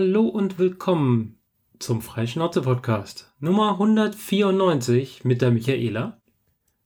Hallo 0.00 0.28
und 0.28 0.60
willkommen 0.60 1.40
zum 1.80 2.02
Freischnauze-Podcast 2.02 3.32
Nummer 3.40 3.72
194 3.72 5.24
mit 5.24 5.42
der 5.42 5.50
Michaela. 5.50 6.20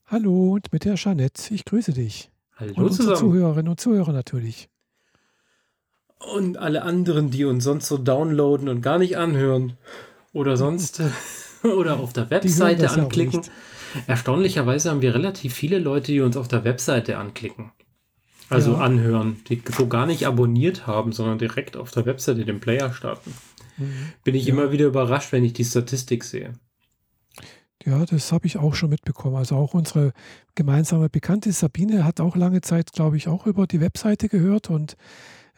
Hallo 0.07 0.53
und 0.53 0.73
mit 0.73 0.83
der 0.83 0.95
Jeanette. 0.95 1.53
Ich 1.53 1.63
grüße 1.63 1.93
dich. 1.93 2.31
Hallo 2.55 2.73
und 2.75 2.85
unsere 2.85 3.09
zusammen. 3.09 3.19
Zuhörerinnen 3.19 3.69
und 3.69 3.79
Zuhörer 3.79 4.13
natürlich. 4.13 4.67
Und 6.17 6.57
alle 6.57 6.81
anderen, 6.81 7.29
die 7.29 7.45
uns 7.45 7.65
sonst 7.65 7.87
so 7.87 7.99
downloaden 7.99 8.67
und 8.67 8.81
gar 8.81 8.97
nicht 8.97 9.15
anhören. 9.15 9.77
Oder 10.31 10.57
sonst. 10.57 11.03
oder 11.63 11.99
auf 11.99 12.13
der 12.13 12.31
Webseite 12.31 12.89
anklicken. 12.89 13.43
Erstaunlicherweise 14.07 14.89
haben 14.89 15.03
wir 15.03 15.13
relativ 15.13 15.53
viele 15.53 15.77
Leute, 15.77 16.13
die 16.13 16.21
uns 16.21 16.35
auf 16.35 16.47
der 16.47 16.63
Webseite 16.63 17.19
anklicken. 17.19 17.73
Also 18.53 18.73
Ja. 18.73 18.79
anhören, 18.79 19.37
die 19.49 19.61
so 19.75 19.87
gar 19.87 20.05
nicht 20.05 20.25
abonniert 20.27 20.87
haben, 20.87 21.11
sondern 21.11 21.37
direkt 21.39 21.75
auf 21.77 21.91
der 21.91 22.05
Webseite 22.05 22.45
den 22.45 22.59
Player 22.59 22.93
starten. 22.93 23.33
Bin 24.23 24.35
ich 24.35 24.45
Ja. 24.45 24.53
immer 24.53 24.71
wieder 24.71 24.85
überrascht, 24.85 25.31
wenn 25.31 25.43
ich 25.43 25.53
die 25.53 25.65
Statistik 25.65 26.23
sehe. 26.23 26.53
Ja, 27.85 28.05
das 28.05 28.31
habe 28.31 28.45
ich 28.45 28.57
auch 28.57 28.75
schon 28.75 28.89
mitbekommen. 28.91 29.35
Also 29.35 29.55
auch 29.57 29.73
unsere 29.73 30.13
gemeinsame 30.55 31.09
Bekannte 31.09 31.51
Sabine 31.51 32.05
hat 32.05 32.21
auch 32.21 32.35
lange 32.37 32.61
Zeit, 32.61 32.93
glaube 32.93 33.17
ich, 33.17 33.27
auch 33.27 33.45
über 33.45 33.67
die 33.67 33.81
Webseite 33.81 34.29
gehört. 34.29 34.69
Und 34.69 34.95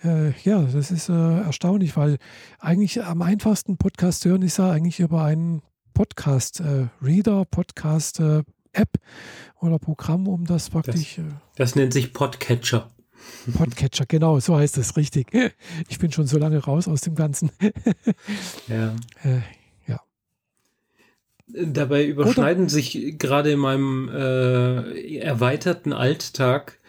äh, 0.03 0.31
ja, 0.44 0.62
das 0.64 0.89
ist 0.91 1.09
äh, 1.09 1.14
erstaunlich, 1.41 1.95
weil 1.98 2.17
eigentlich 2.59 3.03
am 3.03 3.22
einfachsten 3.22 3.77
Podcast 3.77 4.25
hören 4.25 4.41
ist 4.41 4.58
ja 4.58 4.72
eigentlich 4.72 5.00
über 5.00 5.23
einen 5.23 5.62
Podcast-Reader, 5.94 7.45
Podcast-App 8.75 8.99
oder 9.61 9.79
Programm, 9.79 10.27
um 10.27 10.45
das 10.45 10.70
praktisch. 10.70 11.17
äh, 11.17 11.23
Das 11.55 11.75
nennt 11.75 11.93
sich 11.93 12.13
Podcatcher. 12.13 12.91
Podcatcher, 13.57 14.05
genau, 14.07 14.39
so 14.39 14.55
heißt 14.55 14.77
es 14.77 14.97
richtig. 14.97 15.27
Ich 15.89 15.99
bin 15.99 16.11
schon 16.11 16.27
so 16.27 16.38
lange 16.38 16.59
raus 16.59 16.88
aus 16.88 17.02
dem 17.02 17.16
Ganzen. 17.16 17.52
Ja. 18.67 18.95
Äh, 19.23 19.41
Dabei 21.47 22.08
überschneiden 22.08 22.69
sich 22.69 23.19
gerade 23.19 23.52
in 23.52 23.59
meinem 23.59 24.09
äh, 24.09 25.17
erweiterten 25.17 25.94
Alltag, 25.94 26.80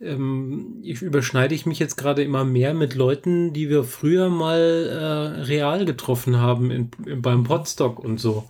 ähm, 0.00 0.78
ich 0.82 1.02
überschneide 1.02 1.54
ich 1.54 1.66
mich 1.66 1.78
jetzt 1.78 1.96
gerade 1.96 2.24
immer 2.24 2.42
mehr 2.42 2.72
mit 2.72 2.94
Leuten, 2.94 3.52
die 3.52 3.68
wir 3.68 3.84
früher 3.84 4.30
mal 4.30 4.58
äh, 4.58 5.42
real 5.42 5.84
getroffen 5.84 6.38
haben 6.38 6.70
in, 6.70 6.90
in, 7.04 7.20
beim 7.20 7.44
Podstock 7.44 7.98
und 7.98 8.18
so. 8.18 8.48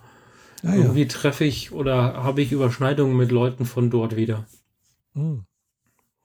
Ah, 0.63 0.69
ja. 0.69 0.75
Irgendwie 0.75 1.07
treffe 1.07 1.43
ich 1.45 1.71
oder 1.71 2.23
habe 2.23 2.41
ich 2.41 2.51
Überschneidungen 2.51 3.15
mit 3.17 3.31
Leuten 3.31 3.65
von 3.65 3.89
dort 3.89 4.15
wieder. 4.15 4.45
Hm. 5.13 5.45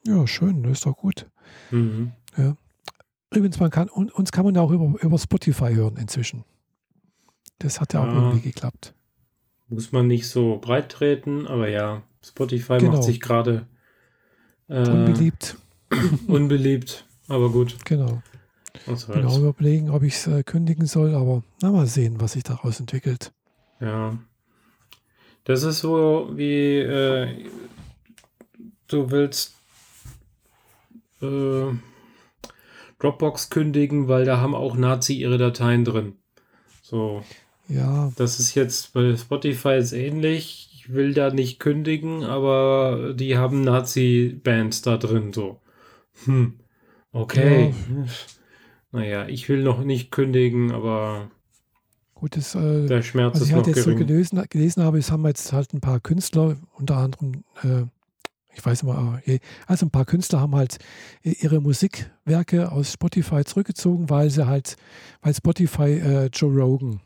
Ja, 0.06 0.26
schön, 0.26 0.62
das 0.62 0.72
ist 0.78 0.86
doch 0.86 0.96
gut. 0.96 1.26
Mhm. 1.70 2.12
Übrigens, 3.34 3.58
man 3.60 3.70
kann, 3.70 3.88
un- 3.88 4.10
uns 4.10 4.30
kann 4.30 4.44
man 4.44 4.54
ja 4.54 4.60
auch 4.60 4.70
über, 4.70 5.00
über 5.02 5.18
Spotify 5.18 5.72
hören 5.74 5.96
inzwischen. 5.96 6.44
Das 7.58 7.80
hat 7.80 7.94
ja 7.94 8.02
auch 8.02 8.12
irgendwie 8.12 8.40
geklappt. 8.42 8.94
Muss 9.68 9.90
man 9.92 10.06
nicht 10.06 10.28
so 10.28 10.58
breit 10.58 10.90
treten, 10.90 11.46
aber 11.46 11.68
ja, 11.68 12.02
Spotify 12.22 12.76
Genau. 12.78 12.92
macht 12.92 13.04
sich 13.04 13.20
gerade 13.20 13.66
äh, 14.68 14.86
Unbeliebt, 14.86 15.56
unbeliebt, 16.26 17.06
aber 17.28 17.50
gut. 17.50 17.76
genau. 17.86 18.22
Was 18.86 19.06
Bin 19.06 19.24
auch 19.24 19.38
überlegen, 19.38 19.88
ob 19.90 20.02
ich 20.02 20.14
es 20.14 20.26
äh, 20.26 20.42
kündigen 20.42 20.86
soll, 20.86 21.14
aber 21.14 21.42
na 21.62 21.70
mal 21.70 21.86
sehen, 21.86 22.20
was 22.20 22.32
sich 22.32 22.42
daraus 22.42 22.80
entwickelt. 22.80 23.32
Ja. 23.82 24.16
Das 25.44 25.64
ist 25.64 25.80
so 25.80 26.30
wie 26.34 26.78
äh, 26.78 27.50
du 28.86 29.10
willst 29.10 29.56
äh, 31.20 31.72
Dropbox 33.00 33.50
kündigen, 33.50 34.06
weil 34.06 34.24
da 34.24 34.38
haben 34.38 34.54
auch 34.54 34.76
Nazi 34.76 35.14
ihre 35.14 35.38
Dateien 35.38 35.84
drin. 35.84 36.16
So, 36.80 37.24
Ja, 37.66 38.12
das 38.16 38.38
ist 38.38 38.54
jetzt 38.54 38.92
bei 38.92 39.16
Spotify 39.16 39.76
ist 39.78 39.92
ähnlich. 39.92 40.68
Ich 40.74 40.92
will 40.92 41.12
da 41.12 41.30
nicht 41.30 41.58
kündigen, 41.58 42.22
aber 42.22 43.14
die 43.14 43.36
haben 43.36 43.62
Nazi-Bands 43.62 44.82
da 44.82 44.96
drin. 44.96 45.32
So, 45.32 45.60
hm, 46.24 46.60
okay. 47.12 47.74
Naja, 48.92 49.26
ich 49.26 49.48
will 49.48 49.62
noch 49.62 49.82
nicht 49.82 50.10
kündigen, 50.10 50.70
aber 50.70 51.30
gut, 52.22 52.36
das, 52.36 52.54
äh, 52.54 52.86
der 52.86 53.02
Schmerz 53.02 53.34
was 53.34 53.42
ich 53.48 53.52
halt 53.52 53.66
jetzt 53.66 53.82
so 53.82 53.90
gering. 53.90 54.06
gelesen, 54.06 54.40
gelesen 54.48 54.84
habe, 54.84 54.98
es 54.98 55.10
haben 55.10 55.26
jetzt 55.26 55.52
halt 55.52 55.74
ein 55.74 55.80
paar 55.80 55.98
Künstler, 55.98 56.56
unter 56.78 56.96
anderem, 56.96 57.42
äh, 57.64 57.82
ich 58.54 58.64
weiß 58.64 58.82
immer, 58.82 59.20
äh, 59.26 59.40
also 59.66 59.86
ein 59.86 59.90
paar 59.90 60.04
Künstler 60.04 60.40
haben 60.40 60.54
halt 60.54 60.78
äh, 61.24 61.30
ihre 61.32 61.60
Musikwerke 61.60 62.70
aus 62.70 62.92
Spotify 62.92 63.44
zurückgezogen, 63.44 64.08
weil 64.08 64.30
sie 64.30 64.46
halt, 64.46 64.76
weil 65.20 65.34
Spotify 65.34 65.90
äh, 65.98 66.26
Joe 66.32 66.52
Rogan 66.54 67.00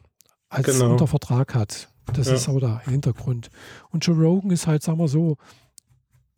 als 0.51 0.67
Genau. 0.67 0.93
unter 0.93 1.07
Vertrag 1.07 1.55
hat. 1.55 1.89
Das 2.13 2.29
Ja. 2.29 2.35
ist 2.35 2.49
aber 2.49 2.61
der 2.61 2.79
Hintergrund. 2.81 3.49
Und 3.91 4.07
Joe 4.07 4.17
Rogan 4.17 4.51
ist 4.51 4.67
halt, 4.67 4.83
sagen 4.83 4.99
wir 4.99 5.09
so, 5.09 5.39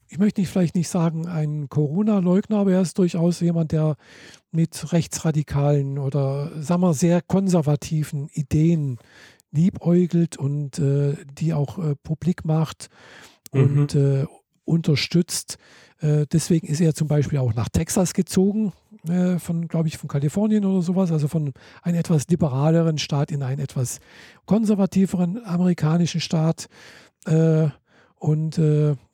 ich 0.08 0.19
möchte 0.19 0.41
nicht, 0.41 0.50
vielleicht 0.50 0.74
nicht 0.74 0.88
sagen 0.88 1.26
ein 1.26 1.69
Corona-Leugner, 1.69 2.58
aber 2.58 2.72
er 2.72 2.80
ist 2.80 2.98
durchaus 2.98 3.41
jemand, 3.41 3.72
der 3.72 3.96
mit 4.50 4.92
rechtsradikalen 4.92 5.98
oder, 5.98 6.50
sagen 6.62 6.82
wir, 6.82 6.94
sehr 6.94 7.20
konservativen 7.20 8.28
Ideen 8.32 8.98
liebäugelt 9.50 10.36
und 10.36 10.78
äh, 10.78 11.16
die 11.38 11.52
auch 11.52 11.78
äh, 11.78 11.94
publik 11.96 12.44
macht 12.44 12.88
und 13.50 13.94
äh, 13.94 14.26
unterstützt. 14.64 15.58
Äh, 16.00 16.26
deswegen 16.30 16.66
ist 16.66 16.80
er 16.80 16.94
zum 16.94 17.08
Beispiel 17.08 17.38
auch 17.38 17.54
nach 17.54 17.69
Texas 17.69 18.14
gezogen, 18.14 18.72
äh, 19.08 19.38
von, 19.38 19.69
glaube 19.69 19.88
ich, 19.88 19.98
von 19.98 20.08
Kalifornien 20.08 20.64
oder 20.64 20.82
sowas, 20.82 21.10
also 21.10 21.28
von 21.28 21.52
einem 21.82 21.98
etwas 21.98 22.28
liberaleren 22.28 22.98
Staat 22.98 23.30
in 23.30 23.42
einen 23.42 23.60
etwas 23.60 24.00
konservativeren 24.46 25.44
amerikanischen 25.44 26.20
Staat. 26.20 26.69
Äh, 27.26 27.69
und 28.20 28.60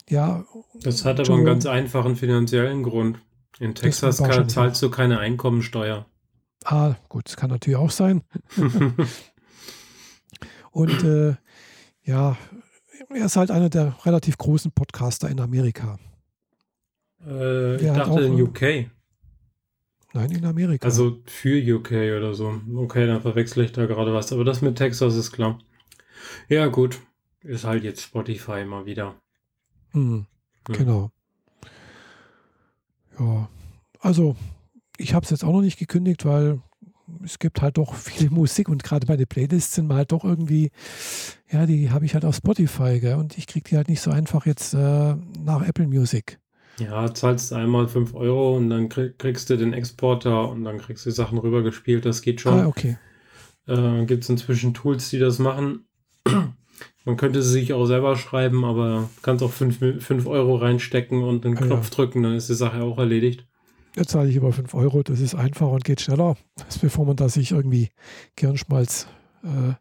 ja, 0.09 0.45
Das 0.83 1.05
hat 1.05 1.19
aber 1.21 1.29
Joe 1.29 1.37
einen 1.37 1.47
ganz 1.47 1.67
einfachen 1.67 2.17
finanziellen 2.17 2.83
Grund. 2.83 3.19
In 3.59 3.75
Texas 3.75 4.19
kann, 4.19 4.49
zahlst 4.49 4.83
du 4.83 4.91
keine 4.91 5.19
Einkommensteuer. 5.19 6.07
Ah, 6.65 6.95
gut, 7.09 7.27
das 7.27 7.37
kann 7.37 7.51
natürlich 7.51 7.77
auch 7.77 7.91
sein. 7.91 8.23
Und 10.73 11.05
äh, 11.05 11.37
ja, 12.03 12.37
er 13.11 13.27
ist 13.27 13.37
halt 13.37 13.51
einer 13.51 13.71
der 13.71 13.97
relativ 14.05 14.39
großen 14.39 14.73
Podcaster 14.73 15.29
in 15.29 15.41
Amerika. 15.41 15.99
äh, 17.25 17.77
ich 17.77 17.83
dachte 17.87 18.11
auch, 18.11 18.19
in 18.19 18.39
äh, 18.39 18.43
UK. 18.43 18.91
Nein, 20.15 20.31
in 20.31 20.45
Amerika. 20.45 20.87
Also 20.87 21.23
für 21.27 21.59
UK 21.77 21.91
oder 22.17 22.35
so. 22.35 22.61
Okay, 22.77 23.07
dann 23.07 23.21
verwechsel 23.23 23.65
ich 23.65 23.73
da 23.73 23.87
gerade 23.87 24.15
was. 24.15 24.33
Aber 24.33 24.45
das 24.45 24.63
mit 24.63 24.77
Texas 24.77 25.17
ist 25.17 25.33
klar. 25.33 25.59
Ja, 26.49 26.67
gut. 26.67 27.01
Ist 27.43 27.65
halt 27.65 27.85
jetzt 27.85 28.03
Spotify 28.03 28.65
mal 28.65 28.87
wieder. 28.87 29.17
Hm, 29.94 30.27
Hm. 30.69 30.75
genau. 30.77 31.10
Ja, 33.19 33.49
also 34.00 34.37
ich 34.99 35.15
habe 35.15 35.25
es 35.25 35.31
jetzt 35.31 35.44
auch 35.44 35.53
noch 35.53 35.60
nicht 35.62 35.78
gekündigt, 35.78 36.25
weil 36.25 36.60
es 37.22 37.38
gibt 37.38 37.62
halt 37.62 37.78
doch 37.78 37.94
viel 37.94 38.31
Musik 38.31 38.69
und 38.69 38.82
gerade 38.82 39.06
meine 39.06 39.27
Playlists 39.27 39.75
sind 39.75 39.93
halt 39.93 40.12
doch 40.12 40.25
irgendwie, 40.25 40.71
ja, 41.50 41.66
die 41.66 41.91
habe 41.91 42.05
ich 42.06 42.15
halt 42.15 42.25
auf 42.25 42.37
Spotify, 42.37 43.00
gell, 43.00 43.16
und 43.16 43.38
ich 43.38 43.47
kriege 43.47 43.69
die 43.69 43.77
halt 43.77 43.88
nicht 43.88 44.00
so 44.00 44.10
einfach 44.10 44.47
jetzt 44.47 44.75
äh, 44.75 45.15
nach 45.44 45.62
Apple 45.66 45.87
Music. 45.87 46.38
Ja, 46.81 47.12
zahlst 47.15 47.53
einmal 47.53 47.87
5 47.87 48.15
Euro 48.15 48.56
und 48.56 48.69
dann 48.69 48.88
krieg, 48.88 49.16
kriegst 49.19 49.49
du 49.49 49.56
den 49.56 49.72
Exporter 49.72 50.49
und 50.49 50.65
dann 50.65 50.78
kriegst 50.78 51.06
du 51.06 51.11
die 51.11 51.15
Sachen 51.16 51.38
rübergespielt. 51.38 52.05
Das 52.05 52.21
geht 52.21 52.41
schon. 52.41 52.59
Ah, 52.61 52.66
okay. 52.66 52.99
Äh, 53.69 54.05
Gibt 54.06 54.25
es 54.25 54.28
inzwischen 54.28 54.75
Tools, 54.75 55.09
die 55.11 55.21
das 55.21 55.38
machen. 55.38 55.87
Man 57.05 57.17
könnte 57.17 57.43
sie 57.43 57.51
sich 57.53 57.73
auch 57.73 57.85
selber 57.87 58.17
schreiben, 58.17 58.65
aber 58.65 59.11
kannst 59.23 59.43
auch 59.43 59.53
5 59.53 60.27
Euro 60.27 60.57
reinstecken 60.57 61.23
und 61.23 61.45
einen 61.45 61.57
ja. 61.57 61.63
Knopf 61.63 61.91
drücken, 61.91 62.23
dann 62.23 62.35
ist 62.35 62.49
die 62.49 62.55
Sache 62.55 62.83
auch 62.83 62.99
erledigt. 62.99 63.47
Jetzt 63.97 64.11
zahle 64.11 64.29
ich 64.29 64.37
über 64.37 64.53
5 64.53 64.75
Euro, 64.75 65.03
das 65.03 65.21
ist 65.21 65.35
einfacher 65.35 65.71
und 65.71 65.85
geht 65.85 66.01
schneller, 66.01 66.37
als 66.65 66.79
bevor 66.79 67.05
man 67.07 67.17
da 67.17 67.29
sich 67.29 67.53
irgendwie 67.53 67.91
Gehirnschmalz. 68.37 69.06
Äh, 69.45 69.75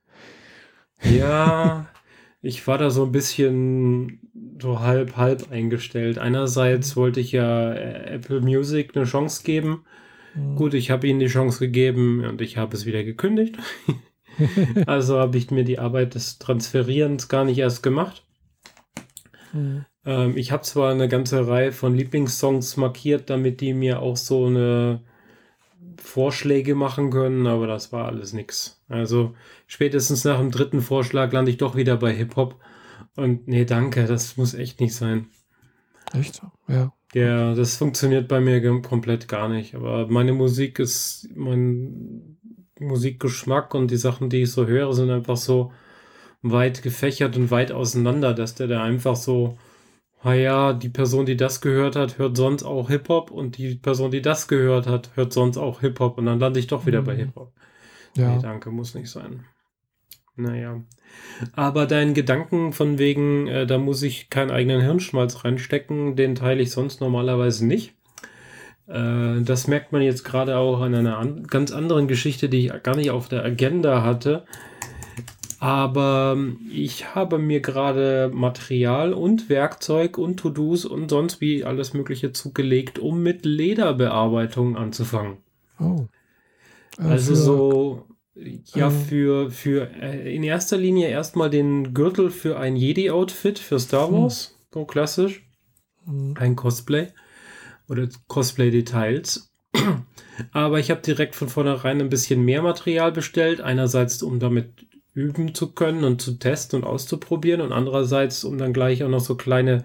Ja, 1.02 1.88
ich 2.42 2.68
war 2.68 2.78
da 2.78 2.90
so 2.90 3.06
ein 3.06 3.12
bisschen 3.12 4.20
so 4.62 4.80
halb, 4.82 5.18
halb 5.18 5.52
eingestellt. 5.52 6.18
Einerseits 6.20 6.96
wollte 6.96 7.20
ich 7.20 7.32
ja 7.32 7.74
äh, 7.74 8.16
Apple 8.16 8.42
Music 8.42 8.96
eine 8.96 9.06
Chance 9.06 9.44
geben. 9.44 9.86
hm, 10.34 10.56
Gut, 10.56 10.74
ich 10.74 10.92
habe 10.92 11.08
ihnen 11.08 11.20
die 11.20 11.28
Chance 11.28 11.60
gegeben 11.60 12.24
und 12.26 12.42
ich 12.42 12.58
habe 12.58 12.76
es 12.76 12.86
wieder 12.86 13.04
gekündigt. 13.04 13.58
also 14.88 15.20
habe 15.20 15.38
ich 15.38 15.52
mir 15.52 15.64
die 15.64 15.80
Arbeit 15.80 16.16
des 16.16 16.40
Transferierens 16.40 17.28
gar 17.30 17.46
nicht 17.46 17.58
erst 17.58 17.84
gemacht. 17.84 18.24
hm, 19.52 19.86
Ähm, 20.06 20.38
ich 20.38 20.52
habe 20.52 20.64
zwar 20.64 20.92
eine 20.92 21.08
ganze 21.08 21.48
Reihe 21.48 21.72
von 21.72 21.96
Lieblingssongs 21.96 22.78
markiert, 22.78 23.30
damit 23.30 23.62
die 23.62 23.74
mir 23.74 24.02
auch 24.02 24.18
so 24.18 24.46
eine 24.48 25.02
Vorschläge 25.98 26.76
machen 26.76 27.12
können, 27.12 27.48
aber 27.48 27.68
das 27.68 27.92
war 27.92 28.08
alles 28.08 28.34
nix. 28.34 28.84
Also 28.90 29.36
spätestens 29.68 30.24
nach 30.26 30.40
dem 30.40 30.52
dritten 30.52 30.82
Vorschlag 30.82 31.32
lande 31.34 31.52
ich 31.52 31.58
doch 31.58 31.76
wieder 31.76 31.98
bei 31.98 32.14
Hip-Hop. 32.14 32.60
Und 33.16 33.48
nee, 33.48 33.66
danke, 33.66 34.06
das 34.06 34.38
muss 34.38 34.54
echt 34.56 34.82
nicht 34.82 34.96
sein. 34.96 35.28
Echt? 36.14 36.42
Ja. 36.68 36.94
Ja, 37.14 37.54
das 37.54 37.78
funktioniert 37.78 38.28
bei 38.28 38.40
mir 38.40 38.82
komplett 38.82 39.28
gar 39.28 39.48
nicht. 39.48 39.76
Aber 39.76 40.08
meine 40.08 40.34
Musik 40.34 40.80
ist 40.80 41.30
mein, 41.36 42.33
Musikgeschmack 42.84 43.74
und 43.74 43.92
die 43.92 43.98
Sachen, 43.98 44.30
die 44.30 44.44
ich 44.44 44.52
so 44.52 44.68
höre, 44.68 44.94
sind 44.94 45.10
einfach 45.10 45.38
so 45.38 45.72
weit 46.42 46.84
gefächert 46.84 47.38
und 47.38 47.52
weit 47.52 47.72
auseinander, 47.72 48.34
dass 48.34 48.56
der 48.56 48.68
da 48.68 48.84
einfach 48.84 49.16
so, 49.16 49.58
naja, 50.24 50.74
die 50.74 50.90
Person, 50.90 51.26
die 51.26 51.38
das 51.38 51.62
gehört 51.62 51.96
hat, 51.96 52.18
hört 52.18 52.38
sonst 52.38 52.64
auch 52.64 52.90
Hip-Hop 52.90 53.32
und 53.32 53.58
die 53.58 53.76
Person, 53.76 54.12
die 54.12 54.22
das 54.22 54.48
gehört 54.48 54.88
hat, 54.88 55.12
hört 55.16 55.34
sonst 55.34 55.58
auch 55.58 55.82
Hip-Hop 55.82 56.18
und 56.18 56.26
dann 56.26 56.40
lande 56.40 56.60
ich 56.60 56.68
doch 56.68 56.86
wieder 56.86 57.02
mhm. 57.02 57.06
bei 57.06 57.16
Hip-Hop. 57.16 57.54
Ja. 58.16 58.36
Nee, 58.36 58.42
danke, 58.42 58.70
muss 58.70 58.94
nicht 58.94 59.10
sein. 59.10 59.46
Naja. 60.36 60.82
Aber 61.54 61.86
deinen 61.86 62.14
Gedanken 62.14 62.74
von 62.74 62.98
wegen, 62.98 63.48
äh, 63.48 63.68
da 63.68 63.78
muss 63.78 64.02
ich 64.02 64.30
keinen 64.30 64.52
eigenen 64.52 64.82
Hirnschmalz 64.82 65.44
reinstecken, 65.44 66.16
den 66.16 66.36
teile 66.36 66.62
ich 66.62 66.72
sonst 66.72 67.02
normalerweise 67.02 67.66
nicht. 67.66 67.96
Äh, 68.88 69.42
das 69.42 69.68
merkt 69.68 69.92
man 69.92 70.02
jetzt 70.02 70.24
gerade 70.24 70.58
auch 70.58 70.82
an 70.82 70.96
einer 70.96 71.18
an 71.18 71.48
ganz 71.48 71.72
anderen 71.72 72.08
Geschichte, 72.08 72.50
die 72.50 72.68
ich 72.68 72.84
gar 72.84 72.96
nicht 72.96 73.12
auf 73.12 73.30
der 73.30 73.44
Agenda 73.44 74.04
hatte. 74.04 74.44
Aber 75.60 76.38
ich 76.70 77.16
habe 77.16 77.40
mir 77.40 77.62
gerade 77.62 78.30
Material 78.34 79.14
und 79.14 79.48
Werkzeug 79.48 80.18
und 80.18 80.36
To-Dos 80.36 80.84
und 80.84 81.10
sonst 81.10 81.40
wie 81.40 81.64
alles 81.64 81.94
Mögliche 81.94 82.34
zugelegt, 82.34 83.00
um 83.00 83.24
mit 83.24 83.46
Lederbearbeitung 83.46 84.76
anzufangen. 84.76 85.38
Oh. 85.80 86.08
Äh, 87.00 87.04
also 87.04 87.36
so, 87.36 88.06
ja, 88.76 88.90
äh, 88.90 88.92
für, 88.92 89.52
für 89.52 89.90
äh, 90.02 90.36
in 90.36 90.44
erster 90.44 90.76
Linie 90.76 91.08
erstmal 91.08 91.50
den 91.50 91.94
Gürtel 91.94 92.30
für 92.30 92.60
ein 92.60 92.76
Jedi-Outfit 92.76 93.58
für 93.58 93.80
Star 93.80 94.10
hm. 94.10 94.16
Wars, 94.16 94.60
so 94.74 94.84
klassisch. 94.84 95.48
Hm. 96.06 96.34
Ein 96.38 96.58
Cosplay 96.58 97.08
oder 97.88 98.08
Cosplay-Details. 98.28 99.52
Aber 100.52 100.80
ich 100.80 100.90
habe 100.90 101.02
direkt 101.02 101.36
von 101.36 101.50
vornherein 101.50 102.02
ein 102.02 102.10
bisschen 102.10 102.44
mehr 102.44 102.62
Material 102.62 103.12
bestellt. 103.12 103.62
Einerseits, 103.62 104.24
um 104.24 104.40
damit 104.40 104.86
üben 105.14 105.54
zu 105.54 105.74
können 105.74 106.04
und 106.04 106.22
zu 106.22 106.34
testen 106.34 106.82
und 106.82 106.88
auszuprobieren 106.88 107.62
und 107.62 107.72
andererseits, 107.72 108.44
um 108.44 108.58
dann 108.58 108.74
gleich 108.74 109.04
auch 109.04 109.10
noch 109.10 109.20
so 109.20 109.36
kleine 109.36 109.84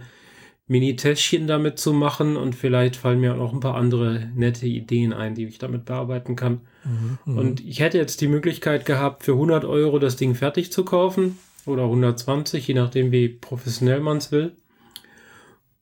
Mini-Täschchen 0.68 1.46
damit 1.46 1.78
zu 1.78 1.92
machen 1.92 2.36
und 2.36 2.54
vielleicht 2.54 2.96
fallen 2.96 3.20
mir 3.20 3.32
auch 3.32 3.38
noch 3.38 3.52
ein 3.52 3.60
paar 3.60 3.74
andere 3.74 4.30
nette 4.34 4.66
Ideen 4.66 5.12
ein, 5.12 5.34
die 5.34 5.46
ich 5.46 5.58
damit 5.58 5.86
bearbeiten 5.86 6.36
kann. 6.36 6.60
Mhm, 6.84 7.18
mhm. 7.24 7.38
und 7.38 7.60
ich 7.66 7.80
hätte 7.80 7.98
jetzt 7.98 8.20
die 8.20 8.28
Möglichkeit 8.28 8.84
gehabt, 8.84 9.24
für 9.24 9.32
100 9.32 9.64
Euro 9.64 9.98
das 9.98 10.16
Ding 10.16 10.34
fertig 10.34 10.70
zu 10.70 10.84
kaufen 10.84 11.38
oder 11.64 11.84
120, 11.84 12.66
je 12.66 12.74
nachdem, 12.74 13.12
wie 13.12 13.28
professionell 13.28 14.00
man 14.00 14.18
es 14.18 14.30
will. 14.30 14.52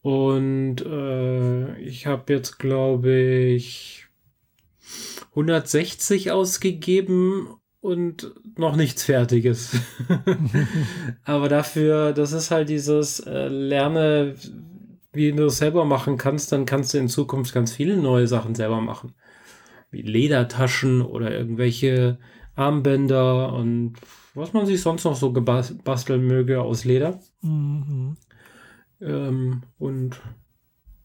Und 0.06 0.86
äh, 0.86 1.80
ich 1.80 2.06
habe 2.06 2.32
jetzt, 2.32 2.60
glaube 2.60 3.12
ich, 3.12 4.06
160 5.30 6.30
ausgegeben 6.30 7.56
und 7.80 8.32
noch 8.56 8.76
nichts 8.76 9.02
Fertiges. 9.02 9.76
Aber 11.24 11.48
dafür, 11.48 12.12
das 12.12 12.30
ist 12.30 12.52
halt 12.52 12.68
dieses 12.68 13.18
äh, 13.18 13.48
Lerne, 13.48 14.36
wie 15.12 15.32
du 15.32 15.46
es 15.46 15.58
selber 15.58 15.84
machen 15.84 16.18
kannst, 16.18 16.52
dann 16.52 16.66
kannst 16.66 16.94
du 16.94 16.98
in 16.98 17.08
Zukunft 17.08 17.52
ganz 17.52 17.72
viele 17.72 17.96
neue 17.96 18.28
Sachen 18.28 18.54
selber 18.54 18.80
machen. 18.80 19.12
Wie 19.90 20.02
Ledertaschen 20.02 21.02
oder 21.02 21.32
irgendwelche 21.32 22.20
Armbänder 22.54 23.52
und 23.52 23.94
was 24.34 24.52
man 24.52 24.66
sich 24.66 24.80
sonst 24.80 25.02
noch 25.02 25.16
so 25.16 25.32
gebasteln 25.32 26.24
möge 26.24 26.60
aus 26.60 26.84
Leder. 26.84 27.18
Mhm. 27.42 28.16
Ähm, 29.00 29.62
und 29.78 30.20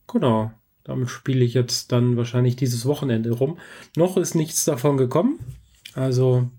genau, 0.08 0.52
damit 0.84 1.10
spiele 1.10 1.44
ich 1.44 1.54
jetzt 1.54 1.92
dann 1.92 2.18
wahrscheinlich 2.18 2.56
dieses 2.56 2.86
Wochenende 2.86 3.32
rum. 3.32 3.58
Noch 3.96 4.18
ist 4.18 4.36
nichts 4.36 4.66
davon 4.66 4.98
gekommen. 4.98 5.40
Also 5.94 6.50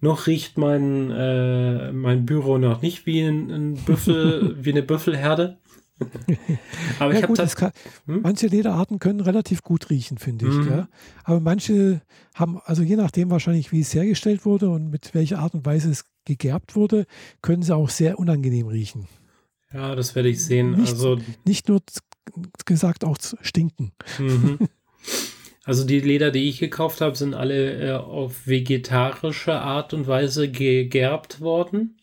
noch 0.00 0.26
riecht 0.26 0.58
mein, 0.58 1.10
äh, 1.10 1.92
mein 1.92 2.26
Büro 2.26 2.58
noch 2.58 2.82
nicht 2.82 3.06
wie 3.06 3.22
ein, 3.22 3.50
ein 3.50 3.74
Büffel, 3.74 4.56
wie 4.64 4.70
eine 4.70 4.82
Büffelherde. 4.82 5.58
Aber 6.98 7.12
ja, 7.12 7.18
ich 7.18 7.22
habe 7.22 7.48
kann, 7.54 7.70
hm? 8.06 8.20
manche 8.22 8.48
Lederarten 8.48 8.98
können 8.98 9.20
relativ 9.20 9.62
gut 9.62 9.90
riechen, 9.90 10.18
finde 10.18 10.48
ich. 10.48 10.54
Mhm. 10.54 10.88
Aber 11.22 11.38
manche 11.38 12.00
haben, 12.34 12.60
also 12.64 12.82
je 12.82 12.96
nachdem 12.96 13.30
wahrscheinlich, 13.30 13.70
wie 13.70 13.80
es 13.80 13.94
hergestellt 13.94 14.44
wurde 14.44 14.70
und 14.70 14.90
mit 14.90 15.14
welcher 15.14 15.38
Art 15.38 15.54
und 15.54 15.64
Weise 15.64 15.90
es 15.90 16.06
gegerbt 16.24 16.74
wurde, 16.74 17.06
können 17.40 17.62
sie 17.62 17.74
auch 17.74 17.88
sehr 17.88 18.18
unangenehm 18.18 18.66
riechen. 18.66 19.06
Ja, 19.72 19.94
das 19.94 20.14
werde 20.14 20.28
ich 20.28 20.44
sehen. 20.44 20.72
Nicht, 20.72 20.92
also 20.92 21.18
nicht 21.44 21.68
nur 21.68 21.80
gesagt, 22.64 23.04
auch 23.04 23.16
stinken. 23.40 23.92
Mhm. 24.18 24.58
Also 25.64 25.84
die 25.84 26.00
Leder, 26.00 26.32
die 26.32 26.48
ich 26.48 26.58
gekauft 26.58 27.00
habe, 27.00 27.16
sind 27.16 27.34
alle 27.34 27.78
äh, 27.78 27.92
auf 27.92 28.48
vegetarische 28.48 29.54
Art 29.54 29.94
und 29.94 30.08
Weise 30.08 30.50
gegerbt 30.50 31.40
worden. 31.40 31.98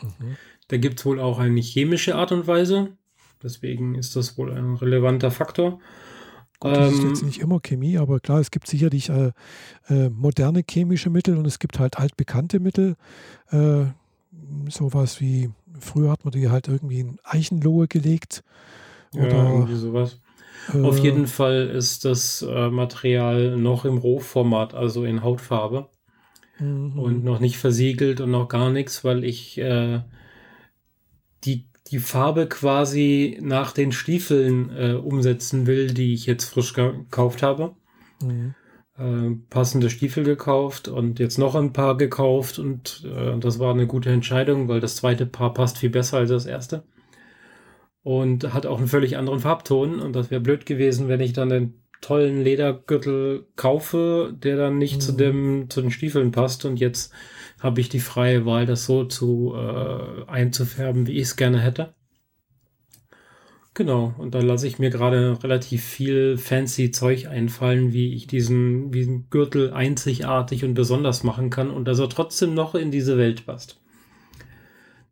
Mhm. 0.00 0.36
Da 0.68 0.78
gibt 0.78 1.00
es 1.00 1.06
wohl 1.06 1.20
auch 1.20 1.38
eine 1.38 1.60
chemische 1.60 2.14
Art 2.14 2.32
und 2.32 2.46
Weise. 2.46 2.96
Deswegen 3.42 3.94
ist 3.94 4.16
das 4.16 4.38
wohl 4.38 4.52
ein 4.52 4.74
relevanter 4.74 5.30
Faktor. 5.30 5.80
Gut, 6.60 6.76
das 6.76 6.94
ähm, 6.94 6.98
ist 6.98 7.04
jetzt 7.04 7.22
nicht 7.24 7.40
immer 7.40 7.60
Chemie, 7.60 7.98
aber 7.98 8.20
klar, 8.20 8.40
es 8.40 8.50
gibt 8.50 8.68
sicherlich 8.68 9.10
äh, 9.10 9.32
äh, 9.88 10.08
moderne 10.08 10.62
chemische 10.68 11.10
Mittel 11.10 11.36
und 11.36 11.46
es 11.46 11.58
gibt 11.58 11.78
halt 11.78 11.98
altbekannte 11.98 12.58
Mittel. 12.58 12.96
Äh, 13.50 13.84
sowas 14.70 15.20
wie 15.20 15.50
früher 15.78 16.10
hat 16.10 16.24
man 16.24 16.32
die 16.32 16.48
halt 16.48 16.68
irgendwie 16.68 17.00
in 17.00 17.18
Eichenlohe 17.24 17.88
gelegt. 17.88 18.42
Oder, 19.14 19.28
ja, 19.28 19.50
irgendwie 19.50 19.76
sowas. 19.76 20.20
Äh, 20.72 20.82
Auf 20.82 20.98
jeden 20.98 21.26
Fall 21.26 21.68
ist 21.68 22.04
das 22.04 22.42
äh, 22.42 22.70
Material 22.70 23.56
noch 23.56 23.84
im 23.84 23.98
Rohformat, 23.98 24.74
also 24.74 25.04
in 25.04 25.22
Hautfarbe. 25.22 25.88
Mhm. 26.58 26.98
Und 26.98 27.24
noch 27.24 27.40
nicht 27.40 27.58
versiegelt 27.58 28.20
und 28.20 28.30
noch 28.30 28.48
gar 28.48 28.70
nichts, 28.70 29.04
weil 29.04 29.24
ich 29.24 29.58
äh, 29.58 30.00
die, 31.44 31.66
die 31.88 31.98
Farbe 31.98 32.46
quasi 32.48 33.38
nach 33.42 33.72
den 33.72 33.92
Stiefeln 33.92 34.70
äh, 34.70 34.92
umsetzen 34.94 35.66
will, 35.66 35.92
die 35.92 36.14
ich 36.14 36.26
jetzt 36.26 36.44
frisch 36.44 36.72
gekauft 36.72 37.42
habe. 37.42 37.74
Mhm. 38.22 38.54
Äh, 38.96 39.30
passende 39.50 39.90
Stiefel 39.90 40.22
gekauft 40.22 40.86
und 40.86 41.18
jetzt 41.18 41.36
noch 41.36 41.56
ein 41.56 41.72
paar 41.72 41.96
gekauft 41.96 42.60
und 42.60 43.04
äh, 43.04 43.36
das 43.40 43.58
war 43.58 43.74
eine 43.74 43.88
gute 43.88 44.10
Entscheidung, 44.10 44.68
weil 44.68 44.78
das 44.78 44.94
zweite 44.94 45.26
Paar 45.26 45.52
passt 45.52 45.78
viel 45.78 45.90
besser 45.90 46.18
als 46.18 46.30
das 46.30 46.46
erste 46.46 46.84
und 48.04 48.54
hat 48.54 48.66
auch 48.66 48.78
einen 48.78 48.86
völlig 48.86 49.16
anderen 49.16 49.40
Farbton 49.40 49.98
und 49.98 50.14
das 50.14 50.30
wäre 50.30 50.40
blöd 50.40 50.64
gewesen, 50.64 51.08
wenn 51.08 51.18
ich 51.18 51.32
dann 51.32 51.48
den 51.48 51.82
tollen 52.02 52.40
Ledergürtel 52.40 53.48
kaufe, 53.56 54.32
der 54.32 54.56
dann 54.56 54.78
nicht 54.78 54.96
mhm. 54.96 55.00
zu 55.00 55.12
dem 55.12 55.70
zu 55.70 55.80
den 55.80 55.90
Stiefeln 55.90 56.30
passt 56.30 56.64
und 56.64 56.78
jetzt 56.78 57.12
habe 57.58 57.80
ich 57.80 57.88
die 57.88 57.98
freie 57.98 58.46
Wahl, 58.46 58.64
das 58.64 58.86
so 58.86 59.04
zu 59.06 59.56
äh, 59.56 60.30
einzufärben, 60.30 61.08
wie 61.08 61.16
ich 61.16 61.22
es 61.22 61.36
gerne 61.36 61.58
hätte. 61.58 61.94
Genau, 63.74 64.14
und 64.18 64.36
da 64.36 64.40
lasse 64.40 64.68
ich 64.68 64.78
mir 64.78 64.90
gerade 64.90 65.36
relativ 65.42 65.82
viel 65.82 66.38
fancy 66.38 66.92
Zeug 66.92 67.26
einfallen, 67.26 67.92
wie 67.92 68.14
ich 68.14 68.28
diesen, 68.28 68.92
diesen 68.92 69.28
Gürtel 69.30 69.72
einzigartig 69.72 70.64
und 70.64 70.74
besonders 70.74 71.24
machen 71.24 71.50
kann 71.50 71.70
und 71.70 71.86
dass 71.86 71.98
er 71.98 72.08
trotzdem 72.08 72.54
noch 72.54 72.76
in 72.76 72.92
diese 72.92 73.18
Welt 73.18 73.46
passt. 73.46 73.80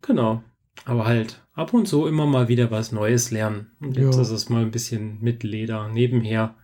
Genau, 0.00 0.44
aber 0.84 1.06
halt 1.06 1.42
ab 1.54 1.74
und 1.74 1.86
zu 1.86 2.06
immer 2.06 2.26
mal 2.26 2.46
wieder 2.46 2.70
was 2.70 2.92
Neues 2.92 3.32
lernen. 3.32 3.72
Und 3.80 3.96
jetzt 3.96 4.16
ja. 4.16 4.22
ist 4.22 4.30
es 4.30 4.48
mal 4.48 4.62
ein 4.62 4.70
bisschen 4.70 5.18
mit 5.20 5.42
Leder 5.42 5.88
nebenher. 5.88 6.54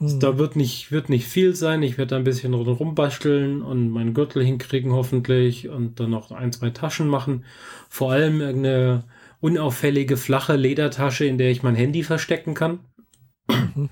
Mhm. 0.00 0.20
Da 0.20 0.36
wird 0.36 0.56
nicht, 0.56 0.92
wird 0.92 1.08
nicht 1.08 1.26
viel 1.26 1.54
sein. 1.54 1.82
Ich 1.82 1.96
werde 1.96 2.10
da 2.10 2.16
ein 2.16 2.24
bisschen 2.24 2.52
rumbasteln 2.52 3.62
und 3.62 3.88
meinen 3.88 4.12
Gürtel 4.12 4.44
hinkriegen 4.44 4.92
hoffentlich 4.92 5.70
und 5.70 6.00
dann 6.00 6.10
noch 6.10 6.32
ein, 6.32 6.52
zwei 6.52 6.70
Taschen 6.70 7.08
machen. 7.08 7.44
Vor 7.88 8.12
allem 8.12 8.40
irgendeine 8.40 9.04
unauffällige, 9.44 10.16
flache 10.16 10.56
Ledertasche, 10.56 11.26
in 11.26 11.36
der 11.36 11.50
ich 11.50 11.62
mein 11.62 11.74
Handy 11.74 12.02
verstecken 12.02 12.54
kann. 12.54 12.80
Mhm. 13.46 13.90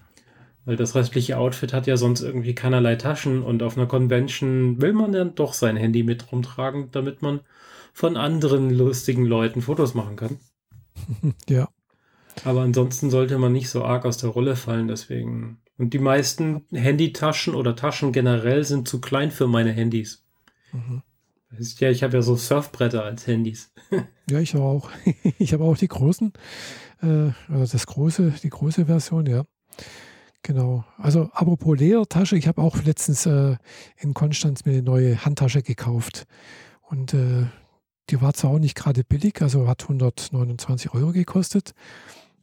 Weil 0.64 0.76
das 0.76 0.94
restliche 0.94 1.36
Outfit 1.36 1.74
hat 1.74 1.86
ja 1.86 1.98
sonst 1.98 2.22
irgendwie 2.22 2.54
keinerlei 2.54 2.96
Taschen 2.96 3.42
und 3.42 3.62
auf 3.62 3.76
einer 3.76 3.86
Convention 3.86 4.80
will 4.80 4.94
man 4.94 5.12
dann 5.12 5.34
doch 5.34 5.52
sein 5.52 5.76
Handy 5.76 6.04
mit 6.04 6.32
rumtragen, 6.32 6.90
damit 6.90 7.20
man 7.20 7.40
von 7.92 8.16
anderen 8.16 8.70
lustigen 8.70 9.26
Leuten 9.26 9.60
Fotos 9.60 9.92
machen 9.94 10.16
kann. 10.16 10.40
Ja. 11.48 11.68
Aber 12.44 12.62
ansonsten 12.62 13.10
sollte 13.10 13.36
man 13.36 13.52
nicht 13.52 13.68
so 13.68 13.84
arg 13.84 14.06
aus 14.06 14.16
der 14.16 14.30
Rolle 14.30 14.56
fallen, 14.56 14.88
deswegen. 14.88 15.58
Und 15.76 15.92
die 15.92 15.98
meisten 15.98 16.64
Handytaschen 16.72 17.54
oder 17.54 17.76
Taschen 17.76 18.10
generell 18.12 18.64
sind 18.64 18.88
zu 18.88 19.02
klein 19.02 19.30
für 19.30 19.46
meine 19.46 19.72
Handys. 19.72 20.24
Mhm. 20.72 21.02
Ja, 21.58 21.90
ich 21.90 22.02
habe 22.02 22.14
ja 22.14 22.22
so 22.22 22.36
Surfbretter 22.36 23.04
als 23.04 23.26
Handys. 23.26 23.72
ja, 24.30 24.40
ich 24.40 24.56
auch. 24.56 24.90
Ich 25.38 25.52
habe 25.52 25.64
auch 25.64 25.76
die 25.76 25.88
großen, 25.88 26.32
äh, 27.02 27.30
also 27.48 27.72
das 27.72 27.86
große, 27.86 28.34
die 28.42 28.50
große 28.50 28.86
Version, 28.86 29.26
ja. 29.26 29.44
Genau. 30.42 30.84
Also 30.98 31.30
apropos 31.32 31.78
Ledertasche, 31.78 32.36
ich 32.36 32.48
habe 32.48 32.60
auch 32.62 32.82
letztens 32.82 33.26
äh, 33.26 33.56
in 33.98 34.14
Konstanz 34.14 34.64
mir 34.64 34.72
eine 34.72 34.82
neue 34.82 35.24
Handtasche 35.24 35.62
gekauft. 35.62 36.24
Und 36.80 37.14
äh, 37.14 37.46
die 38.10 38.20
war 38.20 38.34
zwar 38.34 38.50
auch 38.50 38.58
nicht 38.58 38.76
gerade 38.76 39.04
billig, 39.04 39.40
also 39.40 39.68
hat 39.68 39.82
129 39.82 40.92
Euro 40.94 41.12
gekostet. 41.12 41.74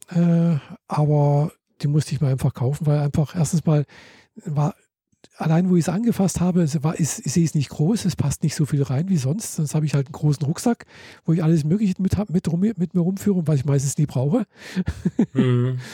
Äh, 0.08 0.56
aber 0.88 1.52
die 1.82 1.88
musste 1.88 2.14
ich 2.14 2.20
mir 2.20 2.28
einfach 2.28 2.54
kaufen, 2.54 2.86
weil 2.86 2.98
einfach 3.00 3.36
erstens 3.36 3.64
mal 3.64 3.84
war 4.44 4.74
allein 5.40 5.70
wo 5.70 5.76
ich 5.76 5.84
es 5.84 5.88
angefasst 5.88 6.40
habe, 6.40 6.62
es 6.62 6.82
war, 6.82 6.98
ist, 6.98 7.16
sie 7.16 7.44
ist 7.44 7.54
nicht 7.54 7.70
groß, 7.70 8.04
es 8.04 8.16
passt 8.16 8.42
nicht 8.42 8.54
so 8.54 8.66
viel 8.66 8.82
rein 8.82 9.08
wie 9.08 9.16
sonst. 9.16 9.56
Sonst 9.56 9.74
habe 9.74 9.86
ich 9.86 9.94
halt 9.94 10.06
einen 10.06 10.12
großen 10.12 10.44
Rucksack, 10.44 10.86
wo 11.24 11.32
ich 11.32 11.42
alles 11.42 11.64
Mögliche 11.64 11.94
mit, 11.98 12.16
mit, 12.30 12.48
rum, 12.48 12.60
mit 12.60 12.94
mir 12.94 13.00
rumführe, 13.00 13.46
was 13.46 13.56
ich 13.56 13.64
meistens 13.64 13.98
nie 13.98 14.06
brauche. 14.06 14.46
Mhm. 15.32 15.78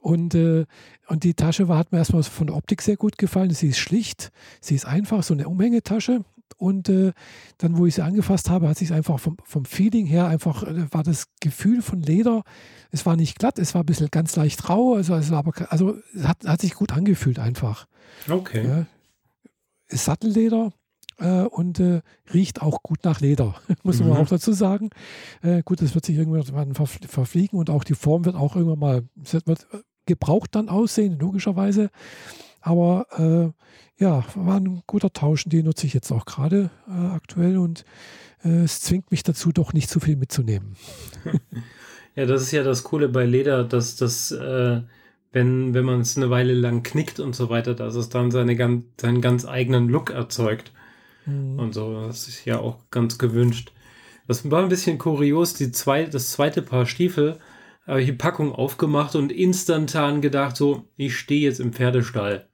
Und, 0.00 0.34
äh, 0.36 0.64
und 1.08 1.24
die 1.24 1.34
Tasche 1.34 1.66
war, 1.68 1.76
hat 1.76 1.90
mir 1.90 1.98
erstmal 1.98 2.22
von 2.22 2.46
der 2.46 2.56
Optik 2.56 2.82
sehr 2.82 2.96
gut 2.96 3.18
gefallen. 3.18 3.50
Sie 3.50 3.66
ist 3.66 3.78
schlicht, 3.78 4.30
sie 4.60 4.76
ist 4.76 4.86
einfach, 4.86 5.24
so 5.24 5.34
eine 5.34 5.48
Umhängetasche. 5.48 6.24
Und 6.56 6.88
äh, 6.88 7.12
dann, 7.58 7.76
wo 7.78 7.86
ich 7.86 7.94
sie 7.94 8.02
angefasst 8.02 8.50
habe, 8.50 8.68
hat 8.68 8.78
sich 8.78 8.92
einfach 8.92 9.20
vom, 9.20 9.36
vom 9.44 9.64
Feeling 9.64 10.06
her 10.06 10.26
einfach, 10.26 10.62
äh, 10.62 10.92
war 10.92 11.02
das 11.02 11.26
Gefühl 11.40 11.82
von 11.82 12.00
Leder, 12.00 12.42
es 12.90 13.06
war 13.06 13.16
nicht 13.16 13.38
glatt, 13.38 13.58
es 13.58 13.74
war 13.74 13.82
ein 13.82 13.86
bisschen 13.86 14.08
ganz 14.10 14.34
leicht 14.36 14.68
rau, 14.68 14.94
also, 14.94 15.14
es 15.14 15.30
aber, 15.30 15.52
also 15.70 15.96
es 16.14 16.26
hat, 16.26 16.44
hat 16.44 16.60
sich 16.60 16.74
gut 16.74 16.92
angefühlt 16.92 17.38
einfach. 17.38 17.86
Okay. 18.28 18.66
Ja, 18.66 18.86
ist 19.88 20.04
Sattelleder, 20.04 20.72
äh, 21.18 21.42
und 21.42 21.80
äh, 21.80 22.00
riecht 22.32 22.62
auch 22.62 22.82
gut 22.82 23.04
nach 23.04 23.20
Leder, 23.20 23.54
muss 23.82 24.00
man 24.00 24.10
mhm. 24.10 24.16
auch 24.16 24.28
dazu 24.28 24.52
sagen. 24.52 24.90
Äh, 25.42 25.62
gut, 25.62 25.82
das 25.82 25.94
wird 25.94 26.04
sich 26.04 26.16
irgendwann 26.16 26.74
verfliegen 26.74 27.58
und 27.58 27.70
auch 27.70 27.84
die 27.84 27.94
Form 27.94 28.24
wird 28.24 28.36
auch 28.36 28.56
irgendwann 28.56 28.78
mal, 28.78 29.02
wird 29.14 29.66
gebraucht 30.06 30.54
dann 30.54 30.68
aussehen, 30.68 31.18
logischerweise. 31.18 31.90
Aber 32.60 33.06
äh, 33.18 33.52
ja, 33.98 34.24
war 34.34 34.60
ein 34.60 34.82
guter 34.86 35.12
Tausch, 35.12 35.44
den 35.44 35.64
nutze 35.64 35.86
ich 35.86 35.94
jetzt 35.94 36.12
auch 36.12 36.24
gerade 36.24 36.70
äh, 36.88 36.92
aktuell 36.92 37.58
und 37.58 37.84
äh, 38.44 38.62
es 38.62 38.80
zwingt 38.80 39.10
mich 39.10 39.22
dazu, 39.22 39.52
doch 39.52 39.72
nicht 39.72 39.90
zu 39.90 40.00
viel 40.00 40.16
mitzunehmen. 40.16 40.76
ja, 42.14 42.26
das 42.26 42.42
ist 42.42 42.52
ja 42.52 42.62
das 42.62 42.84
Coole 42.84 43.08
bei 43.08 43.26
Leder, 43.26 43.64
dass 43.64 43.96
das, 43.96 44.30
äh, 44.30 44.82
wenn, 45.32 45.74
wenn 45.74 45.84
man 45.84 46.00
es 46.00 46.16
eine 46.16 46.30
Weile 46.30 46.54
lang 46.54 46.84
knickt 46.84 47.18
und 47.18 47.34
so 47.34 47.50
weiter, 47.50 47.74
dass 47.74 47.96
es 47.96 48.08
dann 48.08 48.30
seine, 48.30 48.82
seinen 49.00 49.20
ganz 49.20 49.44
eigenen 49.44 49.88
Look 49.88 50.10
erzeugt. 50.10 50.72
Mhm. 51.26 51.58
Und 51.58 51.74
so, 51.74 52.06
das 52.06 52.28
ist 52.28 52.44
ja 52.44 52.60
auch 52.60 52.78
ganz 52.90 53.18
gewünscht. 53.18 53.72
Das 54.28 54.48
war 54.48 54.62
ein 54.62 54.68
bisschen 54.68 54.98
kurios, 54.98 55.54
die 55.54 55.72
zwei, 55.72 56.04
das 56.04 56.30
zweite 56.30 56.62
Paar 56.62 56.86
Stiefel 56.86 57.38
habe 57.86 58.02
ich 58.02 58.06
die 58.06 58.12
Packung 58.12 58.52
aufgemacht 58.52 59.16
und 59.16 59.32
instantan 59.32 60.20
gedacht, 60.20 60.56
so, 60.56 60.84
ich 60.96 61.16
stehe 61.16 61.40
jetzt 61.40 61.58
im 61.58 61.72
Pferdestall. 61.72 62.46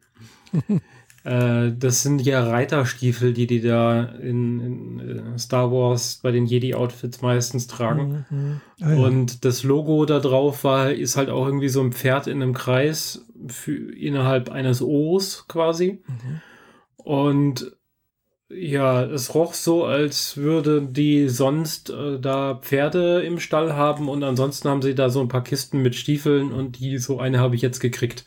äh, 1.25 1.73
das 1.76 2.02
sind 2.02 2.21
ja 2.21 2.45
Reiterstiefel, 2.45 3.33
die 3.33 3.47
die 3.47 3.62
da 3.62 4.04
in, 4.04 4.61
in 4.61 5.35
äh, 5.35 5.38
Star 5.38 5.73
Wars 5.73 6.21
bei 6.23 6.31
den 6.31 6.45
Jedi-Outfits 6.45 7.23
meistens 7.23 7.66
tragen. 7.66 8.26
Mhm. 8.28 8.61
Ah, 8.83 8.93
ja. 8.93 8.97
Und 8.99 9.45
das 9.47 9.62
Logo 9.62 10.04
da 10.04 10.21
drauf 10.21 10.64
war, 10.64 10.93
ist 10.93 11.16
halt 11.16 11.31
auch 11.31 11.47
irgendwie 11.47 11.71
so 11.71 11.81
ein 11.81 11.93
Pferd 11.93 12.26
in 12.26 12.43
einem 12.43 12.52
Kreis 12.52 13.26
für, 13.49 13.73
innerhalb 13.95 14.50
eines 14.50 14.83
O's 14.83 15.49
quasi. 15.49 16.02
Mhm. 16.07 16.40
Und 16.97 17.76
ja, 18.50 19.02
es 19.04 19.35
roch 19.35 19.54
so, 19.54 19.87
als 19.87 20.37
würden 20.37 20.93
die 20.93 21.31
sonst 21.31 21.88
äh, 21.88 22.21
da 22.21 22.57
Pferde 22.57 23.23
im 23.23 23.40
Stall 23.40 23.75
haben 23.75 24.11
und 24.11 24.23
ansonsten 24.23 24.69
haben 24.69 24.83
sie 24.83 24.95
da 24.95 25.09
so 25.09 25.21
ein 25.21 25.28
paar 25.28 25.43
Kisten 25.43 25.81
mit 25.81 25.95
Stiefeln 25.95 26.52
und 26.52 26.78
die, 26.78 26.99
so 26.99 27.19
eine 27.19 27.38
habe 27.40 27.57
ich 27.57 27.62
jetzt 27.62 27.81
gekriegt. 27.81 28.25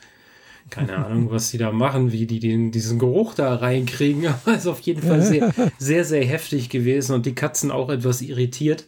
Keine 0.70 0.98
Ahnung, 0.98 1.32
was 1.32 1.50
sie 1.50 1.58
da 1.58 1.72
machen, 1.72 2.12
wie 2.12 2.26
die 2.26 2.40
den, 2.40 2.72
diesen 2.72 3.00
Geruch 3.00 3.34
da 3.34 3.56
reinkriegen, 3.56 4.28
aber 4.28 4.54
es 4.54 4.60
ist 4.60 4.68
auf 4.68 4.82
jeden 4.82 5.02
Fall 5.02 5.22
sehr, 5.22 5.54
sehr, 5.78 6.04
sehr 6.04 6.26
heftig 6.26 6.70
gewesen 6.70 7.14
und 7.14 7.26
die 7.26 7.36
Katzen 7.36 7.72
auch 7.72 7.90
etwas 7.90 8.22
irritiert. 8.22 8.86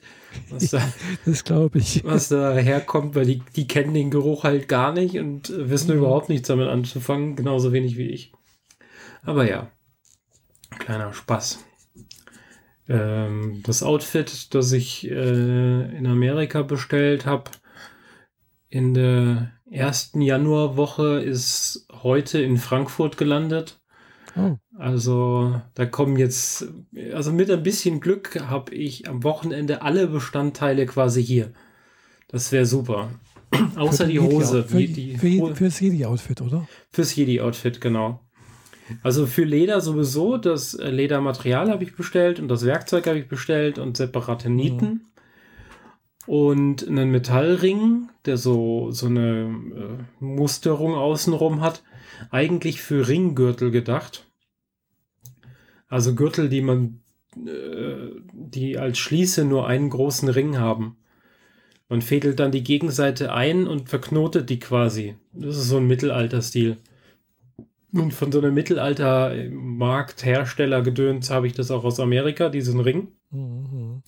Was 0.49 0.69
da, 0.71 0.81
das 1.25 1.43
glaube 1.43 1.79
ich. 1.79 2.03
Was 2.03 2.29
da 2.29 2.55
herkommt, 2.55 3.15
weil 3.15 3.25
die, 3.25 3.41
die 3.55 3.67
kennen 3.67 3.93
den 3.93 4.11
Geruch 4.11 4.43
halt 4.43 4.67
gar 4.67 4.91
nicht 4.91 5.17
und 5.17 5.51
wissen 5.55 5.91
mhm. 5.91 5.99
überhaupt 5.99 6.29
nichts 6.29 6.47
damit 6.47 6.67
anzufangen, 6.67 7.35
genauso 7.35 7.71
wenig 7.71 7.97
wie 7.97 8.09
ich. 8.09 8.31
Aber 9.23 9.47
ja, 9.47 9.71
Kleiner 10.77 11.13
Spaß. 11.13 11.65
Ähm, 12.87 13.61
das 13.63 13.83
Outfit, 13.83 14.53
das 14.53 14.71
ich 14.71 15.09
äh, 15.09 15.97
in 15.97 16.07
Amerika 16.07 16.61
bestellt 16.61 17.25
habe, 17.25 17.51
in 18.69 18.93
der 18.93 19.51
ersten 19.71 20.21
Januarwoche 20.21 21.21
ist 21.21 21.87
heute 22.03 22.41
in 22.41 22.57
Frankfurt 22.57 23.17
gelandet. 23.17 23.79
Oh. 24.35 24.57
Also 24.77 25.59
da 25.73 25.85
kommen 25.85 26.17
jetzt, 26.17 26.67
also 27.13 27.31
mit 27.31 27.49
ein 27.51 27.63
bisschen 27.63 27.99
Glück 27.99 28.39
habe 28.47 28.73
ich 28.73 29.07
am 29.07 29.23
Wochenende 29.23 29.81
alle 29.81 30.07
Bestandteile 30.07 30.85
quasi 30.85 31.23
hier. 31.23 31.51
Das 32.27 32.51
wäre 32.51 32.65
super. 32.65 33.09
Außer 33.75 34.05
die 34.05 34.19
Hose. 34.19 34.63
Für, 34.63 34.77
die, 34.77 34.93
die, 34.93 35.17
für, 35.17 35.55
fürs 35.55 35.79
Jedi-Outfit, 35.79 36.41
oder? 36.41 36.67
Fürs 36.91 37.15
Jedi-Outfit, 37.15 37.81
genau. 37.81 38.21
Also 39.03 39.27
für 39.27 39.43
Leder 39.43 39.81
sowieso, 39.81 40.37
das 40.37 40.73
äh, 40.73 40.89
Ledermaterial 40.89 41.69
habe 41.69 41.83
ich 41.83 41.95
bestellt 41.95 42.39
und 42.39 42.47
das 42.47 42.65
Werkzeug 42.65 43.07
habe 43.07 43.19
ich 43.19 43.27
bestellt 43.27 43.77
und 43.77 43.97
separate 43.97 44.49
Nieten. 44.49 45.11
Und 46.29 46.87
einen 46.87 47.09
Metallring, 47.09 48.07
der 48.25 48.37
so, 48.37 48.91
so 48.91 49.07
eine 49.07 49.49
äh, 49.49 49.97
Musterung 50.23 50.93
außenrum 50.93 51.61
hat. 51.61 51.81
Eigentlich 52.29 52.83
für 52.83 53.07
Ringgürtel 53.07 53.71
gedacht. 53.71 54.27
Also 55.87 56.13
Gürtel, 56.13 56.47
die 56.47 56.61
man, 56.61 56.99
äh, 57.35 58.11
die 58.31 58.77
als 58.77 58.99
Schließe 58.99 59.43
nur 59.43 59.65
einen 59.65 59.89
großen 59.89 60.29
Ring 60.29 60.59
haben. 60.59 60.97
Man 61.87 62.03
fädelt 62.03 62.39
dann 62.39 62.51
die 62.51 62.61
Gegenseite 62.61 63.33
ein 63.33 63.65
und 63.65 63.89
verknotet 63.89 64.51
die 64.51 64.59
quasi. 64.59 65.15
Das 65.33 65.57
ist 65.57 65.69
so 65.69 65.77
ein 65.77 65.87
Mittelalterstil. 65.87 66.77
Und 67.91 68.13
von 68.13 68.31
so 68.31 68.37
einem 68.37 68.53
Mittelalter-Markthersteller-Gedöns 68.53 71.31
habe 71.31 71.47
ich 71.47 71.53
das 71.53 71.71
auch 71.71 71.85
aus 71.85 71.99
Amerika, 71.99 72.49
diesen 72.49 72.81
Ring. 72.81 73.07
Mhm. 73.31 74.03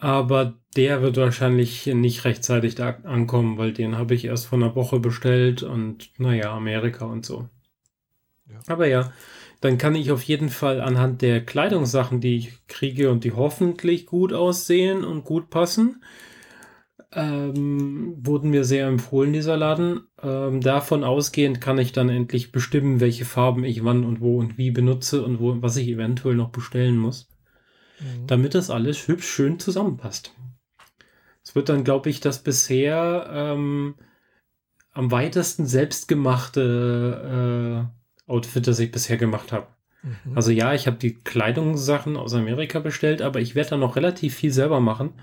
Aber 0.00 0.54
der 0.76 1.02
wird 1.02 1.16
wahrscheinlich 1.16 1.86
nicht 1.86 2.24
rechtzeitig 2.24 2.76
da 2.76 2.90
ankommen, 3.02 3.58
weil 3.58 3.72
den 3.72 3.98
habe 3.98 4.14
ich 4.14 4.24
erst 4.24 4.46
vor 4.46 4.58
einer 4.58 4.76
Woche 4.76 5.00
bestellt 5.00 5.62
und 5.62 6.10
naja, 6.18 6.54
Amerika 6.54 7.04
und 7.04 7.26
so. 7.26 7.48
Ja. 8.48 8.60
Aber 8.68 8.86
ja, 8.86 9.12
dann 9.60 9.76
kann 9.76 9.94
ich 9.94 10.12
auf 10.12 10.22
jeden 10.22 10.50
Fall 10.50 10.80
anhand 10.80 11.22
der 11.22 11.44
Kleidungssachen, 11.44 12.20
die 12.20 12.36
ich 12.36 12.66
kriege 12.68 13.10
und 13.10 13.24
die 13.24 13.32
hoffentlich 13.32 14.06
gut 14.06 14.32
aussehen 14.32 15.04
und 15.04 15.24
gut 15.24 15.50
passen, 15.50 16.02
ähm, 17.12 18.14
wurden 18.20 18.50
mir 18.50 18.64
sehr 18.64 18.86
empfohlen, 18.86 19.32
dieser 19.32 19.56
Laden. 19.56 20.02
Ähm, 20.22 20.60
davon 20.60 21.02
ausgehend 21.02 21.60
kann 21.60 21.78
ich 21.78 21.92
dann 21.92 22.08
endlich 22.08 22.52
bestimmen, 22.52 23.00
welche 23.00 23.24
Farben 23.24 23.64
ich 23.64 23.82
wann 23.82 24.04
und 24.04 24.20
wo 24.20 24.38
und 24.38 24.58
wie 24.58 24.70
benutze 24.70 25.24
und 25.24 25.40
wo, 25.40 25.60
was 25.60 25.76
ich 25.76 25.88
eventuell 25.88 26.36
noch 26.36 26.50
bestellen 26.50 26.98
muss, 26.98 27.28
mhm. 28.00 28.26
damit 28.26 28.54
das 28.54 28.70
alles 28.70 29.08
hübsch 29.08 29.28
schön 29.28 29.58
zusammenpasst. 29.58 30.32
Es 31.42 31.54
wird 31.54 31.68
dann, 31.68 31.84
glaube 31.84 32.10
ich, 32.10 32.20
das 32.20 32.42
bisher 32.42 33.28
ähm, 33.32 33.94
am 34.92 35.10
weitesten 35.10 35.66
selbstgemachte 35.66 37.90
äh, 38.26 38.30
Outfit, 38.30 38.66
das 38.66 38.78
ich 38.78 38.90
bisher 38.90 39.16
gemacht 39.16 39.52
habe. 39.52 39.68
Mhm. 40.02 40.36
Also 40.36 40.50
ja, 40.50 40.74
ich 40.74 40.86
habe 40.86 40.98
die 40.98 41.14
Kleidungssachen 41.14 42.16
aus 42.16 42.34
Amerika 42.34 42.80
bestellt, 42.80 43.22
aber 43.22 43.40
ich 43.40 43.54
werde 43.54 43.70
da 43.70 43.76
noch 43.76 43.96
relativ 43.96 44.34
viel 44.34 44.52
selber 44.52 44.80
machen 44.80 45.14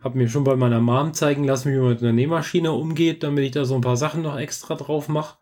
habe 0.00 0.18
mir 0.18 0.28
schon 0.28 0.44
bei 0.44 0.56
meiner 0.56 0.80
Mom 0.80 1.14
zeigen 1.14 1.44
lassen, 1.44 1.72
wie 1.72 1.78
man 1.78 1.90
mit 1.90 2.02
einer 2.02 2.12
Nähmaschine 2.12 2.72
umgeht, 2.72 3.22
damit 3.22 3.44
ich 3.44 3.50
da 3.52 3.64
so 3.64 3.74
ein 3.74 3.80
paar 3.80 3.96
Sachen 3.96 4.22
noch 4.22 4.38
extra 4.38 4.74
drauf 4.74 5.08
mache. 5.08 5.38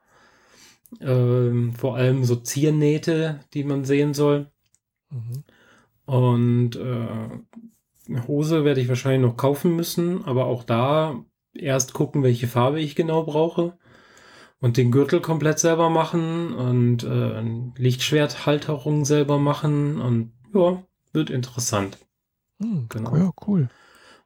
Ähm, 1.00 1.74
vor 1.74 1.96
allem 1.96 2.24
so 2.24 2.36
Ziernähte, 2.36 3.40
die 3.54 3.64
man 3.64 3.84
sehen 3.84 4.14
soll. 4.14 4.50
Mhm. 5.10 5.44
Und 6.06 6.76
äh, 6.76 8.08
eine 8.08 8.26
Hose 8.26 8.64
werde 8.64 8.80
ich 8.80 8.88
wahrscheinlich 8.88 9.28
noch 9.28 9.36
kaufen 9.36 9.76
müssen, 9.76 10.24
aber 10.24 10.46
auch 10.46 10.64
da 10.64 11.24
erst 11.54 11.92
gucken, 11.92 12.22
welche 12.22 12.48
Farbe 12.48 12.80
ich 12.80 12.94
genau 12.96 13.24
brauche. 13.24 13.76
Und 14.58 14.78
den 14.78 14.90
Gürtel 14.90 15.20
komplett 15.20 15.58
selber 15.58 15.90
machen 15.90 16.54
und 16.54 17.04
äh, 17.04 17.42
Lichtschwerthalterung 17.76 19.04
selber 19.04 19.38
machen. 19.38 20.00
Und 20.00 20.32
ja, 20.54 20.82
wird 21.12 21.28
interessant. 21.28 21.98
Mhm, 22.58 22.86
genau. 22.88 23.16
Ja, 23.16 23.30
cool 23.46 23.68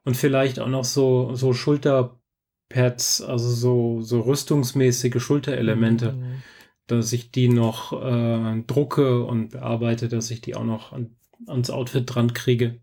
und 0.03 0.17
vielleicht 0.17 0.59
auch 0.59 0.67
noch 0.67 0.85
so, 0.85 1.35
so 1.35 1.53
Schulterpads, 1.53 3.21
also 3.21 3.49
so, 3.49 4.01
so 4.01 4.21
rüstungsmäßige 4.21 5.21
Schulterelemente, 5.21 6.13
mhm. 6.13 6.43
dass 6.87 7.13
ich 7.13 7.31
die 7.31 7.49
noch 7.49 7.93
äh, 7.93 8.63
drucke 8.65 9.23
und 9.23 9.49
bearbeite, 9.49 10.07
dass 10.07 10.31
ich 10.31 10.41
die 10.41 10.55
auch 10.55 10.63
noch 10.63 10.91
an, 10.91 11.15
ans 11.47 11.69
Outfit 11.69 12.03
dran 12.05 12.33
kriege. 12.33 12.79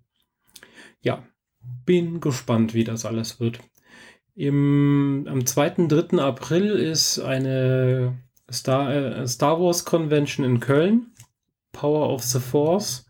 Ja, 1.01 1.25
bin 1.85 2.21
gespannt, 2.21 2.75
wie 2.75 2.85
das 2.85 3.05
alles 3.05 3.41
wird. 3.41 3.61
Im, 4.35 5.27
am 5.29 5.47
2. 5.47 5.87
3. 5.89 6.19
April 6.19 6.71
ist 6.71 7.19
eine 7.19 8.19
Star, 8.51 8.95
äh, 8.95 9.27
Star 9.27 9.61
Wars 9.61 9.85
Convention 9.85 10.45
in 10.45 10.61
Köln, 10.61 11.13
Power 11.73 12.09
of 12.11 12.23
the 12.23 12.39
Force. 12.39 13.07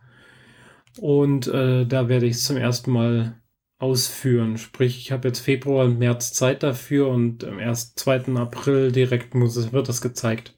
Und 1.00 1.46
äh, 1.48 1.86
da 1.86 2.08
werde 2.08 2.26
ich 2.26 2.40
zum 2.40 2.56
ersten 2.56 2.92
Mal 2.92 3.40
ausführen. 3.78 4.58
Sprich, 4.58 4.98
ich 4.98 5.12
habe 5.12 5.28
jetzt 5.28 5.40
Februar 5.40 5.84
und 5.84 5.98
März 5.98 6.32
Zeit 6.32 6.62
dafür 6.62 7.08
und 7.08 7.44
am 7.44 7.58
1. 7.58 7.94
2. 7.94 8.34
April 8.36 8.90
direkt 8.90 9.34
muss 9.34 9.56
es, 9.56 9.72
wird 9.72 9.88
das 9.88 10.00
gezeigt. 10.00 10.54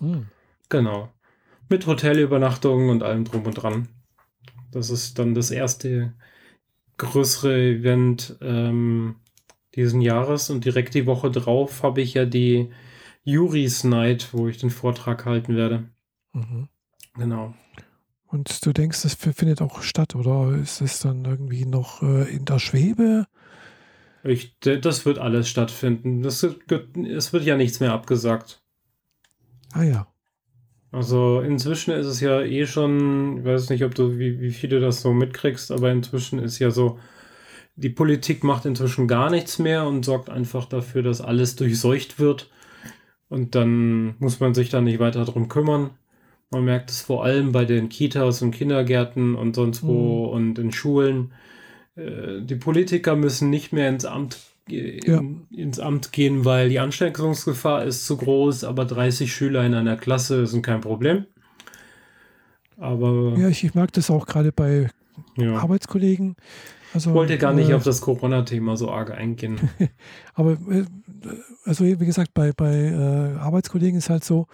Mhm. 0.00 0.26
Genau. 0.68 1.12
Mit 1.68 1.86
Hotelübernachtungen 1.86 2.90
und 2.90 3.02
allem 3.02 3.24
drum 3.24 3.44
und 3.44 3.54
dran. 3.54 3.88
Das 4.76 4.90
ist 4.90 5.18
dann 5.18 5.34
das 5.34 5.50
erste 5.50 6.12
größere 6.98 7.58
Event 7.58 8.36
ähm, 8.42 9.16
diesen 9.74 10.02
Jahres 10.02 10.50
und 10.50 10.66
direkt 10.66 10.92
die 10.92 11.06
Woche 11.06 11.30
drauf 11.30 11.82
habe 11.82 12.02
ich 12.02 12.12
ja 12.12 12.26
die 12.26 12.68
Juris 13.24 13.84
Night, 13.84 14.34
wo 14.34 14.48
ich 14.48 14.58
den 14.58 14.68
Vortrag 14.68 15.24
halten 15.24 15.56
werde. 15.56 15.88
Mhm. 16.34 16.68
Genau. 17.14 17.54
Und 18.26 18.66
du 18.66 18.74
denkst, 18.74 19.00
das 19.00 19.14
findet 19.14 19.62
auch 19.62 19.80
statt, 19.80 20.14
oder 20.14 20.54
ist 20.54 20.82
es 20.82 21.00
dann 21.00 21.24
irgendwie 21.24 21.64
noch 21.64 22.02
äh, 22.02 22.30
in 22.30 22.44
der 22.44 22.58
Schwebe? 22.58 23.26
Ich, 24.24 24.58
das 24.60 25.06
wird 25.06 25.18
alles 25.18 25.48
stattfinden. 25.48 26.20
Das, 26.20 26.42
es 26.42 27.32
wird 27.32 27.44
ja 27.44 27.56
nichts 27.56 27.80
mehr 27.80 27.92
abgesagt. 27.92 28.60
Ah 29.72 29.84
ja. 29.84 30.06
Also 30.96 31.40
inzwischen 31.40 31.90
ist 31.90 32.06
es 32.06 32.20
ja 32.22 32.40
eh 32.40 32.64
schon, 32.64 33.36
ich 33.40 33.44
weiß 33.44 33.68
nicht, 33.68 33.84
ob 33.84 33.94
du, 33.94 34.18
wie, 34.18 34.40
wie 34.40 34.50
viel 34.50 34.70
du 34.70 34.80
das 34.80 35.02
so 35.02 35.12
mitkriegst, 35.12 35.70
aber 35.70 35.92
inzwischen 35.92 36.38
ist 36.38 36.58
ja 36.58 36.70
so, 36.70 36.98
die 37.74 37.90
Politik 37.90 38.42
macht 38.42 38.64
inzwischen 38.64 39.06
gar 39.06 39.28
nichts 39.28 39.58
mehr 39.58 39.86
und 39.86 40.06
sorgt 40.06 40.30
einfach 40.30 40.64
dafür, 40.64 41.02
dass 41.02 41.20
alles 41.20 41.54
durchseucht 41.54 42.18
wird. 42.18 42.48
Und 43.28 43.54
dann 43.54 44.14
muss 44.20 44.40
man 44.40 44.54
sich 44.54 44.70
da 44.70 44.80
nicht 44.80 44.98
weiter 44.98 45.26
drum 45.26 45.48
kümmern. 45.48 45.90
Man 46.50 46.64
merkt 46.64 46.88
es 46.88 47.02
vor 47.02 47.26
allem 47.26 47.52
bei 47.52 47.66
den 47.66 47.90
Kitas 47.90 48.40
und 48.40 48.52
Kindergärten 48.52 49.34
und 49.34 49.54
sonst 49.54 49.82
wo 49.82 50.28
mhm. 50.28 50.32
und 50.32 50.58
in 50.58 50.72
Schulen. 50.72 51.34
Äh, 51.94 52.40
die 52.40 52.56
Politiker 52.56 53.16
müssen 53.16 53.50
nicht 53.50 53.70
mehr 53.70 53.90
ins 53.90 54.06
Amt, 54.06 54.38
ja. 54.68 55.22
ins 55.50 55.78
Amt 55.78 56.12
gehen, 56.12 56.44
weil 56.44 56.68
die 56.68 56.80
Ansteckungsgefahr 56.80 57.84
ist 57.84 58.06
zu 58.06 58.16
groß, 58.16 58.64
aber 58.64 58.84
30 58.84 59.32
Schüler 59.32 59.64
in 59.64 59.74
einer 59.74 59.96
Klasse 59.96 60.46
sind 60.46 60.62
kein 60.62 60.80
Problem. 60.80 61.26
Aber 62.78 63.34
ja, 63.38 63.48
ich, 63.48 63.64
ich 63.64 63.74
mag 63.74 63.92
das 63.92 64.10
auch 64.10 64.26
gerade 64.26 64.52
bei 64.52 64.90
ja. 65.36 65.56
Arbeitskollegen. 65.56 66.36
Also, 66.92 67.10
ich 67.10 67.16
wollte 67.16 67.38
gar 67.38 67.52
nicht 67.52 67.70
äh, 67.70 67.74
auf 67.74 67.84
das 67.84 68.00
Corona-Thema 68.00 68.76
so 68.76 68.90
arg 68.90 69.10
eingehen. 69.10 69.58
aber 70.34 70.52
äh, 70.52 70.84
also 71.64 71.84
wie 71.84 71.96
gesagt, 71.96 72.32
bei, 72.34 72.52
bei 72.52 72.74
äh, 72.74 73.38
Arbeitskollegen 73.38 73.98
ist 73.98 74.10
halt 74.10 74.24
so, 74.24 74.46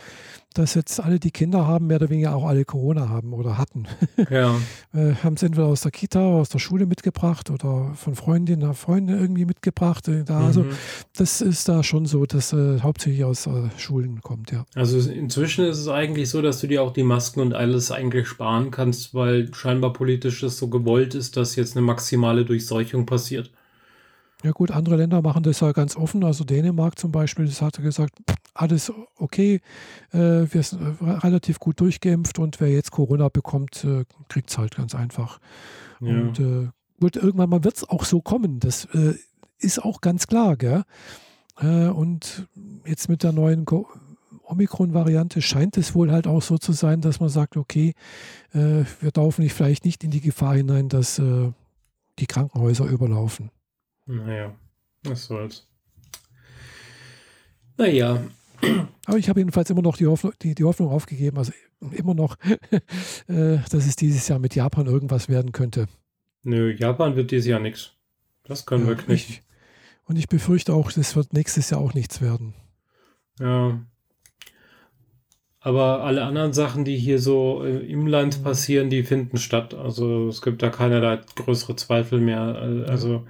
dass 0.52 0.74
jetzt 0.74 1.00
alle, 1.00 1.18
die 1.18 1.30
Kinder 1.30 1.66
haben, 1.66 1.86
mehr 1.88 1.96
oder 1.96 2.10
weniger 2.10 2.34
auch 2.34 2.46
alle 2.46 2.64
Corona 2.64 3.08
haben 3.08 3.32
oder 3.32 3.58
hatten. 3.58 3.86
Ja. 4.30 4.54
äh, 4.94 5.14
haben 5.22 5.34
es 5.34 5.42
entweder 5.42 5.66
aus 5.66 5.82
der 5.82 5.90
Kita, 5.90 6.20
aus 6.20 6.48
der 6.48 6.58
Schule 6.58 6.86
mitgebracht 6.86 7.50
oder 7.50 7.92
von 7.94 8.14
Freundinnen, 8.14 8.72
Freunden 8.72 9.18
irgendwie 9.18 9.44
mitgebracht. 9.44 10.06
Äh, 10.08 10.24
da, 10.24 10.46
also 10.46 10.62
mhm. 10.62 10.62
Also 10.62 10.76
das 11.16 11.40
ist 11.40 11.68
da 11.68 11.82
schon 11.82 12.06
so, 12.06 12.24
dass 12.26 12.52
äh, 12.52 12.80
hauptsächlich 12.80 13.24
aus 13.24 13.46
äh, 13.46 13.70
Schulen 13.76 14.20
kommt, 14.22 14.52
ja. 14.52 14.64
Also 14.74 14.98
inzwischen 15.10 15.64
ist 15.64 15.78
es 15.78 15.88
eigentlich 15.88 16.30
so, 16.30 16.42
dass 16.42 16.60
du 16.60 16.66
dir 16.66 16.82
auch 16.82 16.92
die 16.92 17.02
Masken 17.02 17.40
und 17.40 17.54
alles 17.54 17.90
eigentlich 17.90 18.28
sparen 18.28 18.70
kannst, 18.70 19.14
weil 19.14 19.52
scheinbar 19.54 19.92
politisch 19.92 20.42
es 20.42 20.58
so 20.58 20.68
gewollt 20.68 21.14
ist, 21.14 21.36
dass 21.36 21.56
jetzt 21.56 21.76
eine 21.76 21.84
maximale 21.84 22.44
Durchseuchung 22.44 23.06
passiert. 23.06 23.50
Ja 24.42 24.50
gut, 24.50 24.72
andere 24.72 24.96
Länder 24.96 25.22
machen 25.22 25.44
das 25.44 25.60
ja 25.60 25.70
ganz 25.72 25.96
offen. 25.96 26.24
Also 26.24 26.42
Dänemark 26.44 26.98
zum 26.98 27.12
Beispiel, 27.12 27.46
das 27.46 27.62
hat 27.62 27.80
gesagt, 27.80 28.14
alles 28.54 28.92
okay, 29.16 29.60
äh, 30.12 30.18
wir 30.18 30.62
sind 30.62 31.00
relativ 31.00 31.60
gut 31.60 31.80
durchgeimpft 31.80 32.38
und 32.38 32.60
wer 32.60 32.68
jetzt 32.68 32.90
Corona 32.90 33.28
bekommt, 33.28 33.84
äh, 33.84 34.04
kriegt 34.28 34.50
es 34.50 34.58
halt 34.58 34.76
ganz 34.76 34.94
einfach. 34.94 35.38
Ja. 36.00 36.08
Und 36.08 36.40
äh, 36.40 36.68
gut, 37.00 37.16
irgendwann 37.16 37.50
mal 37.50 37.64
wird 37.64 37.76
es 37.76 37.88
auch 37.88 38.04
so 38.04 38.20
kommen. 38.20 38.58
Das 38.58 38.86
äh, 38.86 39.14
ist 39.58 39.82
auch 39.82 40.00
ganz 40.00 40.26
klar, 40.26 40.56
gell? 40.56 40.82
Äh, 41.60 41.86
und 41.86 42.48
jetzt 42.84 43.08
mit 43.08 43.22
der 43.22 43.32
neuen 43.32 43.64
Omikron-Variante 44.44 45.40
scheint 45.40 45.76
es 45.76 45.94
wohl 45.94 46.10
halt 46.10 46.26
auch 46.26 46.42
so 46.42 46.58
zu 46.58 46.72
sein, 46.72 47.00
dass 47.00 47.20
man 47.20 47.28
sagt, 47.28 47.56
okay, 47.56 47.94
wir 48.52 48.86
laufen 49.14 49.42
nicht, 49.42 49.54
vielleicht 49.54 49.86
nicht 49.86 50.04
in 50.04 50.10
die 50.10 50.20
Gefahr 50.20 50.56
hinein, 50.56 50.90
dass 50.90 51.18
die 52.18 52.26
Krankenhäuser 52.26 52.84
überlaufen. 52.84 53.50
Naja, 54.06 54.54
was 55.04 55.26
soll's. 55.26 55.68
Naja. 57.76 58.22
Aber 59.06 59.18
ich 59.18 59.28
habe 59.28 59.40
jedenfalls 59.40 59.70
immer 59.70 59.82
noch 59.82 59.96
die 59.96 60.06
Hoffnung, 60.06 60.32
die, 60.42 60.54
die 60.54 60.64
Hoffnung 60.64 60.88
aufgegeben, 60.88 61.38
also 61.38 61.52
immer 61.80 62.14
noch, 62.14 62.36
äh, 63.28 63.58
dass 63.70 63.86
es 63.86 63.96
dieses 63.96 64.28
Jahr 64.28 64.38
mit 64.38 64.54
Japan 64.54 64.86
irgendwas 64.86 65.28
werden 65.28 65.52
könnte. 65.52 65.88
Nö, 66.44 66.72
Japan 66.72 67.16
wird 67.16 67.30
dieses 67.30 67.46
Jahr 67.46 67.60
nichts. 67.60 67.92
Das 68.44 68.66
können 68.66 68.86
ja, 68.86 68.96
wir 68.96 69.08
nicht. 69.08 69.30
Ich, 69.30 69.42
und 70.04 70.16
ich 70.16 70.28
befürchte 70.28 70.74
auch, 70.74 70.92
das 70.92 71.16
wird 71.16 71.32
nächstes 71.32 71.70
Jahr 71.70 71.80
auch 71.80 71.94
nichts 71.94 72.20
werden. 72.20 72.54
Ja. 73.40 73.80
Aber 75.60 76.02
alle 76.02 76.24
anderen 76.24 76.52
Sachen, 76.52 76.84
die 76.84 76.96
hier 76.96 77.20
so 77.20 77.64
äh, 77.64 77.78
im 77.86 78.06
Land 78.08 78.40
mhm. 78.40 78.42
passieren, 78.42 78.90
die 78.90 79.04
finden 79.04 79.38
statt. 79.38 79.74
Also 79.74 80.28
es 80.28 80.42
gibt 80.42 80.62
da 80.62 80.70
keinerlei 80.70 81.20
größere 81.36 81.76
Zweifel 81.76 82.20
mehr. 82.20 82.40
Also 82.88 83.12
ja 83.14 83.22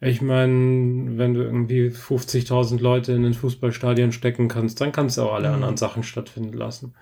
ich 0.00 0.22
meine, 0.22 1.18
wenn 1.18 1.34
du 1.34 1.42
irgendwie 1.42 1.88
50.000 1.88 2.80
Leute 2.80 3.12
in 3.12 3.24
ein 3.24 3.34
Fußballstadion 3.34 4.12
stecken 4.12 4.48
kannst, 4.48 4.80
dann 4.80 4.92
kannst 4.92 5.18
du 5.18 5.22
auch 5.22 5.34
alle 5.34 5.48
mhm. 5.48 5.54
anderen 5.56 5.76
Sachen 5.76 6.02
stattfinden 6.02 6.54
lassen. 6.54 6.94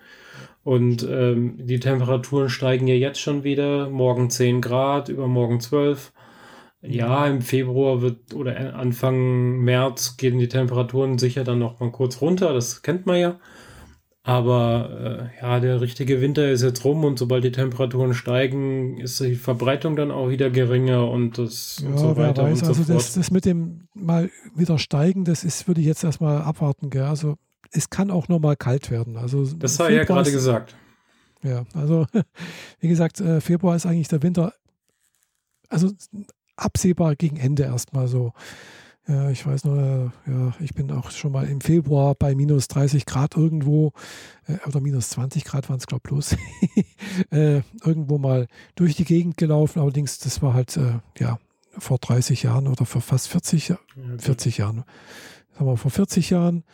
Und 0.64 1.06
ähm, 1.08 1.54
die 1.58 1.78
Temperaturen 1.78 2.48
steigen 2.48 2.88
ja 2.88 2.94
jetzt 2.94 3.20
schon 3.20 3.44
wieder. 3.44 3.88
Morgen 3.88 4.30
10 4.30 4.60
Grad, 4.60 5.08
übermorgen 5.08 5.60
12. 5.60 6.12
Ja, 6.82 7.26
im 7.26 7.40
Februar 7.40 8.02
wird 8.02 8.34
oder 8.34 8.74
Anfang 8.76 9.58
März 9.58 10.16
gehen 10.16 10.38
die 10.38 10.48
Temperaturen 10.48 11.18
sicher 11.18 11.42
dann 11.42 11.58
noch 11.58 11.80
mal 11.80 11.90
kurz 11.90 12.20
runter. 12.20 12.52
Das 12.52 12.82
kennt 12.82 13.06
man 13.06 13.18
ja. 13.18 13.40
Aber 14.28 15.30
äh, 15.40 15.40
ja, 15.40 15.58
der 15.58 15.80
richtige 15.80 16.20
Winter 16.20 16.50
ist 16.50 16.60
jetzt 16.60 16.84
rum 16.84 17.02
und 17.02 17.18
sobald 17.18 17.44
die 17.44 17.50
Temperaturen 17.50 18.12
steigen, 18.12 19.00
ist 19.00 19.18
die 19.20 19.36
Verbreitung 19.36 19.96
dann 19.96 20.10
auch 20.10 20.28
wieder 20.28 20.50
geringer 20.50 21.10
und 21.10 21.38
das 21.38 21.80
ja, 21.82 21.88
und 21.88 21.96
so 21.96 22.14
weiter. 22.18 22.44
Und 22.44 22.56
so 22.56 22.66
also 22.66 22.84
fort. 22.84 22.98
Das, 22.98 23.14
das 23.14 23.30
mit 23.30 23.46
dem 23.46 23.88
mal 23.94 24.28
wieder 24.54 24.78
steigen, 24.78 25.24
das 25.24 25.44
ist, 25.44 25.66
würde 25.66 25.80
ich 25.80 25.86
jetzt 25.86 26.04
erstmal 26.04 26.42
abwarten. 26.42 26.90
Gell? 26.90 27.04
Also 27.04 27.36
es 27.70 27.88
kann 27.88 28.10
auch 28.10 28.28
noch 28.28 28.38
mal 28.38 28.54
kalt 28.54 28.90
werden. 28.90 29.16
Also 29.16 29.46
das 29.46 29.80
habe 29.80 29.92
ich 29.92 29.96
ja 29.96 30.04
gerade 30.04 30.30
gesagt. 30.30 30.76
Ja, 31.42 31.64
also 31.72 32.04
wie 32.80 32.88
gesagt, 32.88 33.22
äh, 33.22 33.40
Februar 33.40 33.76
ist 33.76 33.86
eigentlich 33.86 34.08
der 34.08 34.22
Winter, 34.22 34.52
also 35.70 35.90
absehbar 36.54 37.16
gegen 37.16 37.38
Ende 37.38 37.62
erstmal 37.62 38.08
so. 38.08 38.34
Ja, 39.08 39.30
ich 39.30 39.46
weiß 39.46 39.64
nur, 39.64 40.12
ja, 40.26 40.52
ich 40.60 40.74
bin 40.74 40.92
auch 40.92 41.10
schon 41.10 41.32
mal 41.32 41.48
im 41.48 41.62
Februar 41.62 42.14
bei 42.14 42.34
minus 42.34 42.68
30 42.68 43.06
Grad 43.06 43.36
irgendwo, 43.38 43.92
äh, 44.46 44.58
oder 44.68 44.80
minus 44.80 45.08
20 45.08 45.44
Grad 45.44 45.70
waren 45.70 45.78
es, 45.78 45.86
glaube 45.86 46.02
ich, 46.04 46.10
bloß, 46.10 46.36
äh, 47.30 47.62
irgendwo 47.82 48.18
mal 48.18 48.48
durch 48.74 48.96
die 48.96 49.06
Gegend 49.06 49.38
gelaufen. 49.38 49.80
Allerdings, 49.80 50.18
das 50.18 50.42
war 50.42 50.52
halt, 50.52 50.76
äh, 50.76 51.00
ja, 51.18 51.38
vor 51.78 51.96
30 51.96 52.42
Jahren 52.42 52.68
oder 52.68 52.84
vor 52.84 53.00
fast 53.00 53.28
40, 53.28 53.72
40 54.18 54.58
Jahren. 54.58 54.84
Sagen 55.52 55.66
wir, 55.66 55.76
vor 55.78 55.90
40 55.90 56.28
Jahren 56.28 56.64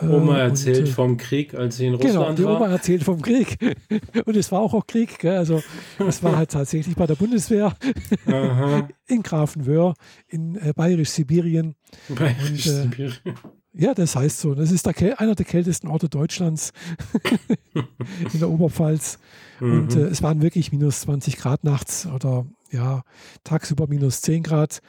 Oma 0.00 0.38
äh, 0.38 0.42
erzählt 0.42 0.78
und, 0.78 0.88
äh, 0.88 0.92
vom 0.92 1.16
Krieg, 1.16 1.54
als 1.54 1.76
sie 1.76 1.86
in 1.86 1.98
genau, 1.98 2.04
Russland 2.04 2.36
genau. 2.36 2.50
Die 2.50 2.56
Oma 2.56 2.70
erzählt 2.70 3.02
vom 3.02 3.20
Krieg. 3.20 3.58
Und 4.24 4.36
es 4.36 4.52
war 4.52 4.60
auch, 4.60 4.72
auch 4.72 4.86
Krieg. 4.86 5.18
Gell? 5.18 5.36
Also 5.36 5.62
es 5.98 6.22
war 6.22 6.36
halt 6.36 6.50
tatsächlich 6.50 6.94
bei 6.94 7.06
der 7.06 7.16
Bundeswehr 7.16 7.76
in 9.06 9.22
Grafenwöhr, 9.22 9.94
in 10.28 10.54
äh, 10.56 10.72
Bayerisch-Sibirien. 10.74 11.74
Bayerisch-Sibirien. 12.08 13.12
Äh, 13.24 13.32
ja, 13.72 13.94
das 13.94 14.16
heißt 14.16 14.40
so. 14.40 14.54
Das 14.54 14.70
ist 14.70 14.86
der, 14.86 15.20
einer 15.20 15.34
der 15.34 15.46
kältesten 15.46 15.88
Orte 15.88 16.08
Deutschlands 16.08 16.72
in 18.32 18.38
der 18.38 18.48
Oberpfalz. 18.48 19.18
Mhm. 19.60 19.72
Und 19.72 19.96
äh, 19.96 20.06
es 20.06 20.22
waren 20.22 20.42
wirklich 20.42 20.72
minus 20.72 21.00
20 21.02 21.36
Grad 21.36 21.64
nachts 21.64 22.06
oder 22.06 22.46
ja, 22.70 23.02
tagsüber 23.44 23.86
minus 23.86 24.22
10 24.22 24.42
Grad. 24.42 24.80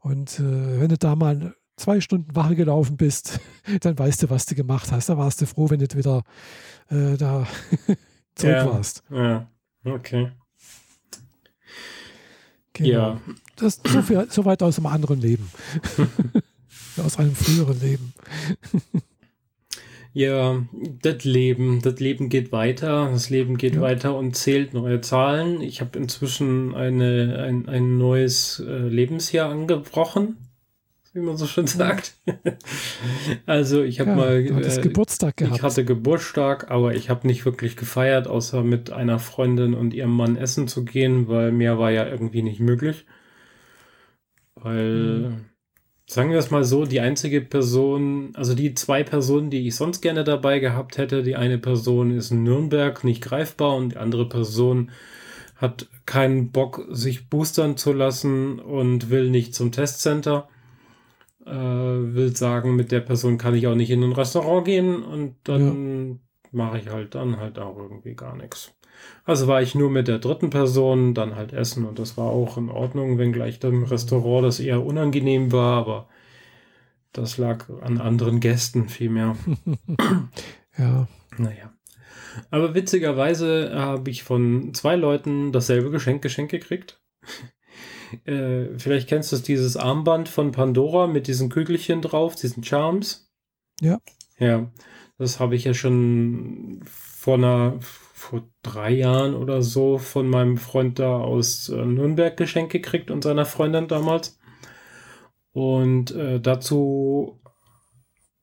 Und 0.00 0.38
äh, 0.38 0.80
wenn 0.80 0.88
du 0.88 0.98
da 0.98 1.16
mal 1.16 1.54
zwei 1.80 2.00
Stunden 2.00 2.36
Wache 2.36 2.54
gelaufen 2.54 2.96
bist, 2.96 3.40
dann 3.80 3.98
weißt 3.98 4.22
du, 4.22 4.30
was 4.30 4.46
du 4.46 4.54
gemacht 4.54 4.92
hast. 4.92 5.08
Da 5.08 5.18
warst 5.18 5.40
du 5.40 5.46
froh, 5.46 5.70
wenn 5.70 5.80
du 5.80 5.86
wieder 5.96 6.22
äh, 6.90 7.16
da 7.16 7.46
zurück 8.34 8.56
ja, 8.56 8.66
warst. 8.66 9.02
Ja, 9.10 9.50
okay. 9.84 10.30
Genau. 12.74 12.90
Ja. 12.90 13.20
Das 13.56 13.80
so, 13.84 14.02
viel, 14.02 14.26
so 14.30 14.44
weit 14.44 14.62
aus 14.62 14.78
einem 14.78 14.86
anderen 14.86 15.20
Leben. 15.20 15.50
aus 17.04 17.18
einem 17.18 17.34
früheren 17.34 17.78
Leben. 17.80 18.14
ja, 20.12 20.62
das 21.02 21.24
Leben, 21.24 21.82
das 21.82 21.98
Leben 22.00 22.28
geht 22.28 22.52
weiter, 22.52 23.10
das 23.10 23.28
Leben 23.28 23.56
geht 23.56 23.74
ja. 23.74 23.80
weiter 23.80 24.16
und 24.16 24.36
zählt 24.36 24.72
neue 24.72 25.00
Zahlen. 25.00 25.60
Ich 25.60 25.80
habe 25.80 25.98
inzwischen 25.98 26.74
eine, 26.74 27.42
ein, 27.42 27.68
ein 27.68 27.98
neues 27.98 28.60
äh, 28.60 28.88
Lebensjahr 28.88 29.50
angebrochen 29.50 30.36
wie 31.12 31.20
man 31.20 31.36
so 31.36 31.46
schön 31.46 31.66
sagt. 31.66 32.14
also 33.46 33.82
ich 33.82 33.98
habe 33.98 34.10
ja, 34.10 34.16
mal 34.16 34.36
äh, 34.36 34.80
Geburtstag 34.80 35.36
gehabt. 35.38 35.56
Ich 35.56 35.62
hatte 35.62 35.84
Geburtstag, 35.84 36.70
aber 36.70 36.94
ich 36.94 37.10
habe 37.10 37.26
nicht 37.26 37.44
wirklich 37.44 37.76
gefeiert, 37.76 38.28
außer 38.28 38.62
mit 38.62 38.92
einer 38.92 39.18
Freundin 39.18 39.74
und 39.74 39.92
ihrem 39.92 40.14
Mann 40.14 40.36
essen 40.36 40.68
zu 40.68 40.84
gehen, 40.84 41.28
weil 41.28 41.50
mehr 41.50 41.78
war 41.78 41.90
ja 41.90 42.06
irgendwie 42.06 42.42
nicht 42.42 42.60
möglich. 42.60 43.06
Weil 44.54 44.94
mhm. 44.94 45.44
sagen 46.06 46.30
wir 46.30 46.38
es 46.38 46.50
mal 46.52 46.64
so, 46.64 46.84
die 46.84 47.00
einzige 47.00 47.40
Person, 47.40 48.30
also 48.34 48.54
die 48.54 48.74
zwei 48.74 49.02
Personen, 49.02 49.50
die 49.50 49.66
ich 49.66 49.74
sonst 49.74 50.02
gerne 50.02 50.22
dabei 50.22 50.60
gehabt 50.60 50.96
hätte, 50.96 51.24
die 51.24 51.34
eine 51.34 51.58
Person 51.58 52.16
ist 52.16 52.30
in 52.30 52.44
Nürnberg 52.44 53.02
nicht 53.02 53.22
greifbar 53.22 53.74
und 53.74 53.92
die 53.92 53.96
andere 53.96 54.28
Person 54.28 54.92
hat 55.56 55.88
keinen 56.06 56.52
Bock, 56.52 56.86
sich 56.90 57.28
boostern 57.28 57.76
zu 57.76 57.92
lassen 57.92 58.60
und 58.60 59.10
will 59.10 59.28
nicht 59.28 59.54
zum 59.54 59.72
Testcenter. 59.72 60.48
Äh, 61.50 62.14
will 62.14 62.36
sagen, 62.36 62.76
mit 62.76 62.92
der 62.92 63.00
Person 63.00 63.36
kann 63.36 63.54
ich 63.54 63.66
auch 63.66 63.74
nicht 63.74 63.90
in 63.90 64.04
ein 64.04 64.12
Restaurant 64.12 64.64
gehen 64.64 65.02
und 65.02 65.34
dann 65.44 66.08
ja. 66.08 66.16
mache 66.52 66.78
ich 66.78 66.88
halt 66.88 67.16
dann 67.16 67.38
halt 67.38 67.58
auch 67.58 67.76
irgendwie 67.76 68.14
gar 68.14 68.36
nichts. 68.36 68.72
Also 69.24 69.48
war 69.48 69.60
ich 69.60 69.74
nur 69.74 69.90
mit 69.90 70.06
der 70.06 70.18
dritten 70.18 70.50
Person, 70.50 71.12
dann 71.14 71.34
halt 71.34 71.52
essen 71.52 71.86
und 71.86 71.98
das 71.98 72.16
war 72.16 72.26
auch 72.26 72.56
in 72.56 72.68
Ordnung, 72.68 73.18
wenngleich 73.18 73.58
dem 73.58 73.82
Restaurant 73.82 74.44
das 74.44 74.60
eher 74.60 74.84
unangenehm 74.84 75.50
war, 75.50 75.78
aber 75.78 76.08
das 77.12 77.36
lag 77.36 77.68
an 77.80 77.98
anderen 77.98 78.38
Gästen 78.38 78.88
vielmehr. 78.88 79.36
ja. 80.78 81.08
Naja. 81.36 81.74
Aber 82.50 82.74
witzigerweise 82.74 83.72
habe 83.74 84.10
ich 84.10 84.22
von 84.22 84.72
zwei 84.74 84.94
Leuten 84.94 85.50
dasselbe 85.50 85.90
Geschenk 85.90 86.22
geschenkt 86.22 86.52
gekriegt. 86.52 87.00
Äh, 88.24 88.78
vielleicht 88.78 89.08
kennst 89.08 89.32
du 89.32 89.36
dieses 89.36 89.76
Armband 89.76 90.28
von 90.28 90.52
Pandora 90.52 91.06
mit 91.06 91.26
diesen 91.26 91.48
Kügelchen 91.48 92.02
drauf, 92.02 92.34
diesen 92.34 92.64
Charms. 92.64 93.30
Ja. 93.80 93.98
Ja, 94.38 94.70
das 95.18 95.38
habe 95.38 95.54
ich 95.54 95.64
ja 95.64 95.74
schon 95.74 96.80
vor 96.86 97.34
einer 97.34 97.78
vor 97.80 98.42
drei 98.62 98.90
Jahren 98.90 99.34
oder 99.34 99.62
so 99.62 99.96
von 99.96 100.28
meinem 100.28 100.58
Freund 100.58 100.98
da 100.98 101.18
aus 101.18 101.70
äh, 101.70 101.84
Nürnberg 101.84 102.36
geschenkt 102.36 102.72
gekriegt 102.72 103.10
und 103.10 103.24
seiner 103.24 103.46
Freundin 103.46 103.88
damals. 103.88 104.38
Und 105.52 106.10
äh, 106.12 106.38
dazu 106.38 107.40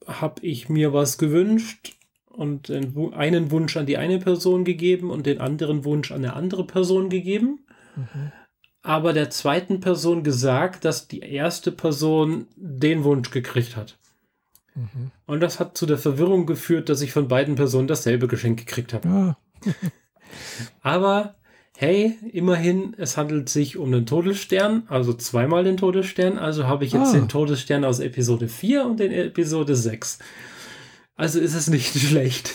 habe 0.06 0.44
ich 0.44 0.68
mir 0.68 0.92
was 0.92 1.16
gewünscht 1.16 1.96
und 2.26 2.70
einen 2.70 3.50
Wunsch 3.50 3.76
an 3.76 3.86
die 3.86 3.98
eine 3.98 4.18
Person 4.18 4.64
gegeben 4.64 5.10
und 5.10 5.26
den 5.26 5.40
anderen 5.40 5.84
Wunsch 5.84 6.10
an 6.12 6.18
eine 6.18 6.34
andere 6.34 6.64
Person 6.64 7.08
gegeben. 7.08 7.66
Mhm. 7.96 8.32
Aber 8.88 9.12
der 9.12 9.28
zweiten 9.28 9.80
Person 9.80 10.24
gesagt, 10.24 10.86
dass 10.86 11.08
die 11.08 11.20
erste 11.20 11.72
Person 11.72 12.46
den 12.56 13.04
Wunsch 13.04 13.30
gekriegt 13.30 13.76
hat. 13.76 13.98
Mhm. 14.74 15.10
Und 15.26 15.40
das 15.40 15.60
hat 15.60 15.76
zu 15.76 15.84
der 15.84 15.98
Verwirrung 15.98 16.46
geführt, 16.46 16.88
dass 16.88 17.02
ich 17.02 17.12
von 17.12 17.28
beiden 17.28 17.54
Personen 17.54 17.86
dasselbe 17.86 18.28
Geschenk 18.28 18.60
gekriegt 18.60 18.94
habe. 18.94 19.06
Ja. 19.06 19.36
Aber 20.80 21.34
hey, 21.76 22.16
immerhin, 22.32 22.94
es 22.96 23.18
handelt 23.18 23.50
sich 23.50 23.76
um 23.76 23.92
den 23.92 24.06
Todesstern, 24.06 24.84
also 24.88 25.12
zweimal 25.12 25.64
den 25.64 25.76
Todesstern. 25.76 26.38
Also 26.38 26.66
habe 26.66 26.86
ich 26.86 26.92
jetzt 26.92 27.10
ah. 27.10 27.12
den 27.12 27.28
Todesstern 27.28 27.84
aus 27.84 28.00
Episode 28.00 28.48
4 28.48 28.86
und 28.86 29.00
den 29.00 29.12
Episode 29.12 29.76
6. 29.76 30.18
Also 31.18 31.40
ist 31.40 31.54
es 31.54 31.68
nicht 31.68 31.98
schlecht. 31.98 32.54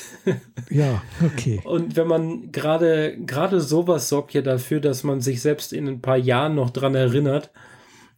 Ja, 0.69 1.03
okay. 1.21 1.59
Und 1.65 1.97
wenn 1.97 2.07
man 2.07 2.51
gerade, 2.53 3.17
gerade 3.25 3.59
sowas 3.59 4.07
sorgt 4.07 4.33
ja 4.33 4.41
dafür, 4.41 4.79
dass 4.79 5.03
man 5.03 5.19
sich 5.19 5.41
selbst 5.41 5.73
in 5.73 5.87
ein 5.87 6.01
paar 6.01 6.17
Jahren 6.17 6.55
noch 6.55 6.69
dran 6.69 6.95
erinnert 6.95 7.51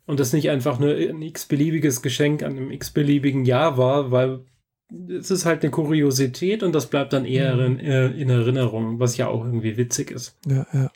und 0.06 0.20
das 0.20 0.34
nicht 0.34 0.52
einfach 0.52 0.78
nur 0.78 0.94
ein 0.94 1.24
x-beliebiges 1.24 2.04
Geschenk 2.04 2.44
an 2.44 2.58
einem 2.58 2.72
x-beliebigen 2.72 3.44
Jahr 3.44 3.80
war, 3.80 4.12
weil 4.12 4.46
es 5.10 5.32
ist 5.32 5.46
halt 5.48 5.64
eine 5.64 5.72
Kuriosität 5.72 6.62
und 6.62 6.74
das 6.74 6.92
bleibt 6.92 7.14
dann 7.14 7.26
eher 7.26 7.56
mhm. 7.56 7.62
in, 7.62 7.80
äh, 7.80 8.08
in, 8.10 8.30
Erinnerung, 8.30 9.00
was 9.00 9.18
ja 9.18 9.28
auch 9.28 9.44
irgendwie 9.44 9.78
witzig 9.78 10.12
ist. 10.12 10.38
Ja, 10.48 10.68
ja. 10.72 10.92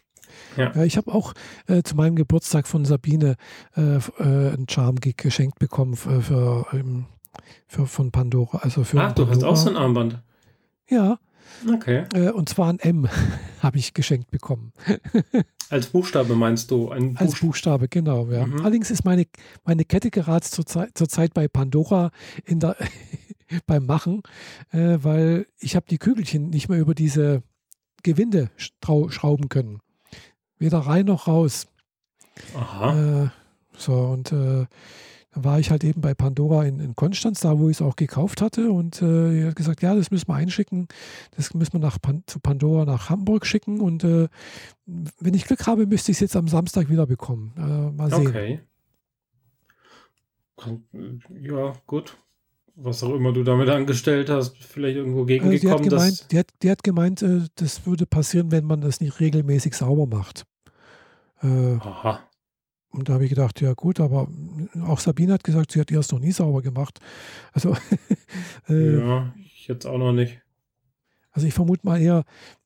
Ja. 0.57 0.83
ich 0.83 0.95
habe 0.97 1.11
auch 1.11 1.33
äh, 1.67 1.81
zu 1.81 1.95
meinem 1.95 2.15
Geburtstag 2.15 2.67
von 2.67 2.85
Sabine 2.85 3.35
äh, 3.75 3.97
äh 3.97 3.99
einen 4.19 4.67
Charm-Gig 4.69 5.17
geschenkt 5.17 5.57
bekommen 5.57 5.95
für, 5.95 6.21
für, 6.21 6.67
ähm, 6.71 7.05
für, 7.67 7.85
von 7.85 8.11
Pandora. 8.11 8.59
Also 8.59 8.83
für 8.83 9.01
Ach, 9.01 9.13
du 9.13 9.27
hast 9.27 9.43
auch 9.43 9.55
so 9.55 9.69
ein 9.69 9.77
Armband. 9.77 10.21
Ja. 10.89 11.19
Okay. 11.67 12.05
Äh, 12.13 12.29
und 12.29 12.49
zwar 12.49 12.69
ein 12.69 12.79
M 12.79 13.07
habe 13.61 13.77
ich 13.77 13.93
geschenkt 13.93 14.31
bekommen. 14.31 14.71
Als 15.69 15.87
Buchstabe 15.87 16.35
meinst 16.35 16.71
du? 16.71 16.89
Ein 16.89 17.13
Buch 17.13 17.21
Als 17.21 17.39
Buchstabe, 17.39 17.87
genau, 17.87 18.27
ja. 18.27 18.45
Mhm. 18.45 18.61
Allerdings 18.61 18.89
ist 18.89 19.05
meine, 19.05 19.25
meine 19.63 19.85
Kette 19.85 20.09
gerade 20.09 20.45
zur, 20.45 20.65
Zeit, 20.65 20.97
zur 20.97 21.09
Zeit 21.09 21.33
bei 21.33 21.47
Pandora 21.47 22.11
in 22.45 22.59
der, 22.59 22.75
beim 23.67 23.85
Machen, 23.85 24.23
äh, 24.71 24.97
weil 25.01 25.45
ich 25.59 25.75
habe 25.75 25.85
die 25.89 25.97
Kügelchen 25.97 26.49
nicht 26.49 26.69
mehr 26.69 26.79
über 26.79 26.95
diese 26.95 27.43
Gewinde 28.03 28.49
schrauben 28.57 29.49
können. 29.49 29.79
Weder 30.57 30.79
rein 30.79 31.05
noch 31.05 31.27
raus. 31.27 31.67
Aha. 32.55 33.23
Äh, 33.25 33.29
so, 33.77 33.93
und 33.93 34.31
äh, 34.31 34.65
dann 35.31 35.43
war 35.43 35.59
ich 35.59 35.69
halt 35.69 35.83
eben 35.83 36.01
bei 36.01 36.13
Pandora 36.13 36.65
in, 36.65 36.79
in 36.79 36.95
Konstanz, 36.95 37.41
da 37.41 37.59
wo 37.59 37.69
ich 37.69 37.77
es 37.77 37.81
auch 37.81 37.95
gekauft 37.95 38.41
hatte. 38.41 38.71
Und 38.71 39.01
äh, 39.01 39.41
er 39.41 39.47
hat 39.49 39.55
gesagt, 39.55 39.81
ja, 39.81 39.95
das 39.95 40.11
müssen 40.11 40.27
wir 40.27 40.35
einschicken. 40.35 40.87
Das 41.35 41.53
müssen 41.53 41.73
wir 41.73 41.79
nach 41.79 42.01
Pan 42.01 42.23
zu 42.25 42.39
Pandora 42.39 42.85
nach 42.85 43.09
Hamburg 43.09 43.45
schicken. 43.45 43.79
Und 43.79 44.03
äh, 44.03 44.27
wenn 44.85 45.33
ich 45.33 45.45
Glück 45.45 45.67
habe, 45.67 45.85
müsste 45.85 46.11
ich 46.11 46.17
es 46.17 46.21
jetzt 46.21 46.35
am 46.35 46.47
Samstag 46.47 46.89
wieder 46.89 47.05
bekommen. 47.05 47.53
Äh, 47.57 47.95
mal 47.95 48.09
sehen. 48.09 48.27
Okay. 48.27 48.59
Ja, 51.41 51.73
gut 51.85 52.17
was 52.81 53.03
auch 53.03 53.13
immer 53.13 53.33
du 53.33 53.43
damit 53.43 53.69
angestellt 53.69 54.29
hast, 54.29 54.57
vielleicht 54.57 54.97
irgendwo 54.97 55.25
gegengekommen. 55.25 55.57
Äh, 55.57 55.59
die, 55.59 55.69
hat 55.69 55.83
gemeint, 55.83 56.31
die, 56.31 56.39
hat, 56.39 56.47
die 56.61 56.71
hat 56.71 56.83
gemeint, 56.83 57.21
äh, 57.21 57.41
das 57.55 57.85
würde 57.85 58.05
passieren, 58.05 58.51
wenn 58.51 58.65
man 58.65 58.81
das 58.81 59.01
nicht 59.01 59.19
regelmäßig 59.19 59.73
sauber 59.75 60.05
macht. 60.05 60.45
Äh, 61.41 61.75
Aha. 61.79 62.21
Und 62.91 63.07
da 63.07 63.13
habe 63.13 63.23
ich 63.23 63.29
gedacht, 63.29 63.61
ja 63.61 63.73
gut, 63.73 63.99
aber 63.99 64.27
auch 64.83 64.99
Sabine 64.99 65.33
hat 65.33 65.43
gesagt, 65.43 65.71
sie 65.71 65.79
hat 65.79 65.91
erst 65.91 66.11
noch 66.11 66.19
nie 66.19 66.31
sauber 66.31 66.61
gemacht. 66.61 66.99
Also 67.53 67.75
äh, 68.69 68.97
ja, 68.97 69.33
ich 69.37 69.67
jetzt 69.67 69.85
auch 69.85 69.97
noch 69.97 70.11
nicht. 70.11 70.41
Also 71.31 71.47
ich 71.47 71.53
vermute 71.53 71.85
mal 71.85 72.01
eher, 72.01 72.23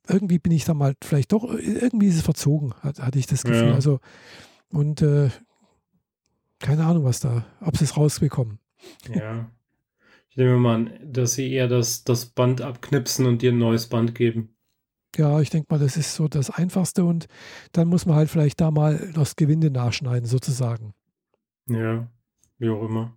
irgendwie 0.08 0.40
bin 0.40 0.54
ich 0.54 0.64
da 0.64 0.74
mal 0.74 0.96
vielleicht 1.04 1.34
doch, 1.34 1.44
irgendwie 1.44 2.08
ist 2.08 2.16
es 2.16 2.22
verzogen, 2.22 2.74
hat, 2.82 3.00
hatte 3.00 3.20
ich 3.20 3.28
das 3.28 3.44
Gefühl. 3.44 3.70
Ja. 3.70 3.74
Also 3.74 4.00
und 4.70 5.02
äh, 5.02 5.30
keine 6.60 6.86
Ahnung, 6.86 7.04
was 7.04 7.20
da, 7.20 7.46
ob 7.60 7.78
sie 7.78 7.84
es 7.84 7.98
rausbekommen. 7.98 8.60
Ja. 9.14 9.52
Ich 10.30 10.38
nehme 10.38 10.58
mal 10.58 10.76
an, 10.76 10.94
dass 11.04 11.34
sie 11.34 11.52
eher 11.52 11.68
das, 11.68 12.06
das 12.06 12.26
Band 12.26 12.62
abknipsen 12.62 13.26
und 13.28 13.42
dir 13.42 13.52
ein 13.52 13.60
neues 13.60 13.88
Band 13.88 14.16
geben. 14.16 14.53
Ja, 15.16 15.40
ich 15.40 15.50
denke 15.50 15.68
mal, 15.70 15.80
das 15.80 15.98
ist 15.98 16.16
so 16.16 16.28
das 16.28 16.50
Einfachste 16.50 17.04
und 17.04 17.28
dann 17.72 17.88
muss 17.88 18.06
man 18.06 18.16
halt 18.16 18.30
vielleicht 18.30 18.60
da 18.62 18.72
mal 18.72 19.12
das 19.14 19.36
Gewinde 19.36 19.70
nachschneiden, 19.70 20.28
sozusagen. 20.28 20.94
Ja, 21.68 22.08
wie 22.58 22.70
auch 22.70 22.84
immer. 22.84 23.14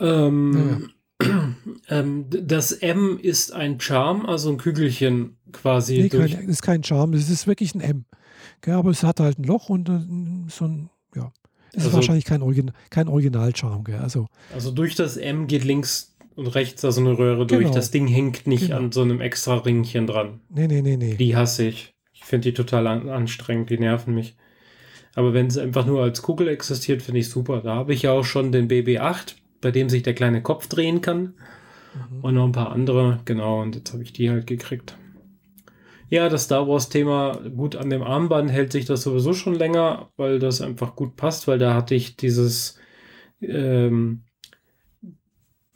Ähm, 0.00 0.90
ja. 1.22 1.54
ähm, 1.88 2.26
das 2.28 2.72
M 2.72 3.18
ist 3.20 3.52
ein 3.52 3.80
Charm, 3.80 4.26
also 4.26 4.50
ein 4.50 4.58
Kügelchen 4.58 5.36
quasi. 5.52 6.02
Nee, 6.02 6.08
durch. 6.08 6.34
Kein, 6.34 6.48
ist 6.48 6.62
kein 6.62 6.84
Charm, 6.84 7.12
es 7.12 7.28
ist 7.28 7.46
wirklich 7.46 7.74
ein 7.74 7.80
M. 7.80 8.04
Ja, 8.66 8.78
aber 8.78 8.90
es 8.90 9.02
hat 9.02 9.20
halt 9.20 9.38
ein 9.38 9.44
Loch 9.44 9.68
und 9.68 9.88
so 10.48 10.64
ein, 10.64 10.90
ja. 11.14 11.32
Das 11.72 11.84
also, 11.84 11.88
ist 11.88 11.94
wahrscheinlich 11.94 12.24
kein, 12.24 12.42
Origin 12.42 12.72
kein 12.90 13.08
Originalcharme, 13.08 13.84
gell? 13.84 13.98
Also, 13.98 14.26
also 14.54 14.70
durch 14.70 14.94
das 14.94 15.16
M 15.16 15.46
geht 15.46 15.64
links 15.64 16.16
und 16.38 16.46
rechts 16.54 16.82
da 16.82 16.92
so 16.92 17.00
eine 17.00 17.18
Röhre 17.18 17.46
genau. 17.46 17.62
durch. 17.62 17.74
Das 17.74 17.90
Ding 17.90 18.06
hängt 18.06 18.46
nicht 18.46 18.66
genau. 18.66 18.76
an 18.76 18.92
so 18.92 19.02
einem 19.02 19.20
extra 19.20 19.56
Ringchen 19.56 20.06
dran. 20.06 20.40
Nee, 20.48 20.68
nee, 20.68 20.82
nee, 20.82 20.96
nee. 20.96 21.16
Die 21.16 21.34
hasse 21.34 21.64
ich. 21.64 21.96
Ich 22.12 22.24
finde 22.24 22.48
die 22.48 22.54
total 22.54 22.86
an 22.86 23.08
anstrengend, 23.08 23.70
die 23.70 23.78
nerven 23.78 24.14
mich. 24.14 24.36
Aber 25.16 25.34
wenn 25.34 25.48
es 25.48 25.58
einfach 25.58 25.84
nur 25.84 26.00
als 26.00 26.22
Kugel 26.22 26.46
existiert, 26.46 27.02
finde 27.02 27.18
ich 27.18 27.28
super. 27.28 27.60
Da 27.60 27.74
habe 27.74 27.92
ich 27.92 28.02
ja 28.02 28.12
auch 28.12 28.22
schon 28.22 28.52
den 28.52 28.68
BB8, 28.68 29.34
bei 29.60 29.72
dem 29.72 29.88
sich 29.88 30.04
der 30.04 30.14
kleine 30.14 30.40
Kopf 30.40 30.68
drehen 30.68 31.00
kann. 31.00 31.34
Mhm. 32.12 32.20
Und 32.22 32.34
noch 32.34 32.44
ein 32.44 32.52
paar 32.52 32.70
andere, 32.70 33.18
genau. 33.24 33.60
Und 33.60 33.74
jetzt 33.74 33.92
habe 33.92 34.04
ich 34.04 34.12
die 34.12 34.30
halt 34.30 34.46
gekriegt. 34.46 34.96
Ja, 36.08 36.28
das 36.28 36.44
Star 36.44 36.68
Wars-Thema, 36.68 37.40
gut, 37.56 37.74
an 37.74 37.90
dem 37.90 38.04
Armband 38.04 38.52
hält 38.52 38.70
sich 38.70 38.84
das 38.84 39.02
sowieso 39.02 39.32
schon 39.32 39.56
länger, 39.56 40.08
weil 40.16 40.38
das 40.38 40.60
einfach 40.60 40.94
gut 40.94 41.16
passt, 41.16 41.48
weil 41.48 41.58
da 41.58 41.74
hatte 41.74 41.96
ich 41.96 42.16
dieses, 42.16 42.78
ähm, 43.40 44.22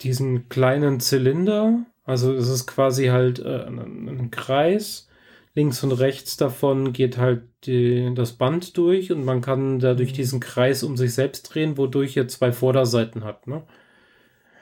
diesen 0.03 0.49
kleinen 0.49 0.99
Zylinder. 0.99 1.85
Also 2.03 2.33
es 2.33 2.49
ist 2.49 2.67
quasi 2.67 3.07
halt 3.07 3.39
äh, 3.39 3.65
ein, 3.65 4.29
Kreis. 4.31 5.07
Links 5.55 5.83
und 5.83 5.91
rechts 5.91 6.35
davon 6.35 6.93
geht 6.93 7.17
halt 7.17 7.43
die, 7.65 8.11
das 8.15 8.33
Band 8.33 8.75
durch 8.75 9.11
und 9.11 9.23
man 9.23 9.41
kann 9.41 9.79
dadurch 9.79 10.11
mhm. 10.11 10.15
diesen 10.15 10.39
Kreis 10.39 10.83
um 10.83 10.97
sich 10.97 11.13
selbst 11.13 11.43
drehen, 11.43 11.77
wodurch 11.77 12.17
er 12.17 12.27
zwei 12.27 12.51
Vorderseiten 12.51 13.23
hat. 13.23 13.45
Ne? 13.47 13.63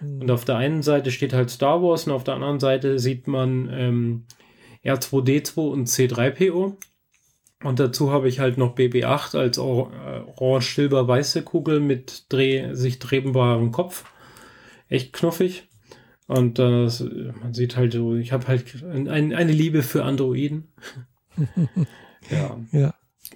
Mhm. 0.02 0.22
Und 0.22 0.32
auf 0.32 0.46
der 0.46 0.58
einen 0.58 0.84
Seite 0.84 1.12
steht 1.12 1.34
halt 1.34 1.50
Star 1.50 1.82
Wars 1.82 2.08
und 2.08 2.14
auf 2.14 2.24
der 2.24 2.36
anderen 2.36 2.60
Seite 2.60 3.00
sieht 3.00 3.28
man 3.28 3.70
ähm, 3.72 4.26
R2D2 4.84 5.70
und 5.70 5.88
C3PO. 5.88 6.76
Und 7.64 7.80
dazu 7.80 8.12
habe 8.12 8.28
ich 8.28 8.40
halt 8.40 8.58
noch 8.58 8.76
BB8 8.76 9.38
als 9.38 9.60
orange-silber-weiße 9.60 11.44
Kugel 11.44 11.80
mit 11.80 12.26
dreh 12.30 12.74
sich 12.74 12.98
drehbarem 13.00 13.72
Kopf. 13.72 14.06
Echt 14.92 15.14
knuffig. 15.14 15.70
Und 16.28 16.60
äh, 16.60 16.88
man 17.42 17.54
sieht 17.54 17.76
halt 17.76 17.94
so, 17.94 18.16
ich 18.16 18.32
habe 18.32 18.48
halt 18.48 18.84
ein, 18.84 19.08
eine 19.08 19.52
Liebe 19.52 19.84
für 19.84 20.04
Androiden. 20.04 20.68
ja. 22.30 22.60
ja. 22.72 22.94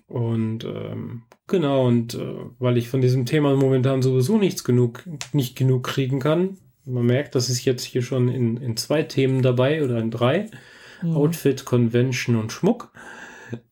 Und 0.07 0.65
ähm, 0.65 1.23
genau, 1.47 1.87
und 1.87 2.13
äh, 2.13 2.35
weil 2.59 2.77
ich 2.77 2.89
von 2.89 3.01
diesem 3.01 3.25
Thema 3.25 3.55
momentan 3.55 4.01
sowieso 4.01 4.37
nichts 4.37 4.63
genug, 4.63 5.03
nicht 5.33 5.55
genug 5.55 5.83
kriegen 5.83 6.19
kann, 6.19 6.57
man 6.85 7.05
merkt, 7.05 7.35
das 7.35 7.49
ist 7.49 7.65
jetzt 7.65 7.83
hier 7.83 8.01
schon 8.01 8.27
in, 8.27 8.57
in 8.57 8.77
zwei 8.77 9.03
Themen 9.03 9.41
dabei 9.41 9.83
oder 9.83 9.97
in 9.99 10.11
drei. 10.11 10.49
Mhm. 11.01 11.15
Outfit, 11.15 11.65
Convention 11.65 12.35
und 12.35 12.51
Schmuck. 12.51 12.91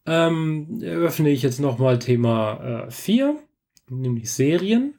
Ähm, 0.06 0.82
eröffne 0.82 1.30
ich 1.30 1.43
jetzt 1.43 1.60
nochmal 1.60 2.00
Thema 2.00 2.88
4, 2.89 3.30
äh, 3.30 3.93
nämlich 3.93 4.32
Serien. 4.32 4.96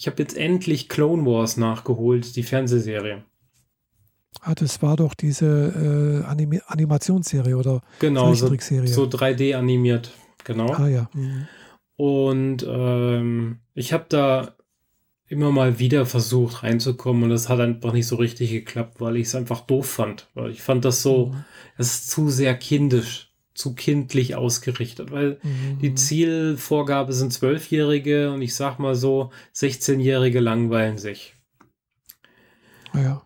Ich 0.00 0.06
habe 0.06 0.16
jetzt 0.22 0.34
endlich 0.34 0.88
Clone 0.88 1.26
Wars 1.26 1.58
nachgeholt, 1.58 2.34
die 2.34 2.42
Fernsehserie. 2.42 3.22
Ah, 4.40 4.54
das 4.54 4.80
war 4.80 4.96
doch 4.96 5.12
diese 5.12 6.22
äh, 6.24 6.26
Anim 6.26 6.58
Animationsserie 6.68 7.54
oder 7.54 7.82
genau, 7.98 8.32
so, 8.32 8.46
so 8.46 9.02
3D 9.04 9.54
animiert, 9.54 10.12
genau. 10.42 10.72
Ah 10.72 10.88
ja. 10.88 11.10
Mhm. 11.12 11.46
Und 11.96 12.66
ähm, 12.66 13.58
ich 13.74 13.92
habe 13.92 14.06
da 14.08 14.54
immer 15.26 15.52
mal 15.52 15.78
wieder 15.78 16.06
versucht 16.06 16.62
reinzukommen 16.62 17.24
und 17.24 17.28
das 17.28 17.50
hat 17.50 17.60
einfach 17.60 17.92
nicht 17.92 18.06
so 18.06 18.16
richtig 18.16 18.52
geklappt, 18.52 19.02
weil 19.02 19.18
ich 19.18 19.26
es 19.26 19.34
einfach 19.34 19.60
doof 19.60 19.86
fand. 19.86 20.30
Weil 20.32 20.50
ich 20.50 20.62
fand 20.62 20.86
das 20.86 21.02
so, 21.02 21.26
mhm. 21.26 21.44
es 21.76 21.92
ist 21.92 22.10
zu 22.10 22.30
sehr 22.30 22.56
kindisch, 22.56 23.29
zu 23.60 23.74
kindlich 23.74 24.34
ausgerichtet, 24.34 25.12
weil 25.12 25.38
mhm. 25.42 25.78
die 25.80 25.94
Zielvorgabe 25.94 27.12
sind 27.12 27.32
Zwölfjährige 27.32 28.32
und 28.32 28.42
ich 28.42 28.54
sag 28.54 28.78
mal 28.78 28.94
so, 28.94 29.30
16-Jährige 29.54 30.40
langweilen 30.40 30.98
sich. 30.98 31.34
Ja. 32.94 33.22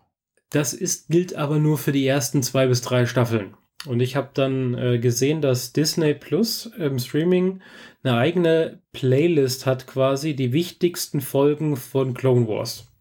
Das 0.49 0.73
ist, 0.73 1.09
gilt 1.09 1.35
aber 1.35 1.57
nur 1.57 1.77
für 1.77 1.91
die 1.91 2.05
ersten 2.05 2.43
zwei 2.43 2.67
bis 2.67 2.81
drei 2.81 3.05
Staffeln. 3.05 3.55
Und 3.85 3.99
ich 3.99 4.15
habe 4.15 4.29
dann 4.33 4.73
äh, 4.75 4.99
gesehen, 4.99 5.41
dass 5.41 5.73
Disney 5.73 6.13
Plus 6.13 6.65
im 6.77 6.99
Streaming 6.99 7.61
eine 8.03 8.17
eigene 8.17 8.81
Playlist 8.93 9.65
hat, 9.65 9.87
quasi 9.87 10.35
die 10.35 10.53
wichtigsten 10.53 11.21
Folgen 11.21 11.77
von 11.77 12.13
Clone 12.13 12.47
Wars. 12.47 12.91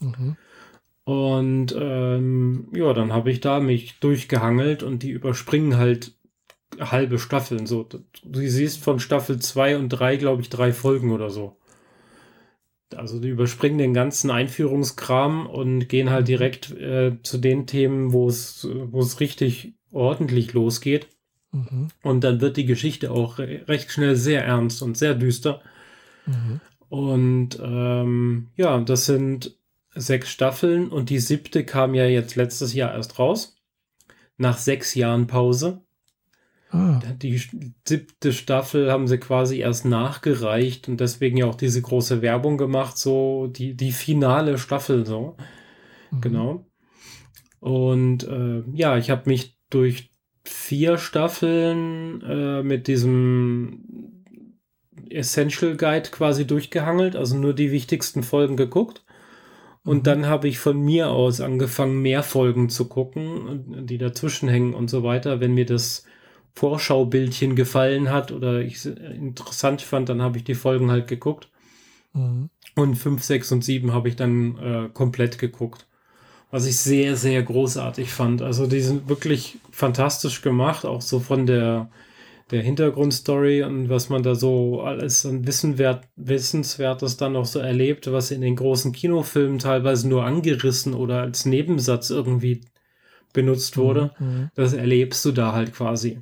Mhm. 0.00 0.36
Und 1.04 1.74
ähm, 1.78 2.68
ja, 2.74 2.92
dann 2.94 3.12
habe 3.12 3.30
ich 3.30 3.40
da 3.40 3.60
mich 3.60 3.98
durchgehangelt 4.00 4.82
und 4.82 5.02
die 5.02 5.10
überspringen 5.10 5.76
halt 5.76 6.14
halbe 6.80 7.18
Staffeln. 7.18 7.66
So, 7.66 7.84
du 7.84 8.48
siehst 8.48 8.82
von 8.82 9.00
Staffel 9.00 9.38
2 9.38 9.78
und 9.78 9.88
3, 9.88 10.16
glaube 10.16 10.42
ich, 10.42 10.48
drei 10.48 10.72
Folgen 10.72 11.12
oder 11.12 11.30
so. 11.30 11.56
Also 12.94 13.18
die 13.18 13.28
überspringen 13.28 13.78
den 13.78 13.94
ganzen 13.94 14.30
Einführungskram 14.30 15.46
und 15.46 15.88
gehen 15.88 16.10
halt 16.10 16.28
direkt 16.28 16.70
äh, 16.72 17.18
zu 17.22 17.38
den 17.38 17.66
Themen, 17.66 18.12
wo 18.12 18.28
es 18.28 19.20
richtig 19.20 19.74
ordentlich 19.90 20.52
losgeht. 20.52 21.08
Mhm. 21.52 21.88
Und 22.02 22.24
dann 22.24 22.40
wird 22.40 22.56
die 22.56 22.66
Geschichte 22.66 23.10
auch 23.10 23.38
recht 23.38 23.90
schnell 23.90 24.16
sehr 24.16 24.44
ernst 24.44 24.82
und 24.82 24.96
sehr 24.96 25.14
düster. 25.14 25.62
Mhm. 26.26 26.60
Und 26.88 27.58
ähm, 27.62 28.50
ja, 28.56 28.80
das 28.80 29.06
sind 29.06 29.56
sechs 29.94 30.30
Staffeln 30.30 30.88
und 30.88 31.10
die 31.10 31.18
siebte 31.18 31.64
kam 31.64 31.94
ja 31.94 32.04
jetzt 32.06 32.36
letztes 32.36 32.74
Jahr 32.74 32.92
erst 32.92 33.18
raus. 33.18 33.56
Nach 34.36 34.58
sechs 34.58 34.94
Jahren 34.94 35.26
Pause. 35.26 35.83
Ah. 36.74 37.00
Die 37.22 37.40
siebte 37.86 38.32
Staffel 38.32 38.90
haben 38.90 39.06
sie 39.06 39.18
quasi 39.18 39.60
erst 39.60 39.84
nachgereicht 39.84 40.88
und 40.88 40.98
deswegen 40.98 41.36
ja 41.36 41.46
auch 41.46 41.54
diese 41.54 41.80
große 41.80 42.20
Werbung 42.20 42.58
gemacht, 42.58 42.98
so 42.98 43.46
die, 43.46 43.76
die 43.76 43.92
finale 43.92 44.58
Staffel 44.58 45.06
so. 45.06 45.36
Mhm. 46.10 46.20
Genau. 46.20 46.66
Und 47.60 48.24
äh, 48.24 48.64
ja, 48.72 48.98
ich 48.98 49.10
habe 49.10 49.30
mich 49.30 49.56
durch 49.70 50.10
vier 50.44 50.98
Staffeln 50.98 52.20
äh, 52.22 52.64
mit 52.64 52.88
diesem 52.88 54.24
Essential 55.10 55.76
Guide 55.76 56.10
quasi 56.10 56.44
durchgehangelt, 56.44 57.14
also 57.14 57.36
nur 57.36 57.54
die 57.54 57.70
wichtigsten 57.70 58.24
Folgen 58.24 58.56
geguckt. 58.56 59.04
Und 59.84 59.98
mhm. 59.98 60.02
dann 60.02 60.26
habe 60.26 60.48
ich 60.48 60.58
von 60.58 60.80
mir 60.80 61.10
aus 61.10 61.40
angefangen, 61.40 62.02
mehr 62.02 62.24
Folgen 62.24 62.68
zu 62.68 62.88
gucken, 62.88 63.86
die 63.86 63.98
dazwischen 63.98 64.48
hängen 64.48 64.74
und 64.74 64.90
so 64.90 65.04
weiter. 65.04 65.38
Wenn 65.38 65.54
mir 65.54 65.66
das 65.66 66.04
Vorschaubildchen 66.54 67.56
gefallen 67.56 68.10
hat 68.10 68.32
oder 68.32 68.60
ich 68.60 68.76
es 68.76 68.86
interessant 68.86 69.82
fand, 69.82 70.08
dann 70.08 70.22
habe 70.22 70.38
ich 70.38 70.44
die 70.44 70.54
Folgen 70.54 70.90
halt 70.90 71.08
geguckt. 71.08 71.48
Mhm. 72.12 72.48
Und 72.76 72.96
5, 72.96 73.22
6 73.22 73.52
und 73.52 73.64
7 73.64 73.92
habe 73.92 74.08
ich 74.08 74.16
dann 74.16 74.58
äh, 74.58 74.88
komplett 74.92 75.38
geguckt 75.38 75.86
was 76.54 76.66
ich 76.66 76.76
sehr, 76.76 77.16
sehr 77.16 77.42
großartig 77.42 78.12
fand. 78.12 78.40
Also 78.40 78.68
die 78.68 78.78
sind 78.78 79.08
wirklich 79.08 79.58
fantastisch 79.72 80.40
gemacht, 80.40 80.84
auch 80.84 81.00
so 81.00 81.18
von 81.18 81.46
der, 81.46 81.90
der 82.52 82.62
Hintergrundstory 82.62 83.64
und 83.64 83.88
was 83.88 84.08
man 84.08 84.22
da 84.22 84.36
so 84.36 84.80
alles 84.80 85.26
an 85.26 85.48
Wissenwert, 85.48 86.04
Wissenswertes 86.14 87.16
dann 87.16 87.32
noch 87.32 87.46
so 87.46 87.58
erlebt, 87.58 88.12
was 88.12 88.30
in 88.30 88.40
den 88.40 88.54
großen 88.54 88.92
Kinofilmen 88.92 89.58
teilweise 89.58 90.08
nur 90.08 90.26
angerissen 90.26 90.94
oder 90.94 91.22
als 91.22 91.44
Nebensatz 91.44 92.10
irgendwie 92.10 92.60
benutzt 93.32 93.76
wurde. 93.76 94.12
Mhm. 94.20 94.26
mhm. 94.26 94.50
Das 94.54 94.74
erlebst 94.74 95.24
du 95.24 95.32
da 95.32 95.54
halt 95.54 95.74
quasi. 95.74 96.20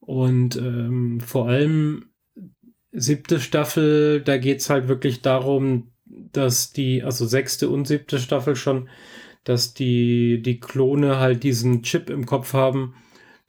Und 0.00 0.56
ähm, 0.56 1.20
vor 1.20 1.48
allem 1.48 2.06
siebte 2.92 3.38
Staffel, 3.40 4.20
da 4.22 4.38
geht 4.38 4.60
es 4.60 4.70
halt 4.70 4.88
wirklich 4.88 5.22
darum, 5.22 5.92
dass 6.04 6.72
die, 6.72 7.02
also 7.02 7.26
sechste 7.26 7.68
und 7.68 7.86
siebte 7.86 8.18
Staffel 8.18 8.56
schon, 8.56 8.88
dass 9.44 9.74
die, 9.74 10.42
die 10.42 10.60
Klone 10.60 11.18
halt 11.18 11.42
diesen 11.44 11.82
Chip 11.82 12.10
im 12.10 12.26
Kopf 12.26 12.52
haben, 12.52 12.94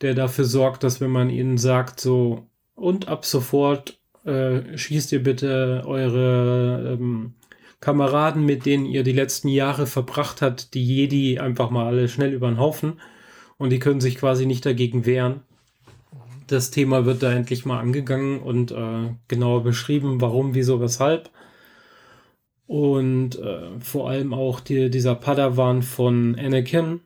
der 0.01 0.13
dafür 0.13 0.45
sorgt, 0.45 0.83
dass 0.83 1.01
wenn 1.01 1.11
man 1.11 1.29
ihnen 1.29 1.57
sagt, 1.57 1.99
so, 1.99 2.47
und 2.75 3.07
ab 3.07 3.25
sofort 3.25 3.99
äh, 4.25 4.77
schießt 4.77 5.11
ihr 5.11 5.23
bitte 5.23 5.83
eure 5.85 6.93
ähm, 6.93 7.33
Kameraden, 7.79 8.45
mit 8.45 8.65
denen 8.65 8.85
ihr 8.85 9.03
die 9.03 9.11
letzten 9.11 9.47
Jahre 9.47 9.87
verbracht 9.87 10.41
habt, 10.41 10.73
die 10.75 10.85
Jedi 10.85 11.39
einfach 11.39 11.71
mal 11.71 11.87
alle 11.87 12.07
schnell 12.07 12.31
über 12.31 12.47
den 12.47 12.59
Haufen 12.59 12.99
und 13.57 13.71
die 13.71 13.79
können 13.79 14.01
sich 14.01 14.17
quasi 14.17 14.45
nicht 14.45 14.65
dagegen 14.65 15.05
wehren. 15.05 15.41
Das 16.51 16.69
Thema 16.69 17.05
wird 17.05 17.23
da 17.23 17.31
endlich 17.31 17.65
mal 17.65 17.79
angegangen 17.79 18.41
und 18.41 18.71
äh, 18.71 19.15
genauer 19.29 19.63
beschrieben, 19.63 20.19
warum, 20.19 20.53
wieso, 20.53 20.81
weshalb. 20.81 21.29
Und 22.67 23.39
äh, 23.39 23.79
vor 23.79 24.09
allem 24.09 24.33
auch 24.33 24.59
die, 24.59 24.89
dieser 24.89 25.15
Padawan 25.15 25.81
von 25.81 26.37
Anakin, 26.37 26.99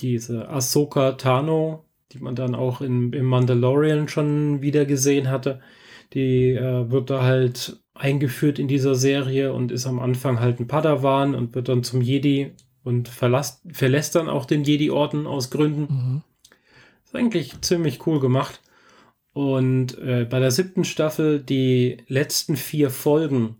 diese 0.00 0.48
Ahsoka 0.48 1.12
Tano, 1.12 1.84
die 2.10 2.18
man 2.18 2.34
dann 2.34 2.56
auch 2.56 2.80
in, 2.80 3.12
im 3.12 3.26
Mandalorian 3.26 4.08
schon 4.08 4.62
wieder 4.62 4.84
gesehen 4.84 5.30
hatte, 5.30 5.60
die 6.12 6.50
äh, 6.50 6.90
wird 6.90 7.08
da 7.08 7.22
halt 7.22 7.80
eingeführt 7.94 8.58
in 8.58 8.66
dieser 8.66 8.96
Serie 8.96 9.52
und 9.52 9.70
ist 9.70 9.86
am 9.86 10.00
Anfang 10.00 10.40
halt 10.40 10.58
ein 10.58 10.66
Padawan 10.66 11.36
und 11.36 11.54
wird 11.54 11.68
dann 11.68 11.84
zum 11.84 12.00
Jedi 12.00 12.50
und 12.82 13.08
verlasst, 13.08 13.62
verlässt 13.70 14.16
dann 14.16 14.28
auch 14.28 14.44
den 14.44 14.64
Jedi-Orden 14.64 15.28
aus 15.28 15.50
Gründen. 15.50 15.82
Mhm. 15.82 16.22
Ist 17.04 17.14
eigentlich 17.14 17.60
ziemlich 17.60 18.04
cool 18.08 18.18
gemacht. 18.18 18.60
Und 19.32 19.98
äh, 19.98 20.26
bei 20.28 20.40
der 20.40 20.50
siebten 20.50 20.84
Staffel, 20.84 21.40
die 21.40 21.98
letzten 22.06 22.56
vier 22.56 22.90
Folgen 22.90 23.56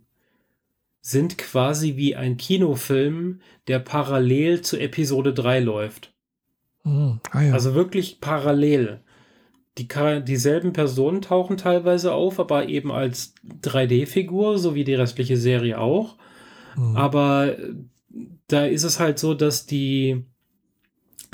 sind 1.01 1.37
quasi 1.37 1.97
wie 1.97 2.15
ein 2.15 2.37
Kinofilm, 2.37 3.41
der 3.67 3.79
parallel 3.79 4.61
zu 4.61 4.79
Episode 4.79 5.33
3 5.33 5.59
läuft. 5.59 6.13
Mhm. 6.83 7.19
Ah, 7.31 7.41
ja. 7.41 7.53
Also 7.53 7.75
wirklich 7.75 8.21
parallel. 8.21 9.01
Die, 9.77 9.87
dieselben 10.25 10.71
Personen 10.71 11.21
tauchen 11.21 11.57
teilweise 11.57 12.13
auf, 12.13 12.39
aber 12.39 12.69
eben 12.69 12.91
als 12.91 13.33
3D-Figur, 13.63 14.59
so 14.59 14.75
wie 14.75 14.83
die 14.83 14.93
restliche 14.93 15.37
Serie 15.37 15.79
auch. 15.79 16.17
Mhm. 16.77 16.95
Aber 16.95 17.57
äh, 17.57 17.73
da 18.47 18.65
ist 18.65 18.83
es 18.83 18.99
halt 18.99 19.17
so, 19.17 19.33
dass 19.33 19.65
die 19.65 20.23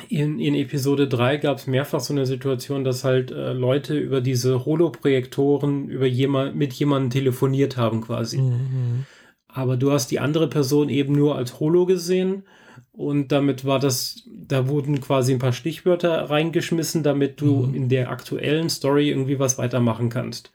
in, 0.08 0.40
in 0.40 0.56
Episode 0.56 1.08
3 1.08 1.38
gab 1.38 1.58
es 1.58 1.68
mehrfach 1.68 2.00
so 2.00 2.14
eine 2.14 2.26
Situation, 2.26 2.84
dass 2.84 3.04
halt 3.04 3.32
äh, 3.32 3.54
Leute 3.54 3.98
über 3.98 4.22
diese 4.22 4.66
Holoprojektoren 4.66 5.90
über 5.90 6.06
jemand, 6.06 6.56
mit 6.56 6.74
jemandem 6.74 7.10
telefoniert 7.10 7.78
haben 7.78 8.02
quasi. 8.02 8.40
Mhm 8.40 9.06
aber 9.50 9.78
du 9.78 9.92
hast 9.92 10.12
die 10.12 10.20
andere 10.20 10.48
Person 10.48 10.90
eben 10.90 11.14
nur 11.14 11.36
als 11.36 11.60
Holo 11.60 11.86
gesehen 11.86 12.44
und 12.92 13.32
damit 13.32 13.66
war 13.66 13.80
das, 13.80 14.24
da 14.28 14.68
wurden 14.68 15.02
quasi 15.02 15.34
ein 15.34 15.40
paar 15.40 15.54
Stichwörter 15.54 16.30
reingeschmissen, 16.30 17.04
damit 17.04 17.42
du 17.42 17.66
mhm. 17.66 17.74
in 17.74 17.90
der 17.90 18.12
aktuellen 18.12 18.70
Story 18.70 19.10
irgendwie 19.10 19.40
was 19.40 19.58
weitermachen 19.58 20.10
kannst. 20.10 20.54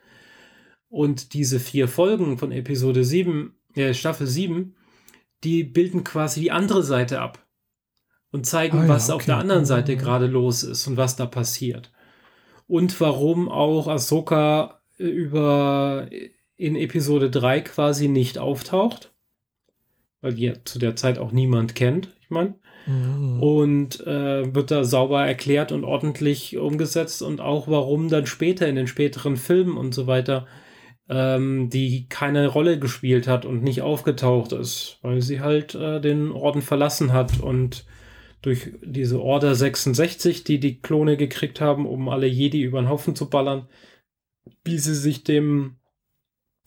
Und 0.88 1.34
diese 1.34 1.58
vier 1.58 1.88
Folgen 1.88 2.38
von 2.38 2.52
Episode 2.52 3.02
7, 3.02 3.52
äh, 3.74 3.94
Staffel 3.94 4.28
7, 4.28 4.76
die 5.42 5.64
bilden 5.64 6.04
quasi 6.04 6.40
die 6.40 6.52
andere 6.52 6.84
Seite 6.84 7.20
ab 7.20 7.43
und 8.34 8.46
zeigen, 8.46 8.78
ah, 8.78 8.82
ja, 8.82 8.88
was 8.88 9.10
okay. 9.10 9.14
auf 9.14 9.24
der 9.26 9.36
anderen 9.36 9.64
Seite 9.64 9.92
mhm. 9.92 9.98
gerade 9.98 10.26
los 10.26 10.64
ist 10.64 10.88
und 10.88 10.96
was 10.96 11.14
da 11.14 11.24
passiert. 11.24 11.92
Und 12.66 13.00
warum 13.00 13.48
auch 13.48 13.86
Ahsoka 13.86 14.80
äh, 14.98 15.04
über 15.04 16.08
in 16.56 16.74
Episode 16.74 17.30
3 17.30 17.60
quasi 17.60 18.08
nicht 18.08 18.38
auftaucht, 18.38 19.12
weil 20.20 20.34
die 20.34 20.46
ja 20.46 20.54
zu 20.64 20.80
der 20.80 20.96
Zeit 20.96 21.18
auch 21.18 21.30
niemand 21.30 21.76
kennt. 21.76 22.08
ich 22.22 22.30
meine. 22.30 22.56
Mhm. 22.86 23.40
Und 23.40 24.04
äh, 24.04 24.52
wird 24.52 24.72
da 24.72 24.82
sauber 24.82 25.24
erklärt 25.24 25.70
und 25.70 25.84
ordentlich 25.84 26.56
umgesetzt 26.56 27.22
und 27.22 27.40
auch 27.40 27.68
warum 27.68 28.08
dann 28.08 28.26
später 28.26 28.66
in 28.66 28.74
den 28.74 28.88
späteren 28.88 29.36
Filmen 29.36 29.76
und 29.76 29.94
so 29.94 30.08
weiter 30.08 30.48
ähm, 31.08 31.68
die 31.70 32.08
keine 32.08 32.48
Rolle 32.48 32.78
gespielt 32.78 33.28
hat 33.28 33.44
und 33.44 33.62
nicht 33.62 33.82
aufgetaucht 33.82 34.52
ist, 34.52 34.98
weil 35.02 35.20
sie 35.22 35.40
halt 35.40 35.74
äh, 35.74 36.00
den 36.00 36.32
Orden 36.32 36.62
verlassen 36.62 37.12
hat 37.12 37.40
und 37.40 37.84
durch 38.44 38.72
diese 38.82 39.22
Order 39.22 39.54
66, 39.54 40.44
die 40.44 40.60
die 40.60 40.78
Klone 40.80 41.16
gekriegt 41.16 41.62
haben, 41.62 41.86
um 41.86 42.10
alle 42.10 42.26
Jedi 42.26 42.60
über 42.60 42.78
den 42.78 42.90
Haufen 42.90 43.16
zu 43.16 43.30
ballern, 43.30 43.68
wie 44.64 44.78
sie 44.78 44.94
sich 44.94 45.24
dem 45.24 45.76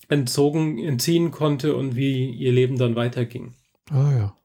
entzogen, 0.10 0.80
entziehen 0.80 1.30
konnte 1.30 1.76
und 1.76 1.96
wie 1.96 2.32
ihr 2.32 2.52
Leben 2.52 2.80
dann 2.80 2.96
weiterging. 2.96 3.54
Ah 3.92 4.12
ja. 4.12 4.38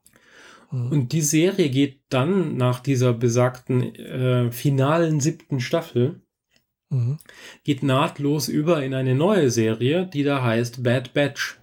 Mhm. 0.70 0.92
Und 0.92 1.12
die 1.12 1.22
Serie 1.22 1.70
geht 1.70 2.02
dann 2.10 2.58
nach 2.58 2.80
dieser 2.80 3.14
besagten 3.14 3.94
äh, 3.94 4.50
finalen 4.52 5.20
siebten 5.20 5.58
Staffel, 5.60 6.20
mhm. 6.90 7.16
geht 7.64 7.82
nahtlos 7.82 8.48
über 8.48 8.82
in 8.82 8.92
eine 8.92 9.14
neue 9.14 9.50
Serie, 9.50 10.06
die 10.06 10.22
da 10.22 10.42
heißt 10.42 10.82
Bad 10.82 11.14
Batch. 11.14 11.58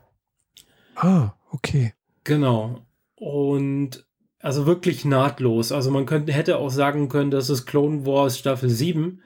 Ah, 0.96 1.34
okay. 1.52 1.94
Genau. 2.24 2.88
Und 3.16 4.09
also 4.40 4.66
wirklich 4.66 5.06
nahtlos. 5.06 5.72
Also 5.72 5.92
man 5.92 6.06
könnte, 6.06 6.32
hätte 6.32 6.58
auch 6.58 6.70
sagen 6.70 7.10
können, 7.10 7.32
das 7.32 7.50
ist 7.50 7.66
Clone 7.66 8.06
Wars 8.06 8.40
Staffel 8.40 8.70
7, 8.70 9.22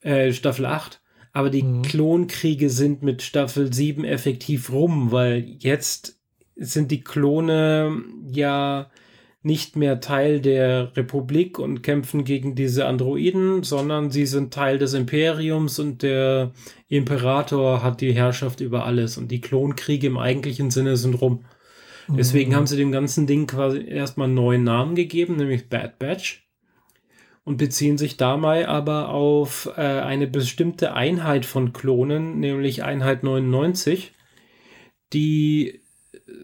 äh, 0.00 0.32
Staffel 0.32 0.66
8. 0.66 1.00
Aber 1.32 1.50
die 1.50 1.62
mhm. 1.62 1.82
Klonkriege 1.82 2.70
sind 2.70 3.02
mit 3.02 3.22
Staffel 3.22 3.72
7 3.72 4.04
effektiv 4.04 4.72
rum, 4.72 5.12
weil 5.12 5.44
jetzt 5.58 6.18
sind 6.56 6.90
die 6.90 7.02
Klone 7.02 8.02
ja 8.30 8.90
nicht 9.42 9.76
mehr 9.76 10.00
Teil 10.00 10.40
der 10.40 10.96
Republik 10.96 11.60
und 11.60 11.82
kämpfen 11.82 12.24
gegen 12.24 12.56
diese 12.56 12.86
Androiden, 12.86 13.62
sondern 13.62 14.10
sie 14.10 14.26
sind 14.26 14.52
Teil 14.52 14.78
des 14.78 14.94
Imperiums 14.94 15.78
und 15.78 16.02
der 16.02 16.52
Imperator 16.88 17.82
hat 17.82 18.00
die 18.00 18.12
Herrschaft 18.12 18.60
über 18.60 18.84
alles 18.84 19.16
und 19.16 19.30
die 19.30 19.40
Klonkriege 19.40 20.08
im 20.08 20.18
eigentlichen 20.18 20.70
Sinne 20.72 20.96
sind 20.96 21.14
rum. 21.14 21.44
Deswegen 22.16 22.52
mhm. 22.52 22.56
haben 22.56 22.66
sie 22.66 22.76
dem 22.76 22.92
ganzen 22.92 23.26
Ding 23.26 23.46
quasi 23.46 23.84
erstmal 23.86 24.26
einen 24.26 24.34
neuen 24.34 24.64
Namen 24.64 24.94
gegeben, 24.94 25.36
nämlich 25.36 25.68
Bad 25.68 25.98
Batch. 25.98 26.44
Und 27.44 27.56
beziehen 27.56 27.96
sich 27.96 28.18
dabei 28.18 28.68
aber 28.68 29.08
auf 29.08 29.70
äh, 29.76 29.80
eine 29.80 30.26
bestimmte 30.26 30.92
Einheit 30.92 31.46
von 31.46 31.72
Klonen, 31.72 32.40
nämlich 32.40 32.84
Einheit 32.84 33.22
99, 33.22 34.12
die 35.14 35.80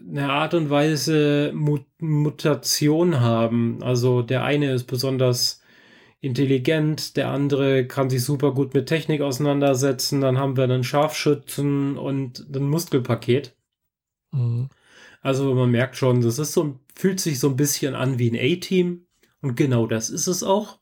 eine 0.09 0.31
Art 0.31 0.55
und 0.55 0.71
Weise 0.71 1.51
Mut 1.53 1.85
Mutation 1.99 3.19
haben. 3.19 3.83
Also 3.83 4.23
der 4.23 4.43
eine 4.43 4.71
ist 4.71 4.85
besonders 4.85 5.61
intelligent, 6.21 7.17
der 7.17 7.29
andere 7.29 7.85
kann 7.85 8.09
sich 8.09 8.23
super 8.23 8.51
gut 8.51 8.73
mit 8.73 8.87
Technik 8.87 9.21
auseinandersetzen, 9.21 10.21
dann 10.21 10.39
haben 10.39 10.57
wir 10.57 10.63
einen 10.63 10.83
Scharfschützen 10.83 11.97
und 11.97 12.47
ein 12.55 12.67
Muskelpaket. 12.67 13.55
Mhm. 14.31 14.69
Also 15.25 15.55
man 15.55 15.71
merkt 15.71 15.95
schon, 15.95 16.21
das 16.21 16.37
ist 16.37 16.53
so, 16.53 16.79
fühlt 16.93 17.19
sich 17.19 17.39
so 17.39 17.49
ein 17.49 17.55
bisschen 17.55 17.95
an 17.95 18.19
wie 18.19 18.29
ein 18.29 18.35
A-Team. 18.35 19.07
Und 19.41 19.55
genau 19.55 19.87
das 19.87 20.11
ist 20.11 20.27
es 20.27 20.43
auch. 20.43 20.77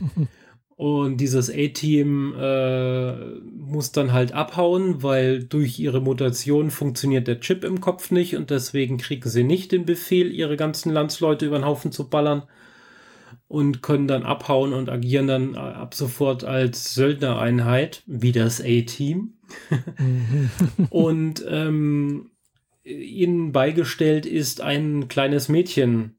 Und 0.76 1.18
dieses 1.18 1.50
A-Team 1.50 2.34
äh, 2.34 3.12
muss 3.54 3.92
dann 3.92 4.14
halt 4.14 4.32
abhauen, 4.32 5.02
weil 5.02 5.44
durch 5.44 5.78
ihre 5.78 6.00
Mutation 6.00 6.70
funktioniert 6.70 7.28
der 7.28 7.40
Chip 7.40 7.64
im 7.64 7.82
Kopf 7.82 8.10
nicht 8.10 8.34
und 8.34 8.50
deswegen 8.50 8.96
kriegen 8.96 9.28
sie 9.28 9.44
nicht 9.44 9.70
den 9.70 9.84
Befehl, 9.84 10.32
ihre 10.32 10.56
ganzen 10.56 10.90
Landsleute 10.90 11.44
über 11.46 11.58
den 11.58 11.66
Haufen 11.66 11.92
zu 11.92 12.08
ballern 12.08 12.44
und 13.46 13.82
können 13.82 14.08
dann 14.08 14.24
abhauen 14.24 14.72
und 14.72 14.88
agieren 14.88 15.26
dann 15.26 15.54
ab 15.54 15.94
sofort 15.94 16.42
als 16.42 16.94
Söldnereinheit, 16.94 18.02
wie 18.06 18.32
das 18.32 18.60
A-Team. 18.60 19.34
und 20.90 21.44
ähm, 21.46 22.31
ihnen 22.84 23.52
beigestellt 23.52 24.26
ist 24.26 24.60
ein 24.60 25.08
kleines 25.08 25.48
Mädchen. 25.48 26.18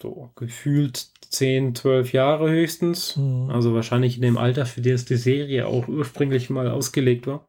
So 0.00 0.30
gefühlt 0.36 1.10
10, 1.30 1.74
12 1.74 2.12
Jahre 2.12 2.50
höchstens. 2.50 3.16
Mhm. 3.16 3.50
Also 3.50 3.74
wahrscheinlich 3.74 4.16
in 4.16 4.22
dem 4.22 4.38
Alter, 4.38 4.66
für 4.66 4.80
das 4.80 5.04
die 5.04 5.16
Serie 5.16 5.66
auch 5.66 5.88
ursprünglich 5.88 6.50
mal 6.50 6.68
ausgelegt 6.68 7.26
war. 7.26 7.48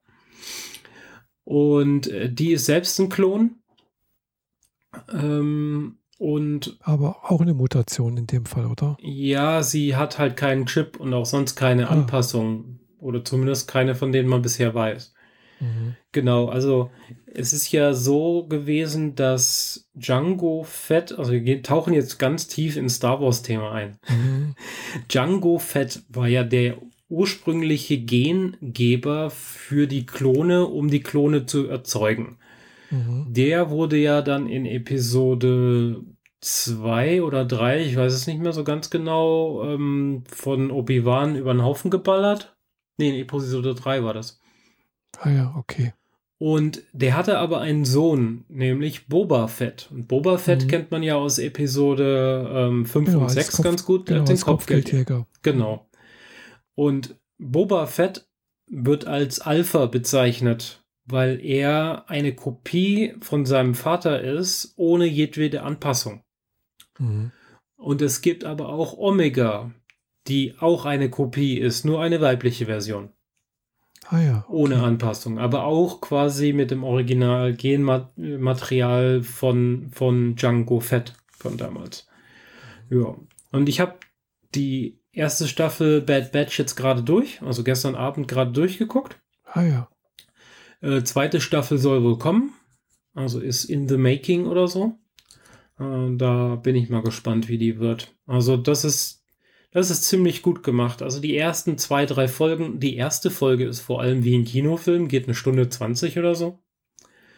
Und 1.44 2.08
äh, 2.08 2.32
die 2.32 2.52
ist 2.52 2.66
selbst 2.66 3.00
ein 3.00 3.10
Klon. 3.10 3.56
Ähm, 5.12 5.98
und 6.18 6.78
aber 6.82 7.32
auch 7.32 7.42
eine 7.42 7.54
Mutation 7.54 8.18
in 8.18 8.28
dem 8.28 8.46
Fall, 8.46 8.66
oder? 8.66 8.98
Ja, 9.00 9.64
sie 9.64 9.96
hat 9.96 10.20
halt 10.20 10.36
keinen 10.36 10.66
Chip 10.66 11.00
und 11.00 11.14
auch 11.14 11.26
sonst 11.26 11.56
keine 11.56 11.88
ah. 11.88 11.92
Anpassung. 11.92 12.80
Oder 13.00 13.24
zumindest 13.24 13.70
keine, 13.70 13.96
von 13.96 14.12
denen 14.12 14.28
man 14.28 14.42
bisher 14.42 14.76
weiß. 14.76 15.14
Mhm. 15.60 15.96
Genau, 16.12 16.48
also 16.48 16.90
es 17.26 17.54
ist 17.54 17.72
ja 17.72 17.94
so 17.94 18.46
gewesen, 18.48 19.16
dass 19.16 19.90
Django 19.94 20.64
Fett, 20.64 21.18
also 21.18 21.32
wir 21.32 21.62
tauchen 21.64 21.94
jetzt 21.94 22.18
ganz 22.18 22.48
tief 22.48 22.78
ins 22.78 22.96
Star 22.96 23.22
Wars-Thema 23.22 23.72
ein. 23.72 23.98
Mhm. 24.10 24.56
Django 25.08 25.60
Fett 25.60 26.04
war 26.10 26.28
ja 26.28 26.44
der 26.44 26.78
ursprüngliche 27.10 27.98
Gengeber 28.00 29.30
für 29.30 29.88
die 29.88 30.06
Klone, 30.06 30.66
um 30.66 30.90
die 30.90 31.02
Klone 31.02 31.46
zu 31.46 31.68
erzeugen. 31.68 32.38
Mhm. 32.92 33.28
Der 33.30 33.70
wurde 33.70 33.98
ja 33.98 34.22
dann 34.22 34.48
in 34.48 34.66
Episode 34.66 36.02
2 36.42 37.22
oder 37.24 37.46
3, 37.46 37.84
ich 37.84 37.96
weiß 37.96 38.14
es 38.14 38.28
nicht 38.28 38.40
mehr 38.40 38.54
so 38.54 38.64
ganz 38.64 38.90
genau, 38.90 39.64
ähm, 39.64 40.24
von 40.28 40.72
Obi-Wan 40.72 41.36
über 41.36 41.54
den 41.54 41.64
Haufen 41.64 41.92
geballert. 41.92 42.56
Nee, 42.98 43.10
in 43.10 43.16
Episode 43.16 43.76
3 43.76 44.04
war 44.04 44.14
das. 44.14 44.40
Ah 45.18 45.30
ja, 45.30 45.56
okay. 45.58 45.94
Und 46.38 46.84
der 46.94 47.18
hatte 47.18 47.38
aber 47.38 47.60
einen 47.60 47.84
Sohn, 47.84 48.46
nämlich 48.48 49.08
Boba 49.08 49.48
Fett. 49.48 49.90
Und 49.92 50.08
Boba 50.08 50.38
Fett 50.38 50.64
mhm. 50.64 50.68
kennt 50.70 50.92
man 50.92 51.04
ja 51.04 51.16
aus 51.16 51.38
Episode 51.38 52.50
ähm, 52.50 52.86
5 52.86 53.06
genau, 53.06 53.22
und 53.24 53.30
6 53.30 53.52
Kopf, 53.58 53.64
ganz 53.64 53.86
gut, 53.86 54.06
genau, 54.06 54.24
den 54.24 54.40
Kopfgeldjäger. 54.40 55.28
Genau. 55.42 55.90
Und 56.76 57.18
Boba 57.38 57.88
Fett 57.88 58.26
wird 58.68 59.06
als 59.06 59.42
Alpha 59.42 59.88
bezeichnet, 59.88 60.82
weil 61.04 61.44
er 61.44 62.10
eine 62.10 62.34
Kopie 62.34 63.16
von 63.20 63.46
seinem 63.46 63.76
Vater 63.76 64.22
ist, 64.22 64.74
ohne 64.78 65.06
jedwede 65.06 65.64
Anpassung. 65.64 66.24
Mhm. 67.00 67.32
Und 67.76 68.02
es 68.02 68.22
gibt 68.22 68.46
aber 68.46 68.70
auch 68.70 68.98
Omega, 68.98 69.72
die 70.28 70.56
auch 70.60 70.86
eine 70.86 71.10
Kopie 71.10 71.58
ist, 71.58 71.84
nur 71.84 72.02
eine 72.02 72.22
weibliche 72.22 72.68
Version. 72.68 73.10
Ah 74.12 74.22
ja. 74.22 74.38
Okay. 74.48 74.56
Ohne 74.56 74.82
Anpassung, 74.82 75.38
aber 75.38 75.66
auch 75.66 76.02
quasi 76.02 76.52
mit 76.52 76.72
dem 76.72 76.84
Original 76.84 77.54
Genmaterial 77.54 79.22
von, 79.22 79.92
von 79.92 80.36
Django 80.36 80.80
Fett 80.80 81.14
von 81.38 81.58
damals. 81.58 82.08
Ja. 82.90 83.16
Und 83.52 83.70
ich 83.70 83.80
habe 83.80 84.00
die 84.56 85.00
erste 85.12 85.48
Staffel 85.48 86.02
Bad 86.02 86.32
Batch 86.32 86.58
jetzt 86.58 86.76
gerade 86.76 87.04
durch, 87.04 87.40
also 87.44 87.64
gestern 87.64 87.94
Abend 87.94 88.28
gerade 88.28 88.52
durchgeguckt. 88.52 89.20
Ah 89.46 89.62
ja. 89.62 89.90
Äh, 90.82 91.04
zweite 91.04 91.40
Staffel 91.40 91.78
soll 91.78 92.04
wohl 92.04 92.18
kommen, 92.18 92.54
also 93.14 93.40
ist 93.40 93.66
in 93.66 93.88
the 93.88 93.98
making 93.98 94.48
oder 94.48 94.68
so. 94.68 94.98
Äh, 95.80 96.16
da 96.16 96.56
bin 96.56 96.76
ich 96.76 96.90
mal 96.90 97.04
gespannt, 97.04 97.48
wie 97.48 97.60
die 97.60 97.78
wird. 97.78 98.16
Also 98.26 98.58
das 98.58 98.86
ist 98.86 99.19
das 99.72 99.92
ist 99.92 100.04
ziemlich 100.04 100.42
gut 100.42 100.64
gemacht. 100.64 101.02
Also 101.02 101.20
die 101.20 101.38
ersten 101.38 101.78
zwei, 101.78 102.06
drei 102.06 102.28
Folgen, 102.28 102.80
die 102.80 102.96
erste 102.96 103.30
Folge 103.30 103.66
ist 103.66 103.82
vor 103.82 104.02
allem 104.02 104.24
wie 104.24 104.36
ein 104.36 104.46
Kinofilm, 104.46 105.08
geht 105.08 105.26
eine 105.26 105.36
Stunde 105.36 105.70
20 105.70 106.18
oder 106.18 106.34
so. 106.36 106.60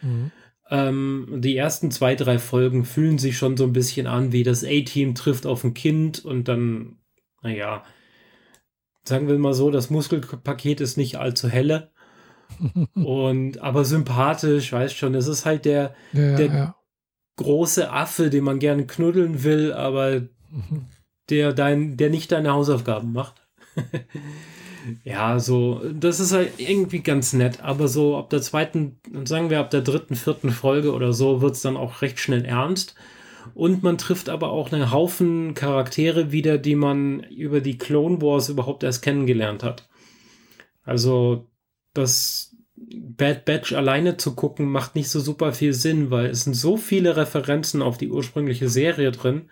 Mhm. 0.00 0.30
Ähm, 0.70 1.40
die 1.42 1.56
ersten 1.56 1.90
zwei, 1.90 2.14
drei 2.14 2.38
Folgen 2.38 2.84
fühlen 2.86 3.18
sich 3.18 3.36
schon 3.36 3.56
so 3.56 3.64
ein 3.64 3.74
bisschen 3.74 4.06
an, 4.06 4.32
wie 4.32 4.42
das 4.42 4.64
A-Team 4.64 5.14
trifft 5.14 5.44
auf 5.44 5.62
ein 5.64 5.74
Kind 5.74 6.24
und 6.24 6.48
dann, 6.48 6.96
naja, 7.42 7.84
sagen 9.04 9.28
wir 9.28 9.38
mal 9.38 9.52
so, 9.52 9.70
das 9.70 9.90
Muskelpaket 9.90 10.80
ist 10.80 10.96
nicht 10.96 11.16
allzu 11.16 11.48
helle. 11.48 11.90
und 12.94 13.58
aber 13.58 13.84
sympathisch, 13.84 14.72
weißt 14.72 14.96
schon, 14.96 15.14
es 15.14 15.26
ist 15.26 15.44
halt 15.44 15.66
der, 15.66 15.94
ja, 16.12 16.36
der 16.36 16.46
ja. 16.46 16.76
große 17.36 17.90
Affe, 17.90 18.30
den 18.30 18.44
man 18.44 18.58
gerne 18.58 18.86
knuddeln 18.86 19.42
will, 19.42 19.74
aber 19.74 20.22
mhm 20.50 20.86
der, 21.32 21.54
dein, 21.54 21.96
der 21.96 22.10
nicht 22.10 22.30
deine 22.30 22.52
Hausaufgaben 22.52 23.12
macht. 23.12 23.46
ja, 25.04 25.38
so, 25.38 25.80
das 25.94 26.20
ist 26.20 26.32
halt 26.32 26.52
irgendwie 26.58 27.00
ganz 27.00 27.32
nett, 27.32 27.62
aber 27.62 27.88
so 27.88 28.18
ab 28.18 28.28
der 28.28 28.42
zweiten, 28.42 29.00
sagen 29.24 29.48
wir 29.48 29.58
ab 29.58 29.70
der 29.70 29.80
dritten, 29.80 30.14
vierten 30.14 30.50
Folge 30.50 30.92
oder 30.92 31.14
so, 31.14 31.40
wird 31.40 31.54
es 31.54 31.62
dann 31.62 31.78
auch 31.78 32.02
recht 32.02 32.18
schnell 32.18 32.44
ernst. 32.44 32.94
Und 33.54 33.82
man 33.82 33.98
trifft 33.98 34.28
aber 34.28 34.50
auch 34.50 34.72
einen 34.72 34.92
Haufen 34.92 35.54
Charaktere 35.54 36.32
wieder, 36.32 36.58
die 36.58 36.76
man 36.76 37.20
über 37.24 37.60
die 37.60 37.78
Clone 37.78 38.20
Wars 38.20 38.50
überhaupt 38.50 38.82
erst 38.82 39.02
kennengelernt 39.02 39.62
hat. 39.62 39.88
Also, 40.84 41.48
das 41.94 42.54
Bad 42.76 43.44
Batch 43.44 43.72
alleine 43.72 44.16
zu 44.16 44.34
gucken, 44.34 44.66
macht 44.66 44.94
nicht 44.94 45.08
so 45.08 45.18
super 45.18 45.52
viel 45.52 45.72
Sinn, 45.72 46.10
weil 46.10 46.26
es 46.26 46.44
sind 46.44 46.54
so 46.54 46.76
viele 46.76 47.16
Referenzen 47.16 47.82
auf 47.82 47.96
die 47.96 48.10
ursprüngliche 48.10 48.68
Serie 48.68 49.10
drin 49.12 49.50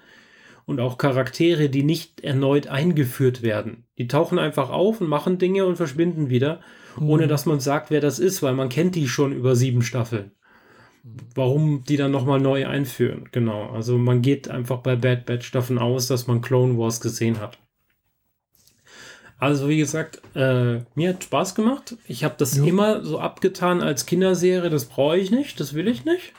und 0.70 0.80
auch 0.80 0.96
Charaktere, 0.96 1.68
die 1.68 1.82
nicht 1.82 2.20
erneut 2.20 2.68
eingeführt 2.68 3.42
werden. 3.42 3.84
Die 3.98 4.06
tauchen 4.06 4.38
einfach 4.38 4.70
auf 4.70 5.00
und 5.00 5.08
machen 5.08 5.38
Dinge 5.38 5.66
und 5.66 5.76
verschwinden 5.76 6.30
wieder, 6.30 6.60
mhm. 6.96 7.10
ohne 7.10 7.26
dass 7.26 7.44
man 7.44 7.60
sagt, 7.60 7.90
wer 7.90 8.00
das 8.00 8.18
ist, 8.18 8.42
weil 8.42 8.54
man 8.54 8.68
kennt 8.68 8.94
die 8.94 9.08
schon 9.08 9.32
über 9.32 9.56
sieben 9.56 9.82
Staffeln. 9.82 10.30
Warum 11.34 11.84
die 11.84 11.96
dann 11.96 12.12
nochmal 12.12 12.40
neu 12.40 12.66
einführen? 12.66 13.28
Genau. 13.32 13.70
Also 13.70 13.98
man 13.98 14.22
geht 14.22 14.48
einfach 14.48 14.78
bei 14.78 14.96
Bad 14.96 15.26
Batch 15.26 15.50
davon 15.50 15.78
aus, 15.78 16.06
dass 16.06 16.26
man 16.26 16.40
Clone 16.40 16.78
Wars 16.78 17.00
gesehen 17.00 17.40
hat. 17.40 17.58
Also 19.38 19.68
wie 19.70 19.78
gesagt, 19.78 20.20
äh, 20.34 20.80
mir 20.94 21.08
hat 21.10 21.24
Spaß 21.24 21.54
gemacht. 21.54 21.96
Ich 22.06 22.24
habe 22.24 22.34
das 22.36 22.58
jo. 22.58 22.64
immer 22.64 23.02
so 23.02 23.18
abgetan 23.18 23.80
als 23.80 24.04
Kinderserie. 24.04 24.68
Das 24.68 24.84
brauche 24.84 25.16
ich 25.16 25.30
nicht, 25.30 25.58
das 25.58 25.72
will 25.72 25.88
ich 25.88 26.04
nicht. 26.04 26.34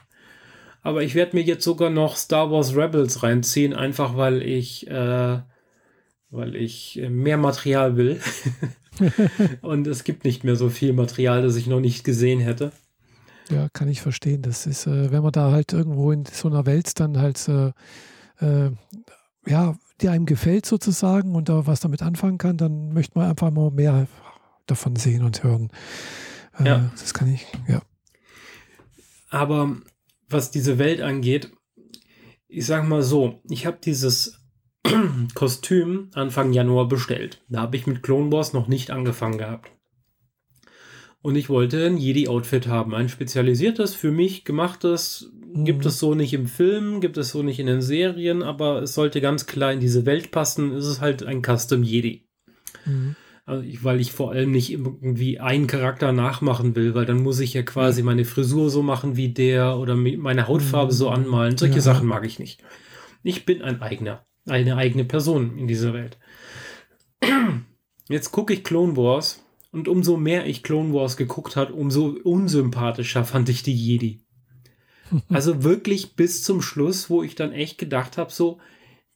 Aber 0.81 1.03
ich 1.03 1.15
werde 1.15 1.35
mir 1.35 1.43
jetzt 1.43 1.63
sogar 1.63 1.89
noch 1.89 2.15
Star 2.15 2.51
Wars 2.51 2.75
Rebels 2.75 3.21
reinziehen, 3.23 3.73
einfach 3.73 4.17
weil 4.17 4.41
ich, 4.41 4.87
äh, 4.87 5.39
weil 6.29 6.55
ich 6.55 7.01
mehr 7.09 7.37
Material 7.37 7.97
will. 7.97 8.19
Und 9.61 9.87
es 9.87 10.03
gibt 10.03 10.25
nicht 10.25 10.43
mehr 10.43 10.55
so 10.55 10.69
viel 10.69 10.93
Material, 10.93 11.41
das 11.41 11.55
ich 11.55 11.67
noch 11.67 11.79
nicht 11.79 12.03
gesehen 12.03 12.39
hätte. 12.39 12.71
Ja, 13.49 13.69
kann 13.69 13.89
ich 13.89 14.01
verstehen. 14.01 14.41
Das 14.41 14.65
ist, 14.65 14.87
äh, 14.87 15.11
wenn 15.11 15.23
man 15.23 15.31
da 15.31 15.51
halt 15.51 15.73
irgendwo 15.73 16.11
in 16.11 16.25
so 16.25 16.47
einer 16.47 16.65
Welt 16.65 16.99
dann 16.99 17.17
halt, 17.17 17.47
äh, 17.47 17.71
äh, 18.39 18.71
ja, 19.45 19.75
die 20.01 20.09
einem 20.09 20.25
gefällt 20.25 20.65
sozusagen 20.65 21.35
und 21.35 21.49
da 21.49 21.67
was 21.67 21.79
damit 21.79 22.01
anfangen 22.01 22.37
kann, 22.37 22.57
dann 22.57 22.93
möchte 22.93 23.17
man 23.17 23.29
einfach 23.29 23.51
mal 23.51 23.71
mehr 23.71 24.07
davon 24.67 24.95
sehen 24.95 25.23
und 25.23 25.43
hören. 25.43 25.69
Äh, 26.59 26.67
ja. 26.67 26.91
Das 26.99 27.13
kann 27.13 27.31
ich, 27.31 27.45
ja. 27.67 27.81
Aber 29.29 29.77
was 30.33 30.51
diese 30.51 30.77
Welt 30.77 31.01
angeht, 31.01 31.51
ich 32.47 32.65
sag 32.65 32.87
mal 32.87 33.01
so, 33.01 33.41
ich 33.49 33.65
habe 33.65 33.79
dieses 33.83 34.41
Kostüm 35.35 36.09
Anfang 36.13 36.53
Januar 36.53 36.87
bestellt. 36.87 37.41
Da 37.47 37.61
habe 37.61 37.77
ich 37.77 37.87
mit 37.87 38.03
Clone 38.03 38.31
Wars 38.31 38.53
noch 38.53 38.67
nicht 38.67 38.91
angefangen 38.91 39.37
gehabt. 39.37 39.71
Und 41.21 41.35
ich 41.35 41.49
wollte 41.49 41.85
ein 41.85 41.97
Jedi-Outfit 41.97 42.67
haben, 42.67 42.95
ein 42.95 43.07
spezialisiertes, 43.07 43.93
für 43.93 44.11
mich 44.11 44.43
gemachtes. 44.43 45.31
Mhm. 45.53 45.65
Gibt 45.65 45.85
es 45.85 45.99
so 45.99 46.15
nicht 46.15 46.33
im 46.33 46.47
Film, 46.47 46.99
gibt 46.99 47.17
es 47.17 47.29
so 47.29 47.43
nicht 47.43 47.59
in 47.59 47.67
den 47.67 47.81
Serien, 47.81 48.41
aber 48.41 48.81
es 48.81 48.95
sollte 48.95 49.21
ganz 49.21 49.45
klar 49.45 49.71
in 49.71 49.79
diese 49.79 50.05
Welt 50.05 50.31
passen. 50.31 50.73
Es 50.73 50.87
ist 50.87 50.99
halt 50.99 51.23
ein 51.23 51.43
Custom 51.43 51.83
Jedi. 51.83 52.25
Mhm. 52.85 53.15
Also 53.45 53.63
ich, 53.63 53.83
weil 53.83 53.99
ich 53.99 54.11
vor 54.11 54.31
allem 54.31 54.51
nicht 54.51 54.71
irgendwie 54.71 55.39
einen 55.39 55.67
Charakter 55.67 56.11
nachmachen 56.11 56.75
will, 56.75 56.93
weil 56.93 57.05
dann 57.05 57.23
muss 57.23 57.39
ich 57.39 57.53
ja 57.53 57.63
quasi 57.63 58.03
meine 58.03 58.25
Frisur 58.25 58.69
so 58.69 58.83
machen 58.83 59.17
wie 59.17 59.29
der 59.29 59.77
oder 59.77 59.95
meine 59.95 60.47
Hautfarbe 60.47 60.93
so 60.93 61.09
mhm. 61.09 61.15
anmalen. 61.15 61.57
Solche 61.57 61.75
ja. 61.75 61.81
Sachen 61.81 62.07
mag 62.07 62.25
ich 62.25 62.39
nicht. 62.39 62.63
Ich 63.23 63.45
bin 63.45 63.61
ein 63.61 63.81
eigener, 63.81 64.25
eine 64.47 64.77
eigene 64.77 65.05
Person 65.05 65.57
in 65.57 65.67
dieser 65.67 65.93
Welt. 65.93 66.17
Jetzt 68.09 68.31
gucke 68.31 68.53
ich 68.53 68.63
Clone 68.63 68.97
Wars 68.97 69.43
und 69.71 69.87
umso 69.87 70.17
mehr 70.17 70.45
ich 70.45 70.63
Clone 70.63 70.93
Wars 70.93 71.17
geguckt 71.17 71.55
hat, 71.55 71.71
umso 71.71 72.17
unsympathischer 72.23 73.23
fand 73.23 73.49
ich 73.49 73.63
die 73.63 73.75
Jedi. 73.75 74.21
Also 75.27 75.63
wirklich 75.63 76.15
bis 76.15 76.41
zum 76.41 76.61
Schluss, 76.61 77.09
wo 77.09 77.21
ich 77.21 77.35
dann 77.35 77.51
echt 77.51 77.77
gedacht 77.77 78.17
habe, 78.17 78.31
so, 78.31 78.59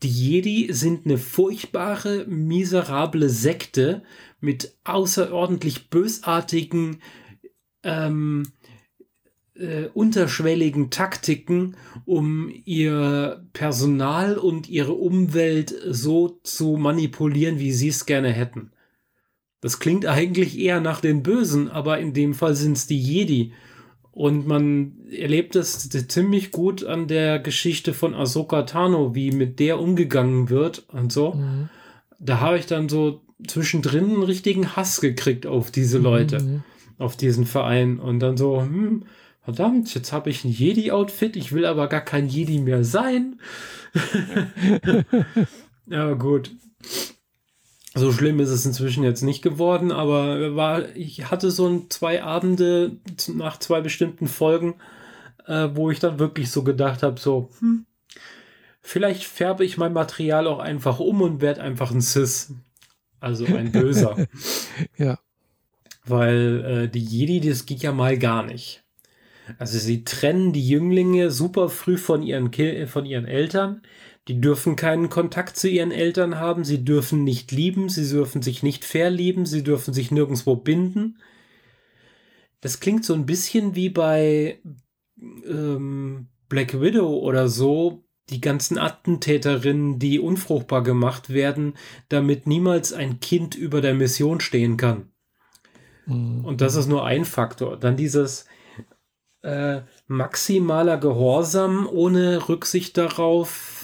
die 0.04 0.10
Jedi 0.10 0.74
sind 0.74 1.06
eine 1.06 1.18
furchtbare, 1.18 2.26
miserable 2.28 3.30
Sekte 3.30 4.04
mit 4.39 4.76
außerordentlich 4.84 5.89
bösartigen, 5.89 7.02
ähm, 7.84 8.43
äh, 9.56 9.86
unterschwelligen 9.93 10.89
Taktiken, 10.89 11.78
um 12.06 12.52
ihr 12.66 13.48
Personal 13.54 14.38
und 14.38 14.70
ihre 14.70 14.93
Umwelt 14.93 15.74
so 15.88 16.39
zu 16.43 16.78
manipulieren, 16.78 17.60
wie 17.60 17.72
sie 17.72 17.88
es 17.88 18.06
gerne 18.06 18.32
hätten. 18.32 18.72
Das 19.62 19.80
klingt 19.80 20.06
eigentlich 20.06 20.60
eher 20.60 20.82
nach 20.82 21.00
den 21.00 21.24
Bösen, 21.24 21.70
aber 21.70 22.00
in 22.00 22.14
dem 22.14 22.34
Fall 22.34 22.54
sind 22.54 22.78
es 22.78 22.86
die 22.86 23.00
Jedi. 23.00 23.54
Und 24.16 24.47
man 24.47 24.93
erlebt 25.11 25.57
es 25.57 25.89
ziemlich 25.89 26.51
gut 26.51 26.86
an 26.86 27.09
der 27.09 27.38
Geschichte 27.38 27.93
von 27.93 28.16
Ahsoka 28.16 28.63
Tano, 28.63 29.13
wie 29.13 29.32
mit 29.32 29.59
der 29.59 29.78
umgegangen 29.78 30.49
wird 30.49 30.86
und 30.88 31.11
so. 31.11 31.34
Mhm. 31.34 31.68
Da 32.18 32.39
habe 32.39 32.57
ich 32.57 32.66
dann 32.66 32.88
so 32.88 33.24
zwischendrin 33.45 34.05
einen 34.05 34.24
richtigen 34.24 34.78
Hass 34.78 35.01
gekriegt 35.01 35.45
auf 35.45 35.70
diese 35.70 35.97
Leute, 35.97 36.39
mhm. 36.39 36.63
auf 36.97 37.18
diesen 37.18 37.45
Verein. 37.45 37.99
Und 37.99 38.22
dann 38.22 38.38
so, 38.38 38.61
hm, 38.61 39.03
verdammt, 39.43 39.93
jetzt 39.93 40.13
habe 40.13 40.30
ich 40.30 40.45
ein 40.45 40.51
Jedi-Outfit, 40.51 41.36
ich 41.36 41.51
will 41.51 41.66
aber 41.66 41.89
gar 41.89 41.99
kein 41.99 42.30
Jedi 42.30 42.59
mehr 42.59 42.86
sein. 42.86 43.41
ja, 45.88 46.13
gut. 46.13 46.51
So 47.98 48.12
schlimm 48.12 48.41
ist 48.41 48.50
es 48.50 48.66
inzwischen 48.66 49.06
jetzt 49.06 49.22
nicht 49.22 49.41
geworden, 49.41 49.91
aber 49.91 50.56
war, 50.56 50.96
ich 50.96 51.32
hatte 51.32 51.50
so 51.50 51.68
ein, 51.68 51.89
zwei 51.89 52.22
Abende 52.22 52.98
nach 53.34 53.58
zwei 53.58 53.80
bestimmten 53.80 54.28
Folgen, 54.28 54.76
äh, 55.48 55.70
wo 55.74 55.89
ich 55.89 56.00
dann 56.00 56.20
wirklich 56.20 56.52
so 56.52 56.64
gedacht 56.64 57.04
habe, 57.04 57.20
so, 57.20 57.50
hm, 57.60 57.86
vielleicht 58.82 59.24
färbe 59.24 59.64
ich 59.64 59.78
mein 59.78 59.93
Material 59.93 60.46
auch 60.48 60.60
einfach 60.60 61.00
um 61.00 61.22
und 61.22 61.39
werde 61.39 61.62
einfach 61.62 61.91
ein 61.91 62.02
Cis. 62.02 62.52
Also 63.22 63.46
ein 63.46 63.72
Böser. 63.72 64.28
ja. 64.98 65.18
Weil 66.06 66.66
äh, 66.66 66.89
die 66.89 67.04
Jedi, 67.04 67.50
das 67.50 67.66
geht 67.66 67.82
ja 67.82 67.93
mal 67.93 68.18
gar 68.20 68.43
nicht. 68.43 68.84
Also 69.58 69.80
sie 69.80 70.04
trennen 70.04 70.54
die 70.54 70.68
Jünglinge 70.68 71.32
super 71.32 71.70
früh 71.70 71.98
von 71.98 72.24
ihren, 72.24 72.52
Ki 72.52 72.88
von 72.88 73.06
ihren 73.06 73.26
Eltern. 73.26 73.82
Die 74.28 74.42
dürfen 74.42 74.76
keinen 74.76 75.10
Kontakt 75.10 75.56
zu 75.56 75.70
ihren 75.70 75.92
Eltern 75.92 76.40
haben, 76.40 76.64
sie 76.64 76.84
dürfen 76.84 77.24
nicht 77.24 77.52
lieben, 77.52 77.90
sie 77.90 78.10
dürfen 78.10 78.42
sich 78.42 78.64
nicht 78.64 78.84
verlieben, 78.84 79.46
sie 79.46 79.64
dürfen 79.64 79.94
sich 79.94 80.10
nirgendwo 80.12 80.56
binden. 80.56 81.20
Das 82.62 82.80
klingt 82.80 83.06
so 83.06 83.14
ein 83.14 83.28
bisschen 83.28 83.76
wie 83.76 83.90
bei 83.90 84.60
ähm, 85.48 86.28
Black 86.50 86.82
Widow 86.82 87.20
oder 87.20 87.48
so, 87.48 88.04
die 88.30 88.42
ganzen 88.42 88.80
Attentäterinnen, 88.80 90.00
die 90.00 90.20
unfruchtbar 90.20 90.82
gemacht 90.82 91.30
werden, 91.30 91.76
damit 92.10 92.48
niemals 92.48 92.94
ein 92.94 93.20
Kind 93.20 93.54
über 93.54 93.82
der 93.82 93.94
Mission 93.94 94.40
stehen 94.40 94.78
kann. 94.78 95.12
Mhm. 96.08 96.44
Und 96.44 96.62
das 96.62 96.76
ist 96.76 96.88
nur 96.88 97.06
ein 97.06 97.26
Faktor. 97.26 97.78
Dann 97.78 97.98
dieses 97.98 98.46
äh, 99.44 99.82
maximaler 100.08 100.98
Gehorsam 100.98 101.88
ohne 101.88 102.50
Rücksicht 102.50 102.98
darauf, 102.98 103.75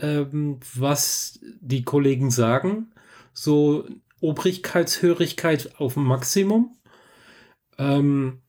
ähm, 0.00 0.58
was 0.74 1.40
die 1.60 1.84
Kollegen 1.84 2.30
sagen. 2.30 2.92
So 3.32 3.86
Obrigkeitshörigkeit 4.20 5.74
auf 5.78 5.96
Maximum. 5.96 6.76
Ähm, 7.78 8.40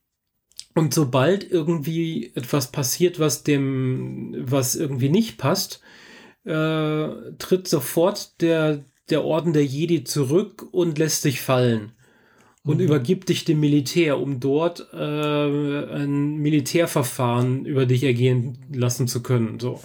und 0.74 0.94
sobald 0.94 1.50
irgendwie 1.50 2.32
etwas 2.36 2.72
passiert, 2.72 3.20
was 3.20 3.44
dem, 3.44 4.36
was 4.38 4.76
irgendwie 4.76 5.10
nicht 5.10 5.38
passt, 5.38 5.82
äh, 6.44 7.08
tritt 7.40 7.68
sofort 7.68 8.42
der, 8.42 8.84
der 9.10 9.24
Orden 9.24 9.54
der 9.54 9.66
Jedi 9.66 10.04
zurück 10.04 10.68
und 10.72 10.98
lässt 10.98 11.22
sich 11.22 11.42
fallen. 11.42 11.94
Und 12.64 12.78
mhm. 12.78 12.86
übergibt 12.86 13.30
dich 13.30 13.46
dem 13.46 13.60
Militär, 13.60 14.20
um 14.20 14.40
dort 14.40 14.88
äh, 14.92 14.98
ein 14.98 16.38
Militärverfahren 16.38 17.66
über 17.66 17.86
dich 17.86 18.04
ergehen 18.04 18.58
lassen 18.74 19.08
zu 19.08 19.24
können. 19.24 19.60
So. 19.60 19.80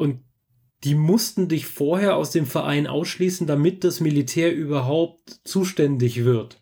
Und 0.00 0.20
die 0.82 0.94
mussten 0.94 1.48
dich 1.48 1.66
vorher 1.66 2.16
aus 2.16 2.30
dem 2.30 2.46
Verein 2.46 2.86
ausschließen, 2.86 3.46
damit 3.46 3.84
das 3.84 4.00
Militär 4.00 4.54
überhaupt 4.54 5.40
zuständig 5.44 6.24
wird. 6.24 6.58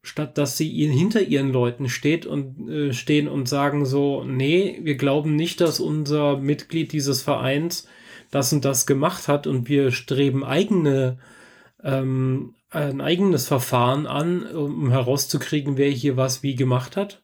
Statt 0.00 0.38
dass 0.38 0.56
sie 0.56 0.68
hinter 0.88 1.22
ihren 1.22 1.52
Leuten 1.52 1.88
steht 1.88 2.24
und 2.24 2.68
äh, 2.68 2.92
stehen 2.92 3.26
und 3.26 3.48
sagen 3.48 3.84
so, 3.84 4.22
nee, 4.22 4.78
wir 4.82 4.94
glauben 4.94 5.34
nicht, 5.34 5.60
dass 5.60 5.80
unser 5.80 6.36
Mitglied 6.36 6.92
dieses 6.92 7.22
Vereins 7.22 7.88
das 8.30 8.52
und 8.52 8.64
das 8.64 8.86
gemacht 8.86 9.26
hat 9.26 9.48
und 9.48 9.68
wir 9.68 9.90
streben 9.90 10.44
eigene 10.44 11.18
ähm, 11.82 12.54
ein 12.70 13.00
eigenes 13.00 13.48
Verfahren 13.48 14.06
an, 14.06 14.46
um 14.46 14.90
herauszukriegen, 14.90 15.76
wer 15.76 15.90
hier 15.90 16.16
was 16.16 16.44
wie 16.44 16.54
gemacht 16.54 16.96
hat. 16.96 17.21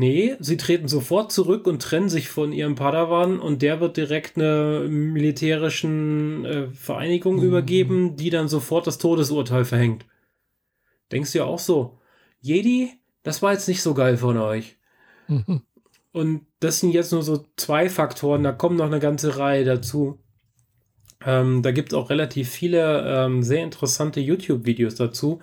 Nee, 0.00 0.36
sie 0.40 0.56
treten 0.56 0.88
sofort 0.88 1.30
zurück 1.30 1.66
und 1.66 1.82
trennen 1.82 2.08
sich 2.08 2.30
von 2.30 2.52
ihrem 2.54 2.74
Padawan 2.74 3.38
und 3.38 3.60
der 3.60 3.82
wird 3.82 3.98
direkt 3.98 4.38
einer 4.38 4.80
militärischen 4.88 6.46
äh, 6.46 6.68
Vereinigung 6.68 7.36
mhm. 7.36 7.42
übergeben, 7.42 8.16
die 8.16 8.30
dann 8.30 8.48
sofort 8.48 8.86
das 8.86 8.96
Todesurteil 8.96 9.66
verhängt. 9.66 10.06
Denkst 11.12 11.32
du 11.32 11.38
ja 11.40 11.44
auch 11.44 11.58
so, 11.58 11.98
Jedi, 12.40 12.94
das 13.24 13.42
war 13.42 13.52
jetzt 13.52 13.68
nicht 13.68 13.82
so 13.82 13.92
geil 13.92 14.16
von 14.16 14.38
euch. 14.38 14.78
Mhm. 15.28 15.64
Und 16.12 16.46
das 16.60 16.80
sind 16.80 16.92
jetzt 16.92 17.12
nur 17.12 17.22
so 17.22 17.44
zwei 17.56 17.90
Faktoren, 17.90 18.42
da 18.42 18.52
kommen 18.52 18.76
noch 18.76 18.86
eine 18.86 19.00
ganze 19.00 19.36
Reihe 19.36 19.66
dazu. 19.66 20.18
Ähm, 21.26 21.60
da 21.60 21.72
gibt 21.72 21.92
es 21.92 21.98
auch 21.98 22.08
relativ 22.08 22.48
viele 22.48 23.04
ähm, 23.06 23.42
sehr 23.42 23.62
interessante 23.62 24.20
YouTube-Videos 24.20 24.94
dazu, 24.94 25.40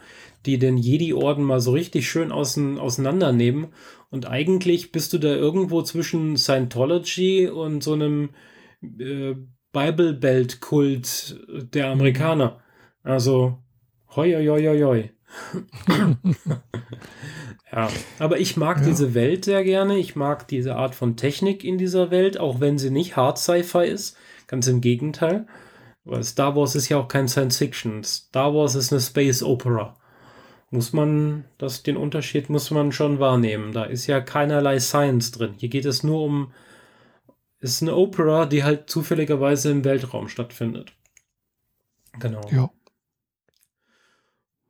die 0.47 0.57
den 0.57 0.77
Jedi-Orden 0.77 1.43
mal 1.43 1.59
so 1.59 1.71
richtig 1.71 2.09
schön 2.09 2.31
außen, 2.31 2.79
auseinandernehmen. 2.79 3.67
Und 4.09 4.25
eigentlich 4.25 4.91
bist 4.91 5.13
du 5.13 5.17
da 5.17 5.29
irgendwo 5.29 5.81
zwischen 5.81 6.37
Scientology 6.37 7.47
und 7.47 7.83
so 7.83 7.93
einem 7.93 8.29
äh, 8.81 9.35
Bible 9.73 10.13
Belt-Kult 10.13 11.39
der 11.73 11.89
Amerikaner. 11.89 12.61
Also, 13.03 13.59
hoi, 14.15 14.33
hoi, 14.33 14.47
hoi, 14.47 14.81
hoi. 14.81 15.11
ja, 17.71 17.89
aber 18.19 18.39
ich 18.39 18.55
mag 18.55 18.79
ja. 18.79 18.85
diese 18.85 19.13
Welt 19.13 19.45
sehr 19.45 19.63
gerne. 19.63 19.97
Ich 19.97 20.15
mag 20.15 20.47
diese 20.47 20.75
Art 20.75 20.95
von 20.95 21.17
Technik 21.17 21.63
in 21.63 21.77
dieser 21.77 22.11
Welt, 22.11 22.39
auch 22.39 22.59
wenn 22.61 22.77
sie 22.77 22.91
nicht 22.91 23.17
Hard 23.17 23.37
Sci-Fi 23.37 23.85
ist. 23.85 24.17
Ganz 24.47 24.67
im 24.67 24.79
Gegenteil. 24.79 25.47
Weil 26.05 26.23
Star 26.23 26.55
Wars 26.55 26.75
ist 26.75 26.87
ja 26.87 26.97
auch 26.97 27.09
kein 27.09 27.27
Science 27.27 27.57
Fiction. 27.57 28.03
Star 28.03 28.53
Wars 28.53 28.75
ist 28.75 28.93
eine 28.93 29.01
Space 29.01 29.43
Opera. 29.43 29.97
Muss 30.69 30.91
man, 30.91 31.45
das, 31.57 31.83
den 31.83 31.95
Unterschied 31.95 32.49
muss 32.49 32.71
man 32.71 32.91
schon 32.91 33.19
wahrnehmen. 33.19 33.71
Da 33.71 33.85
ist 33.85 34.07
ja 34.07 34.19
keinerlei 34.19 34.79
Science 34.79 35.31
drin. 35.31 35.53
Hier 35.57 35.69
geht 35.69 35.85
es 35.85 36.03
nur 36.03 36.21
um, 36.23 36.51
ist 37.59 37.81
eine 37.81 37.95
Opera, 37.95 38.45
die 38.45 38.63
halt 38.63 38.89
zufälligerweise 38.89 39.71
im 39.71 39.85
Weltraum 39.85 40.27
stattfindet. 40.27 40.91
Genau. 42.19 42.41
Ja. 42.51 42.69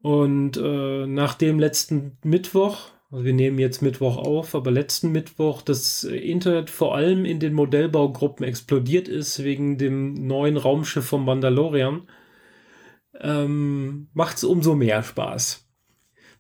Und 0.02 0.58
äh, 0.58 1.08
nach 1.08 1.34
dem 1.34 1.60
letzten 1.60 2.18
Mittwoch 2.24 2.92
also 3.10 3.24
wir 3.24 3.34
nehmen 3.34 3.58
jetzt 3.58 3.82
Mittwoch 3.82 4.18
auf, 4.18 4.54
aber 4.54 4.70
letzten 4.70 5.14
Mittwoch 5.14 5.62
das 5.62 6.04
Internet 6.04 6.70
vor 6.70 6.96
allem 6.96 7.24
in 7.24 7.40
den 7.40 7.54
Modellbaugruppen 7.54 8.46
explodiert 8.46 9.08
ist 9.08 9.44
wegen 9.44 9.78
dem 9.78 10.28
neuen 10.28 10.58
Raumschiff 10.58 11.06
vom 11.06 11.24
Mandalorian, 11.24 12.10
ähm, 13.22 14.10
macht 14.14 14.38
es 14.38 14.44
umso 14.44 14.76
mehr 14.76 15.04
Spaß. 15.04 15.67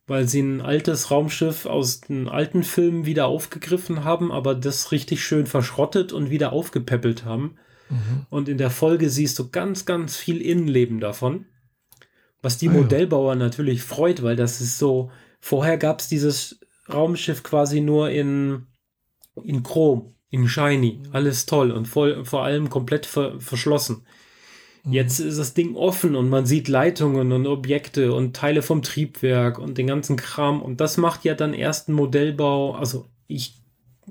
Weil 0.07 0.27
sie 0.27 0.41
ein 0.41 0.61
altes 0.61 1.11
Raumschiff 1.11 1.65
aus 1.65 2.01
den 2.01 2.29
alten 2.29 2.63
Filmen 2.63 3.05
wieder 3.05 3.27
aufgegriffen 3.27 4.03
haben, 4.03 4.31
aber 4.31 4.55
das 4.55 4.91
richtig 4.91 5.23
schön 5.23 5.45
verschrottet 5.45 6.13
und 6.13 6.29
wieder 6.29 6.53
aufgepäppelt 6.53 7.25
haben. 7.25 7.57
Mhm. 7.89 8.25
Und 8.29 8.49
in 8.49 8.57
der 8.57 8.69
Folge 8.69 9.09
siehst 9.09 9.37
du 9.37 9.49
ganz, 9.49 9.85
ganz 9.85 10.15
viel 10.15 10.41
Innenleben 10.41 10.99
davon. 10.99 11.45
Was 12.41 12.57
die 12.57 12.69
ah, 12.69 12.73
Modellbauer 12.73 13.33
ja. 13.33 13.39
natürlich 13.39 13.83
freut, 13.83 14.23
weil 14.23 14.35
das 14.35 14.61
ist 14.61 14.77
so, 14.77 15.11
Vorher 15.39 15.77
gab 15.77 15.99
es 15.99 16.07
dieses 16.07 16.59
Raumschiff 16.91 17.43
quasi 17.43 17.81
nur 17.81 18.09
in, 18.09 18.67
in 19.43 19.63
Chrom, 19.63 20.15
in 20.29 20.47
Shiny. 20.47 21.03
Alles 21.11 21.45
toll 21.45 21.71
und 21.71 21.87
voll, 21.87 22.25
vor 22.25 22.43
allem 22.43 22.69
komplett 22.69 23.05
ver 23.05 23.39
verschlossen. 23.39 24.05
Mhm. 24.87 24.93
Jetzt 24.93 25.19
ist 25.19 25.37
das 25.37 25.53
Ding 25.53 25.75
offen 25.75 26.15
und 26.15 26.29
man 26.29 26.45
sieht 26.45 26.67
Leitungen 26.67 27.31
und 27.31 27.45
Objekte 27.45 28.13
und 28.13 28.35
Teile 28.35 28.61
vom 28.61 28.81
Triebwerk 28.81 29.59
und 29.59 29.77
den 29.77 29.87
ganzen 29.87 30.15
Kram. 30.15 30.61
Und 30.61 30.81
das 30.81 30.97
macht 30.97 31.25
ja 31.25 31.35
dann 31.35 31.53
erst 31.53 31.89
ein 31.89 31.93
Modellbau, 31.93 32.73
also 32.75 33.09
ich, 33.27 33.61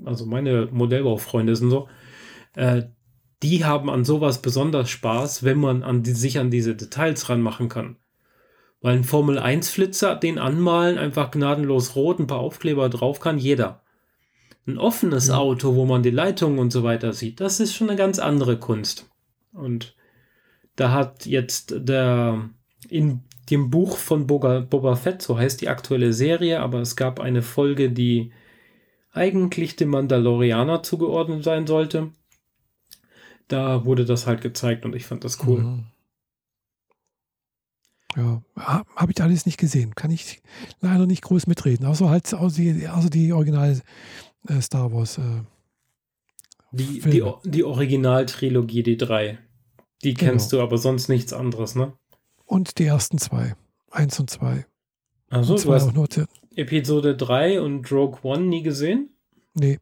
also 0.05 0.25
meine 0.25 0.67
Modellbaufreunde 0.71 1.55
sind 1.55 1.71
so, 1.71 1.87
äh, 2.55 2.83
die 3.43 3.65
haben 3.65 3.89
an 3.89 4.05
sowas 4.05 4.41
besonders 4.41 4.89
Spaß, 4.89 5.43
wenn 5.43 5.59
man 5.59 5.83
an 5.83 6.03
die, 6.03 6.11
sich 6.11 6.39
an 6.39 6.49
diese 6.49 6.75
Details 6.75 7.29
ranmachen 7.29 7.69
kann. 7.69 7.97
Weil 8.81 8.97
ein 8.97 9.03
Formel-1-Flitzer, 9.03 10.15
den 10.15 10.37
anmalen, 10.37 10.97
einfach 10.97 11.31
gnadenlos 11.31 11.95
rot, 11.95 12.19
ein 12.19 12.27
paar 12.27 12.39
Aufkleber 12.39 12.89
drauf 12.89 13.19
kann 13.19 13.37
jeder. 13.39 13.81
Ein 14.67 14.77
offenes 14.77 15.27
ja. 15.27 15.37
Auto, 15.37 15.75
wo 15.75 15.85
man 15.85 16.03
die 16.03 16.11
Leitungen 16.11 16.59
und 16.59 16.71
so 16.71 16.83
weiter 16.83 17.13
sieht, 17.13 17.39
das 17.39 17.59
ist 17.59 17.75
schon 17.75 17.89
eine 17.89 17.97
ganz 17.97 18.19
andere 18.19 18.57
Kunst. 18.57 19.09
Und 19.51 19.96
da 20.77 20.91
hat 20.93 21.25
jetzt 21.25 21.73
der 21.75 22.49
in 22.87 23.21
dem 23.49 23.69
Buch 23.69 23.97
von 23.97 24.27
Boba, 24.27 24.59
Boba 24.61 24.95
Fett, 24.95 25.21
so 25.21 25.37
heißt 25.37 25.59
die 25.59 25.69
aktuelle 25.69 26.13
Serie, 26.13 26.61
aber 26.61 26.79
es 26.79 26.95
gab 26.95 27.19
eine 27.19 27.41
Folge, 27.41 27.91
die 27.91 28.31
eigentlich 29.11 29.75
dem 29.75 29.89
Mandalorianer 29.89 30.83
zugeordnet 30.83 31.43
sein 31.43 31.65
sollte. 31.65 32.11
Da 33.47 33.85
wurde 33.85 34.05
das 34.05 34.27
halt 34.27 34.41
gezeigt 34.41 34.85
und 34.85 34.95
ich 34.95 35.05
fand 35.05 35.23
das 35.23 35.45
cool. 35.45 35.61
Mhm. 35.61 35.85
Ja, 38.15 38.41
habe 38.95 39.11
ich 39.11 39.21
alles 39.21 39.45
nicht 39.45 39.57
gesehen. 39.57 39.95
Kann 39.95 40.11
ich 40.11 40.41
leider 40.81 41.05
nicht 41.05 41.23
groß 41.23 41.47
mitreden. 41.47 41.85
Außer 41.85 42.09
halt 42.09 42.31
außer 42.33 42.61
die, 42.61 42.87
außer 42.87 43.09
die 43.09 43.31
Original 43.31 43.81
äh, 44.47 44.61
Star 44.61 44.91
Wars. 44.91 45.17
Äh, 45.17 45.43
die, 46.71 46.99
die, 46.99 47.23
die 47.45 47.63
Originaltrilogie, 47.63 48.83
die 48.83 48.97
drei. 48.97 49.39
Die 50.03 50.13
genau. 50.13 50.31
kennst 50.31 50.53
du, 50.53 50.61
aber 50.61 50.77
sonst 50.77 51.09
nichts 51.09 51.33
anderes, 51.33 51.75
ne? 51.75 51.93
Und 52.45 52.77
die 52.77 52.85
ersten 52.85 53.17
zwei. 53.17 53.55
Eins 53.91 54.19
und 54.19 54.29
zwei. 54.29 54.65
Also 55.29 55.57
du 55.57 55.73
hast 55.73 56.27
Episode 56.55 57.15
3 57.15 57.61
und 57.61 57.91
Rogue 57.91 58.19
One 58.23 58.45
nie 58.45 58.63
gesehen? 58.63 59.09
Nee. 59.53 59.79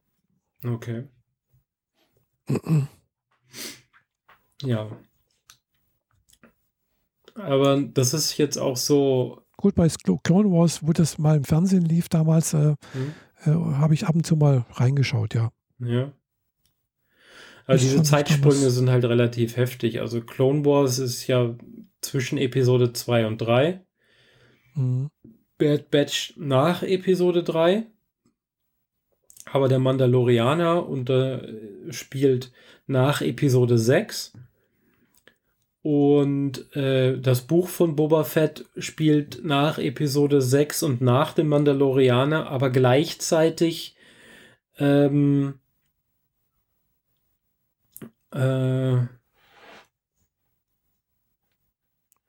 Okay. 0.63 1.03
Mm. 2.47 2.83
Ja, 4.61 4.89
aber 7.35 7.81
das 7.81 8.13
ist 8.13 8.37
jetzt 8.37 8.57
auch 8.57 8.77
so. 8.77 9.41
Gut, 9.57 9.75
bei 9.75 9.87
Clone 10.23 10.51
Wars, 10.51 10.85
wo 10.85 10.93
das 10.93 11.17
mal 11.17 11.37
im 11.37 11.43
Fernsehen 11.43 11.83
lief 11.83 12.09
damals, 12.09 12.53
äh, 12.53 12.75
mhm. 12.93 13.13
äh, 13.45 13.51
habe 13.51 13.93
ich 13.93 14.05
ab 14.05 14.15
und 14.15 14.25
zu 14.25 14.35
mal 14.35 14.65
reingeschaut, 14.71 15.33
ja. 15.33 15.51
Ja. 15.79 16.11
Also 17.65 17.83
diese 17.83 18.03
Zeitsprünge 18.03 18.69
sind 18.69 18.89
halt 18.89 19.05
relativ 19.05 19.57
heftig. 19.57 19.99
Also 19.99 20.21
Clone 20.21 20.65
Wars 20.65 20.99
ist 20.99 21.25
ja 21.27 21.55
zwischen 22.01 22.37
Episode 22.37 22.93
2 22.93 23.25
und 23.25 23.37
3. 23.39 23.81
Mhm. 24.75 25.09
Bad 25.57 25.89
Batch 25.89 26.33
nach 26.37 26.83
Episode 26.83 27.43
3. 27.43 27.87
Aber 29.51 29.67
der 29.67 29.79
Mandalorianer 29.79 30.87
unter, 30.87 31.43
äh, 31.43 31.91
spielt 31.91 32.51
nach 32.87 33.21
Episode 33.21 33.77
6. 33.77 34.33
Und 35.81 36.75
äh, 36.75 37.19
das 37.19 37.41
Buch 37.41 37.67
von 37.67 37.95
Boba 37.95 38.23
Fett 38.23 38.65
spielt 38.77 39.45
nach 39.45 39.77
Episode 39.77 40.41
6 40.41 40.81
und 40.81 41.01
nach 41.01 41.33
dem 41.33 41.47
Mandalorianer, 41.47 42.47
aber 42.49 42.71
gleichzeitig 42.71 43.95
ähm, 44.79 45.59
äh, 48.35 48.97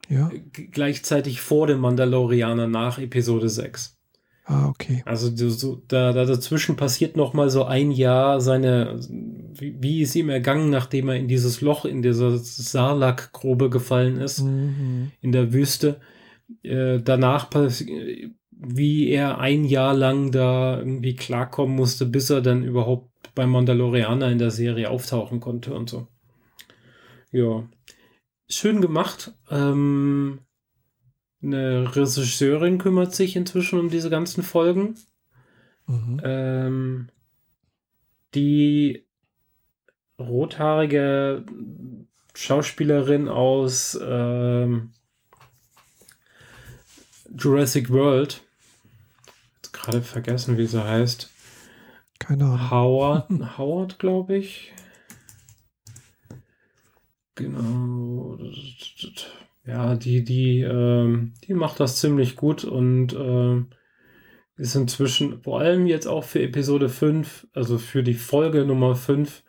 ja. 0.09 0.31
gleichzeitig 0.53 1.41
vor 1.41 1.67
dem 1.67 1.81
Mandalorianer 1.81 2.69
nach 2.69 2.99
Episode 2.99 3.49
6. 3.49 3.97
Ah, 4.49 4.69
okay. 4.69 5.03
Also 5.05 5.35
so, 5.49 5.83
da, 5.89 6.13
da 6.13 6.25
dazwischen 6.25 6.77
passiert 6.77 7.17
noch 7.17 7.33
mal 7.35 7.51
so 7.51 7.65
ein 7.65 7.91
Jahr 7.91 8.41
seine, 8.41 9.01
wie, 9.11 9.77
wie 9.81 10.03
ist 10.03 10.15
ihm 10.15 10.29
ergangen, 10.29 10.71
nachdem 10.71 11.09
er 11.09 11.17
in 11.17 11.27
dieses 11.27 11.61
Loch, 11.61 11.85
in 11.85 12.01
dieser 12.01 12.39
Sarlak-Grube 12.39 13.71
gefallen 13.71 14.19
ist, 14.19 14.43
mhm. 14.43 15.11
in 15.21 15.33
der 15.33 15.53
Wüste. 15.53 16.01
Äh, 16.63 17.01
danach 17.01 17.51
wie 18.59 19.11
er 19.11 19.39
ein 19.39 19.65
Jahr 19.65 19.95
lang 19.95 20.31
da 20.31 20.79
irgendwie 20.79 21.17
klarkommen 21.17 21.75
musste, 21.75 22.07
bis 22.07 22.31
er 22.31 22.41
dann 22.41 22.63
überhaupt 22.63 23.11
beim 23.37 23.51
Mandalorianer 23.51 24.33
in 24.33 24.39
der 24.39 24.51
Serie 24.51 24.91
auftauchen 24.91 25.39
konnte 25.39 25.73
und 25.75 25.89
so. 25.89 26.09
Ja. 27.31 27.69
Schön 28.49 28.81
gemacht. 28.81 29.33
Ähm, 29.51 30.41
eine 31.43 31.95
Regisseurin 31.95 32.79
kümmert 32.79 33.15
sich 33.15 33.37
inzwischen 33.37 33.79
um 33.79 33.91
diese 33.91 34.11
ganzen 34.11 34.43
Folgen. 34.43 34.97
Mhm. 35.87 36.21
Ähm, 36.25 37.09
die 38.35 39.05
rothaarige 40.19 41.45
Schauspielerin 42.35 43.29
aus 43.29 43.99
ähm, 44.03 44.93
Jurassic 47.37 47.91
World. 47.91 48.43
Jetzt 49.57 49.73
gerade 49.73 50.01
vergessen, 50.01 50.57
wie 50.57 50.67
sie 50.67 50.83
heißt. 50.83 51.36
Keine 52.27 52.45
Ahnung. 52.45 52.71
Howard, 52.71 53.59
Howard, 53.59 53.99
glaube 53.99 54.37
ich. 54.37 54.73
Genau 57.35 58.39
ja, 59.67 59.97
die, 59.97 60.25
die, 60.25 60.61
ähm, 60.61 61.35
die 61.47 61.55
macht 61.55 61.81
das 61.81 62.01
ziemlich 62.01 62.37
gut 62.37 62.65
und 62.65 63.13
äh, 63.13 63.65
ist 64.57 64.75
inzwischen 64.77 65.43
vor 65.43 65.61
allem 65.61 65.87
jetzt 65.87 66.07
auch 66.07 66.25
für 66.25 66.41
Episode 66.41 66.89
5, 66.89 67.49
also 67.53 67.79
für 67.79 68.03
die 68.03 68.15
Folge 68.15 68.65
Nummer 68.65 68.95
5, 68.95 69.43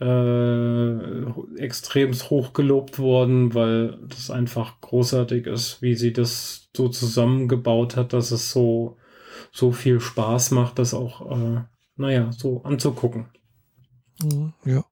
äh, 0.00 1.58
extremst 1.58 2.28
hoch 2.28 2.52
gelobt 2.52 2.98
worden, 2.98 3.54
weil 3.54 3.98
das 4.08 4.30
einfach 4.30 4.80
großartig 4.80 5.46
ist, 5.46 5.80
wie 5.80 5.94
sie 5.94 6.12
das 6.12 6.68
so 6.76 6.88
zusammengebaut 6.88 7.96
hat, 7.96 8.12
dass 8.12 8.30
es 8.32 8.50
so, 8.50 8.98
so 9.52 9.72
viel 9.72 10.00
Spaß 10.00 10.50
macht, 10.50 10.78
das 10.78 10.92
auch, 10.92 11.30
äh, 11.30 11.62
naja, 11.96 12.30
so 12.32 12.62
anzugucken. 12.62 13.26
Mhm, 14.22 14.52
ja. 14.64 14.84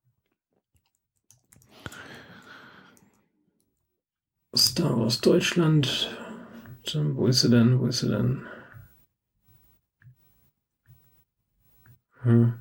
Star 4.57 4.98
Wars 4.98 5.20
Deutschland. 5.20 6.16
Wo 6.92 7.26
ist 7.26 7.40
sie 7.40 7.50
denn? 7.50 7.80
Wo 7.80 7.86
ist 7.86 8.00
sie 8.00 8.09
denn? 8.09 8.46
Hm. 12.22 12.55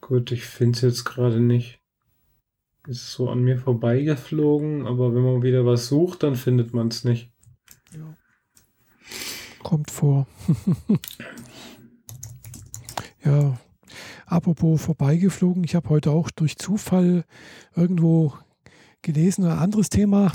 Gut, 0.00 0.32
ich 0.32 0.44
finde 0.44 0.76
es 0.76 0.82
jetzt 0.82 1.04
gerade 1.04 1.40
nicht. 1.40 1.80
Ist 2.86 3.12
so 3.12 3.28
an 3.28 3.42
mir 3.42 3.58
vorbeigeflogen, 3.58 4.86
aber 4.86 5.14
wenn 5.14 5.22
man 5.22 5.42
wieder 5.42 5.66
was 5.66 5.88
sucht, 5.88 6.22
dann 6.22 6.34
findet 6.34 6.72
man 6.72 6.88
es 6.88 7.04
nicht. 7.04 7.30
Ja. 7.92 8.16
Kommt 9.62 9.90
vor. 9.90 10.26
ja, 13.24 13.58
apropos 14.26 14.82
vorbeigeflogen, 14.82 15.64
ich 15.64 15.74
habe 15.74 15.88
heute 15.88 16.10
auch 16.10 16.30
durch 16.30 16.56
Zufall 16.56 17.24
irgendwo 17.74 18.32
gelesen, 19.02 19.44
ein 19.44 19.58
anderes 19.58 19.88
Thema 19.88 20.32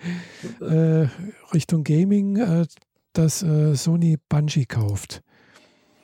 äh, 0.60 1.08
Richtung 1.52 1.84
Gaming, 1.84 2.36
äh, 2.36 2.66
dass 3.12 3.42
äh, 3.42 3.74
Sony 3.74 4.18
Bungie 4.28 4.66
kauft. 4.66 5.22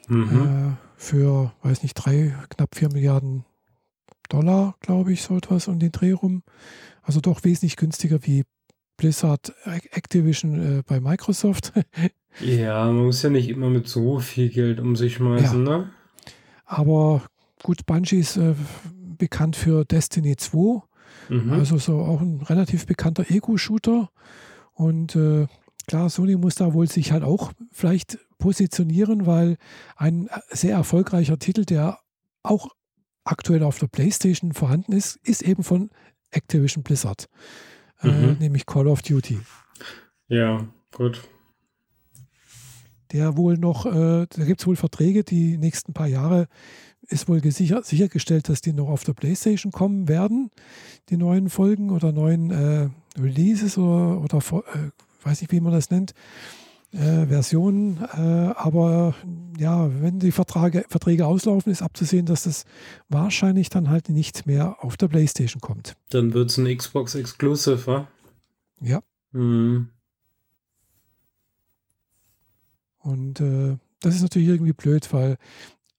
Mhm. 0.08 0.76
Äh, 0.76 0.76
für, 0.96 1.52
weiß 1.62 1.82
nicht, 1.82 1.94
drei, 1.94 2.34
knapp 2.50 2.74
vier 2.74 2.92
Milliarden 2.92 3.44
Dollar, 4.28 4.76
glaube 4.80 5.12
ich, 5.12 5.22
so 5.22 5.36
etwas 5.36 5.68
um 5.68 5.78
den 5.78 5.92
Dreh 5.92 6.12
rum. 6.12 6.42
Also 7.02 7.20
doch 7.20 7.42
wesentlich 7.44 7.76
günstiger 7.76 8.18
wie 8.22 8.44
Blizzard 9.00 9.54
Activision 9.64 10.78
äh, 10.78 10.82
bei 10.86 11.00
Microsoft. 11.00 11.72
ja, 12.40 12.84
man 12.84 13.06
muss 13.06 13.22
ja 13.22 13.30
nicht 13.30 13.48
immer 13.48 13.70
mit 13.70 13.88
so 13.88 14.18
viel 14.18 14.50
Geld 14.50 14.78
um 14.78 14.94
sich 14.94 15.14
schmeißen, 15.14 15.66
ja. 15.66 15.78
ne? 15.78 15.90
Aber 16.66 17.22
gut, 17.62 17.86
Bungie 17.86 18.18
ist 18.18 18.36
äh, 18.36 18.54
bekannt 19.16 19.56
für 19.56 19.86
Destiny 19.86 20.36
2. 20.36 20.82
Mhm. 21.30 21.52
Also 21.52 21.78
so 21.78 21.98
auch 22.00 22.20
ein 22.20 22.42
relativ 22.42 22.84
bekannter 22.84 23.30
Ego-Shooter. 23.30 24.10
Und 24.74 25.16
äh, 25.16 25.46
klar, 25.88 26.10
Sony 26.10 26.36
muss 26.36 26.56
da 26.56 26.74
wohl 26.74 26.86
sich 26.86 27.10
halt 27.10 27.24
auch 27.24 27.52
vielleicht 27.72 28.18
positionieren, 28.36 29.24
weil 29.24 29.56
ein 29.96 30.28
sehr 30.50 30.74
erfolgreicher 30.74 31.38
Titel, 31.38 31.64
der 31.64 32.00
auch 32.42 32.68
aktuell 33.24 33.62
auf 33.62 33.78
der 33.78 33.86
PlayStation 33.86 34.52
vorhanden 34.52 34.92
ist, 34.92 35.16
ist 35.24 35.40
eben 35.40 35.62
von 35.62 35.88
Activision 36.30 36.82
Blizzard, 36.82 37.24
äh, 37.24 37.69
mhm. 38.02 38.10
äh, 38.10 38.32
nämlich 38.38 38.66
Call 38.66 38.88
of 38.88 39.02
Duty. 39.02 39.38
Ja, 40.28 40.66
gut. 40.92 41.22
Der 43.12 43.36
wohl 43.36 43.56
noch, 43.56 43.86
äh, 43.86 44.26
da 44.28 44.44
gibt 44.44 44.60
es 44.60 44.66
wohl 44.66 44.76
Verträge, 44.76 45.24
die 45.24 45.58
nächsten 45.58 45.92
paar 45.92 46.06
Jahre 46.06 46.46
ist 47.08 47.28
wohl 47.28 47.40
gesicher, 47.40 47.82
sichergestellt, 47.82 48.48
dass 48.48 48.60
die 48.60 48.72
noch 48.72 48.88
auf 48.88 49.02
der 49.02 49.14
PlayStation 49.14 49.72
kommen 49.72 50.06
werden, 50.06 50.50
die 51.08 51.16
neuen 51.16 51.50
Folgen 51.50 51.90
oder 51.90 52.12
neuen 52.12 52.50
äh, 52.50 52.88
Releases 53.18 53.78
oder, 53.78 54.20
oder 54.20 54.38
äh, 54.38 54.90
weiß 55.24 55.40
nicht, 55.40 55.50
wie 55.50 55.60
man 55.60 55.72
das 55.72 55.90
nennt 55.90 56.14
äh, 56.92 57.26
Versionen. 57.26 57.98
Äh, 58.14 58.52
aber 58.56 59.14
ja, 59.58 59.90
wenn 60.02 60.18
die 60.18 60.32
Vertrage, 60.32 60.84
Verträge 60.88 61.26
auslaufen, 61.26 61.70
ist 61.70 61.82
abzusehen, 61.82 62.26
dass 62.26 62.44
das 62.44 62.64
wahrscheinlich 63.08 63.68
dann 63.68 63.90
halt 63.90 64.08
nicht 64.08 64.46
mehr 64.46 64.76
auf 64.80 64.96
der 64.96 65.08
PlayStation 65.08 65.60
kommt. 65.60 65.96
Dann 66.10 66.32
wird 66.32 66.50
es 66.50 66.58
ein 66.58 66.76
Xbox 66.76 67.14
Exclusive, 67.14 67.86
wa? 67.86 68.08
Ja. 68.80 69.00
Mhm. 69.32 69.88
Und 72.98 73.40
äh, 73.40 73.76
das 74.00 74.14
ist 74.14 74.22
natürlich 74.22 74.48
irgendwie 74.48 74.72
blöd, 74.72 75.12
weil 75.12 75.36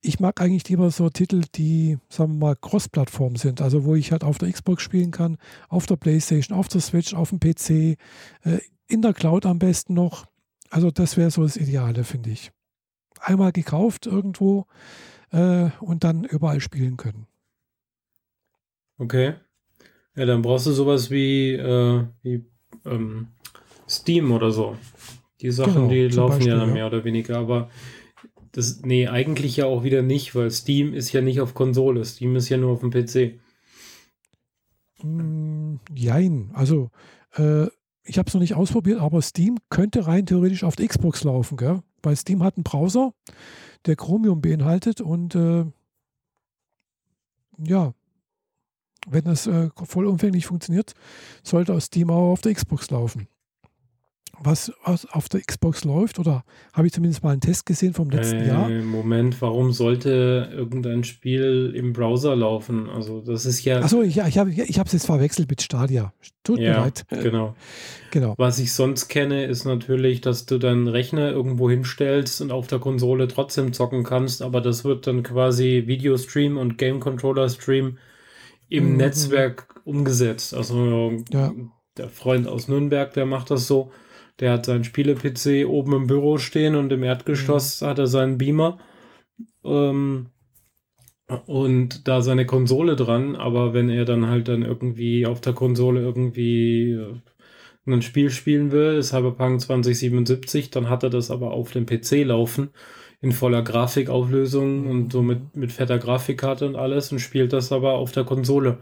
ich 0.01 0.19
mag 0.19 0.41
eigentlich 0.41 0.67
lieber 0.67 0.89
so 0.89 1.09
Titel, 1.09 1.43
die, 1.55 1.97
sagen 2.09 2.33
wir 2.33 2.47
mal, 2.47 2.55
Cross-Plattform 2.55 3.35
sind. 3.35 3.61
Also 3.61 3.85
wo 3.85 3.95
ich 3.95 4.11
halt 4.11 4.23
auf 4.23 4.39
der 4.39 4.51
Xbox 4.51 4.81
spielen 4.81 5.11
kann, 5.11 5.37
auf 5.69 5.85
der 5.85 5.95
Playstation, 5.95 6.57
auf 6.57 6.67
der 6.67 6.81
Switch, 6.81 7.13
auf 7.13 7.29
dem 7.29 7.39
PC, 7.39 7.97
äh, 8.43 8.59
in 8.87 9.01
der 9.01 9.13
Cloud 9.13 9.45
am 9.45 9.59
besten 9.59 9.93
noch. 9.93 10.25
Also 10.71 10.89
das 10.89 11.17
wäre 11.17 11.29
so 11.29 11.43
das 11.43 11.57
Ideale, 11.57 12.03
finde 12.03 12.31
ich. 12.31 12.51
Einmal 13.19 13.51
gekauft 13.51 14.07
irgendwo 14.07 14.65
äh, 15.31 15.69
und 15.81 16.03
dann 16.03 16.23
überall 16.23 16.61
spielen 16.61 16.97
können. 16.97 17.27
Okay. 18.97 19.33
Ja, 20.15 20.25
dann 20.25 20.41
brauchst 20.41 20.67
du 20.67 20.71
sowas 20.71 21.11
wie, 21.11 21.53
äh, 21.53 22.05
wie 22.23 22.45
ähm, 22.85 23.27
Steam 23.87 24.31
oder 24.31 24.51
so. 24.51 24.77
Die 25.41 25.51
Sachen, 25.51 25.73
genau, 25.73 25.89
die 25.89 26.07
laufen 26.07 26.31
Beispiel, 26.35 26.47
ja 26.53 26.59
dann 26.59 26.73
mehr 26.73 26.83
ja. 26.83 26.87
oder 26.87 27.03
weniger, 27.03 27.37
aber 27.37 27.69
das, 28.53 28.81
nee, 28.81 29.07
eigentlich 29.07 29.57
ja 29.57 29.65
auch 29.65 29.83
wieder 29.83 30.01
nicht, 30.01 30.35
weil 30.35 30.51
Steam 30.51 30.93
ist 30.93 31.11
ja 31.11 31.21
nicht 31.21 31.41
auf 31.41 31.53
Konsole. 31.53 32.03
Steam 32.05 32.35
ist 32.35 32.49
ja 32.49 32.57
nur 32.57 32.71
auf 32.71 32.81
dem 32.81 32.91
PC. 32.91 33.39
Mm, 35.03 35.75
jein. 35.95 36.51
Also, 36.53 36.91
äh, 37.35 37.67
ich 38.03 38.17
habe 38.17 38.27
es 38.27 38.33
noch 38.33 38.41
nicht 38.41 38.55
ausprobiert, 38.55 38.99
aber 38.99 39.21
Steam 39.21 39.57
könnte 39.69 40.07
rein 40.07 40.25
theoretisch 40.25 40.63
auf 40.63 40.75
der 40.75 40.87
Xbox 40.87 41.23
laufen, 41.23 41.57
gell? 41.57 41.81
weil 42.01 42.15
Steam 42.15 42.43
hat 42.43 42.57
einen 42.57 42.63
Browser, 42.63 43.13
der 43.85 43.95
Chromium 43.95 44.41
beinhaltet 44.41 45.01
und 45.01 45.35
äh, 45.35 45.65
ja, 47.57 47.93
wenn 49.07 49.23
das 49.25 49.47
äh, 49.47 49.69
vollumfänglich 49.83 50.45
funktioniert, 50.45 50.93
sollte 51.43 51.73
aus 51.73 51.85
Steam 51.85 52.09
auch 52.09 52.31
auf 52.31 52.41
der 52.41 52.53
Xbox 52.53 52.89
laufen 52.89 53.27
was, 54.43 54.71
was 54.85 55.05
auf 55.05 55.29
der 55.29 55.41
Xbox 55.41 55.83
läuft? 55.83 56.19
Oder 56.19 56.43
habe 56.73 56.87
ich 56.87 56.93
zumindest 56.93 57.23
mal 57.23 57.31
einen 57.31 57.41
Test 57.41 57.65
gesehen 57.65 57.93
vom 57.93 58.09
letzten 58.09 58.37
äh, 58.37 58.47
Jahr? 58.47 58.69
Moment, 58.69 59.41
warum 59.41 59.71
sollte 59.71 60.49
irgendein 60.51 61.03
Spiel 61.03 61.73
im 61.75 61.93
Browser 61.93 62.35
laufen? 62.35 62.89
Also 62.89 63.21
das 63.21 63.45
ist 63.45 63.63
ja. 63.63 63.79
Achso, 63.79 64.01
ich, 64.01 64.17
ich 64.17 64.37
habe 64.37 64.51
ich 64.51 64.59
es 64.59 64.75
jetzt 64.75 65.05
verwechselt 65.05 65.49
mit 65.49 65.61
Stadia. 65.61 66.13
Tut 66.43 66.59
ja, 66.59 66.71
mir 66.71 66.77
leid. 66.85 67.05
Genau. 67.09 67.55
genau. 68.09 68.33
Was 68.37 68.57
ich 68.59 68.73
sonst 68.73 69.07
kenne, 69.09 69.45
ist 69.45 69.65
natürlich, 69.65 70.21
dass 70.21 70.45
du 70.45 70.57
deinen 70.57 70.87
Rechner 70.87 71.31
irgendwo 71.31 71.69
hinstellst 71.69 72.41
und 72.41 72.51
auf 72.51 72.67
der 72.67 72.79
Konsole 72.79 73.27
trotzdem 73.27 73.73
zocken 73.73 74.03
kannst, 74.03 74.41
aber 74.41 74.61
das 74.61 74.83
wird 74.83 75.05
dann 75.05 75.23
quasi 75.23 75.83
Videostream 75.85 76.57
und 76.57 76.77
Game 76.77 76.99
Controller 76.99 77.47
Stream 77.49 77.97
im 78.69 78.91
mhm. 78.91 78.97
Netzwerk 78.97 79.67
umgesetzt. 79.83 80.53
Also 80.53 81.11
ja. 81.31 81.53
der 81.97 82.09
Freund 82.09 82.47
aus 82.47 82.67
Nürnberg, 82.67 83.13
der 83.13 83.25
macht 83.25 83.51
das 83.51 83.67
so 83.67 83.91
der 84.39 84.53
hat 84.53 84.65
seinen 84.65 84.83
Spiele-PC 84.83 85.67
oben 85.67 85.93
im 85.93 86.07
Büro 86.07 86.37
stehen 86.37 86.75
und 86.75 86.91
im 86.91 87.03
Erdgeschoss 87.03 87.81
mhm. 87.81 87.85
hat 87.85 87.99
er 87.99 88.07
seinen 88.07 88.37
Beamer. 88.37 88.79
Ähm, 89.63 90.27
und 91.45 92.07
da 92.07 92.21
seine 92.21 92.45
Konsole 92.45 92.95
dran, 92.95 93.35
aber 93.35 93.73
wenn 93.73 93.89
er 93.89 94.05
dann 94.05 94.27
halt 94.27 94.47
dann 94.49 94.63
irgendwie 94.63 95.25
auf 95.25 95.39
der 95.39 95.53
Konsole 95.53 96.01
irgendwie 96.01 96.91
äh, 96.91 97.15
ein 97.87 98.01
Spiel 98.01 98.29
spielen 98.29 98.71
will, 98.71 99.01
Cyberpunk 99.01 99.61
2077, 99.61 100.71
dann 100.71 100.89
hat 100.89 101.03
er 101.03 101.09
das 101.09 101.31
aber 101.31 101.51
auf 101.51 101.71
dem 101.71 101.85
PC 101.85 102.25
laufen 102.25 102.71
in 103.21 103.31
voller 103.31 103.61
Grafikauflösung 103.61 104.81
mhm. 104.81 104.89
und 104.89 105.11
so 105.11 105.21
mit, 105.21 105.55
mit 105.55 105.71
fetter 105.71 105.99
Grafikkarte 105.99 106.65
und 106.65 106.75
alles 106.75 107.11
und 107.11 107.19
spielt 107.19 107.53
das 107.53 107.71
aber 107.71 107.93
auf 107.93 108.11
der 108.11 108.23
Konsole. 108.23 108.79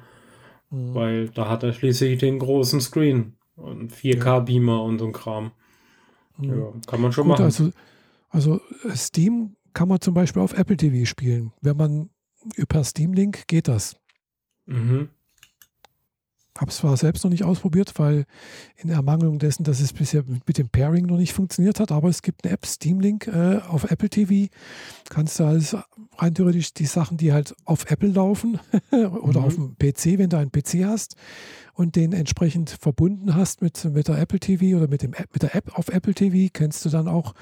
Mhm. 0.70 0.96
Weil 0.96 1.30
da 1.30 1.50
hat 1.50 1.64
er 1.64 1.74
schließlich 1.74 2.20
den 2.20 2.40
großen 2.40 2.82
Screen. 2.82 3.36
Und 3.62 3.94
4K-Beamer 3.94 4.84
und 4.84 5.00
so 5.00 5.06
ein 5.06 5.14
Kram. 5.14 5.52
Mhm. 6.38 6.50
Ja, 6.50 6.74
kann 6.88 7.02
man 7.02 7.12
schon 7.12 7.26
Gut, 7.26 7.34
machen. 7.34 7.46
Also, 7.46 7.72
also 8.30 8.62
Steam 8.96 9.56
kann 9.74 9.88
man 9.88 10.02
zum 10.02 10.14
Beispiel 10.14 10.42
auf 10.42 10.58
Apple 10.58 10.78
TV 10.78 11.06
spielen. 11.06 11.52
Wenn 11.62 11.78
man 11.78 12.10
über 12.56 12.84
Steam 12.84 13.14
Link 13.14 13.48
geht 13.48 13.68
das. 13.68 13.98
Mhm. 14.66 15.10
Habe 16.60 16.72
es 16.72 16.78
zwar 16.78 16.98
selbst 16.98 17.24
noch 17.24 17.32
nicht 17.32 17.46
ausprobiert, 17.46 17.94
weil 17.96 18.26
in 18.76 18.90
Ermangelung 18.90 19.40
dessen, 19.40 19.64
dass 19.64 19.80
es 19.80 19.94
bisher 19.94 20.26
mit 20.46 20.58
dem 20.58 20.68
Pairing 20.68 21.06
noch 21.06 21.16
nicht 21.16 21.32
funktioniert 21.32 21.80
hat, 21.80 21.90
aber 21.94 22.10
es 22.10 22.22
gibt 22.22 22.44
eine 22.44 22.54
App, 22.54 22.66
Steam 22.66 23.00
Link 23.00 23.28
äh, 23.28 23.62
auf 23.70 23.90
Apple 23.90 24.10
TV. 24.10 24.52
Kannst 25.10 25.40
du 25.40 25.46
alles 25.46 25.78
rein 26.18 26.34
theoretisch 26.34 26.74
die 26.74 26.86
Sachen, 26.86 27.16
die 27.16 27.32
halt 27.32 27.56
auf 27.64 27.90
Apple 27.90 28.10
laufen 28.10 28.60
oder 28.92 29.40
mhm. 29.40 29.46
auf 29.46 29.56
dem 29.56 29.78
PC, 29.78 30.20
wenn 30.20 30.30
du 30.30 30.38
einen 30.38 30.52
PC 30.52 30.84
hast 30.84 31.16
und 31.76 31.96
den 31.96 32.12
entsprechend 32.12 32.72
verbunden 32.72 33.36
hast 33.36 33.62
mit, 33.62 33.86
mit 33.86 34.10
der 34.10 34.18
Apple 34.18 34.42
TV 34.42 34.76
oder 34.76 34.90
mit, 34.90 35.02
dem, 35.02 35.12
mit 35.32 35.42
der 35.42 35.56
App 35.56 35.78
auf 35.78 35.88
Apple 35.88 36.14
TV, 36.14 36.50
kannst 36.52 36.84
du 36.84 36.90
dann 36.90 37.08
auch 37.08 37.36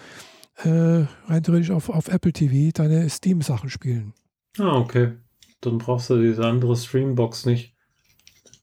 äh, 0.58 1.06
rein 1.26 1.42
theoretisch 1.42 1.72
auf, 1.72 1.90
auf 1.90 2.08
Apple 2.08 2.34
TV 2.34 2.72
deine 2.72 3.10
Steam-Sachen 3.10 3.72
spielen. 3.72 4.14
Ah, 4.60 4.78
okay. 4.78 5.14
Dann 5.62 5.80
brauchst 5.80 6.12
du 6.12 6.22
diese 6.22 6.46
andere 6.46 6.76
Streambox 6.76 7.48
nicht. 7.48 7.77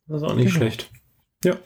Das 0.06 0.22
ist 0.22 0.28
auch 0.28 0.34
nicht 0.34 0.46
genau. 0.46 0.56
schlecht. 0.56 0.90
Ja. 1.44 1.56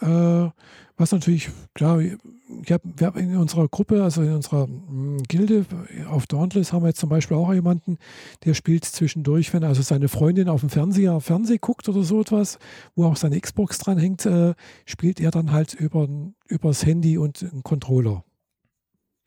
Äh, 0.00 0.50
was 0.96 1.10
natürlich, 1.10 1.50
klar, 1.74 2.00
ich 2.00 2.72
hab, 2.72 2.82
wir 2.84 3.06
haben 3.06 3.18
in 3.18 3.36
unserer 3.36 3.68
Gruppe, 3.68 4.02
also 4.02 4.22
in 4.22 4.32
unserer 4.32 4.66
hm, 4.66 5.22
Gilde 5.28 5.66
auf 6.08 6.26
Dauntless 6.26 6.72
haben 6.72 6.82
wir 6.82 6.88
jetzt 6.88 7.00
zum 7.00 7.08
Beispiel 7.08 7.36
auch 7.36 7.52
jemanden, 7.52 7.98
der 8.44 8.54
spielt 8.54 8.84
zwischendurch, 8.84 9.52
wenn 9.52 9.64
also 9.64 9.82
seine 9.82 10.08
Freundin 10.08 10.48
auf 10.48 10.60
dem 10.60 10.70
Fernseher 10.70 11.20
Fernseh 11.20 11.58
guckt 11.58 11.88
oder 11.88 12.02
so 12.02 12.20
etwas, 12.20 12.58
wo 12.94 13.06
auch 13.06 13.16
seine 13.16 13.40
Xbox 13.40 13.78
dran 13.78 13.98
hängt, 13.98 14.24
äh, 14.26 14.54
spielt 14.86 15.20
er 15.20 15.30
dann 15.30 15.52
halt 15.52 15.74
über 15.74 16.08
übers 16.46 16.86
Handy 16.86 17.18
und 17.18 17.42
einen 17.42 17.62
Controller. 17.62 18.24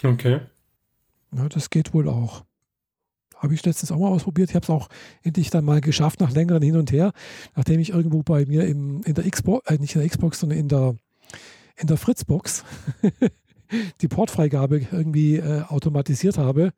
Okay. 0.03 0.41
Ja, 1.35 1.49
das 1.49 1.69
geht 1.69 1.93
wohl 1.93 2.07
auch. 2.07 2.46
Habe 3.37 3.53
ich 3.53 3.65
letztens 3.65 3.91
auch 3.91 3.99
mal 3.99 4.09
ausprobiert. 4.09 4.49
Ich 4.49 4.55
habe 4.55 4.63
es 4.63 4.69
auch 4.69 4.89
endlich 5.23 5.49
dann 5.49 5.65
mal 5.65 5.81
geschafft, 5.81 6.19
nach 6.19 6.31
längeren 6.31 6.61
Hin 6.61 6.75
und 6.75 6.91
Her, 6.91 7.13
nachdem 7.55 7.79
ich 7.79 7.91
irgendwo 7.91 8.23
bei 8.23 8.45
mir 8.45 8.65
im, 8.65 9.01
in 9.03 9.13
der 9.13 9.29
Xbox, 9.29 9.69
äh, 9.69 9.77
nicht 9.77 9.95
in 9.95 10.01
der 10.01 10.09
Xbox, 10.09 10.39
sondern 10.39 10.59
in 10.59 10.67
der, 10.67 10.95
in 11.77 11.87
der 11.87 11.97
Fritzbox 11.97 12.63
die 14.01 14.07
Portfreigabe 14.07 14.87
irgendwie 14.91 15.37
äh, 15.37 15.61
automatisiert 15.63 16.37
habe, 16.37 16.73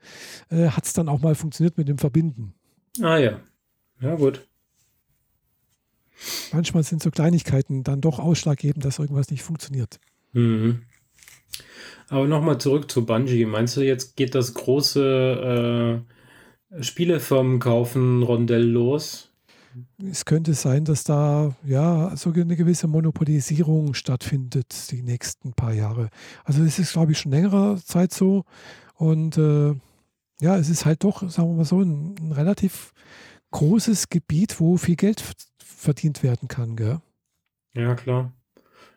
äh, 0.49 0.67
hat 0.69 0.85
es 0.85 0.93
dann 0.93 1.09
auch 1.09 1.21
mal 1.21 1.35
funktioniert 1.35 1.77
mit 1.77 1.87
dem 1.87 1.97
Verbinden. 1.97 2.53
Ah 3.01 3.17
ja. 3.17 3.39
Ja, 4.01 4.15
gut. 4.15 4.47
Manchmal 6.51 6.83
sind 6.83 7.01
so 7.01 7.11
Kleinigkeiten 7.11 7.83
dann 7.83 8.01
doch 8.01 8.19
ausschlaggebend, 8.19 8.83
dass 8.83 8.99
irgendwas 8.99 9.31
nicht 9.31 9.43
funktioniert. 9.43 9.99
Mhm. 10.33 10.83
Aber 12.09 12.27
nochmal 12.27 12.57
zurück 12.57 12.89
zu 12.89 13.05
Bungie. 13.05 13.45
Meinst 13.45 13.77
du, 13.77 13.81
jetzt 13.81 14.15
geht 14.15 14.35
das 14.35 14.53
große 14.53 16.03
äh, 16.05 16.18
Spielefirmen 16.81 17.59
kaufen 17.59 18.23
Rondell 18.23 18.63
los? 18.63 19.31
Es 20.09 20.25
könnte 20.25 20.53
sein, 20.53 20.85
dass 20.85 21.03
da 21.03 21.55
ja 21.63 22.15
so 22.15 22.31
eine 22.31 22.55
gewisse 22.55 22.87
Monopolisierung 22.87 23.93
stattfindet 23.93 24.91
die 24.91 25.03
nächsten 25.03 25.53
paar 25.53 25.73
Jahre. 25.73 26.09
Also 26.43 26.63
es 26.63 26.79
ist, 26.79 26.93
glaube 26.93 27.11
ich, 27.11 27.19
schon 27.19 27.31
längerer 27.31 27.77
Zeit 27.77 28.11
so. 28.11 28.45
Und 28.95 29.37
äh, 29.37 29.75
ja, 30.41 30.57
es 30.57 30.69
ist 30.69 30.85
halt 30.85 31.03
doch, 31.03 31.29
sagen 31.29 31.49
wir 31.49 31.57
mal 31.57 31.65
so, 31.65 31.81
ein, 31.81 32.15
ein 32.19 32.31
relativ 32.31 32.93
großes 33.51 34.09
Gebiet, 34.09 34.59
wo 34.59 34.77
viel 34.77 34.95
Geld 34.95 35.23
verdient 35.63 36.23
werden 36.23 36.47
kann, 36.47 36.75
gell? 36.75 36.99
Ja, 37.73 37.95
klar. 37.95 38.33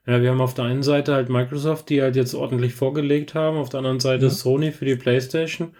Ja, 0.06 0.20
wir 0.20 0.30
haben 0.30 0.40
auf 0.40 0.54
der 0.54 0.64
einen 0.64 0.82
Seite 0.82 1.14
halt 1.14 1.28
Microsoft, 1.28 1.88
die 1.88 2.02
halt 2.02 2.16
jetzt 2.16 2.34
ordentlich 2.34 2.74
vorgelegt 2.74 3.34
haben, 3.34 3.56
auf 3.56 3.68
der 3.68 3.78
anderen 3.78 4.00
Seite 4.00 4.24
Ja. 4.24 4.30
Sony 4.30 4.72
für 4.72 4.84
die 4.84 4.96
PlayStation. 4.96 5.74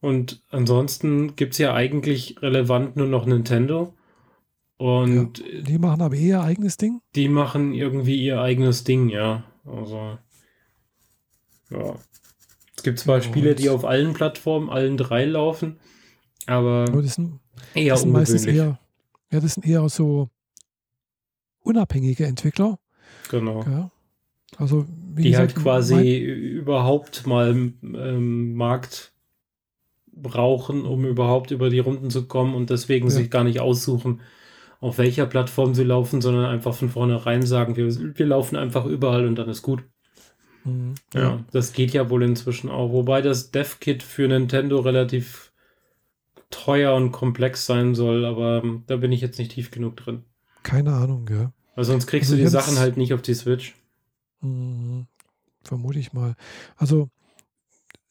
Und 0.00 0.42
ansonsten 0.50 1.34
gibt 1.36 1.54
es 1.54 1.58
ja 1.58 1.74
eigentlich 1.74 2.40
relevant 2.40 2.96
nur 2.96 3.06
noch 3.08 3.26
Nintendo. 3.26 3.94
Und 4.76 5.42
Die 5.66 5.78
machen 5.78 6.02
aber 6.02 6.14
eher 6.14 6.42
eigenes 6.42 6.76
Ding. 6.76 7.00
die 7.16 7.28
machen 7.28 7.74
irgendwie 7.74 8.16
ihr 8.22 8.40
eigenes 8.40 8.84
Ding, 8.84 9.08
ja. 9.08 9.42
Also, 9.64 10.18
ja. 11.70 11.96
Es 12.76 12.82
gibt 12.84 13.00
zwar 13.00 13.16
Und- 13.16 13.24
Spiele, 13.24 13.54
die 13.56 13.70
auf 13.70 13.84
allen 13.84 14.12
Plattformen, 14.14 14.70
allen 14.70 14.96
drei 14.96 15.24
laufen, 15.24 15.78
aber 16.46 16.84
Aber 16.88 17.02
das 17.02 17.14
sind, 17.16 17.40
eher 17.74 17.94
das 17.94 18.02
sind 18.02 18.12
meistens 18.12 18.46
eher, 18.46 18.78
ja, 19.32 19.40
das 19.40 19.54
sind 19.54 19.66
eher 19.66 19.88
so 19.88 20.30
unabhängige 21.62 22.24
Entwickler. 22.26 22.78
Genau. 23.30 23.64
Gell? 23.64 23.90
Also, 24.56 24.86
die 24.88 25.24
gesagt, 25.24 25.54
halt 25.54 25.62
quasi 25.62 26.18
überhaupt 26.18 27.26
mal 27.26 27.50
ähm, 27.82 28.54
Markt 28.54 29.12
brauchen, 30.22 30.84
um 30.84 31.04
überhaupt 31.04 31.50
über 31.50 31.70
die 31.70 31.78
Runden 31.78 32.10
zu 32.10 32.26
kommen 32.26 32.54
und 32.54 32.70
deswegen 32.70 33.08
Ja. 33.08 33.14
sich 33.14 33.30
gar 33.30 33.44
nicht 33.44 33.60
aussuchen, 33.60 34.20
auf 34.80 34.98
welcher 34.98 35.26
Plattform 35.26 35.74
sie 35.74 35.84
laufen, 35.84 36.20
sondern 36.20 36.44
einfach 36.46 36.74
von 36.74 36.88
vornherein 36.88 37.42
sagen, 37.42 37.76
wir, 37.76 37.88
wir 38.16 38.26
laufen 38.26 38.56
einfach 38.56 38.84
überall 38.86 39.26
und 39.26 39.36
dann 39.36 39.48
ist 39.48 39.62
gut. 39.62 39.82
Mhm. 40.64 40.94
Ja, 41.14 41.44
das 41.52 41.72
geht 41.72 41.92
ja 41.92 42.10
wohl 42.10 42.22
inzwischen 42.22 42.68
auch. 42.70 42.92
Wobei 42.92 43.22
das 43.22 43.50
Dev-Kit 43.50 44.02
für 44.02 44.28
Nintendo 44.28 44.78
relativ 44.80 45.52
teuer 46.50 46.94
und 46.94 47.12
komplex 47.12 47.66
sein 47.66 47.94
soll, 47.94 48.24
aber 48.24 48.62
ähm, 48.62 48.84
da 48.86 48.96
bin 48.96 49.12
ich 49.12 49.20
jetzt 49.20 49.38
nicht 49.38 49.52
tief 49.52 49.70
genug 49.70 49.96
drin. 49.96 50.24
Keine 50.62 50.92
Ahnung, 50.94 51.26
gell? 51.26 51.50
Weil 51.74 51.84
sonst 51.84 52.06
kriegst 52.06 52.30
Also 52.30 52.36
du 52.36 52.42
die 52.42 52.48
Sachen 52.48 52.78
halt 52.78 52.96
nicht 52.96 53.14
auf 53.14 53.22
die 53.22 53.34
Switch. 53.34 53.76
Mhm. 54.40 55.06
Vermute 55.62 55.98
ich 55.98 56.12
mal. 56.12 56.34
Also 56.76 57.10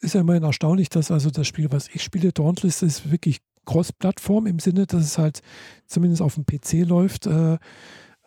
ist 0.02 0.14
ja 0.16 0.22
immerhin 0.22 0.44
erstaunlich, 0.44 0.90
dass 0.90 1.12
also 1.12 1.30
das 1.30 1.48
Spiel, 1.48 1.68
was 1.72 1.88
ich 1.94 2.04
spiele, 2.04 2.32
Dauntless, 2.32 2.82
ist 2.82 3.12
wirklich 3.12 3.40
Cross-Plattform 3.66 4.48
im 4.48 4.60
Sinne, 4.60 4.86
dass 4.86 5.04
es 5.04 5.18
halt 5.18 5.42
zumindest 5.86 6.22
auf 6.22 6.36
dem 6.36 6.46
PC 6.46 6.88
läuft, 6.88 7.26
äh, 7.28 7.58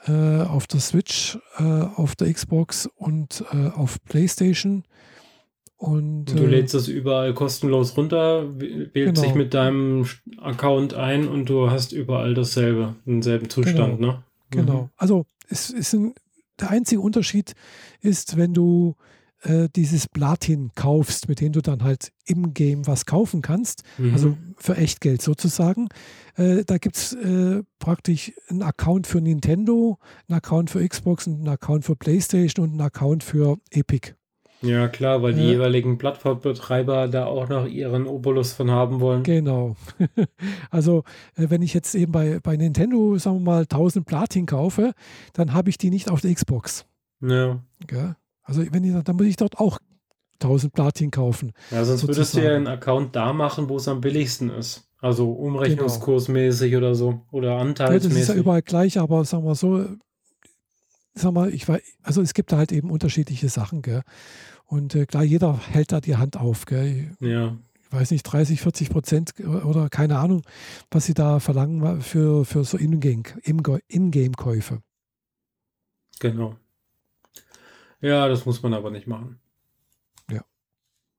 äh, 0.06 0.42
auf 0.42 0.66
der 0.66 0.80
Switch, 0.80 1.38
äh, 1.58 1.62
auf 1.62 2.16
der 2.16 2.32
Xbox 2.32 2.88
und 2.96 3.44
äh, 3.52 3.68
auf 3.68 4.02
PlayStation. 4.04 4.84
Und, 5.76 6.30
Und 6.30 6.38
du 6.38 6.44
äh, 6.44 6.46
lädst 6.46 6.74
das 6.74 6.88
überall 6.88 7.32
kostenlos 7.32 7.96
runter, 7.96 8.58
wählst 8.58 8.92
Genau. 8.94 9.22
dich 9.22 9.34
mit 9.34 9.54
deinem 9.54 10.06
Account 10.38 10.92
ein 10.92 11.26
und 11.26 11.48
du 11.48 11.70
hast 11.70 11.92
überall 11.92 12.34
dasselbe, 12.34 12.96
denselben 13.06 13.48
Zustand, 13.48 13.98
ne? 13.98 14.22
Genau. 14.50 14.90
Also 14.96 15.24
es 15.48 15.70
ist 15.70 15.94
ein, 15.94 16.14
der 16.60 16.70
einzige 16.70 17.00
Unterschied 17.00 17.54
ist, 18.02 18.36
wenn 18.36 18.52
du 18.52 18.94
äh, 19.42 19.68
dieses 19.74 20.06
Platin 20.08 20.70
kaufst, 20.74 21.28
mit 21.28 21.40
dem 21.40 21.52
du 21.52 21.60
dann 21.62 21.82
halt 21.82 22.12
im 22.26 22.52
Game 22.54 22.86
was 22.86 23.06
kaufen 23.06 23.42
kannst, 23.42 23.82
Mhm. 23.98 24.12
also 24.12 24.36
für 24.56 24.76
Echtgeld 24.76 25.22
sozusagen. 25.22 25.88
Äh, 26.36 26.64
da 26.64 26.78
gibt 26.78 26.96
es 26.96 27.12
äh, 27.14 27.62
praktisch 27.78 28.32
einen 28.48 28.62
Account 28.62 29.06
für 29.06 29.20
Nintendo, 29.20 29.98
einen 30.28 30.36
Account 30.38 30.70
für 30.70 30.86
Xbox, 30.86 31.26
einen 31.26 31.48
Account 31.48 31.84
für 31.84 31.96
PlayStation 31.96 32.64
und 32.64 32.70
einen 32.72 32.80
Account 32.82 33.24
für 33.24 33.56
Epic. 33.70 34.12
ja, 34.62 34.88
klar, 34.88 35.22
weil 35.22 35.32
die 35.32 35.40
äh, 35.40 35.52
jeweiligen 35.52 35.96
Plattformbetreiber 35.96 37.08
da 37.08 37.24
auch 37.24 37.48
noch 37.48 37.66
ihren 37.66 38.06
Obolus 38.06 38.52
von 38.52 38.70
haben 38.70 39.00
wollen. 39.00 39.22
Genau. 39.22 39.74
also, 40.70 41.04
äh, 41.36 41.46
wenn 41.48 41.62
ich 41.62 41.72
jetzt 41.72 41.94
eben 41.94 42.12
bei, 42.12 42.40
bei 42.40 42.56
Nintendo, 42.58 43.16
sagen 43.16 43.38
wir 43.38 43.52
mal, 43.52 43.62
1000 43.62 44.04
Platin 44.04 44.44
kaufe, 44.44 44.92
dann 45.32 45.54
habe 45.54 45.70
ich 45.70 45.78
die 45.78 45.88
nicht 45.90 46.10
auf 46.10 46.20
der 46.20 46.34
Xbox. 46.34 46.84
Ja. 47.22 47.60
Gell? 47.86 48.16
Also, 48.50 48.64
wenn 48.72 48.84
ich, 48.84 49.02
dann 49.04 49.16
muss 49.16 49.26
ich 49.26 49.36
dort 49.36 49.58
auch 49.58 49.78
1000 50.42 50.72
Platin 50.72 51.10
kaufen. 51.10 51.52
ja, 51.70 51.84
sonst 51.84 52.02
würdest 52.02 52.34
du 52.34 52.38
ja 52.38 52.44
Sozusagen. 52.44 52.56
einen 52.56 52.66
Account 52.66 53.14
da 53.16 53.32
machen, 53.32 53.68
wo 53.68 53.76
es 53.76 53.86
am 53.88 54.00
billigsten 54.00 54.50
ist. 54.50 54.88
Also 54.98 55.30
umrechnungskursmäßig 55.32 56.76
oder 56.76 56.94
so. 56.94 57.22
Oder 57.30 57.50
Ja, 57.50 57.54
das 57.58 57.64
ist 57.64 57.68
anteilsmäßig. 57.80 58.28
ja 58.28 58.34
überall 58.34 58.62
gleich, 58.62 58.98
aber 58.98 59.24
sagen 59.24 59.44
wir 59.44 59.54
so, 59.54 59.86
sag 61.14 61.32
mal, 61.32 61.52
ich 61.54 61.68
weiß, 61.68 61.80
also 62.02 62.20
es 62.22 62.34
gibt 62.34 62.52
da 62.52 62.56
halt 62.58 62.72
eben 62.72 62.90
unterschiedliche 62.90 63.48
Sachen, 63.48 63.82
gell? 63.82 64.02
Und 64.66 64.94
äh, 64.94 65.06
klar, 65.06 65.22
jeder 65.24 65.58
hält 65.58 65.92
da 65.92 66.00
die 66.00 66.16
Hand 66.16 66.36
auf, 66.38 66.64
gell? 66.66 67.12
ja. 67.20 67.56
Ich 67.82 67.92
weiß 67.96 68.12
nicht, 68.12 68.22
30, 68.22 68.60
40 68.60 68.88
Prozent 68.90 69.34
oder 69.40 69.88
keine 69.88 70.18
Ahnung, 70.18 70.42
was 70.92 71.06
sie 71.06 71.14
da 71.14 71.40
verlangen 71.40 72.00
für, 72.02 72.44
für 72.44 72.62
so 72.62 72.76
Ingame- 72.78 73.80
Ingame-Käufe. 73.88 74.80
genau. 76.20 76.54
Ja, 78.00 78.28
das 78.28 78.46
muss 78.46 78.62
man 78.62 78.74
aber 78.74 78.90
nicht 78.90 79.06
machen. 79.06 79.38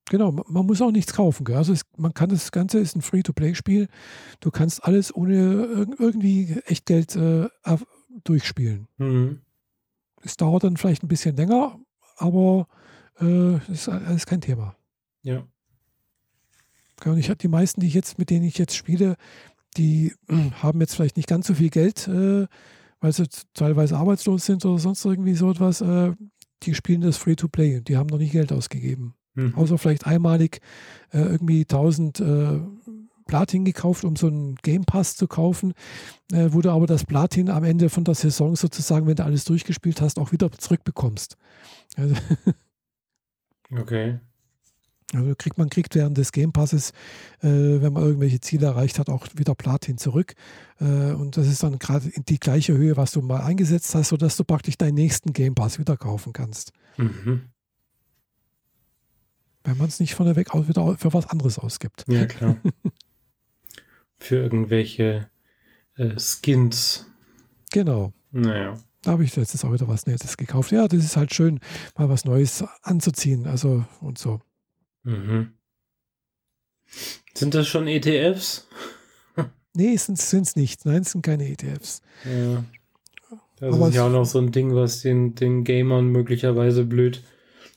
Genau, 0.10 0.32
ma- 0.34 0.44
man 0.50 0.66
muss 0.66 0.82
auch 0.82 0.92
nichts 0.92 1.14
kaufen. 1.14 1.46
Gell? 1.46 1.56
Also 1.56 1.72
es, 1.72 1.84
man 1.96 2.14
kann 2.14 2.28
das 2.30 2.52
Ganze 2.52 2.80
ist 2.80 2.98
ein 2.98 3.02
Free-to-Play-Spiel. 3.02 3.88
Du 4.42 4.52
kannst 4.52 4.84
alles 4.84 5.16
ohne 5.16 5.36
irg- 5.64 5.96
irgendwie 6.00 6.60
Echtgeld 6.66 7.16
äh, 7.16 7.48
durchspielen. 8.26 8.90
Mhm. 8.98 9.40
Es 10.22 10.36
dauert 10.36 10.66
dann 10.66 10.76
vielleicht 10.76 11.04
ein 11.04 11.08
bisschen 11.08 11.38
länger, 11.38 11.80
aber 12.18 12.68
äh, 13.22 13.56
ist 13.72 13.88
alles 13.88 14.26
kein 14.26 14.42
Thema. 14.42 14.76
Ja. 15.22 15.48
Ja, 17.06 17.12
Und 17.12 17.18
ich 17.18 17.30
habe 17.30 17.38
die 17.38 17.48
meisten, 17.48 17.80
die 17.80 17.88
ich 17.88 17.94
jetzt, 17.94 18.20
mit 18.20 18.32
denen 18.32 18.44
ich 18.44 18.58
jetzt 18.58 18.76
spiele, 18.76 19.16
die 19.78 20.14
haben 20.62 20.82
jetzt 20.82 20.96
vielleicht 20.96 21.16
nicht 21.16 21.30
ganz 21.30 21.48
so 21.48 21.54
viel 21.54 21.70
Geld, 21.70 22.10
äh, 22.10 22.48
weil 23.00 23.14
sie 23.14 23.30
teilweise 23.54 23.96
arbeitslos 23.96 24.46
sind 24.46 24.66
oder 24.66 24.78
sonst 24.80 25.06
irgendwie 25.06 25.36
so 25.36 25.52
etwas. 25.52 25.80
Äh, 25.80 26.14
die 26.64 26.76
spielen 26.76 27.02
das 27.02 27.18
Free-to-Play 27.18 27.78
und 27.78 27.88
die 27.88 27.98
haben 27.98 28.08
noch 28.08 28.18
nicht 28.18 28.32
Geld 28.32 28.52
ausgegeben. 28.52 29.16
Mhm. 29.34 29.56
Außer 29.56 29.78
vielleicht 29.78 30.06
einmalig 30.06 30.62
äh, 31.12 31.20
irgendwie 31.20 31.62
1000 31.62 32.20
äh, 32.20 32.60
Platin 33.26 33.64
gekauft, 33.64 34.04
um 34.04 34.16
so 34.16 34.28
einen 34.28 34.56
Game 34.56 34.84
Pass 34.84 35.16
zu 35.16 35.28
kaufen, 35.28 35.74
äh, 36.34 36.50
wo 36.52 36.62
du 36.62 36.70
aber 36.70 36.86
das 36.86 37.06
Platin 37.06 37.50
am 37.50 37.64
Ende 37.64 37.90
von 37.90 38.04
der 38.04 38.16
Saison 38.16 38.56
sozusagen, 38.56 39.08
wenn 39.08 39.16
du 39.16 39.24
alles 39.24 39.46
durchgespielt 39.46 40.02
hast, 40.02 40.20
auch 40.20 40.32
wieder 40.32 40.52
zurückbekommst. 40.52 41.38
Also, 41.96 42.16
Okay. 43.72 44.20
Also 45.14 45.34
kriegt 45.38 45.58
man 45.58 45.70
kriegt 45.70 45.96
während 45.96 46.18
des 46.18 46.32
Game 46.32 46.54
Passes, 46.54 46.92
äh, 47.42 47.48
wenn 47.48 47.94
man 47.94 48.04
irgendwelche 48.04 48.40
Ziele 48.40 48.68
erreicht 48.68 49.00
hat, 49.00 49.10
auch 49.10 49.28
wieder 49.36 49.56
Platin 49.56 49.98
zurück. 49.98 50.36
Äh, 50.80 51.12
und 51.12 51.38
das 51.38 51.48
ist 51.48 51.64
dann 51.64 51.80
gerade 51.80 52.10
in 52.10 52.24
die 52.26 52.40
gleiche 52.40 52.78
Höhe, 52.78 52.98
was 52.98 53.12
du 53.12 53.22
mal 53.22 53.42
eingesetzt 53.42 53.94
hast, 53.96 54.10
sodass 54.10 54.38
du 54.38 54.44
praktisch 54.44 54.78
deinen 54.78 54.96
nächsten 54.96 55.34
Game 55.34 55.56
Pass 55.56 55.80
wieder 55.80 55.98
kaufen 55.98 56.34
kannst. 56.34 56.72
Mhm. 56.98 57.50
Wenn 59.64 59.78
man 59.78 59.88
es 59.88 60.00
nicht 60.00 60.16
von 60.16 60.26
der 60.26 60.36
Weg 60.36 60.54
aus 60.54 60.68
wieder 60.68 60.98
für 60.98 61.14
was 61.14 61.28
anderes 61.28 61.60
ausgibt. 61.60 62.06
Ja, 62.08 62.26
klar. 62.26 62.58
Für 64.18 64.36
irgendwelche 64.36 65.32
äh, 65.96 66.20
Skins. 66.20 67.08
Genau. 67.72 68.14
Naja. 68.32 68.78
Da 69.02 69.12
habe 69.12 69.24
ich 69.24 69.36
letztens 69.36 69.66
auch 69.66 69.74
wieder 69.74 69.88
was 69.88 70.06
Nettes 70.06 70.38
gekauft. 70.38 70.72
Ja, 70.72 70.88
das 70.88 71.04
ist 71.04 71.18
halt 71.18 71.34
schön, 71.34 71.60
mal 71.98 72.08
was 72.08 72.24
Neues 72.24 72.64
anzuziehen. 72.84 73.48
Also 73.48 73.84
und 74.00 74.20
so. 74.20 74.40
Mhm. 75.04 75.54
Sind 77.34 77.54
das 77.54 77.68
schon 77.68 77.88
ETFs? 77.88 78.68
Nee, 79.74 79.96
sind 79.96 80.20
es 80.20 80.56
nicht. 80.58 80.86
Nein, 80.86 81.04
es 81.04 81.14
sind 81.14 81.22
keine 81.22 81.48
ETFs. 81.48 82.02
Ja. 82.26 82.66
Das 83.56 83.74
Aber 83.74 83.88
ist 83.88 83.96
ja 83.96 84.06
auch 84.06 84.12
noch 84.12 84.26
so 84.26 84.40
ein 84.40 84.52
Ding, 84.52 84.76
was 84.76 85.02
den, 85.02 85.34
den 85.36 85.64
Gamern 85.64 86.08
möglicherweise 86.08 86.84
blüht, 86.84 87.24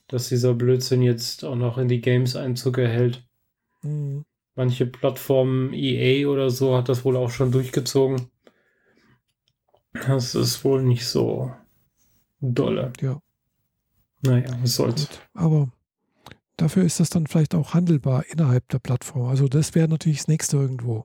dass 0.08 0.28
dieser 0.28 0.54
Blödsinn 0.54 1.02
jetzt 1.02 1.44
auch 1.44 1.54
noch 1.54 1.78
in 1.78 1.86
die 1.86 2.00
Games 2.00 2.34
Einzug 2.34 2.78
erhält. 2.78 3.24
Mhm. 3.82 4.24
manche 4.56 4.86
Plattformen, 4.86 5.72
EA 5.72 6.26
oder 6.26 6.50
so, 6.50 6.76
hat 6.76 6.88
das 6.88 7.04
wohl 7.04 7.16
auch 7.16 7.30
schon 7.30 7.52
durchgezogen. 7.52 8.28
Das 9.92 10.34
ist 10.34 10.64
wohl 10.64 10.82
nicht 10.82 11.06
so 11.06 11.52
dolle. 12.40 12.92
Ja. 13.00 13.20
Naja, 14.22 14.56
was 14.62 14.74
soll's. 14.76 15.08
Gut, 15.08 15.20
aber 15.34 15.70
dafür 16.56 16.84
ist 16.84 17.00
das 17.00 17.10
dann 17.10 17.26
vielleicht 17.26 17.54
auch 17.54 17.74
handelbar 17.74 18.24
innerhalb 18.28 18.68
der 18.68 18.78
Plattform. 18.78 19.28
Also 19.28 19.48
das 19.48 19.74
wäre 19.74 19.88
natürlich 19.88 20.18
das 20.18 20.28
nächste 20.28 20.56
irgendwo. 20.56 21.04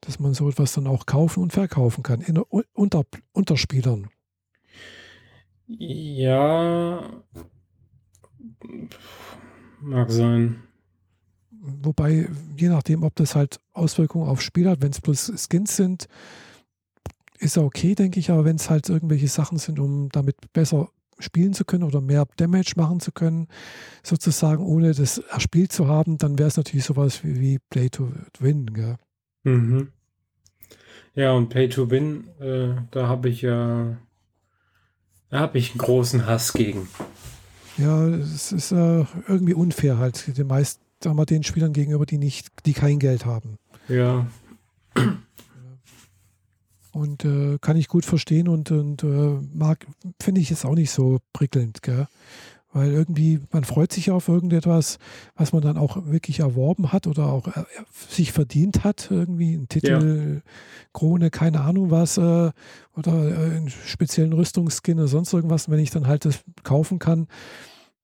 Dass 0.00 0.18
man 0.18 0.34
so 0.34 0.48
etwas 0.48 0.74
dann 0.74 0.86
auch 0.86 1.06
kaufen 1.06 1.42
und 1.42 1.52
verkaufen 1.52 2.02
kann. 2.02 2.20
In, 2.20 2.38
unter, 2.38 3.04
unter 3.32 3.56
Spielern. 3.56 4.08
Ja, 5.66 7.22
mag 9.80 10.10
sein. 10.10 10.62
Wobei, 11.50 12.28
je 12.58 12.68
nachdem, 12.68 13.02
ob 13.02 13.14
das 13.16 13.34
halt 13.34 13.58
Auswirkungen 13.72 14.28
auf 14.28 14.42
Spiel 14.42 14.68
hat, 14.68 14.82
wenn 14.82 14.90
es 14.90 15.00
bloß 15.00 15.32
Skins 15.48 15.76
sind, 15.76 16.08
ist 17.38 17.56
ja 17.56 17.62
okay, 17.62 17.94
denke 17.94 18.20
ich, 18.20 18.30
aber 18.30 18.44
wenn 18.44 18.56
es 18.56 18.68
halt 18.68 18.88
irgendwelche 18.90 19.28
Sachen 19.28 19.56
sind, 19.56 19.78
um 19.78 20.10
damit 20.10 20.36
besser 20.52 20.90
spielen 21.18 21.52
zu 21.52 21.64
können 21.64 21.84
oder 21.84 22.00
mehr 22.00 22.26
Damage 22.36 22.72
machen 22.76 23.00
zu 23.00 23.12
können, 23.12 23.48
sozusagen, 24.02 24.64
ohne 24.64 24.92
das 24.92 25.18
erspielt 25.18 25.72
zu 25.72 25.88
haben, 25.88 26.18
dann 26.18 26.38
wäre 26.38 26.48
es 26.48 26.56
natürlich 26.56 26.84
sowas 26.84 27.24
wie, 27.24 27.40
wie 27.40 27.58
Play 27.70 27.88
to 27.88 28.12
Win. 28.38 28.72
Gell? 28.72 28.96
Mhm. 29.44 29.88
Ja, 31.14 31.32
und 31.32 31.48
Pay 31.48 31.68
to 31.68 31.90
Win, 31.90 32.28
äh, 32.40 32.74
da 32.90 33.06
habe 33.06 33.28
ich 33.28 33.42
ja, 33.42 33.96
da 35.30 35.40
habe 35.40 35.58
ich 35.58 35.70
einen 35.70 35.78
großen 35.78 36.26
Hass 36.26 36.52
gegen. 36.52 36.88
Ja, 37.76 38.06
es 38.08 38.52
ist 38.52 38.72
äh, 38.72 39.04
irgendwie 39.28 39.54
unfair 39.54 39.98
halt 39.98 40.36
den 40.36 40.46
meisten, 40.46 40.82
den 41.02 41.42
Spielern 41.42 41.72
gegenüber, 41.72 42.06
die 42.06 42.18
nicht, 42.18 42.48
die 42.66 42.72
kein 42.72 42.98
Geld 42.98 43.26
haben. 43.26 43.58
Ja. 43.88 44.26
Und 46.94 47.24
äh, 47.24 47.58
kann 47.60 47.76
ich 47.76 47.88
gut 47.88 48.04
verstehen 48.04 48.46
und, 48.46 48.70
und 48.70 49.02
äh, 49.02 49.38
mag, 49.52 49.84
finde 50.22 50.40
ich 50.40 50.52
es 50.52 50.64
auch 50.64 50.76
nicht 50.76 50.92
so 50.92 51.18
prickelnd, 51.32 51.82
gell? 51.82 52.06
Weil 52.72 52.92
irgendwie, 52.92 53.40
man 53.52 53.62
freut 53.62 53.92
sich 53.92 54.10
auf 54.10 54.28
irgendetwas, 54.28 54.98
was 55.36 55.52
man 55.52 55.62
dann 55.62 55.76
auch 55.76 56.06
wirklich 56.06 56.40
erworben 56.40 56.92
hat 56.92 57.06
oder 57.06 57.26
auch 57.26 57.48
äh, 57.48 57.64
sich 58.08 58.32
verdient 58.32 58.84
hat, 58.84 59.08
irgendwie 59.10 59.54
ein 59.54 59.68
Titel, 59.68 60.42
ja. 60.44 60.50
Krone, 60.92 61.30
keine 61.30 61.60
Ahnung 61.60 61.90
was, 61.90 62.16
äh, 62.16 62.50
oder 62.96 63.12
äh, 63.12 63.56
einen 63.56 63.70
speziellen 63.70 64.32
Rüstungsskin 64.32 64.98
oder 64.98 65.08
sonst 65.08 65.32
irgendwas. 65.32 65.68
wenn 65.68 65.80
ich 65.80 65.90
dann 65.90 66.06
halt 66.06 66.24
das 66.24 66.44
kaufen 66.62 66.98
kann, 66.98 67.28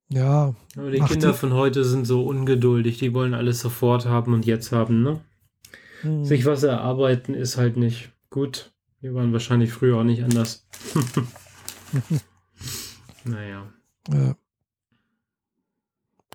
ja. 0.09 0.55
Aber 0.77 0.91
die 0.91 1.01
Kinder 1.01 1.33
die, 1.33 1.39
von 1.39 1.55
heute 1.55 1.85
sind 1.85 2.07
so 2.07 2.25
ungeduldig, 2.25 2.99
die 2.99 3.15
wollen 3.15 3.35
alles 3.35 3.61
sofort 3.61 4.07
haben 4.07 4.35
und 4.35 4.47
jetzt 4.47 4.73
haben, 4.73 5.03
ne? 5.03 5.21
Hm. 6.03 6.25
Sich 6.25 6.47
was 6.47 6.63
erarbeiten 6.65 7.35
ist 7.35 7.57
halt 7.57 7.77
nicht 7.77 8.11
gut. 8.31 8.73
Wir 9.01 9.15
waren 9.15 9.33
wahrscheinlich 9.33 9.73
früher 9.73 9.97
auch 9.97 10.05
nicht 10.05 10.23
anders. 10.23 10.67
naja. 13.25 13.73
Ja. 14.13 14.37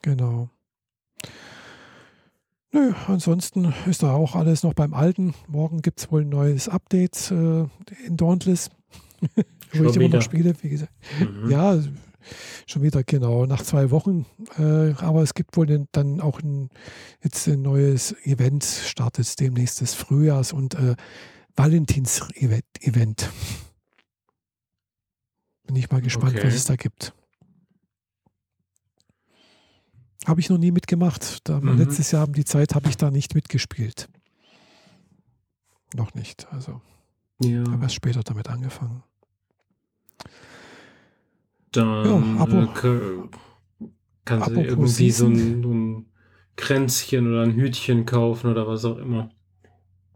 Genau. 0.02 0.50
Nö, 2.72 2.94
ansonsten 3.08 3.72
ist 3.86 4.02
da 4.02 4.14
auch 4.14 4.36
alles 4.36 4.64
noch 4.64 4.74
beim 4.74 4.96
Alten. 4.96 5.36
Morgen 5.48 5.84
gibt 5.84 6.00
es 6.00 6.12
wohl 6.12 6.22
ein 6.22 6.30
neues 6.30 6.68
Update 6.68 7.32
äh, 7.32 7.66
in 8.06 8.18
Dauntless, 8.18 8.72
wo 9.74 9.86
ich 9.86 9.96
immer 9.96 10.10
noch 10.10 10.22
spiele. 10.24 10.54
Wie 10.62 10.70
gesagt. 10.70 10.92
Mhm. 11.20 11.52
Ja, 11.52 11.80
schon 12.66 12.82
wieder 12.82 13.04
genau, 13.04 13.46
nach 13.46 13.62
zwei 13.62 13.92
Wochen. 13.92 14.26
Äh, 14.58 14.94
aber 14.98 15.22
es 15.22 15.36
gibt 15.36 15.56
wohl 15.56 15.88
dann 15.92 16.20
auch 16.20 16.42
ein, 16.42 16.70
jetzt 17.24 17.48
ein 17.48 17.62
neues 17.62 18.16
Event, 18.26 18.64
startet 18.64 19.40
demnächst 19.40 19.82
des 19.82 19.94
Frühjahrs 19.94 20.52
und 20.52 20.74
äh, 20.74 20.96
Valentins-Event. 21.56 23.30
Bin 25.64 25.76
ich 25.76 25.90
mal 25.90 26.02
gespannt, 26.02 26.36
okay. 26.36 26.48
was 26.48 26.54
es 26.54 26.66
da 26.66 26.76
gibt. 26.76 27.14
Habe 30.26 30.40
ich 30.40 30.50
noch 30.50 30.58
nie 30.58 30.72
mitgemacht. 30.72 31.48
Da, 31.48 31.60
mhm. 31.60 31.78
Letztes 31.78 32.12
Jahr 32.12 32.22
haben 32.22 32.34
die 32.34 32.46
Zeit, 32.46 32.76
habe 32.76 32.90
ich 32.90 32.98
da 32.98 33.12
nicht 33.12 33.36
mitgespielt. 33.36 34.10
Noch 35.94 36.14
nicht. 36.14 36.48
Also 36.52 36.82
ja. 37.42 37.64
habe 37.70 37.84
erst 37.84 37.96
später 37.96 38.22
damit 38.24 38.50
angefangen. 38.50 39.04
Dann 41.72 42.06
ja, 42.06 42.42
aber, 42.42 42.74
äh, 42.84 43.88
kannst 44.24 44.50
du 44.50 44.62
irgendwie 44.62 45.12
so 45.12 45.28
ein, 45.28 45.64
so 45.64 45.74
ein 45.74 46.06
Kränzchen 46.56 47.28
oder 47.28 47.44
ein 47.44 47.54
Hütchen 47.54 48.06
kaufen 48.06 48.50
oder 48.50 48.68
was 48.68 48.86
auch 48.86 48.98
immer. 48.98 49.30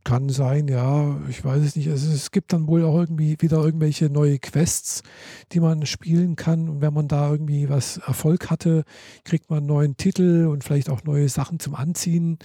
Kann 0.10 0.28
sein, 0.30 0.68
ja, 0.68 1.22
ich 1.30 1.45
weiß 1.45 1.64
es 1.64 1.76
nicht. 1.76 1.88
Also 1.88 2.12
es 2.12 2.32
gibt 2.32 2.51
dann 2.51 2.66
wohl 2.66 2.84
auch 2.84 2.95
irgendwie 2.95 3.36
wieder 3.38 3.64
irgendwelche 3.64 4.10
neue 4.10 4.39
Quests, 4.39 5.03
die 5.51 5.60
man 5.60 5.86
spielen 5.86 6.36
kann. 6.36 6.68
Und 6.68 6.82
wenn 6.82 6.95
man 6.95 7.07
da 7.07 7.30
irgendwie 7.30 7.70
was 7.70 7.97
Erfolg 7.97 8.49
hatte, 8.49 8.86
kriegt 9.24 9.51
man 9.51 9.60
einen 9.60 9.68
neuen 9.68 9.97
Titel 9.97 10.47
und 10.47 10.64
vielleicht 10.64 10.89
auch 10.89 11.03
neue 11.03 11.30
Sachen 11.30 11.60
zum 11.60 11.76
Anziehen. 11.76 12.39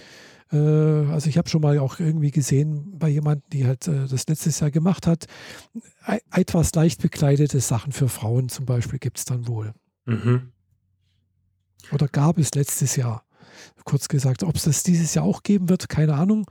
Äh, 0.52 0.58
also 0.58 1.30
ich 1.30 1.38
habe 1.38 1.48
schon 1.48 1.62
mal 1.62 1.78
auch 1.78 2.00
irgendwie 2.00 2.32
gesehen 2.32 2.98
bei 2.98 3.08
jemandem, 3.08 3.48
die 3.50 3.66
halt 3.66 3.88
äh, 3.88 4.08
das 4.08 4.28
letztes 4.28 4.60
Jahr 4.60 4.70
gemacht 4.70 5.06
hat, 5.06 5.24
etwas 6.32 6.74
leicht 6.74 7.00
bekleidete 7.00 7.60
Sachen 7.60 7.92
für 7.92 8.10
Frauen 8.10 8.50
zum 8.50 8.66
Beispiel 8.66 8.98
gibt 8.98 9.16
es 9.16 9.24
dann 9.24 9.48
wohl. 9.48 9.72
Mhm. 10.04 10.52
Oder 11.92 12.08
gab 12.08 12.36
es 12.36 12.54
letztes 12.54 12.96
Jahr 12.96 13.24
kurz 13.84 14.08
gesagt. 14.08 14.42
Ob 14.42 14.56
es 14.56 14.64
das 14.64 14.82
dieses 14.82 15.14
Jahr 15.14 15.24
auch 15.24 15.42
geben 15.42 15.68
wird, 15.68 15.88
keine 15.88 16.14
Ahnung. 16.14 16.50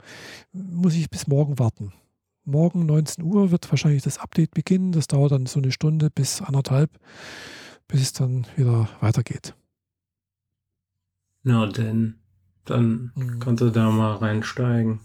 Muss 0.52 0.94
ich 0.94 1.10
bis 1.10 1.26
morgen 1.26 1.58
warten. 1.58 1.92
Morgen 2.44 2.84
19 2.86 3.24
Uhr 3.24 3.50
wird 3.50 3.70
wahrscheinlich 3.70 4.02
das 4.02 4.18
Update 4.18 4.52
beginnen. 4.52 4.92
Das 4.92 5.06
dauert 5.06 5.32
dann 5.32 5.46
so 5.46 5.60
eine 5.60 5.72
Stunde 5.72 6.10
bis 6.10 6.42
anderthalb, 6.42 6.90
bis 7.88 8.02
es 8.02 8.12
dann 8.12 8.46
wieder 8.56 8.88
weitergeht. 9.00 9.54
Na 11.42 11.66
denn, 11.66 12.16
dann 12.64 13.12
mhm. 13.14 13.38
kannst 13.38 13.62
du 13.62 13.70
da 13.70 13.90
mal 13.90 14.16
reinsteigen. 14.16 15.00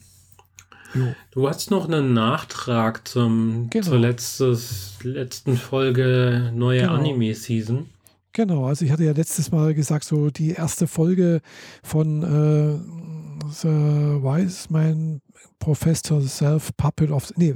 Jo. 0.93 1.13
Du 1.31 1.47
hast 1.47 1.69
noch 1.69 1.87
einen 1.87 2.13
Nachtrag 2.13 3.07
zum, 3.07 3.69
genau. 3.69 3.85
zur 3.85 3.99
letztes, 3.99 4.97
letzten 5.03 5.55
Folge 5.55 6.51
neue 6.55 6.81
genau. 6.81 6.95
Anime-Season. 6.95 7.89
Genau, 8.33 8.65
also 8.65 8.85
ich 8.85 8.91
hatte 8.91 9.03
ja 9.03 9.11
letztes 9.11 9.51
Mal 9.51 9.73
gesagt, 9.73 10.05
so 10.05 10.29
die 10.29 10.51
erste 10.51 10.87
Folge 10.87 11.41
von 11.83 12.21
äh, 12.23 13.49
The 13.51 13.67
Wise 13.67 14.67
Man 14.71 15.21
Professor 15.57 16.21
Self 16.21 16.75
Puppet 16.77 17.09
of 17.11 17.33
nee, 17.37 17.55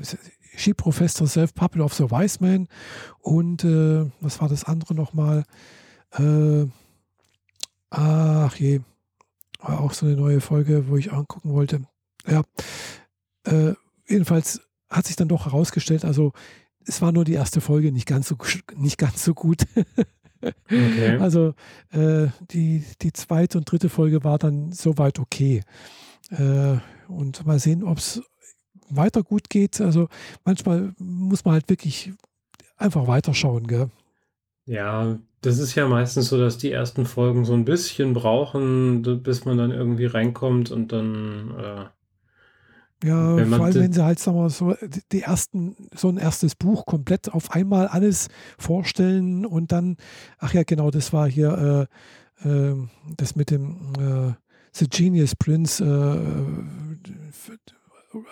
She 0.55 0.73
Professor 0.73 1.27
Self 1.27 1.53
Puppet 1.53 1.81
of 1.81 1.93
the 1.93 2.09
Wise 2.09 2.39
Man 2.41 2.67
und 3.19 3.63
äh, 3.63 4.09
was 4.19 4.41
war 4.41 4.49
das 4.49 4.63
andere 4.63 4.95
nochmal? 4.95 5.43
Äh, 6.11 6.65
ach 7.91 8.55
je, 8.55 8.81
war 9.59 9.79
auch 9.79 9.93
so 9.93 10.07
eine 10.07 10.15
neue 10.15 10.41
Folge, 10.41 10.87
wo 10.87 10.97
ich 10.97 11.13
angucken 11.13 11.53
wollte. 11.53 11.85
Ja, 12.27 12.41
äh, 13.45 13.73
jedenfalls 14.07 14.61
hat 14.89 15.05
sich 15.05 15.15
dann 15.15 15.27
doch 15.27 15.45
herausgestellt, 15.45 16.03
also 16.03 16.33
es 16.85 17.01
war 17.01 17.11
nur 17.11 17.25
die 17.25 17.33
erste 17.33 17.61
Folge, 17.61 17.91
nicht 17.91 18.07
ganz 18.07 18.27
so, 18.27 18.37
nicht 18.75 18.97
ganz 18.97 19.23
so 19.23 19.35
gut. 19.35 19.63
Okay. 20.65 21.17
Also 21.19 21.53
äh, 21.91 22.27
die, 22.51 22.83
die 23.01 23.13
zweite 23.13 23.57
und 23.57 23.71
dritte 23.71 23.89
Folge 23.89 24.23
war 24.23 24.37
dann 24.37 24.71
soweit 24.71 25.19
okay. 25.19 25.61
Äh, 26.31 26.77
und 27.07 27.45
mal 27.45 27.59
sehen, 27.59 27.83
ob 27.83 27.97
es 27.97 28.21
weiter 28.89 29.23
gut 29.23 29.49
geht. 29.49 29.81
Also 29.81 30.07
manchmal 30.45 30.93
muss 30.97 31.45
man 31.45 31.55
halt 31.55 31.69
wirklich 31.69 32.11
einfach 32.77 33.07
weiterschauen, 33.07 33.67
gell? 33.67 33.89
Ja, 34.65 35.19
das 35.41 35.59
ist 35.59 35.75
ja 35.75 35.87
meistens 35.87 36.29
so, 36.29 36.37
dass 36.37 36.57
die 36.57 36.71
ersten 36.71 37.05
Folgen 37.05 37.43
so 37.43 37.53
ein 37.53 37.65
bisschen 37.65 38.13
brauchen, 38.13 39.01
bis 39.21 39.45
man 39.45 39.57
dann 39.57 39.71
irgendwie 39.71 40.05
reinkommt 40.05 40.71
und 40.71 40.91
dann 40.91 41.91
ja, 43.03 43.45
vor 43.45 43.65
allem, 43.65 43.75
wenn 43.75 43.93
sie 43.93 44.03
halt, 44.03 44.19
sagen 44.19 44.37
wir 44.37 44.49
so, 44.49 44.75
die 45.11 45.21
ersten, 45.21 45.75
so 45.95 46.09
ein 46.09 46.17
erstes 46.17 46.55
Buch 46.55 46.85
komplett 46.85 47.33
auf 47.33 47.51
einmal 47.51 47.87
alles 47.87 48.29
vorstellen 48.57 49.45
und 49.45 49.71
dann, 49.71 49.97
ach 50.39 50.53
ja, 50.53 50.63
genau, 50.63 50.89
das 50.89 51.11
war 51.13 51.27
hier 51.27 51.87
äh, 52.41 52.49
äh, 52.49 52.75
das 53.17 53.35
mit 53.35 53.51
dem 53.51 53.93
äh, 53.99 54.33
The 54.73 54.87
Genius 54.87 55.35
Prince, 55.35 55.83
äh, 55.83 56.19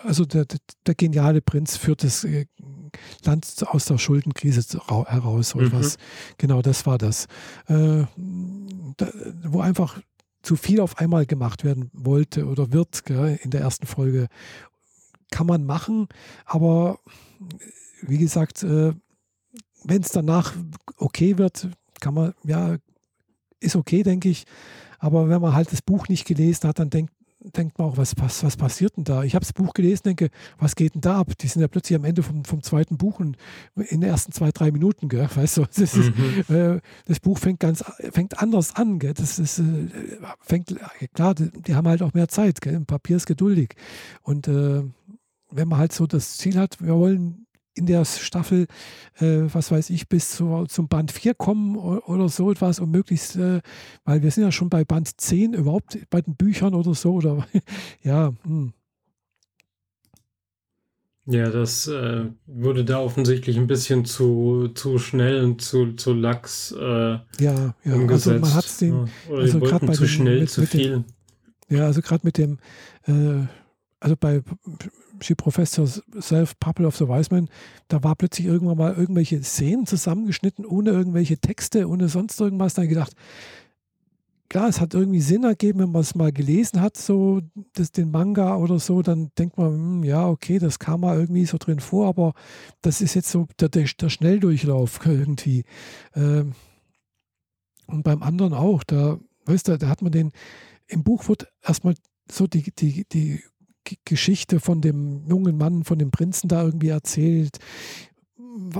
also 0.03 0.25
der, 0.25 0.45
der, 0.85 0.95
geniale 0.95 1.41
Prinz 1.41 1.75
führt 1.77 2.03
das 2.03 2.23
äh, 2.23 2.45
Land 3.23 3.63
aus 3.67 3.85
der 3.85 3.97
Schuldenkrise 3.97 4.79
heraus 5.07 5.55
oder 5.55 5.67
mhm. 5.67 5.73
was. 5.73 5.97
Genau, 6.37 6.61
das 6.61 6.85
war 6.85 6.97
das. 6.97 7.25
Äh, 7.67 8.05
da, 8.97 9.09
wo 9.43 9.61
einfach 9.61 9.99
zu 10.41 10.55
viel 10.55 10.79
auf 10.79 10.97
einmal 10.97 11.25
gemacht 11.25 11.63
werden 11.63 11.89
wollte 11.93 12.45
oder 12.45 12.71
wird 12.71 13.05
gell, 13.05 13.39
in 13.43 13.51
der 13.51 13.61
ersten 13.61 13.85
Folge. 13.85 14.27
Kann 15.29 15.47
man 15.47 15.65
machen, 15.65 16.07
aber 16.45 16.99
wie 18.01 18.17
gesagt, 18.17 18.63
äh, 18.63 18.93
wenn 19.83 20.01
es 20.01 20.09
danach 20.09 20.53
okay 20.97 21.37
wird, 21.37 21.69
kann 21.99 22.13
man, 22.13 22.33
ja, 22.43 22.77
ist 23.59 23.75
okay, 23.75 24.03
denke 24.03 24.29
ich. 24.29 24.45
Aber 24.99 25.29
wenn 25.29 25.41
man 25.41 25.53
halt 25.53 25.71
das 25.71 25.81
Buch 25.81 26.07
nicht 26.07 26.25
gelesen 26.25 26.67
hat, 26.67 26.79
dann 26.79 26.89
denkt, 26.89 27.13
denkt 27.43 27.77
man 27.79 27.87
auch, 27.87 27.97
was, 27.97 28.13
was, 28.17 28.43
was 28.43 28.55
passiert 28.55 28.97
denn 28.97 29.03
da? 29.03 29.23
Ich 29.23 29.33
habe 29.35 29.43
das 29.43 29.53
Buch 29.53 29.73
gelesen, 29.73 30.03
denke, 30.03 30.29
was 30.59 30.75
geht 30.75 30.93
denn 30.93 31.01
da 31.01 31.19
ab? 31.19 31.37
Die 31.39 31.47
sind 31.47 31.61
ja 31.61 31.67
plötzlich 31.67 31.97
am 31.97 32.05
Ende 32.05 32.23
vom, 32.23 32.45
vom 32.45 32.61
zweiten 32.61 32.97
Buch 32.97 33.19
und 33.19 33.37
in 33.75 34.01
den 34.01 34.09
ersten 34.09 34.31
zwei, 34.31 34.51
drei 34.51 34.71
Minuten, 34.71 35.09
gell? 35.09 35.27
weißt 35.35 35.57
du, 35.57 35.65
das, 35.65 35.95
ist, 35.95 36.11
mhm. 36.15 36.55
äh, 36.55 36.79
das 37.05 37.19
Buch 37.19 37.39
fängt 37.39 37.59
ganz, 37.59 37.83
fängt 38.11 38.39
anders 38.39 38.75
an, 38.75 38.99
gell? 38.99 39.13
das 39.13 39.39
ist, 39.39 39.59
äh, 39.59 39.63
fängt, 40.39 40.75
klar, 41.13 41.35
die, 41.35 41.51
die, 41.51 41.75
haben 41.75 41.87
halt 41.87 42.01
auch 42.01 42.13
mehr 42.13 42.27
Zeit, 42.27 42.61
gell? 42.61 42.79
Papier 42.81 43.17
ist 43.17 43.25
geduldig 43.25 43.75
und 44.21 44.47
äh, 44.47 44.83
wenn 45.51 45.67
man 45.67 45.79
halt 45.79 45.93
so 45.93 46.07
das 46.07 46.37
Ziel 46.37 46.57
hat, 46.57 46.81
wir 46.81 46.95
wollen 46.95 47.45
in 47.73 47.85
der 47.85 48.05
Staffel, 48.05 48.67
äh, 49.19 49.43
was 49.53 49.71
weiß 49.71 49.89
ich, 49.91 50.09
bis 50.09 50.31
zu, 50.31 50.65
zum 50.67 50.87
Band 50.87 51.11
4 51.11 51.33
kommen 51.33 51.77
oder 51.77 52.29
so 52.29 52.51
etwas 52.51 52.79
und 52.79 52.91
möglichst, 52.91 53.35
äh, 53.37 53.61
weil 54.03 54.21
wir 54.21 54.31
sind 54.31 54.43
ja 54.43 54.51
schon 54.51 54.69
bei 54.69 54.83
Band 54.83 55.19
10 55.19 55.53
überhaupt 55.53 55.97
bei 56.09 56.21
den 56.21 56.35
Büchern 56.35 56.73
oder 56.73 56.93
so 56.93 57.13
oder 57.13 57.47
ja. 58.03 58.33
Hm. 58.43 58.73
Ja, 61.27 61.49
das 61.49 61.87
äh, 61.87 62.25
wurde 62.47 62.83
da 62.83 62.99
offensichtlich 62.99 63.57
ein 63.57 63.67
bisschen 63.67 64.05
zu, 64.05 64.69
zu 64.73 64.97
schnell 64.97 65.43
und 65.43 65.61
zu, 65.61 65.93
zu 65.93 66.13
lax 66.13 66.71
äh, 66.71 66.81
ja, 66.81 67.23
ja. 67.39 67.75
umgesetzt. 67.93 68.27
Also 68.27 68.39
man 68.39 68.53
hat 68.53 68.81
den, 68.81 68.93
ja. 68.93 69.05
Oder 69.29 69.41
also 69.41 69.59
die 69.59 69.71
wollten 69.71 69.93
zu 69.93 70.01
dem, 70.01 70.07
schnell, 70.07 70.39
mit, 70.41 70.49
zu 70.49 70.65
viel. 70.65 70.89
Dem, 70.89 71.05
ja, 71.69 71.85
also 71.85 72.01
gerade 72.01 72.25
mit 72.25 72.37
dem, 72.37 72.57
äh, 73.05 73.45
also 74.01 74.15
bei 74.19 74.41
She 75.21 75.35
Professed 75.35 75.77
Herself 75.77 76.59
Puppet 76.59 76.85
of 76.85 76.97
the 76.97 77.07
Wise 77.07 77.29
Man, 77.31 77.49
da 77.87 78.03
war 78.03 78.15
plötzlich 78.15 78.47
irgendwann 78.47 78.77
mal 78.77 78.93
irgendwelche 78.93 79.41
Szenen 79.43 79.85
zusammengeschnitten, 79.85 80.65
ohne 80.65 80.89
irgendwelche 80.89 81.37
Texte, 81.37 81.87
ohne 81.87 82.09
sonst 82.09 82.39
irgendwas. 82.41 82.73
Da 82.73 82.81
habe 82.81 82.87
ich 82.87 82.93
gedacht, 82.93 83.15
klar, 84.49 84.67
es 84.67 84.81
hat 84.81 84.95
irgendwie 84.95 85.21
Sinn 85.21 85.43
ergeben, 85.43 85.79
wenn 85.79 85.91
man 85.91 86.01
es 86.01 86.15
mal 86.15 86.31
gelesen 86.31 86.81
hat, 86.81 86.97
so 86.97 87.41
das, 87.73 87.91
den 87.91 88.09
Manga 88.09 88.55
oder 88.55 88.79
so, 88.79 89.03
dann 89.03 89.31
denkt 89.37 89.57
man, 89.57 89.73
hm, 89.73 90.03
ja, 90.03 90.27
okay, 90.27 90.57
das 90.57 90.79
kam 90.79 91.01
mal 91.01 91.19
irgendwie 91.19 91.45
so 91.45 91.57
drin 91.57 91.79
vor, 91.79 92.07
aber 92.07 92.33
das 92.81 93.01
ist 93.01 93.13
jetzt 93.13 93.29
so 93.29 93.47
der, 93.59 93.69
der, 93.69 93.85
der 93.85 94.09
Schnelldurchlauf 94.09 94.99
irgendwie. 95.05 95.63
Ähm, 96.15 96.53
und 97.85 98.03
beim 98.03 98.23
anderen 98.23 98.53
auch, 98.53 98.83
da, 98.83 99.19
weißt 99.45 99.67
du, 99.67 99.77
da 99.77 99.87
hat 99.87 100.01
man 100.01 100.11
den, 100.11 100.31
im 100.87 101.03
Buch 101.03 101.29
wird 101.29 101.47
erstmal 101.61 101.93
so 102.29 102.47
die, 102.47 102.71
die, 102.71 103.05
die 103.07 103.43
Geschichte 104.05 104.59
von 104.59 104.81
dem 104.81 105.25
jungen 105.27 105.57
Mann, 105.57 105.83
von 105.83 105.99
dem 105.99 106.11
Prinzen 106.11 106.47
da 106.47 106.63
irgendwie 106.63 106.89
erzählt, 106.89 107.57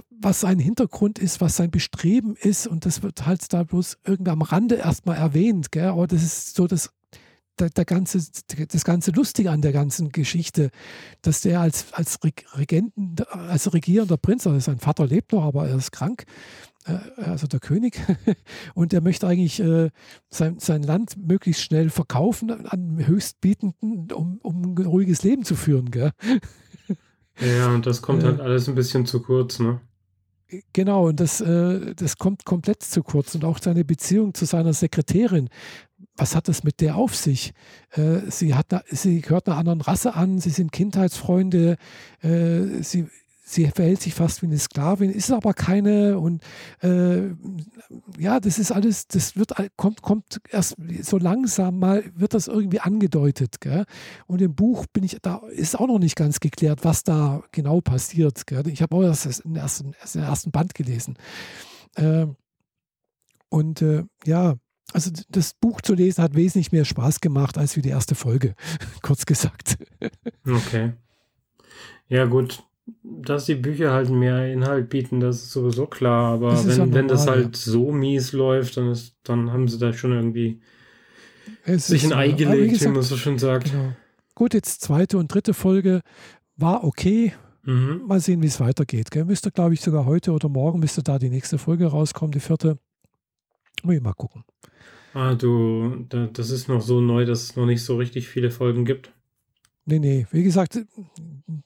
was 0.10 0.42
sein 0.42 0.60
Hintergrund 0.60 1.20
ist, 1.20 1.42
was 1.42 1.56
sein 1.56 1.72
Bestreben 1.72 2.36
ist 2.36 2.68
und 2.68 2.86
das 2.86 3.04
wird 3.04 3.26
halt 3.26 3.52
da 3.54 3.64
bloß 3.64 3.98
irgendwie 4.06 4.32
am 4.32 4.42
Rande 4.42 4.76
erstmal 4.76 5.18
erwähnt, 5.18 5.72
gell? 5.72 5.86
aber 5.86 6.08
das 6.08 6.24
ist 6.24 6.56
so 6.56 6.68
das, 6.68 6.92
der, 7.60 7.70
der, 7.70 7.86
ganze, 7.86 8.20
das 8.68 8.84
ganze 8.84 9.12
Lustige 9.12 9.52
an 9.52 9.62
der 9.62 9.72
ganzen 9.72 10.10
Geschichte, 10.10 10.72
dass 11.22 11.42
der 11.42 11.62
als, 11.62 11.94
als 11.94 12.20
Regenten, 12.56 13.16
als 13.30 13.74
regierender 13.74 14.18
Prinz, 14.18 14.46
also 14.46 14.60
sein 14.60 14.80
Vater 14.80 15.08
lebt 15.08 15.32
noch, 15.32 15.44
aber 15.44 15.68
er 15.68 15.78
ist 15.78 15.92
krank, 15.92 16.26
also 17.18 17.48
der 17.48 17.60
König, 17.60 18.00
und 18.74 18.94
er 18.94 19.02
möchte 19.02 19.28
eigentlich 19.28 19.60
äh, 19.60 19.90
sein, 20.30 20.60
sein 20.60 20.84
Land 20.84 21.16
möglichst 21.18 21.64
schnell 21.64 21.90
verkaufen 21.90 22.66
an 22.66 23.06
Höchstbietenden, 23.06 24.12
um, 24.12 24.40
um 24.42 24.76
ein 24.76 24.86
ruhiges 24.86 25.24
Leben 25.24 25.44
zu 25.44 25.56
führen. 25.56 25.92
Gell? 25.92 26.12
Ja, 27.40 27.74
und 27.74 27.86
das 27.86 28.02
kommt 28.02 28.24
halt 28.24 28.40
alles 28.40 28.68
ein 28.68 28.76
bisschen 28.76 29.06
zu 29.06 29.22
kurz, 29.22 29.60
ne? 29.60 29.82
Genau, 30.74 31.08
und 31.08 31.20
das, 31.20 31.40
äh, 31.40 31.96
das 31.96 32.18
kommt 32.18 32.46
komplett 32.46 32.84
zu 32.84 33.04
kurz. 33.04 33.36
Und 33.36 33.46
auch 33.46 33.60
seine 33.62 33.86
Beziehung 33.86 34.34
zu 34.34 34.46
seiner 34.46 34.74
Sekretärin. 34.74 35.50
Was 36.18 36.36
hat 36.36 36.50
das 36.50 36.64
mit 36.64 36.82
der 36.82 36.98
auf 36.98 37.16
sich? 37.16 37.54
Äh, 37.92 38.20
sie, 38.30 38.54
hat, 38.54 38.68
sie 38.90 39.22
gehört 39.22 39.48
einer 39.48 39.58
anderen 39.58 39.82
Rasse 39.82 40.14
an, 40.14 40.40
sie 40.40 40.50
sind 40.50 40.74
Kindheitsfreunde, 40.74 41.78
äh, 42.22 42.82
sie, 42.82 43.08
sie 43.52 43.68
verhält 43.68 44.02
sich 44.02 44.14
fast 44.14 44.42
wie 44.42 44.48
eine 44.48 44.58
Sklavin, 44.58 45.12
ist 45.12 45.32
aber 45.32 45.54
keine 45.54 46.20
und 46.20 46.42
äh, 46.82 47.30
ja, 48.18 48.40
das 48.40 48.60
ist 48.60 48.72
alles, 48.72 49.08
das 49.08 49.36
wird 49.36 49.54
kommt, 49.76 50.02
kommt 50.02 50.42
erst 50.50 50.76
so 51.02 51.18
langsam 51.18 51.80
mal, 51.80 52.04
wird 52.16 52.34
das 52.34 52.48
irgendwie 52.48 52.80
angedeutet. 52.80 53.62
Gell? 53.62 53.86
Und 54.28 54.42
im 54.42 54.56
Buch 54.56 54.86
bin 54.92 55.04
ich, 55.04 55.18
da 55.22 55.42
ist 55.50 55.80
auch 55.80 55.88
noch 55.88 56.00
nicht 56.00 56.16
ganz 56.16 56.40
geklärt, 56.40 56.84
was 56.84 57.04
da 57.04 57.44
genau 57.52 57.82
passiert. 57.82 58.48
Gell? 58.48 58.68
Ich 58.68 58.82
habe 58.82 58.96
auch 58.96 59.04
das 59.04 59.40
im 59.40 59.56
ersten, 59.56 59.94
im 60.14 60.22
ersten 60.22 60.52
Band 60.52 60.74
gelesen. 60.74 61.16
Äh, 61.96 62.28
und 63.50 63.82
äh, 63.82 64.04
ja, 64.26 64.56
also 64.94 65.12
das 65.30 65.54
Buch 65.54 65.82
zu 65.82 65.94
lesen 65.94 66.24
hat 66.24 66.36
wesentlich 66.36 66.72
mehr 66.72 66.86
Spaß 66.86 67.22
gemacht 67.22 67.58
als 67.58 67.76
wie 67.76 67.82
die 67.82 67.90
erste 67.90 68.16
Folge, 68.16 68.56
kurz 69.02 69.26
gesagt. 69.26 69.78
Okay. 70.46 70.94
Ja, 72.08 72.26
gut, 72.26 72.64
dass 73.04 73.46
die 73.46 73.56
Bücher 73.56 73.92
halt 73.92 74.10
mehr 74.10 74.52
Inhalt 74.52 74.90
bieten, 74.90 75.20
das 75.20 75.38
ist 75.38 75.52
sowieso 75.52 75.88
klar. 75.88 76.34
Aber 76.34 76.66
wenn, 76.66 76.78
normal, 76.78 76.94
wenn 76.94 77.08
das 77.08 77.28
halt 77.28 77.58
ja. 77.58 77.72
so 77.72 77.92
mies 77.92 78.34
läuft, 78.34 78.78
dann, 78.78 78.90
ist, 78.90 79.16
dann 79.24 79.52
haben 79.52 79.68
sie 79.68 79.78
da 79.78 79.94
schon 79.94 80.12
irgendwie 80.12 80.62
es 81.66 81.88
sich 81.88 82.06
ein 82.06 82.14
Ei 82.14 82.32
gelegt, 82.32 82.74
gesagt, 82.74 82.92
wie 82.92 82.96
man 82.96 83.04
so 83.04 83.18
schön 83.18 83.38
sagt. 83.38 83.72
Genau. 83.72 83.94
Gut, 84.36 84.54
jetzt 84.54 84.82
zweite 84.82 85.18
und 85.18 85.34
dritte 85.34 85.54
Folge 85.54 86.02
war 86.58 86.84
okay. 86.84 87.34
Mhm. 87.64 88.04
Mal 88.08 88.20
sehen, 88.20 88.42
wie 88.42 88.48
es 88.48 88.60
weitergeht. 88.60 89.12
Gell? 89.12 89.26
Müsste, 89.26 89.52
glaube 89.52 89.74
ich, 89.74 89.82
sogar 89.82 90.06
heute 90.06 90.32
oder 90.32 90.50
morgen 90.50 90.80
müsste 90.80 91.04
da 91.04 91.20
die 91.20 91.30
nächste 91.30 91.58
Folge 91.58 91.86
rauskommen, 91.86 92.32
die 92.32 92.40
vierte. 92.40 92.80
Muss 93.84 93.96
ich 93.96 94.02
mal 94.02 94.14
gucken. 94.14 94.44
Ah, 95.14 95.36
du, 95.36 96.06
das 96.10 96.50
ist 96.50 96.70
noch 96.70 96.82
so 96.82 97.02
neu, 97.02 97.26
dass 97.26 97.44
es 97.44 97.56
noch 97.56 97.66
nicht 97.66 97.84
so 97.84 97.98
richtig 97.98 98.28
viele 98.30 98.50
Folgen 98.50 98.86
gibt. 98.86 99.12
Nee, 99.86 100.00
nee. 100.00 100.28
Wie 100.32 100.44
gesagt, 100.44 100.80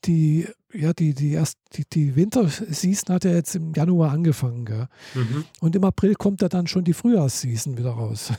die, 0.05 0.47
ja, 0.75 0.93
die, 0.93 1.13
die, 1.13 1.31
erst, 1.31 1.57
die, 1.73 1.83
die 1.91 2.15
Winterseason 2.15 3.15
hat 3.15 3.25
ja 3.25 3.31
jetzt 3.31 3.55
im 3.55 3.73
Januar 3.73 4.11
angefangen. 4.11 4.65
Gell? 4.65 4.87
Mhm. 5.13 5.45
Und 5.61 5.75
im 5.75 5.83
April 5.83 6.15
kommt 6.15 6.41
ja 6.41 6.49
dann 6.49 6.67
schon 6.67 6.83
die 6.83 6.93
Frühjahrsseason 6.93 7.77
wieder 7.77 7.91
raus. 7.91 8.33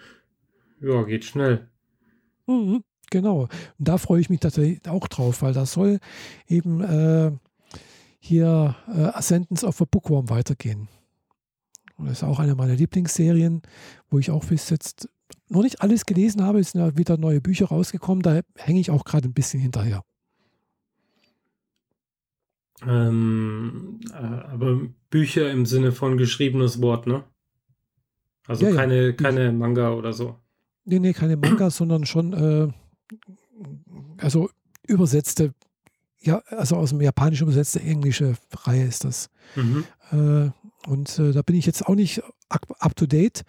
ja, 0.80 1.02
geht 1.02 1.24
schnell. 1.24 1.68
Mhm, 2.46 2.82
genau. 3.10 3.42
Und 3.42 3.88
da 3.88 3.98
freue 3.98 4.20
ich 4.20 4.30
mich 4.30 4.40
tatsächlich 4.40 4.86
auch 4.88 5.08
drauf, 5.08 5.42
weil 5.42 5.52
das 5.52 5.72
soll 5.72 5.98
eben 6.48 6.80
äh, 6.80 7.32
hier 8.18 8.76
äh, 8.88 9.02
Ascendance 9.06 9.66
of 9.66 9.80
a 9.82 9.84
Bookworm 9.90 10.30
weitergehen. 10.30 10.88
Und 11.96 12.06
das 12.06 12.18
ist 12.18 12.24
auch 12.24 12.38
eine 12.38 12.54
meiner 12.54 12.74
Lieblingsserien, 12.74 13.62
wo 14.10 14.18
ich 14.18 14.30
auch 14.30 14.44
bis 14.44 14.68
jetzt 14.70 15.08
noch 15.48 15.62
nicht 15.62 15.80
alles 15.80 16.04
gelesen 16.04 16.42
habe. 16.42 16.60
Es 16.60 16.72
sind 16.72 16.80
ja 16.80 16.96
wieder 16.96 17.16
neue 17.16 17.40
Bücher 17.40 17.66
rausgekommen. 17.66 18.22
Da 18.22 18.40
hänge 18.56 18.80
ich 18.80 18.90
auch 18.90 19.04
gerade 19.04 19.28
ein 19.28 19.34
bisschen 19.34 19.60
hinterher. 19.60 20.02
Ähm, 22.84 24.00
äh, 24.12 24.16
aber 24.16 24.80
Bücher 25.10 25.50
im 25.50 25.64
Sinne 25.66 25.92
von 25.92 26.18
geschriebenes 26.18 26.82
Wort, 26.82 27.06
ne? 27.06 27.24
Also 28.46 28.66
ja, 28.66 28.74
keine, 28.74 29.06
ja. 29.06 29.12
keine 29.12 29.52
Manga 29.52 29.92
oder 29.92 30.12
so. 30.12 30.36
Nee, 30.84 30.98
nee, 30.98 31.12
keine 31.12 31.36
Manga, 31.36 31.70
sondern 31.70 32.04
schon 32.04 32.32
äh, 32.32 32.68
also 34.18 34.50
übersetzte, 34.86 35.52
ja, 36.20 36.42
also 36.48 36.76
aus 36.76 36.90
dem 36.90 37.00
Japanischen 37.00 37.44
übersetzte 37.44 37.80
englische 37.80 38.34
Reihe 38.52 38.84
ist 38.84 39.04
das. 39.04 39.30
Mhm. 39.54 39.84
Äh, 40.12 40.50
und 40.88 41.18
äh, 41.18 41.32
da 41.32 41.42
bin 41.42 41.56
ich 41.56 41.66
jetzt 41.66 41.86
auch 41.86 41.94
nicht 41.94 42.22
up, 42.48 42.66
up 42.78 42.94
to 42.96 43.06
date. 43.06 43.44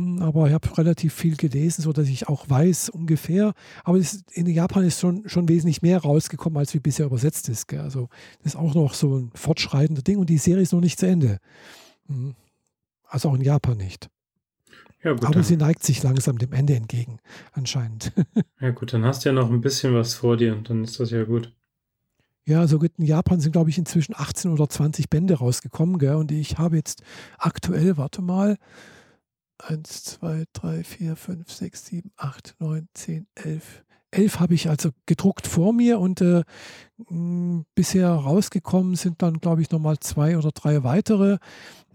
Hm, 0.00 0.22
aber 0.22 0.46
ich 0.46 0.54
habe 0.54 0.78
relativ 0.78 1.12
viel 1.12 1.36
gelesen, 1.36 1.82
sodass 1.82 2.08
ich 2.08 2.28
auch 2.28 2.48
weiß 2.48 2.88
ungefähr. 2.88 3.52
Aber 3.84 4.00
in 4.32 4.46
Japan 4.46 4.84
ist 4.84 5.00
schon, 5.00 5.28
schon 5.28 5.48
wesentlich 5.48 5.82
mehr 5.82 5.98
rausgekommen, 5.98 6.58
als 6.58 6.72
wie 6.74 6.80
bisher 6.80 7.06
übersetzt 7.06 7.48
ist. 7.48 7.68
Gell? 7.68 7.80
Also 7.80 8.08
das 8.42 8.54
ist 8.54 8.58
auch 8.58 8.74
noch 8.74 8.94
so 8.94 9.18
ein 9.18 9.30
fortschreitender 9.34 10.02
Ding 10.02 10.18
und 10.18 10.30
die 10.30 10.38
Serie 10.38 10.62
ist 10.62 10.72
noch 10.72 10.80
nicht 10.80 10.98
zu 10.98 11.06
Ende. 11.06 11.38
Hm. 12.06 12.34
Also 13.06 13.28
auch 13.28 13.34
in 13.34 13.42
Japan 13.42 13.76
nicht. 13.76 14.08
Ja, 15.02 15.12
gut, 15.12 15.24
Aber 15.24 15.42
sie 15.42 15.56
neigt 15.56 15.82
sich 15.82 16.02
langsam 16.02 16.38
dem 16.38 16.52
Ende 16.52 16.74
entgegen, 16.74 17.18
anscheinend. 17.52 18.12
ja 18.60 18.70
gut, 18.70 18.92
dann 18.92 19.04
hast 19.04 19.24
du 19.24 19.30
ja 19.30 19.32
noch 19.32 19.50
ein 19.50 19.62
bisschen 19.62 19.94
was 19.94 20.14
vor 20.14 20.36
dir 20.36 20.54
und 20.54 20.68
dann 20.68 20.84
ist 20.84 21.00
das 21.00 21.10
ja 21.10 21.24
gut. 21.24 21.52
Ja, 22.44 22.66
so 22.66 22.78
gut, 22.78 22.92
in 22.98 23.06
Japan 23.06 23.40
sind, 23.40 23.52
glaube 23.52 23.70
ich, 23.70 23.78
inzwischen 23.78 24.14
18 24.14 24.50
oder 24.50 24.68
20 24.68 25.08
Bände 25.08 25.34
rausgekommen. 25.34 25.98
Gell? 25.98 26.16
Und 26.16 26.32
ich 26.32 26.58
habe 26.58 26.76
jetzt 26.76 27.02
aktuell, 27.38 27.96
warte 27.96 28.22
mal, 28.22 28.56
1, 29.60 30.04
2, 30.04 30.44
3, 30.52 30.84
4, 30.84 31.16
5, 31.16 31.50
6, 31.50 31.86
7, 31.86 32.10
8, 32.16 32.56
9, 32.58 32.88
10, 32.94 33.26
11. 33.34 33.84
11 34.12 34.40
habe 34.40 34.54
ich 34.54 34.68
also 34.68 34.90
gedruckt 35.06 35.46
vor 35.46 35.72
mir 35.72 36.00
und 36.00 36.20
äh, 36.20 36.42
bisher 37.74 38.10
rausgekommen 38.10 38.96
sind 38.96 39.22
dann, 39.22 39.38
glaube 39.38 39.62
ich, 39.62 39.70
nochmal 39.70 39.98
zwei 40.00 40.36
oder 40.36 40.50
drei 40.50 40.82
weitere, 40.82 41.38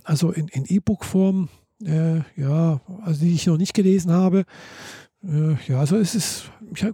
also 0.03 0.31
in, 0.31 0.47
in 0.47 0.65
E-Book-Form, 0.65 1.49
äh, 1.83 2.19
ja, 2.37 2.79
also 3.01 3.19
die 3.19 3.33
ich 3.33 3.47
noch 3.47 3.57
nicht 3.57 3.73
gelesen 3.73 4.11
habe. 4.11 4.45
Äh, 5.23 5.55
ja, 5.67 5.79
also 5.79 5.97
es 5.97 6.15
ist, 6.15 6.51
ich, 6.73 6.85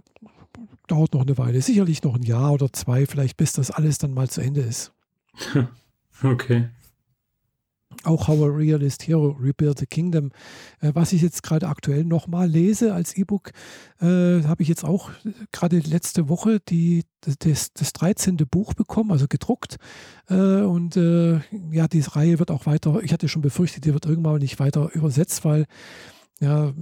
dauert 0.88 1.14
noch 1.14 1.22
eine 1.22 1.38
Weile, 1.38 1.62
sicherlich 1.62 2.02
noch 2.02 2.16
ein 2.16 2.22
Jahr 2.22 2.52
oder 2.52 2.72
zwei, 2.72 3.06
vielleicht 3.06 3.36
bis 3.36 3.52
das 3.52 3.70
alles 3.70 3.98
dann 3.98 4.14
mal 4.14 4.28
zu 4.28 4.40
Ende 4.40 4.62
ist. 4.62 4.92
Okay. 6.24 6.68
Auch 8.04 8.28
How 8.28 8.42
a 8.42 8.46
Realist 8.46 9.06
Hero 9.06 9.36
Rebuild 9.40 9.78
the 9.78 9.86
Kingdom, 9.86 10.30
äh, 10.80 10.92
was 10.94 11.12
ich 11.12 11.22
jetzt 11.22 11.42
gerade 11.42 11.68
aktuell 11.68 12.04
nochmal 12.04 12.48
lese 12.48 12.94
als 12.94 13.16
E-Book, 13.16 13.52
äh, 14.00 14.42
habe 14.44 14.62
ich 14.62 14.68
jetzt 14.68 14.84
auch 14.84 15.10
gerade 15.52 15.78
letzte 15.78 16.28
Woche 16.28 16.60
die, 16.60 17.04
das, 17.20 17.72
das 17.72 17.92
13. 17.92 18.36
Buch 18.50 18.74
bekommen, 18.74 19.12
also 19.12 19.26
gedruckt. 19.28 19.76
Äh, 20.28 20.34
und 20.62 20.96
äh, 20.96 21.40
ja, 21.70 21.88
diese 21.88 22.16
Reihe 22.16 22.38
wird 22.38 22.50
auch 22.50 22.66
weiter, 22.66 23.00
ich 23.02 23.12
hatte 23.12 23.28
schon 23.28 23.42
befürchtet, 23.42 23.84
die 23.84 23.92
wird 23.92 24.06
irgendwann 24.06 24.38
nicht 24.38 24.58
weiter 24.58 24.90
übersetzt, 24.94 25.44
weil 25.44 25.66
ja, 26.40 26.72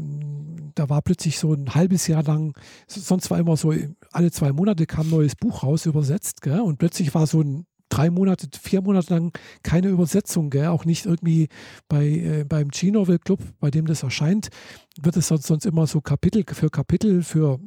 da 0.74 0.88
war 0.88 1.02
plötzlich 1.02 1.38
so 1.38 1.52
ein 1.52 1.74
halbes 1.74 2.06
Jahr 2.06 2.22
lang, 2.22 2.54
sonst 2.86 3.30
war 3.30 3.38
immer 3.38 3.58
so, 3.58 3.74
alle 4.11 4.30
zwei 4.30 4.52
Monate 4.52 4.86
kam 4.86 5.08
ein 5.08 5.11
neues 5.11 5.36
Buch 5.36 5.62
raus, 5.62 5.84
übersetzt, 5.84 6.40
gell? 6.40 6.61
und 6.61 6.78
plötzlich 6.78 7.14
war 7.14 7.26
so 7.26 7.42
ein 7.42 7.66
drei 7.91 8.09
Monate, 8.11 8.49
vier 8.59 8.80
Monate 8.80 9.12
lang 9.12 9.32
keine 9.62 9.88
Übersetzung, 9.88 10.49
gell? 10.49 10.68
auch 10.68 10.86
nicht 10.86 11.05
irgendwie 11.05 11.49
bei, 11.88 12.07
äh, 12.07 12.45
beim 12.45 12.68
G-Novel 12.68 13.18
Club, 13.18 13.41
bei 13.61 13.70
dem 13.70 13.86
das 13.86 14.03
erscheint, 14.03 14.49
wird 15.01 15.16
es 15.16 15.28
sonst, 15.28 15.47
sonst 15.47 15.66
immer 15.66 15.86
so 15.86 16.01
Kapitel 16.01 16.45
für 16.51 16.70
Kapitel 16.70 17.22
für 17.22 17.61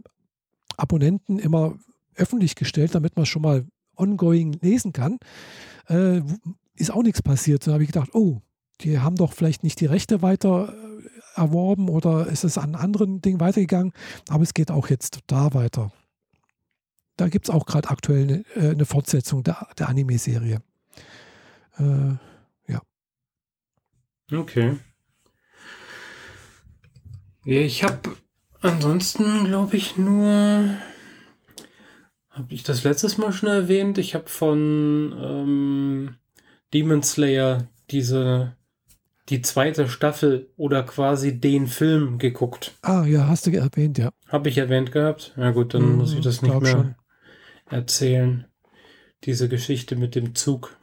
Abonnenten 0.77 1.37
immer 1.37 1.77
öffentlich 2.15 2.55
gestellt, 2.55 2.95
damit 2.95 3.15
man 3.15 3.25
schon 3.25 3.41
mal 3.41 3.65
ongoing 3.95 4.53
lesen 4.61 4.93
kann. 4.93 5.19
Äh, 5.87 6.21
ist 6.75 6.91
auch 6.91 7.03
nichts 7.03 7.21
passiert. 7.21 7.67
Da 7.67 7.73
habe 7.73 7.83
ich 7.83 7.91
gedacht, 7.91 8.13
oh, 8.13 8.41
die 8.81 8.99
haben 8.99 9.15
doch 9.15 9.33
vielleicht 9.33 9.63
nicht 9.63 9.79
die 9.79 9.85
Rechte 9.85 10.21
weiter 10.21 10.73
äh, 10.73 11.39
erworben 11.39 11.89
oder 11.89 12.27
ist 12.27 12.43
es 12.43 12.57
an 12.57 12.75
anderen 12.75 13.21
Dingen 13.21 13.39
weitergegangen, 13.39 13.93
aber 14.29 14.43
es 14.43 14.53
geht 14.53 14.71
auch 14.71 14.89
jetzt 14.89 15.19
da 15.27 15.53
weiter 15.53 15.91
da 17.17 17.27
gibt 17.27 17.47
es 17.47 17.53
auch 17.53 17.65
gerade 17.65 17.89
aktuell 17.89 18.23
eine, 18.23 18.45
äh, 18.55 18.71
eine, 18.71 18.85
Fortsetzung 18.85 19.43
der, 19.43 19.67
der 19.77 19.89
Anime-Serie. 19.89 20.61
Äh, 21.77 22.71
ja. 22.71 22.81
Okay. 24.31 24.77
Ich 27.45 27.83
habe 27.83 28.15
ansonsten, 28.61 29.45
glaube 29.45 29.77
ich, 29.77 29.97
nur. 29.97 30.69
Habe 32.29 32.53
ich 32.53 32.63
das 32.63 32.83
letztes 32.83 33.19
Mal 33.19 33.31
schon 33.31 33.49
erwähnt? 33.49 33.99
Ich 33.99 34.15
habe 34.15 34.27
von 34.27 35.13
ähm, 35.21 36.15
Demon 36.73 37.03
Slayer 37.03 37.67
diese 37.91 38.55
die 39.29 39.41
zweite 39.41 39.87
Staffel 39.87 40.49
oder 40.57 40.83
quasi 40.83 41.39
den 41.39 41.67
Film 41.67 42.17
geguckt. 42.17 42.73
Ah, 42.81 43.05
ja, 43.05 43.27
hast 43.27 43.45
du 43.45 43.51
erwähnt, 43.51 43.97
ja. 43.97 44.11
Habe 44.27 44.49
ich 44.49 44.57
erwähnt 44.57 44.91
gehabt? 44.91 45.33
Ja 45.37 45.51
gut, 45.51 45.73
dann 45.73 45.83
mhm, 45.83 45.97
muss 45.97 46.13
ich 46.13 46.21
das 46.21 46.41
nicht 46.41 46.59
mehr. 46.59 46.71
Schon 46.71 46.95
erzählen. 47.69 48.45
Diese 49.23 49.47
Geschichte 49.49 49.95
mit 49.95 50.15
dem 50.15 50.35
Zug. 50.35 50.77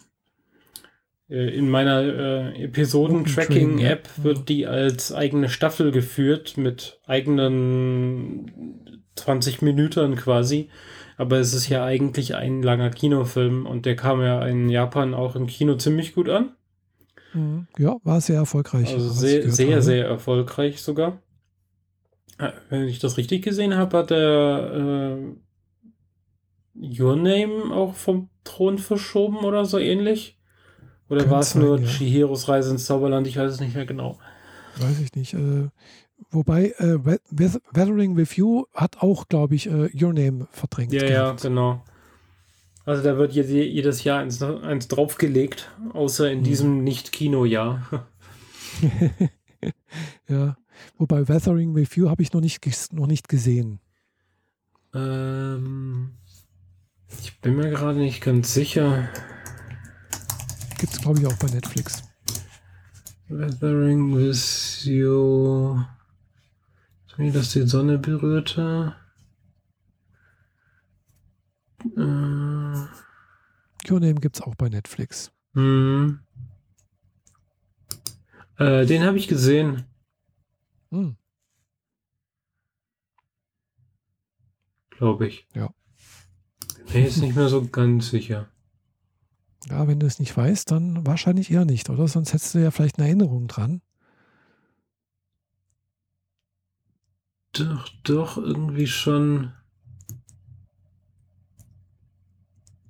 Äh, 1.29 1.57
in 1.57 1.69
meiner 1.71 2.03
äh, 2.03 2.65
Episoden-Tracking-App 2.65 4.09
wird 4.17 4.49
die 4.49 4.67
als 4.67 5.13
eigene 5.13 5.49
Staffel 5.49 5.93
geführt 5.93 6.57
mit 6.57 7.01
eigenen 7.07 9.01
20 9.17 9.63
Minuten 9.63 10.17
quasi. 10.17 10.71
Aber 11.17 11.39
es 11.39 11.53
ist 11.53 11.69
ja 11.69 11.85
eigentlich 11.85 12.35
ein 12.35 12.63
langer 12.63 12.91
Kinofilm 12.91 13.67
und 13.67 13.85
der 13.85 13.95
kam 13.95 14.23
ja 14.23 14.45
in 14.47 14.71
Japan 14.71 15.13
auch 15.13 15.37
im 15.37 15.47
Kino 15.47 15.75
ziemlich 15.75 16.15
gut 16.15 16.31
an. 16.31 16.57
Mhm. 17.35 17.67
Ja, 17.79 17.97
war 18.03 18.21
sehr 18.21 18.37
erfolgreich. 18.37 18.93
Also 18.93 19.11
sehr, 19.11 19.51
sehr, 19.51 19.73
habe. 19.73 19.83
sehr 19.83 20.07
erfolgreich 20.07 20.81
sogar. 20.81 21.23
Äh, 22.39 22.53
wenn 22.71 22.89
ich 22.89 22.99
das 22.99 23.19
richtig 23.19 23.43
gesehen 23.43 23.77
habe, 23.77 23.99
hat 23.99 24.11
der 24.11 25.19
äh, 25.19 25.37
Your 26.81 27.17
Name 27.17 27.75
auch 27.75 27.95
vom 27.95 28.29
Thron 28.45 28.79
verschoben 28.79 29.39
oder 29.39 29.65
so 29.65 29.79
ähnlich? 29.79 30.39
Oder 31.09 31.29
war 31.29 31.41
es 31.41 31.55
nur 31.55 31.79
ja. 31.79 31.87
Chihiros 31.87 32.49
Reise 32.49 32.71
ins 32.71 32.87
Zauberland? 32.87 33.27
Ich 33.27 33.37
weiß 33.37 33.53
es 33.53 33.61
nicht 33.61 33.75
mehr 33.75 33.85
genau. 33.85 34.19
Weiß 34.79 35.01
ich 35.01 35.15
nicht. 35.15 35.35
Äh, 35.35 35.69
wobei 36.31 36.71
äh, 36.79 36.99
Weathering 37.31 38.17
with 38.17 38.37
You 38.37 38.65
hat 38.73 38.99
auch, 39.03 39.29
glaube 39.29 39.57
ich, 39.57 39.67
äh, 39.67 39.91
Your 40.01 40.13
Name 40.13 40.47
verdrängt. 40.53 40.93
Ja, 40.93 41.07
gehabt. 41.07 41.43
ja, 41.43 41.49
genau. 41.49 41.83
Also 42.85 43.03
da 43.03 43.17
wird 43.19 43.33
jedes 43.33 44.05
Jahr 44.05 44.21
eins, 44.21 44.43
eins 44.43 44.89
draufgelegt, 44.89 45.71
außer 45.93 46.31
in 46.31 46.39
hm. 46.39 46.45
diesem 46.45 46.85
Nicht-Kino-Jahr. 46.85 48.09
ja, 50.29 50.57
wobei 50.97 51.29
Weathering 51.29 51.75
with 51.75 51.95
You 51.97 52.09
habe 52.09 52.23
ich 52.23 52.33
noch 52.33 52.41
nicht, 52.41 52.93
noch 52.93 53.07
nicht 53.07 53.29
gesehen. 53.29 53.81
Ähm, 54.95 56.13
ich 57.19 57.41
bin 57.41 57.57
mir 57.57 57.71
gerade 57.71 57.99
nicht 57.99 58.23
ganz 58.23 58.55
sicher. 58.55 59.09
Gibt 60.79 60.93
es, 60.93 61.01
glaube 61.01 61.21
ich, 61.21 61.27
auch 61.27 61.37
bei 61.37 61.49
Netflix. 61.49 62.03
Weathering 63.29 64.15
with 64.17 64.85
you. 64.85 65.81
Wie 67.17 67.31
das 67.31 67.53
die 67.53 67.67
Sonne 67.67 67.99
berührte. 67.99 68.97
Äh. 71.97 72.01
Your 73.91 74.01
Name 74.01 74.15
gibt 74.15 74.37
es 74.37 74.43
auch 74.43 74.55
bei 74.55 74.69
Netflix. 74.69 75.31
Hm. 75.55 76.21
Äh, 78.57 78.87
den 78.87 79.05
habe 79.05 79.19
ich 79.19 79.29
gesehen. 79.29 79.85
Hm. 80.91 81.17
Glaube 84.91 85.29
ich. 85.29 85.47
Ja. 85.55 85.73
Bin 86.93 87.05
jetzt 87.05 87.19
nicht 87.19 87.37
mehr 87.37 87.49
so 87.49 87.67
ganz 87.67 88.11
sicher. 88.11 88.49
Ja, 89.69 89.87
wenn 89.87 90.01
du 90.01 90.07
es 90.07 90.19
nicht 90.19 90.37
weißt, 90.37 90.71
dann 90.71 91.07
wahrscheinlich 91.07 91.51
eher 91.51 91.65
nicht, 91.65 91.91
oder? 91.91 92.09
Sonst 92.09 92.33
hättest 92.33 92.55
du 92.55 92.59
ja 92.59 92.71
vielleicht 92.71 92.99
eine 92.99 93.07
Erinnerung 93.07 93.47
dran. 93.47 93.83
Doch, 97.53 97.89
doch, 98.05 98.37
irgendwie 98.37 98.87
schon. 98.87 99.53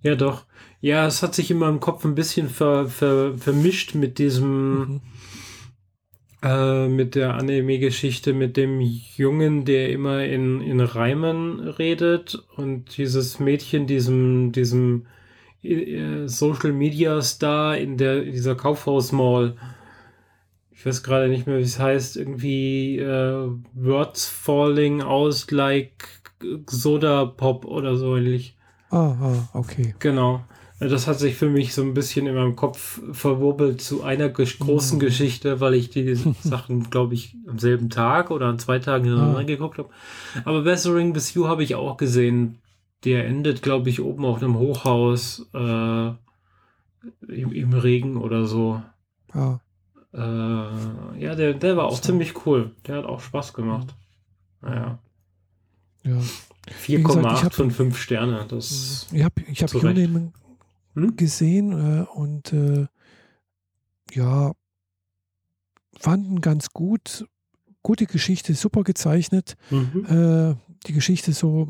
Ja, 0.03 0.15
doch. 0.17 0.47
Ja, 0.81 1.07
es 1.07 1.23
hat 1.23 1.35
sich 1.35 1.51
in 1.51 1.59
meinem 1.59 1.81
Kopf 1.81 2.05
ein 2.05 2.15
bisschen 2.15 2.49
ver, 2.49 2.89
ver, 2.89 3.37
vermischt 3.37 3.95
mit 3.95 4.19
diesem. 4.19 4.79
Mhm. 4.79 5.01
Äh, 6.43 6.88
mit 6.88 7.16
der 7.16 7.34
Anime-Geschichte 7.34 8.32
mit 8.32 8.57
dem 8.57 8.80
Jungen, 8.80 9.66
der 9.66 9.91
immer 9.91 10.24
in, 10.24 10.62
in 10.62 10.80
Reimen 10.80 11.61
redet 11.61 12.43
und 12.57 12.97
dieses 12.97 13.38
Mädchen, 13.41 13.86
diesem, 13.86 14.51
diesem 14.51 15.05
äh, 15.62 16.26
Social 16.26 16.72
Media 16.72 17.20
Star 17.20 17.76
in 17.76 17.99
der 17.99 18.22
in 18.22 18.32
dieser 18.32 18.55
Kaufhaus-Mall. 18.55 19.57
Ich 20.70 20.86
weiß 20.86 21.03
gerade 21.03 21.28
nicht 21.28 21.47
mehr, 21.47 21.59
wie 21.59 21.62
es 21.62 21.78
heißt. 21.78 22.16
Irgendwie 22.16 22.99
äh, 22.99 23.51
Words 23.74 24.26
falling 24.26 25.03
out 25.03 25.51
like 25.51 26.09
Soda 26.66 27.26
Pop 27.26 27.66
oder 27.66 27.97
so 27.97 28.16
ähnlich. 28.16 28.57
Ah, 28.88 29.14
ah, 29.20 29.49
okay. 29.53 29.95
Genau. 29.99 30.43
Das 30.81 31.07
hat 31.07 31.18
sich 31.18 31.37
für 31.37 31.51
mich 31.51 31.74
so 31.74 31.83
ein 31.83 31.93
bisschen 31.93 32.26
in 32.26 32.35
meinem 32.35 32.57
Kopf 32.57 33.03
verwurbelt 33.12 33.83
zu 33.83 34.03
einer 34.03 34.31
großen 34.31 34.97
mhm. 34.97 35.01
Geschichte, 35.01 35.61
weil 35.61 35.74
ich 35.74 35.91
die 35.91 36.14
Sachen, 36.43 36.89
glaube 36.89 37.12
ich, 37.12 37.37
am 37.47 37.59
selben 37.59 37.91
Tag 37.91 38.31
oder 38.31 38.47
an 38.47 38.59
zwei 38.59 38.78
Tagen 38.78 39.05
hintereinander 39.05 39.41
ah. 39.41 39.45
geguckt 39.45 39.76
habe. 39.76 39.91
Aber 40.47 40.62
Bessering 40.62 41.14
With 41.14 41.35
You 41.35 41.49
habe 41.49 41.62
ich 41.62 41.74
auch 41.74 41.99
gesehen. 41.99 42.59
Der 43.05 43.26
endet, 43.26 43.62
glaube 43.62 43.91
ich, 43.91 44.01
oben 44.01 44.24
auf 44.24 44.43
einem 44.43 44.59
Hochhaus 44.59 45.47
äh, 45.55 46.09
im, 47.28 47.53
im, 47.53 47.72
Regen 47.74 48.16
oder 48.16 48.47
so. 48.47 48.83
Ah. 49.33 49.59
Äh, 50.14 51.22
ja, 51.22 51.35
der, 51.35 51.55
der 51.55 51.76
war 51.76 51.87
auch 51.87 51.97
so. 51.97 52.03
ziemlich 52.03 52.47
cool. 52.47 52.70
Der 52.87 52.97
hat 52.97 53.05
auch 53.05 53.21
Spaß 53.21 53.53
gemacht. 53.53 53.88
Naja. 54.63 54.99
Ja. 56.05 56.18
4,8 56.87 57.50
von 57.53 57.71
5 57.71 57.99
Sterne. 57.99 58.46
Das 58.49 59.09
ich 59.13 59.22
habe 59.22 59.42
ich 59.46 59.63
hab 59.63 59.71
hm? 60.95 61.17
gesehen 61.17 61.72
äh, 61.72 62.03
und 62.12 62.53
äh, 62.53 62.87
ja, 64.12 64.53
fanden 65.99 66.41
ganz 66.41 66.71
gut. 66.71 67.26
Gute 67.83 68.07
Geschichte, 68.07 68.54
super 68.54 68.83
gezeichnet. 68.83 69.57
Mhm. 69.71 70.04
Äh, 70.07 70.54
die 70.87 70.92
Geschichte 70.92 71.33
so, 71.33 71.68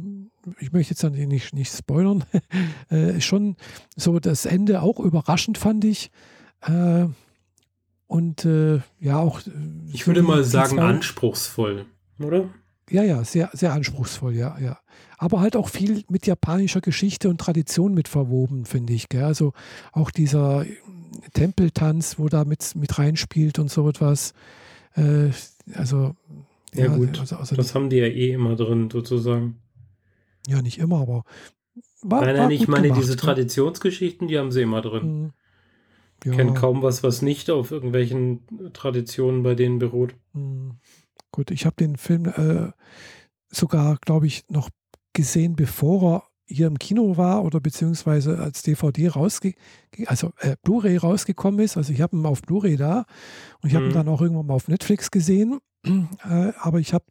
ich 0.58 0.72
möchte 0.72 0.94
jetzt 0.94 1.02
nicht, 1.04 1.54
nicht 1.54 1.72
spoilern, 1.72 2.24
äh, 2.88 3.20
schon 3.20 3.56
so 3.96 4.18
das 4.18 4.44
Ende 4.44 4.82
auch 4.82 4.98
überraschend 4.98 5.58
fand 5.58 5.84
ich. 5.84 6.10
Äh, 6.62 7.06
und 8.06 8.44
äh, 8.44 8.80
ja, 8.98 9.18
auch. 9.18 9.40
Ich 9.92 10.06
würde 10.08 10.22
mal 10.22 10.42
sagen, 10.42 10.80
anspruchsvoll, 10.80 11.86
oder? 12.18 12.50
Ja, 12.90 13.04
ja, 13.04 13.22
sehr, 13.22 13.50
sehr 13.52 13.72
anspruchsvoll, 13.72 14.34
ja, 14.34 14.58
ja. 14.58 14.80
Aber 15.22 15.40
halt 15.40 15.54
auch 15.54 15.68
viel 15.68 16.02
mit 16.08 16.26
japanischer 16.26 16.80
Geschichte 16.80 17.28
und 17.28 17.38
Tradition 17.38 17.92
mit 17.92 18.08
verwoben, 18.08 18.64
finde 18.64 18.94
ich. 18.94 19.10
Gell? 19.10 19.24
Also 19.24 19.52
auch 19.92 20.10
dieser 20.10 20.64
Tempeltanz, 21.34 22.18
wo 22.18 22.30
da 22.30 22.46
mit, 22.46 22.74
mit 22.74 22.98
reinspielt 22.98 23.58
und 23.58 23.70
so 23.70 23.86
etwas. 23.86 24.32
Äh, 24.94 25.28
also. 25.74 26.16
Ja, 26.72 26.86
ja 26.86 26.96
gut. 26.96 27.20
Also, 27.20 27.36
also 27.36 27.54
das 27.54 27.74
haben 27.74 27.90
die 27.90 27.98
ja 27.98 28.06
eh 28.06 28.32
immer 28.32 28.56
drin, 28.56 28.88
sozusagen. 28.90 29.58
Ja, 30.48 30.62
nicht 30.62 30.78
immer, 30.78 31.02
aber. 31.02 31.24
War, 32.00 32.24
nein, 32.24 32.36
nein, 32.36 32.50
ich 32.52 32.66
meine, 32.66 32.88
gemacht, 32.88 33.02
diese 33.02 33.12
ne? 33.12 33.18
Traditionsgeschichten, 33.18 34.26
die 34.26 34.38
haben 34.38 34.50
sie 34.50 34.62
immer 34.62 34.80
drin. 34.80 35.20
Mhm. 35.20 35.32
ja. 36.24 36.34
kenne 36.34 36.54
kaum 36.54 36.80
was, 36.80 37.02
was 37.02 37.20
nicht 37.20 37.50
auf 37.50 37.72
irgendwelchen 37.72 38.40
Traditionen 38.72 39.42
bei 39.42 39.54
denen 39.54 39.78
beruht. 39.78 40.14
Hm. 40.32 40.78
Gut, 41.30 41.50
ich 41.50 41.66
habe 41.66 41.76
den 41.76 41.96
Film 41.96 42.24
äh, 42.24 42.72
sogar, 43.50 43.98
glaube 44.00 44.26
ich, 44.26 44.44
noch 44.48 44.70
gesehen, 45.12 45.56
bevor 45.56 46.14
er 46.14 46.22
hier 46.46 46.66
im 46.66 46.78
Kino 46.78 47.16
war 47.16 47.44
oder 47.44 47.60
beziehungsweise 47.60 48.38
als 48.38 48.62
DVD 48.62 49.08
rausge 49.08 49.54
also 50.06 50.32
äh, 50.40 50.56
Blu-ray 50.62 50.96
rausgekommen 50.96 51.60
ist. 51.60 51.76
Also 51.76 51.92
ich 51.92 52.00
habe 52.00 52.16
ihn 52.16 52.26
auf 52.26 52.42
Blu-ray 52.42 52.76
da 52.76 53.04
und 53.62 53.68
ich 53.68 53.74
habe 53.76 53.86
ihn 53.86 53.90
mhm. 53.90 53.94
dann 53.94 54.08
auch 54.08 54.20
irgendwann 54.20 54.46
mal 54.46 54.54
auf 54.54 54.68
Netflix 54.68 55.10
gesehen. 55.10 55.60
Äh, 55.82 56.52
aber 56.58 56.78
ich 56.78 56.92
habe, 56.92 57.06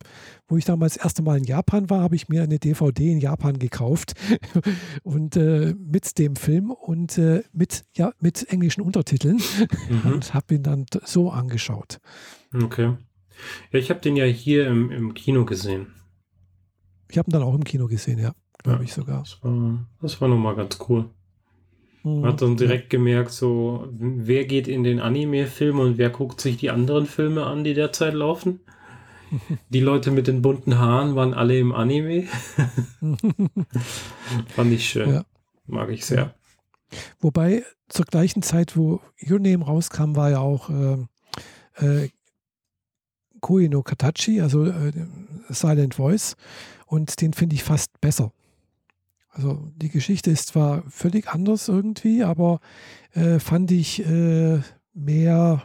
wo 0.48 0.56
ich 0.56 0.66
damals 0.66 0.94
das 0.94 1.04
erste 1.04 1.24
Mal 1.24 1.40
in 1.40 1.44
Japan 1.44 1.90
war, 1.90 2.02
habe 2.02 2.16
ich 2.16 2.30
mir 2.30 2.44
eine 2.44 2.60
DVD 2.60 3.12
in 3.12 3.20
Japan 3.20 3.58
gekauft 3.58 4.14
und 5.04 5.36
äh, 5.36 5.74
mit 5.74 6.20
dem 6.20 6.36
Film 6.36 6.70
und 6.70 7.18
äh, 7.18 7.44
mit, 7.52 7.86
ja, 7.96 8.14
mit 8.20 8.48
englischen 8.52 8.82
Untertiteln 8.82 9.42
mhm. 9.90 10.12
und 10.12 10.34
habe 10.36 10.54
ihn 10.54 10.64
dann 10.64 10.86
so 11.04 11.32
angeschaut. 11.32 12.00
Okay. 12.54 12.96
Ja, 13.72 13.80
ich 13.80 13.90
habe 13.90 14.02
den 14.02 14.16
ja 14.16 14.26
hier 14.26 14.68
im, 14.68 14.92
im 14.92 15.14
Kino 15.16 15.46
gesehen. 15.46 15.88
Ich 17.10 17.18
habe 17.18 17.30
ihn 17.30 17.34
dann 17.34 17.44
auch 17.44 17.56
im 17.56 17.64
Kino 17.64 17.88
gesehen, 17.88 18.20
ja 18.20 18.34
glaube 18.64 18.80
ja, 18.80 18.86
ich 18.86 18.94
sogar. 18.94 19.20
Das 19.20 19.38
war, 19.42 19.86
das 20.02 20.22
war 20.22 20.28
nochmal 20.28 20.56
ganz 20.56 20.80
cool. 20.88 21.10
Man 22.04 22.26
hat 22.26 22.42
dann 22.42 22.56
direkt 22.56 22.90
gemerkt, 22.90 23.32
so, 23.32 23.90
wer 23.92 24.46
geht 24.46 24.70
in 24.70 24.84
den 24.84 25.02
Anime-Film 25.02 25.80
und 25.80 25.98
wer 25.98 26.10
guckt 26.10 26.40
sich 26.40 26.58
die 26.58 26.70
anderen 26.70 27.06
Filme 27.06 27.46
an, 27.46 27.64
die 27.64 27.74
derzeit 27.74 28.14
laufen. 28.14 28.62
Die 29.70 29.80
Leute 29.80 30.10
mit 30.10 30.26
den 30.26 30.42
bunten 30.42 30.80
Haaren 30.80 31.16
waren 31.16 31.36
alle 31.36 31.60
im 31.60 31.72
Anime. 31.72 32.24
Fand 34.48 34.74
ich 34.74 34.90
schön. 34.90 35.08
Ja. 35.08 35.24
Mag 35.68 35.92
ich 35.92 36.04
sehr. 36.04 36.34
Wobei 37.20 37.64
zur 37.90 38.06
gleichen 38.06 38.42
Zeit, 38.42 38.76
wo 38.76 39.02
Your 39.22 39.38
Name 39.38 39.64
rauskam, 39.64 40.16
war 40.16 40.32
ja 40.32 40.40
auch 40.40 40.72
äh, 40.72 40.98
äh, 41.76 42.10
Koe 43.40 43.70
no 43.70 43.84
Katachi, 43.84 44.42
also 44.42 44.66
äh, 44.66 44.94
Silent 45.50 45.94
Voice. 45.94 46.36
Und 46.90 47.22
den 47.22 47.34
finde 47.34 47.56
ich 47.56 47.64
fast 47.64 48.02
besser. 48.02 48.34
Also 49.30 49.72
die 49.76 49.90
Geschichte 49.90 50.32
ist 50.32 50.48
zwar 50.48 50.84
völlig 50.90 51.28
anders 51.28 51.68
irgendwie, 51.68 52.24
aber 52.24 52.60
äh, 53.14 53.38
fand 53.38 53.70
ich 53.70 54.04
äh, 54.04 54.60
mehr 54.94 55.64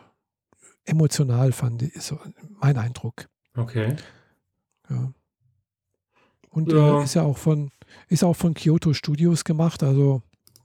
emotional, 0.85 1.53
fand 1.53 1.81
ich, 1.81 1.99
so 1.99 2.21
mein 2.61 2.77
Eindruck. 2.77 3.27
Okay. 3.57 3.97
Ja. 4.91 5.15
Und 6.51 6.71
ja. 6.71 7.01
Äh, 7.01 7.05
ist 7.05 7.15
ja 7.15 7.23
auch 7.23 7.39
von, 7.39 7.71
ist 8.09 8.23
auch 8.23 8.37
von 8.37 8.53
Kyoto 8.53 8.93
Studios 8.93 9.45
gemacht, 9.45 9.83
also 9.83 10.21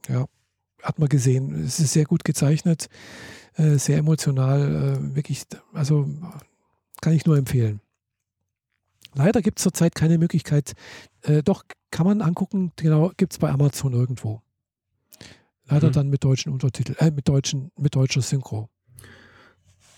ja, 0.10 0.26
hat 0.84 0.99
man 0.99 1.07
gesehen. 1.07 1.64
Es 1.64 1.80
ist 1.80 1.94
sehr 1.94 2.06
gut 2.06 2.26
gezeichnet, 2.26 2.90
äh, 3.56 3.77
sehr 3.77 3.99
emotional, 3.99 4.98
äh, 4.99 5.15
wirklich, 5.15 5.45
also 5.72 6.06
kann 6.99 7.14
ich 7.14 7.26
nur 7.26 7.38
empfehlen. 7.38 7.80
Leider 9.15 9.41
gibt 9.41 9.60
es 9.60 9.64
zurzeit 9.64 9.95
keine 9.95 10.18
Möglichkeit, 10.18 10.73
äh, 11.23 11.41
doch 11.44 11.64
kann 11.91 12.06
man 12.06 12.22
angucken, 12.22 12.72
genau, 12.76 13.11
gibt 13.18 13.34
es 13.34 13.40
bei 13.40 13.49
Amazon 13.49 13.94
irgendwo. 13.94 14.41
Leider 15.65 15.88
mhm. 15.88 15.94
dann 15.94 16.10
mit 16.10 16.23
deutschen 16.23 16.53
Untertiteln, 16.53 16.98
äh, 16.99 17.11
mit 17.11 17.27
deutschen, 17.27 17.72
mit 17.77 17.95
deutscher 17.95 18.22
Synchro. 18.22 18.69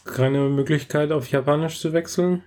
Keine 0.05 0.49
Möglichkeit 0.49 1.11
auf 1.11 1.29
Japanisch 1.29 1.79
zu 1.79 1.93
wechseln? 1.93 2.43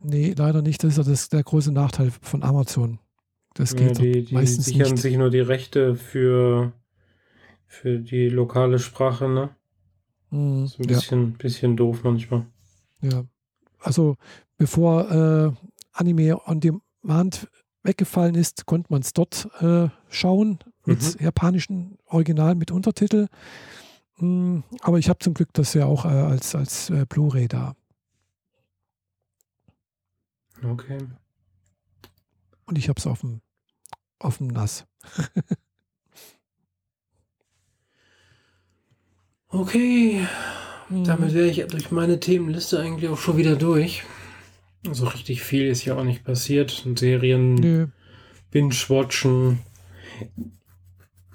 Nee, 0.00 0.34
leider 0.36 0.62
nicht. 0.62 0.82
Das 0.82 0.92
ist 0.92 0.98
ja 0.98 1.10
das, 1.10 1.28
der 1.28 1.42
große 1.42 1.72
Nachteil 1.72 2.10
von 2.20 2.42
Amazon. 2.42 2.98
Das 3.54 3.74
geht 3.74 3.98
ja, 3.98 4.04
die, 4.04 4.24
die 4.24 4.34
meistens 4.34 4.66
sichern 4.66 4.92
nicht. 4.92 5.02
sich 5.02 5.16
nur 5.16 5.30
die 5.30 5.40
Rechte 5.40 5.94
für, 5.94 6.72
für 7.66 7.98
die 7.98 8.28
lokale 8.28 8.78
Sprache, 8.78 9.28
ne? 9.28 9.50
Mhm, 10.30 10.64
ist 10.64 10.78
ein 10.78 10.86
bisschen, 10.86 11.30
ja. 11.30 11.36
bisschen 11.38 11.76
doof 11.76 12.00
manchmal. 12.02 12.46
Ja. 13.00 13.24
Also 13.80 14.16
bevor 14.58 15.10
äh, 15.10 15.52
Anime 15.96 16.40
on 16.46 16.60
Demand 16.60 17.48
weggefallen 17.82 18.34
ist, 18.34 18.66
konnte 18.66 18.92
man 18.92 19.02
es 19.02 19.12
dort 19.12 19.48
äh, 19.60 19.88
schauen 20.08 20.58
mit 20.84 21.02
mhm. 21.02 21.24
japanischen 21.24 21.98
Original 22.06 22.54
mit 22.54 22.70
Untertitel. 22.70 23.28
Mm, 24.18 24.60
aber 24.80 24.98
ich 24.98 25.08
habe 25.08 25.18
zum 25.20 25.34
Glück 25.34 25.52
das 25.52 25.74
ja 25.74 25.86
auch 25.86 26.04
äh, 26.04 26.08
als, 26.08 26.54
als 26.54 26.90
äh, 26.90 27.06
Blu-ray 27.08 27.48
da. 27.48 27.74
Okay. 30.64 30.98
Und 32.64 32.78
ich 32.78 32.88
habe 32.88 32.98
es 32.98 33.06
auf 33.06 33.20
dem, 33.20 33.40
auf 34.18 34.38
dem 34.38 34.48
NAS. 34.48 34.86
okay. 39.48 40.26
Mhm. 40.88 41.04
Damit 41.04 41.34
wäre 41.34 41.46
ich 41.46 41.64
durch 41.66 41.90
meine 41.90 42.18
Themenliste 42.20 42.80
eigentlich 42.80 43.10
auch 43.10 43.18
schon 43.18 43.36
wieder 43.36 43.56
durch. 43.56 44.04
So 44.92 45.06
richtig 45.06 45.42
viel 45.42 45.66
ist 45.66 45.84
ja 45.84 45.96
auch 45.96 46.04
nicht 46.04 46.24
passiert. 46.24 46.86
Serien, 46.94 47.92
Binge-Watchen. 48.50 49.60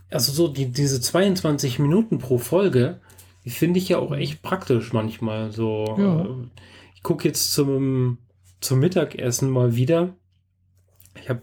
Also 0.10 0.32
so 0.32 0.48
die, 0.48 0.72
diese 0.72 1.00
22 1.00 1.80
Minuten 1.80 2.20
pro 2.20 2.38
Folge, 2.38 3.00
die 3.46 3.50
finde 3.50 3.80
ich 3.80 3.90
ja 3.90 4.00
auch 4.00 4.14
echt 4.14 4.42
praktisch 4.42 4.94
manchmal. 4.94 5.52
So, 5.52 5.96
ja. 5.98 6.22
Äh, 6.22 6.48
ich 6.96 7.04
gucke 7.04 7.28
jetzt 7.28 7.54
zum, 7.54 8.18
zum 8.60 8.80
Mittagessen 8.80 9.50
mal 9.50 9.76
wieder. 9.76 10.16
Ich 11.20 11.30
habe 11.30 11.42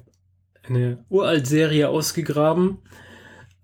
eine 0.62 1.04
Uralt-Serie 1.08 1.88
ausgegraben, 1.88 2.78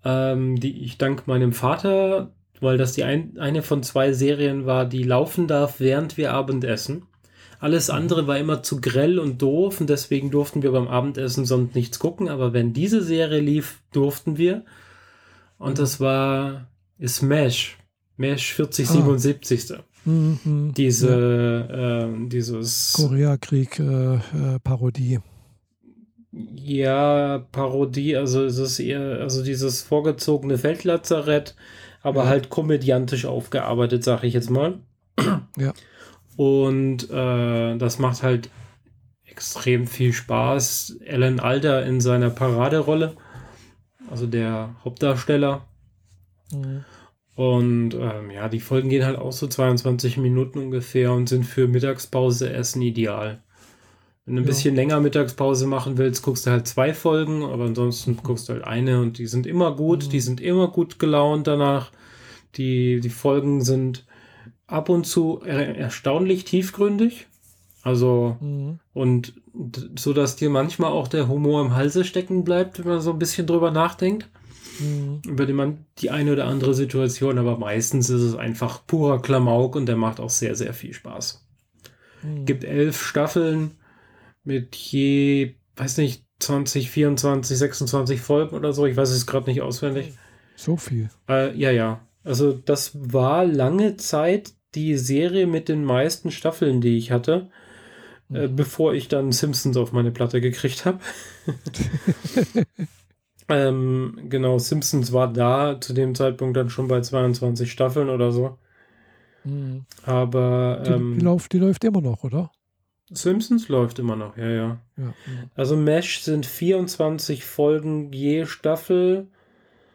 ähm, 0.03 0.59
die 0.59 0.83
ich 0.83 0.97
dank 0.97 1.27
meinem 1.27 1.53
Vater, 1.53 2.33
weil 2.59 2.77
das 2.77 2.93
die 2.93 3.03
ein, 3.03 3.37
eine 3.37 3.61
von 3.61 3.83
zwei 3.83 4.11
Serien 4.13 4.65
war, 4.65 4.85
die 4.85 5.03
laufen 5.03 5.47
darf, 5.47 5.79
während 5.79 6.17
wir 6.17 6.33
Abendessen. 6.33 7.07
Alles 7.65 7.89
andere 7.89 8.27
war 8.27 8.37
immer 8.37 8.61
zu 8.61 8.79
grell 8.79 9.17
und 9.17 9.41
doof 9.41 9.81
und 9.81 9.89
deswegen 9.89 10.29
durften 10.29 10.61
wir 10.61 10.71
beim 10.71 10.87
Abendessen 10.87 11.45
sonst 11.45 11.73
nichts 11.73 11.97
gucken. 11.97 12.29
Aber 12.29 12.53
wenn 12.53 12.73
diese 12.73 13.01
Serie 13.01 13.39
lief, 13.39 13.81
durften 13.91 14.37
wir. 14.37 14.63
Und 15.57 15.79
das 15.79 15.99
war 15.99 16.67
Smash. 17.03 17.79
Mesh 18.17 18.53
4077. 18.53 19.73
Ah. 19.73 19.79
Mhm, 20.07 20.73
Diese, 20.77 21.65
ja. 21.67 22.03
äh, 22.03 22.27
dieses. 22.27 22.93
Koreakrieg-Parodie. 22.97 25.15
Äh, 25.15 25.19
ja, 26.53 27.47
Parodie, 27.51 28.15
also 28.15 28.45
es 28.45 28.59
ist 28.59 28.79
eher, 28.79 29.21
also 29.21 29.43
dieses 29.43 29.81
vorgezogene 29.81 30.59
Feldlazarett, 30.59 31.55
aber 32.03 32.25
ja. 32.25 32.29
halt 32.29 32.51
komödiantisch 32.51 33.25
aufgearbeitet, 33.25 34.03
sag 34.03 34.23
ich 34.23 34.35
jetzt 34.35 34.51
mal. 34.51 34.77
Ja. 35.57 35.73
Und 36.35 37.09
äh, 37.09 37.77
das 37.77 37.99
macht 37.99 38.23
halt 38.23 38.49
extrem 39.25 39.87
viel 39.87 40.13
Spaß. 40.13 40.99
Alan 41.07 41.39
Alder 41.39 41.85
in 41.85 42.01
seiner 42.01 42.29
Paraderolle, 42.29 43.15
also 44.09 44.27
der 44.27 44.75
Hauptdarsteller. 44.83 45.65
Mhm. 46.51 46.85
Und 47.35 47.95
ähm, 47.95 48.31
ja, 48.31 48.47
die 48.47 48.61
Folgen 48.61 48.89
gehen 48.89 49.05
halt 49.05 49.17
auch 49.17 49.33
so 49.33 49.47
22 49.47 50.17
Minuten 50.17 50.59
ungefähr 50.59 51.11
und 51.11 51.27
sind 51.27 51.43
für 51.43 51.67
Mittagspause 51.67 52.51
essen 52.51 52.81
ideal. 52.81 53.43
Wenn 54.25 54.35
du 54.35 54.41
ein 54.41 54.45
ja. 54.45 54.47
bisschen 54.47 54.73
länger 54.73 55.01
Mittagspause 55.01 55.67
machen 55.67 55.97
willst, 55.97 56.23
guckst 56.23 56.47
du 56.47 56.51
halt 56.51 56.65
zwei 56.67 56.93
Folgen, 56.93 57.43
aber 57.43 57.65
ansonsten 57.65 58.11
mhm. 58.11 58.19
guckst 58.23 58.47
du 58.47 58.53
halt 58.53 58.63
eine 58.63 59.01
und 59.01 59.17
die 59.17 59.27
sind 59.27 59.45
immer 59.45 59.75
gut, 59.75 60.05
mhm. 60.05 60.09
die 60.11 60.21
sind 60.21 60.39
immer 60.39 60.69
gut 60.69 60.97
gelaunt 60.97 61.47
danach. 61.47 61.91
Die, 62.55 63.01
die 63.01 63.09
Folgen 63.09 63.61
sind 63.61 64.05
ab 64.67 64.89
und 64.89 65.05
zu 65.05 65.41
erstaunlich 65.41 66.45
tiefgründig. 66.45 67.27
Also, 67.83 68.37
mhm. 68.41 68.79
und 68.93 69.33
so, 69.97 70.13
dass 70.13 70.35
dir 70.35 70.49
manchmal 70.49 70.91
auch 70.91 71.07
der 71.07 71.27
Humor 71.27 71.61
im 71.61 71.75
Halse 71.75 72.03
stecken 72.03 72.43
bleibt, 72.43 72.79
wenn 72.79 72.87
man 72.87 73.01
so 73.01 73.11
ein 73.11 73.19
bisschen 73.19 73.45
drüber 73.45 73.69
nachdenkt. 73.71 74.27
Mhm. 74.79 75.21
Über 75.25 75.45
die, 75.45 75.53
man, 75.53 75.85
die 75.99 76.09
eine 76.09 76.33
oder 76.33 76.45
andere 76.45 76.73
Situation, 76.73 77.37
aber 77.37 77.57
meistens 77.57 78.09
ist 78.09 78.21
es 78.21 78.35
einfach 78.35 78.85
purer 78.87 79.21
Klamauk 79.21 79.75
und 79.75 79.85
der 79.85 79.97
macht 79.97 80.19
auch 80.19 80.31
sehr, 80.31 80.55
sehr 80.55 80.73
viel 80.73 80.93
Spaß. 80.93 81.45
Mhm. 82.23 82.45
Gibt 82.45 82.63
elf 82.63 83.01
Staffeln 83.01 83.71
mit 84.43 84.75
je, 84.75 85.55
weiß 85.75 85.97
nicht, 85.97 86.25
20, 86.39 86.89
24, 86.89 87.57
26 87.57 88.19
Folgen 88.19 88.55
oder 88.55 88.73
so. 88.73 88.85
Ich 88.85 88.97
weiß 88.97 89.09
es 89.11 89.25
gerade 89.25 89.49
nicht 89.49 89.61
auswendig. 89.61 90.13
So 90.55 90.75
viel. 90.75 91.09
Äh, 91.29 91.55
ja, 91.57 91.71
ja. 91.71 92.01
Also 92.25 92.51
das 92.51 92.91
war 92.95 93.45
lange 93.45 93.97
Zeit 93.97 94.53
die 94.73 94.97
Serie 94.97 95.47
mit 95.47 95.69
den 95.69 95.85
meisten 95.85 96.31
Staffeln, 96.31 96.81
die 96.81 96.97
ich 96.97 97.11
hatte, 97.11 97.49
äh, 98.33 98.47
mhm. 98.47 98.55
bevor 98.55 98.93
ich 98.93 99.07
dann 99.07 99.31
Simpsons 99.31 99.77
auf 99.77 99.93
meine 99.93 100.11
Platte 100.11 100.41
gekriegt 100.41 100.85
habe. 100.85 100.99
ähm, 103.49 104.19
genau, 104.27 104.57
Simpsons 104.57 105.13
war 105.13 105.31
da 105.31 105.79
zu 105.79 105.93
dem 105.93 106.15
Zeitpunkt 106.15 106.57
dann 106.57 106.69
schon 106.69 106.87
bei 106.87 106.99
22 106.99 107.71
Staffeln 107.71 108.09
oder 108.09 108.31
so. 108.31 108.57
Mhm. 109.43 109.85
Aber 110.03 110.83
ähm, 110.85 111.13
die, 111.13 111.19
die, 111.19 111.25
läuft, 111.25 111.53
die 111.53 111.59
läuft 111.59 111.83
immer 111.83 112.01
noch, 112.01 112.23
oder? 112.23 112.51
Simpsons 113.11 113.69
läuft 113.69 113.99
immer 113.99 114.15
noch, 114.15 114.35
ja, 114.35 114.49
ja. 114.49 114.81
ja. 114.97 115.13
Also 115.53 115.77
Mesh 115.77 116.21
sind 116.21 116.45
24 116.45 117.45
Folgen 117.45 118.11
je 118.11 118.47
Staffel, 118.47 119.27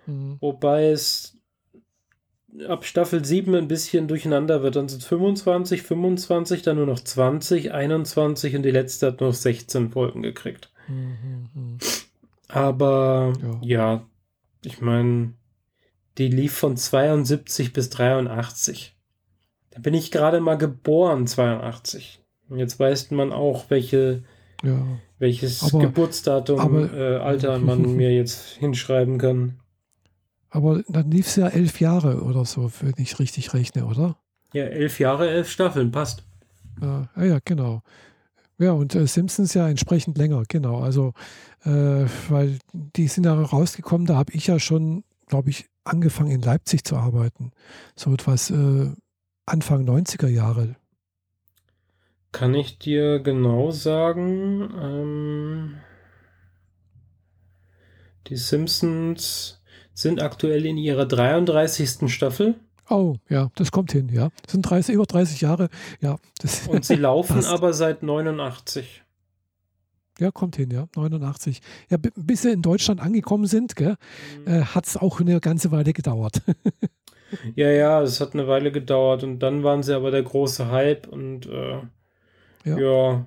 mhm. 0.07 0.37
wobei 0.41 0.91
es 0.91 1.30
ab 2.67 2.85
Staffel 2.85 3.25
7 3.25 3.55
ein 3.55 3.69
bisschen 3.69 4.09
durcheinander 4.09 4.63
wird. 4.63 4.77
Dann 4.77 4.89
sind 4.89 5.03
es 5.03 5.09
25, 5.09 5.83
25, 5.83 6.63
dann 6.63 6.77
nur 6.77 6.87
noch 6.87 7.01
20, 7.01 7.73
21 7.73 8.57
und 8.57 8.63
die 8.63 8.71
letzte 8.71 9.09
hat 9.09 9.21
noch 9.21 9.35
16 9.35 9.91
Folgen 9.91 10.23
gekriegt. 10.23 10.71
Mhm. 10.89 11.79
Aber 12.49 13.33
ja, 13.43 13.61
ja 13.63 14.07
ich 14.65 14.81
meine, 14.81 15.35
die 16.19 16.29
lief 16.29 16.53
von 16.53 16.77
72 16.77 17.73
bis 17.73 17.91
83. 17.91 18.97
Da 19.71 19.81
bin 19.81 19.95
ich 19.95 20.11
gerade 20.11 20.41
mal 20.41 20.59
geboren, 20.59 21.27
82. 21.27 22.21
Und 22.49 22.59
jetzt 22.59 22.79
weiß 22.81 23.13
man 23.13 23.33
auch, 23.33 23.67
welche, 23.69 24.25
ja. 24.65 24.85
welches 25.19 25.63
aber, 25.63 25.85
Geburtsdatum, 25.85 26.61
aber, 26.61 26.93
äh, 26.93 27.17
Alter 27.17 27.59
man 27.59 27.83
mir 27.97 28.13
jetzt 28.13 28.57
hinschreiben 28.57 29.19
kann. 29.19 29.61
Aber 30.51 30.83
dann 30.89 31.11
lief 31.11 31.29
es 31.29 31.37
ja 31.37 31.49
elf 31.49 31.81
Jahre 31.81 32.23
oder 32.23 32.45
so, 32.45 32.71
wenn 32.81 32.95
ich 32.97 33.19
richtig 33.19 33.55
rechne, 33.55 33.87
oder? 33.87 34.17
Ja, 34.53 34.65
elf 34.65 34.99
Jahre, 34.99 35.31
elf 35.31 35.49
Staffeln, 35.49 35.93
passt. 35.93 36.25
Ja, 36.81 37.09
ja, 37.17 37.39
genau. 37.45 37.83
Ja, 38.59 38.73
und 38.73 38.95
äh, 38.95 39.07
Simpsons 39.07 39.55
ja 39.55 39.69
entsprechend 39.69 40.19
länger, 40.19 40.43
genau. 40.49 40.81
Also, 40.81 41.15
äh, 41.65 42.05
weil 42.29 42.59
die 42.73 43.09
sind 43.09 43.25
ja 43.25 43.33
rausgekommen, 43.33 44.07
da 44.07 44.17
habe 44.17 44.33
ich 44.35 44.49
ja 44.49 44.59
schon, 44.59 45.05
glaube 45.27 45.51
ich, 45.51 45.67
angefangen 45.85 46.31
in 46.31 46.43
Leipzig 46.43 46.85
zu 46.85 46.97
arbeiten. 46.97 47.53
So 47.97 48.13
etwas 48.13 48.51
äh, 48.51 48.91
Anfang 49.47 49.89
90er 49.89 50.29
Jahre. 50.29 50.77
Kann 52.33 52.55
ich 52.55 52.79
dir 52.79 53.21
genau 53.21 53.71
sagen, 53.71 54.71
ähm, 54.81 55.75
die 58.27 58.37
Simpsons 58.37 59.60
sind 60.03 60.23
aktuell 60.23 60.67
in 60.67 60.77
ihrer 60.77 61.07
33. 61.07 62.13
Staffel. 62.13 62.55
Oh, 62.89 63.17
ja, 63.29 63.51
das 63.55 63.71
kommt 63.71 63.93
hin, 63.93 64.09
ja. 64.09 64.31
Das 64.43 64.53
sind 64.53 64.63
30, 64.63 64.95
über 64.95 65.07
30 65.07 65.41
Jahre, 65.41 65.69
ja. 66.01 66.17
Und 66.69 66.85
sie 66.85 66.95
laufen 66.97 67.37
passt. 67.37 67.49
aber 67.49 67.73
seit 67.73 68.03
89. 68.03 69.05
Ja, 70.19 70.31
kommt 70.31 70.57
hin, 70.57 70.71
ja, 70.71 70.87
89. 70.97 71.61
Ja, 71.89 71.97
bis 72.17 72.43
sie 72.43 72.51
in 72.51 72.63
Deutschland 72.63 73.01
angekommen 73.01 73.47
sind, 73.47 73.79
mhm. 73.79 73.97
äh, 74.45 74.63
hat 74.63 74.87
es 74.87 74.97
auch 74.97 75.21
eine 75.21 75.41
ganze 75.41 75.71
Weile 75.71 75.93
gedauert. 75.93 76.43
ja, 77.55 77.71
ja, 77.71 78.03
es 78.03 78.21
hat 78.21 78.35
eine 78.35 78.49
Weile 78.49 78.73
gedauert 78.73 79.23
und 79.23 79.39
dann 79.39 79.63
waren 79.63 79.83
sie 79.83 79.95
aber 79.95 80.11
der 80.11 80.23
große 80.23 80.71
Hype 80.71 81.07
und 81.09 81.47
äh, 81.47 81.79
ja. 82.65 82.79
ja. 82.79 83.27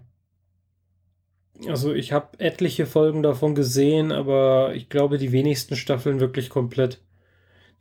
Also 1.67 1.93
ich 1.93 2.11
habe 2.11 2.39
etliche 2.39 2.85
Folgen 2.85 3.23
davon 3.23 3.55
gesehen, 3.55 4.11
aber 4.11 4.73
ich 4.75 4.89
glaube 4.89 5.17
die 5.17 5.31
wenigsten 5.31 5.75
Staffeln 5.75 6.19
wirklich 6.19 6.49
komplett. 6.49 6.99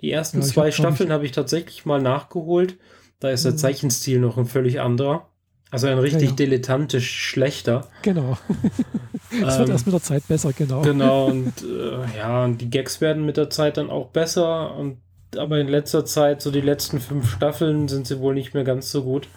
Die 0.00 0.10
ersten 0.10 0.40
ja, 0.40 0.46
zwei 0.46 0.66
hab, 0.66 0.74
Staffeln 0.74 1.12
habe 1.12 1.24
ich 1.24 1.32
tatsächlich 1.32 1.86
mal 1.86 2.00
nachgeholt. 2.00 2.76
Da 3.20 3.30
ist 3.30 3.44
der 3.44 3.52
mhm. 3.52 3.58
Zeichenstil 3.58 4.18
noch 4.18 4.36
ein 4.36 4.46
völlig 4.46 4.80
anderer. 4.80 5.28
Also 5.70 5.86
ein 5.86 5.98
richtig 5.98 6.22
ja, 6.22 6.28
ja. 6.30 6.36
dilettantisch 6.36 7.10
schlechter. 7.10 7.88
Genau. 8.02 8.36
Es 9.32 9.58
wird 9.58 9.68
ähm, 9.68 9.72
erst 9.72 9.86
mit 9.86 9.94
der 9.94 10.02
Zeit 10.02 10.28
besser, 10.28 10.52
genau. 10.52 10.82
Genau, 10.82 11.26
und 11.28 11.54
äh, 11.62 12.18
ja, 12.18 12.44
und 12.44 12.60
die 12.60 12.68
Gags 12.68 13.00
werden 13.00 13.24
mit 13.24 13.38
der 13.38 13.48
Zeit 13.48 13.78
dann 13.78 13.88
auch 13.88 14.08
besser. 14.08 14.76
Und 14.76 14.98
aber 15.38 15.58
in 15.58 15.68
letzter 15.68 16.04
Zeit, 16.04 16.42
so 16.42 16.50
die 16.50 16.60
letzten 16.60 17.00
fünf 17.00 17.30
Staffeln, 17.30 17.88
sind 17.88 18.06
sie 18.06 18.20
wohl 18.20 18.34
nicht 18.34 18.52
mehr 18.52 18.64
ganz 18.64 18.90
so 18.90 19.04
gut. 19.04 19.28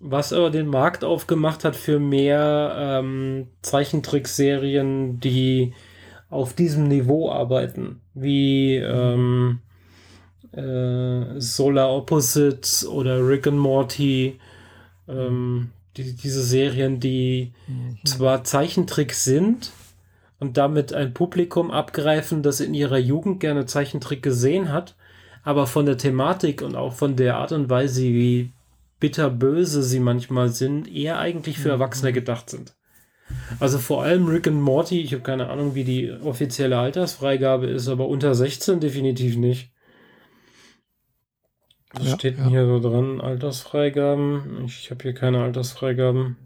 Was 0.00 0.32
aber 0.32 0.50
den 0.50 0.66
Markt 0.66 1.04
aufgemacht 1.04 1.64
hat 1.64 1.76
für 1.76 1.98
mehr 1.98 2.74
ähm, 2.76 3.48
Zeichentrickserien, 3.60 5.20
die 5.20 5.74
auf 6.30 6.54
diesem 6.54 6.88
Niveau 6.88 7.30
arbeiten, 7.30 8.00
wie 8.14 8.76
ähm, 8.76 9.60
äh, 10.52 11.38
Solar 11.38 11.90
Opposites 11.94 12.86
oder 12.86 13.26
Rick 13.26 13.46
and 13.46 13.58
Morty. 13.58 14.40
Ähm, 15.06 15.70
die, 15.96 16.14
diese 16.16 16.42
Serien, 16.42 17.00
die 17.00 17.52
mhm. 17.66 17.98
zwar 18.04 18.44
Zeichentrick 18.44 19.12
sind 19.12 19.72
und 20.40 20.56
damit 20.56 20.92
ein 20.92 21.12
Publikum 21.12 21.70
abgreifen, 21.70 22.42
das 22.42 22.60
in 22.60 22.74
ihrer 22.74 22.98
Jugend 22.98 23.40
gerne 23.40 23.66
Zeichentrick 23.66 24.22
gesehen 24.22 24.72
hat, 24.72 24.96
aber 25.42 25.66
von 25.66 25.86
der 25.86 25.98
Thematik 25.98 26.62
und 26.62 26.76
auch 26.76 26.94
von 26.94 27.16
der 27.16 27.36
Art 27.36 27.52
und 27.52 27.68
Weise, 27.68 28.02
wie 28.02 28.52
bitterböse 29.02 29.82
sie 29.82 29.98
manchmal 29.98 30.50
sind, 30.50 30.86
eher 30.86 31.18
eigentlich 31.18 31.58
für 31.58 31.68
mhm. 31.68 31.74
Erwachsene 31.74 32.12
gedacht 32.12 32.48
sind. 32.48 32.76
Also 33.58 33.78
vor 33.78 34.04
allem 34.04 34.28
Rick 34.28 34.46
and 34.46 34.62
Morty, 34.62 35.00
ich 35.00 35.12
habe 35.12 35.24
keine 35.24 35.50
Ahnung, 35.50 35.74
wie 35.74 35.82
die 35.82 36.12
offizielle 36.12 36.78
Altersfreigabe 36.78 37.66
ist, 37.66 37.88
aber 37.88 38.06
unter 38.06 38.32
16 38.36 38.78
definitiv 38.78 39.36
nicht. 39.36 39.72
Was 41.94 42.10
ja, 42.10 42.14
steht 42.14 42.38
ja. 42.38 42.46
hier 42.46 42.64
so 42.64 42.78
dran? 42.78 43.20
Altersfreigaben? 43.20 44.64
Ich 44.66 44.92
habe 44.92 45.02
hier 45.02 45.14
keine 45.14 45.42
Altersfreigaben. 45.42 46.36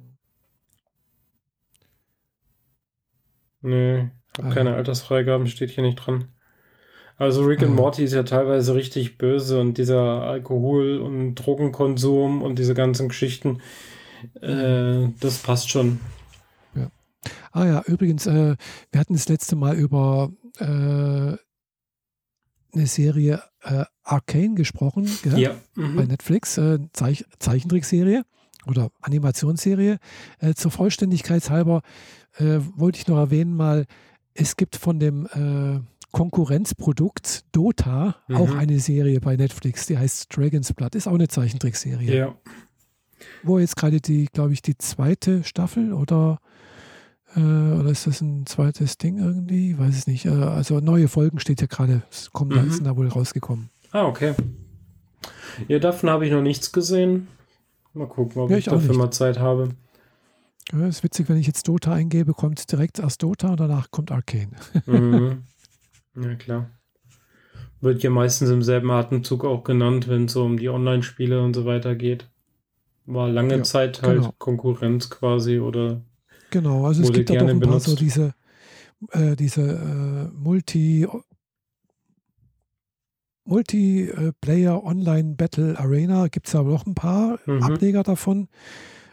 Nee, 3.60 4.08
habe 4.38 4.48
ah, 4.48 4.54
keine 4.54 4.74
Altersfreigaben, 4.76 5.46
steht 5.46 5.72
hier 5.72 5.84
nicht 5.84 5.96
dran. 5.96 6.28
Also 7.18 7.44
Rick 7.44 7.62
and 7.62 7.70
mhm. 7.70 7.76
Morty 7.76 8.04
ist 8.04 8.12
ja 8.12 8.22
teilweise 8.24 8.74
richtig 8.74 9.16
böse 9.16 9.58
und 9.60 9.78
dieser 9.78 10.22
Alkohol- 10.22 10.98
und 10.98 11.34
Drogenkonsum 11.34 12.42
und 12.42 12.58
diese 12.58 12.74
ganzen 12.74 13.08
Geschichten, 13.08 13.60
äh, 14.42 15.08
das 15.20 15.38
passt 15.38 15.70
schon. 15.70 16.00
Ja. 16.74 16.90
Ah 17.52 17.64
ja, 17.64 17.82
übrigens, 17.86 18.26
äh, 18.26 18.56
wir 18.90 19.00
hatten 19.00 19.14
das 19.14 19.28
letzte 19.30 19.56
Mal 19.56 19.76
über 19.76 20.30
äh, 20.58 20.64
eine 22.74 22.86
Serie 22.86 23.42
äh, 23.62 23.84
Arcane 24.02 24.54
gesprochen, 24.54 25.08
gell? 25.22 25.38
ja. 25.38 25.54
Mhm. 25.74 25.96
bei 25.96 26.04
Netflix, 26.04 26.58
äh, 26.58 26.80
Zeich 26.92 27.24
Zeichentrickserie 27.38 28.24
oder 28.66 28.90
Animationsserie. 29.00 29.98
Äh, 30.40 30.52
zur 30.52 30.70
Vollständigkeit 30.70 31.48
halber 31.48 31.82
wollte 32.38 32.98
ich 32.98 33.06
noch 33.06 33.16
erwähnen 33.16 33.56
mal, 33.56 33.86
es 34.34 34.56
gibt 34.56 34.76
von 34.76 35.00
dem 35.00 35.26
Konkurrenzprodukt 36.12 37.44
Dota, 37.52 38.16
mhm. 38.28 38.36
auch 38.36 38.54
eine 38.54 38.78
Serie 38.78 39.20
bei 39.20 39.36
Netflix, 39.36 39.86
die 39.86 39.98
heißt 39.98 40.34
Dragon's 40.34 40.72
Blood, 40.72 40.94
ist 40.94 41.06
auch 41.06 41.14
eine 41.14 41.28
Zeichentrickserie. 41.28 42.16
Ja. 42.16 42.34
Wo 43.42 43.58
jetzt 43.58 43.76
gerade 43.76 44.00
die, 44.00 44.26
glaube 44.26 44.52
ich, 44.52 44.62
die 44.62 44.78
zweite 44.78 45.44
Staffel 45.44 45.92
oder, 45.92 46.38
äh, 47.34 47.40
oder 47.40 47.90
ist 47.90 48.06
das 48.06 48.20
ein 48.20 48.46
zweites 48.46 48.98
Ding 48.98 49.18
irgendwie? 49.18 49.78
Weiß 49.78 49.96
es 49.96 50.06
nicht. 50.06 50.26
Äh, 50.26 50.30
also 50.30 50.80
neue 50.80 51.08
Folgen 51.08 51.38
steht 51.38 51.60
ja 51.60 51.66
gerade, 51.66 52.02
kommen 52.32 52.50
mhm. 52.50 52.68
da, 52.68 52.74
sind 52.74 52.84
da 52.84 52.96
wohl 52.96 53.08
rausgekommen. 53.08 53.70
Ah, 53.92 54.06
okay. 54.06 54.34
Ja, 55.68 55.78
davon 55.78 56.10
habe 56.10 56.26
ich 56.26 56.32
noch 56.32 56.42
nichts 56.42 56.72
gesehen. 56.72 57.28
Mal 57.94 58.08
gucken, 58.08 58.42
ob 58.42 58.50
ja, 58.50 58.58
ich, 58.58 58.66
ich 58.66 58.72
dafür 58.72 58.90
nicht. 58.90 58.98
mal 58.98 59.10
Zeit 59.10 59.38
habe. 59.38 59.70
Ja, 60.72 60.86
ist 60.86 61.04
witzig, 61.04 61.28
wenn 61.28 61.36
ich 61.36 61.46
jetzt 61.46 61.68
Dota 61.68 61.92
eingebe, 61.92 62.34
kommt 62.34 62.70
direkt 62.70 62.98
erst 62.98 63.22
Dota 63.22 63.50
und 63.50 63.60
danach 63.60 63.90
kommt 63.90 64.10
Arcane. 64.10 64.50
Mhm. 64.86 65.44
Ja, 66.16 66.34
klar. 66.34 66.70
Wird 67.80 68.02
ja 68.02 68.10
meistens 68.10 68.50
im 68.50 68.62
selben 68.62 68.90
Atemzug 68.90 69.44
auch 69.44 69.64
genannt, 69.64 70.08
wenn 70.08 70.24
es 70.24 70.32
so 70.32 70.44
um 70.44 70.58
die 70.58 70.68
Online-Spiele 70.68 71.42
und 71.42 71.54
so 71.54 71.66
weiter 71.66 71.94
geht. 71.94 72.28
War 73.04 73.28
lange 73.28 73.58
ja, 73.58 73.62
Zeit 73.62 74.02
halt 74.02 74.20
genau. 74.20 74.34
Konkurrenz 74.38 75.10
quasi 75.10 75.60
oder. 75.60 76.00
Genau, 76.50 76.86
also 76.86 77.02
es 77.02 77.12
gibt 77.12 77.30
ja 77.30 77.40
doch 77.40 77.48
ein 77.48 77.60
benutzt. 77.60 77.86
paar 77.86 77.94
so 77.94 77.96
diese, 77.96 78.34
äh, 79.10 79.36
diese 79.36 79.62
äh, 79.62 80.36
Multi- 80.36 81.06
Multiplayer 83.46 84.82
Online 84.82 85.34
Battle 85.36 85.78
Arena 85.78 86.26
gibt 86.28 86.48
es 86.48 86.52
ja 86.52 86.62
noch 86.62 86.84
ein 86.84 86.94
paar 86.94 87.38
mhm. 87.46 87.62
Ableger 87.62 88.02
davon. 88.02 88.48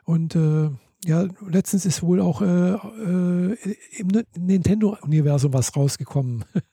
Und 0.05 0.35
äh, 0.35 0.69
ja, 1.05 1.27
letztens 1.47 1.85
ist 1.85 2.01
wohl 2.01 2.19
auch 2.19 2.41
äh, 2.41 2.73
äh, 2.73 3.57
im 3.97 4.07
Nintendo-Universum 4.37 5.53
was 5.53 5.75
rausgekommen. 5.75 6.45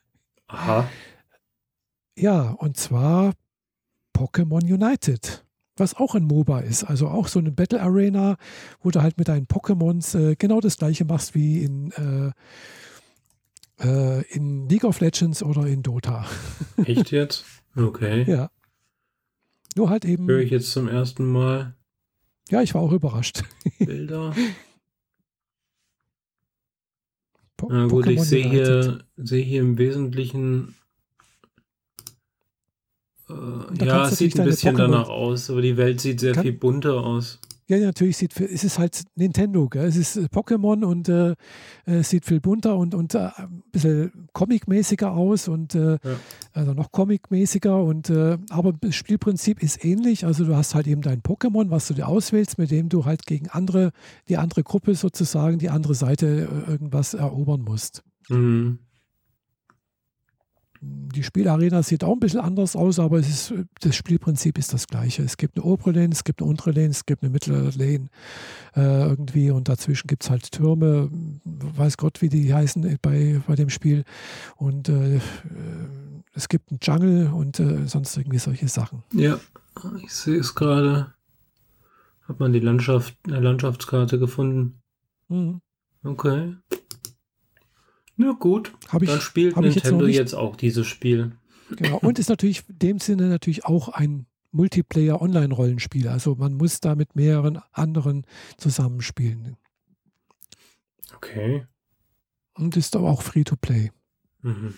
Aha. 0.51 0.89
Ja, 2.17 2.51
und 2.51 2.77
zwar 2.77 3.35
Pokémon 4.17 4.63
United, 4.63 5.45
was 5.77 5.95
auch 5.95 6.15
ein 6.15 6.25
MOBA 6.25 6.61
ist. 6.61 6.85
Also 6.85 7.09
auch 7.09 7.29
so 7.29 7.39
eine 7.39 7.53
Battle 7.53 7.81
Arena, 7.81 8.37
wo 8.83 8.91
du 8.91 9.01
halt 9.01 9.17
mit 9.17 9.29
deinen 9.29 9.47
Pokémons 9.47 10.19
äh, 10.19 10.35
genau 10.35 10.61
das 10.61 10.77
gleiche 10.77 11.05
machst 11.05 11.35
wie 11.35 11.65
in, 11.65 11.93
äh, 11.93 12.33
äh, 13.87 14.23
in 14.35 14.69
League 14.69 14.85
of 14.85 15.01
Legends 15.01 15.43
oder 15.43 15.67
in 15.67 15.83
Dota. 15.83 16.27
Echt 16.85 17.11
jetzt? 17.11 17.45
Okay. 17.77 18.31
Ja. 18.31 18.51
Nur 19.77 19.89
halt 19.89 20.05
eben. 20.05 20.27
Höre 20.27 20.41
ich 20.41 20.51
jetzt 20.51 20.73
zum 20.73 20.89
ersten 20.89 21.25
Mal. 21.25 21.75
Ja, 22.51 22.61
ich 22.61 22.75
war 22.75 22.83
auch 22.83 22.93
überrascht. 22.93 23.45
Bilder. 23.79 24.35
Na 27.69 27.87
gut, 27.87 28.07
ich 28.07 28.23
sehe 28.23 28.49
hier, 28.49 28.99
sehe 29.17 29.45
hier 29.45 29.61
im 29.61 29.79
Wesentlichen. 29.79 30.75
Äh, 33.29 33.85
ja, 33.85 34.09
es 34.09 34.19
sieht 34.19 34.39
ein 34.39 34.47
bisschen 34.47 34.75
Pokémon. 34.75 34.79
danach 34.79 35.09
aus, 35.09 35.51
aber 35.51 35.63
die 35.63 35.77
Welt 35.77 36.01
sieht 36.01 36.21
sehr 36.21 36.35
Kann, 36.35 36.45
viel 36.45 36.53
bunter 36.53 37.05
aus. 37.05 37.41
Ja, 37.71 37.79
natürlich 37.79 38.17
sieht 38.17 38.39
es 38.41 38.65
ist 38.65 38.81
halt 38.81 39.05
Nintendo, 39.15 39.69
gell? 39.69 39.87
es 39.87 39.95
ist 39.95 40.17
äh, 40.17 40.23
Pokémon 40.23 40.85
und 40.85 41.09
äh, 41.09 41.37
es 41.85 42.11
sieht 42.11 42.25
viel 42.25 42.41
bunter 42.41 42.77
und, 42.77 42.97
und 42.97 43.15
äh, 43.15 43.29
ein 43.37 43.63
bisschen 43.71 44.27
comic-mäßiger 44.33 45.13
aus 45.13 45.47
und 45.47 45.77
äh, 45.77 45.93
ja. 45.93 45.99
also 46.53 46.75
noch 46.75 46.91
comic-mäßiger 46.91 47.81
und 47.81 48.11
äh, 48.11 48.39
aber 48.51 48.73
das 48.73 48.97
Spielprinzip 48.97 49.63
ist 49.63 49.85
ähnlich. 49.85 50.27
Also 50.27 50.45
du 50.45 50.57
hast 50.57 50.75
halt 50.75 50.89
eben 50.89 51.01
dein 51.01 51.23
Pokémon, 51.23 51.71
was 51.71 51.87
du 51.87 51.95
dir 51.95 52.09
auswählst, 52.09 52.59
mit 52.59 52.73
dem 52.73 52.89
du 52.89 53.05
halt 53.05 53.25
gegen 53.25 53.49
andere, 53.51 53.93
die 54.29 54.37
andere 54.37 54.65
Gruppe 54.65 54.97
sozusagen, 54.97 55.59
die 55.59 55.71
andere 55.71 55.95
Seite 55.95 56.27
äh, 56.67 56.73
irgendwas 56.73 57.15
erobern 57.15 57.61
musst. 57.61 58.03
Mhm. 58.29 58.81
Die 60.83 61.23
Spielarena 61.23 61.83
sieht 61.83 62.05
auch 62.05 62.15
ein 62.15 62.21
bisschen 62.21 62.41
anders 62.41 62.75
aus, 62.75 62.99
aber 62.99 63.19
es 63.19 63.29
ist, 63.29 63.55
das 63.81 63.97
Spielprinzip 63.97 64.57
ist 64.59 64.73
das 64.73 64.87
gleiche. 64.87 65.23
Es 65.23 65.37
gibt 65.37 65.57
eine 65.57 65.65
obere 65.65 65.93
Lane, 65.93 66.13
es 66.13 66.25
gibt 66.25 66.41
eine 66.41 66.49
untere 66.49 66.71
Lane, 66.71 66.89
es 66.89 67.05
gibt 67.05 67.23
eine 67.23 67.31
mittlere 67.31 67.71
Lane 67.77 68.09
äh, 68.75 69.09
irgendwie 69.09 69.51
und 69.51 69.69
dazwischen 69.69 70.07
gibt 70.07 70.25
es 70.25 70.31
halt 70.31 70.51
Türme, 70.53 71.11
weiß 71.45 71.99
Gott, 71.99 72.23
wie 72.23 72.31
die 72.31 72.55
heißen 72.55 72.99
bei, 73.03 73.43
bei 73.47 73.55
dem 73.57 73.69
Spiel. 73.69 74.05
Und 74.57 74.89
äh, 74.89 75.17
äh 75.17 75.21
es 76.33 76.49
gibt 76.49 76.71
einen 76.71 76.79
Jungle 76.81 77.31
und 77.33 77.59
äh, 77.59 77.87
sonst 77.87 78.17
irgendwie 78.17 78.39
solche 78.39 78.69
Sachen. 78.69 79.03
Ja, 79.13 79.41
ich 80.03 80.13
sehe 80.13 80.39
es 80.39 80.55
gerade. 80.55 81.13
Hat 82.29 82.39
man 82.39 82.53
die 82.53 82.61
Landschaft, 82.61 83.17
eine 83.27 83.41
Landschaftskarte 83.41 84.19
gefunden? 84.19 84.81
Mhm. 85.29 85.61
Okay. 86.05 86.55
Na 88.21 88.33
gut, 88.33 88.71
hab 88.89 89.01
ich, 89.01 89.09
dann 89.09 89.19
spielt 89.19 89.57
Nintendo 89.57 90.07
jetzt, 90.07 90.17
jetzt, 90.17 90.35
auch 90.35 90.55
dieses 90.55 90.87
Spiel. 90.87 91.33
Genau, 91.71 91.97
und 92.01 92.19
ist 92.19 92.29
natürlich 92.29 92.69
in 92.69 92.79
dem 92.79 92.99
Sinne 92.99 93.29
natürlich 93.29 93.65
auch 93.65 93.89
ein 93.89 94.27
Multiplayer-Online-Rollenspiel. 94.53 96.07
Also 96.07 96.35
man 96.35 96.53
muss 96.53 96.81
da 96.81 96.97
mit 96.97 97.17
mehreren 97.17 97.61
anderen 97.73 98.27
zusammenspielen. 98.59 99.57
Okay. 101.17 101.67
Und 102.53 102.77
ist 102.77 102.95
aber 102.95 103.09
auch 103.09 103.23
Free-to-Play. 103.23 103.91
Mhm. 104.43 104.75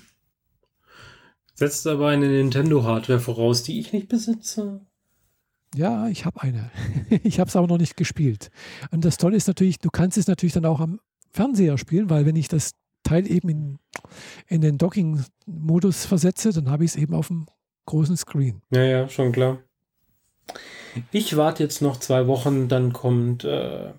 Setzt 1.54 1.84
aber 1.88 2.10
eine 2.10 2.28
Nintendo-Hardware 2.28 3.18
voraus, 3.18 3.64
die 3.64 3.80
ich 3.80 3.92
nicht 3.92 4.08
besitze. 4.08 4.86
Ja, 5.74 6.06
ich 6.06 6.26
habe 6.26 6.42
eine. 6.42 6.70
ich 7.24 7.40
habe 7.40 7.48
es 7.48 7.56
aber 7.56 7.66
noch 7.66 7.78
nicht 7.78 7.96
gespielt. 7.96 8.52
Und 8.92 9.04
das 9.04 9.16
Tolle 9.16 9.36
ist 9.36 9.48
natürlich, 9.48 9.80
du 9.80 9.90
kannst 9.90 10.16
es 10.16 10.28
natürlich 10.28 10.52
dann 10.52 10.66
auch 10.66 10.78
am 10.78 11.00
Fernseher 11.32 11.76
spielen, 11.76 12.08
weil 12.08 12.24
wenn 12.24 12.36
ich 12.36 12.46
das 12.46 12.74
Teil 13.02 13.30
eben 13.30 13.48
in, 13.48 13.78
in 14.48 14.60
den 14.60 14.78
Docking-Modus 14.78 16.06
versetze, 16.06 16.52
dann 16.52 16.70
habe 16.70 16.84
ich 16.84 16.92
es 16.92 16.96
eben 16.96 17.14
auf 17.14 17.28
dem 17.28 17.46
großen 17.86 18.16
Screen. 18.16 18.62
Ja, 18.70 18.82
ja, 18.82 19.08
schon 19.08 19.32
klar. 19.32 19.58
Ich 21.10 21.36
warte 21.36 21.62
jetzt 21.62 21.82
noch 21.82 21.98
zwei 21.98 22.26
Wochen, 22.26 22.68
dann 22.68 22.92
kommt 22.92 23.44
äh, 23.44 23.92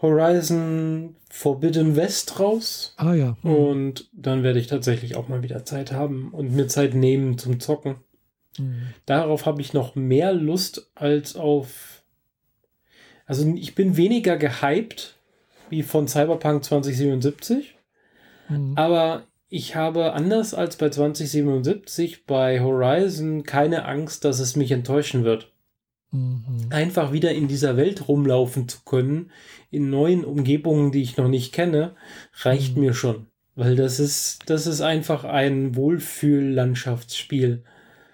Horizon 0.00 1.16
Forbidden 1.30 1.96
West 1.96 2.38
raus. 2.38 2.94
Ah 2.96 3.14
ja. 3.14 3.36
Mhm. 3.42 3.50
Und 3.50 4.10
dann 4.12 4.42
werde 4.42 4.58
ich 4.58 4.66
tatsächlich 4.66 5.16
auch 5.16 5.28
mal 5.28 5.42
wieder 5.42 5.64
Zeit 5.64 5.92
haben 5.92 6.30
und 6.32 6.52
mir 6.52 6.68
Zeit 6.68 6.94
nehmen 6.94 7.38
zum 7.38 7.58
Zocken. 7.58 7.96
Mhm. 8.58 8.88
Darauf 9.06 9.46
habe 9.46 9.60
ich 9.60 9.72
noch 9.72 9.94
mehr 9.94 10.32
Lust 10.32 10.90
als 10.94 11.36
auf. 11.36 12.02
Also 13.26 13.50
ich 13.54 13.74
bin 13.74 13.96
weniger 13.96 14.36
gehypt 14.36 15.16
wie 15.70 15.82
von 15.82 16.06
Cyberpunk 16.06 16.64
2077. 16.64 17.74
Mhm. 18.48 18.74
Aber 18.76 19.24
ich 19.48 19.76
habe 19.76 20.14
anders 20.14 20.54
als 20.54 20.76
bei 20.76 20.88
2077 20.88 22.24
bei 22.24 22.60
Horizon 22.60 23.42
keine 23.42 23.84
Angst, 23.84 24.24
dass 24.24 24.40
es 24.40 24.56
mich 24.56 24.70
enttäuschen 24.70 25.24
wird. 25.24 25.52
Mhm. 26.10 26.68
Einfach 26.70 27.12
wieder 27.12 27.32
in 27.32 27.48
dieser 27.48 27.76
Welt 27.76 28.08
rumlaufen 28.08 28.68
zu 28.68 28.78
können, 28.84 29.30
in 29.70 29.90
neuen 29.90 30.24
Umgebungen, 30.24 30.92
die 30.92 31.02
ich 31.02 31.16
noch 31.16 31.28
nicht 31.28 31.52
kenne, 31.52 31.94
reicht 32.42 32.76
mhm. 32.76 32.82
mir 32.82 32.94
schon. 32.94 33.26
Weil 33.54 33.76
das 33.76 34.00
ist, 34.00 34.40
das 34.46 34.66
ist 34.66 34.80
einfach 34.80 35.24
ein 35.24 35.76
Wohlfühl-Landschaftsspiel. 35.76 37.64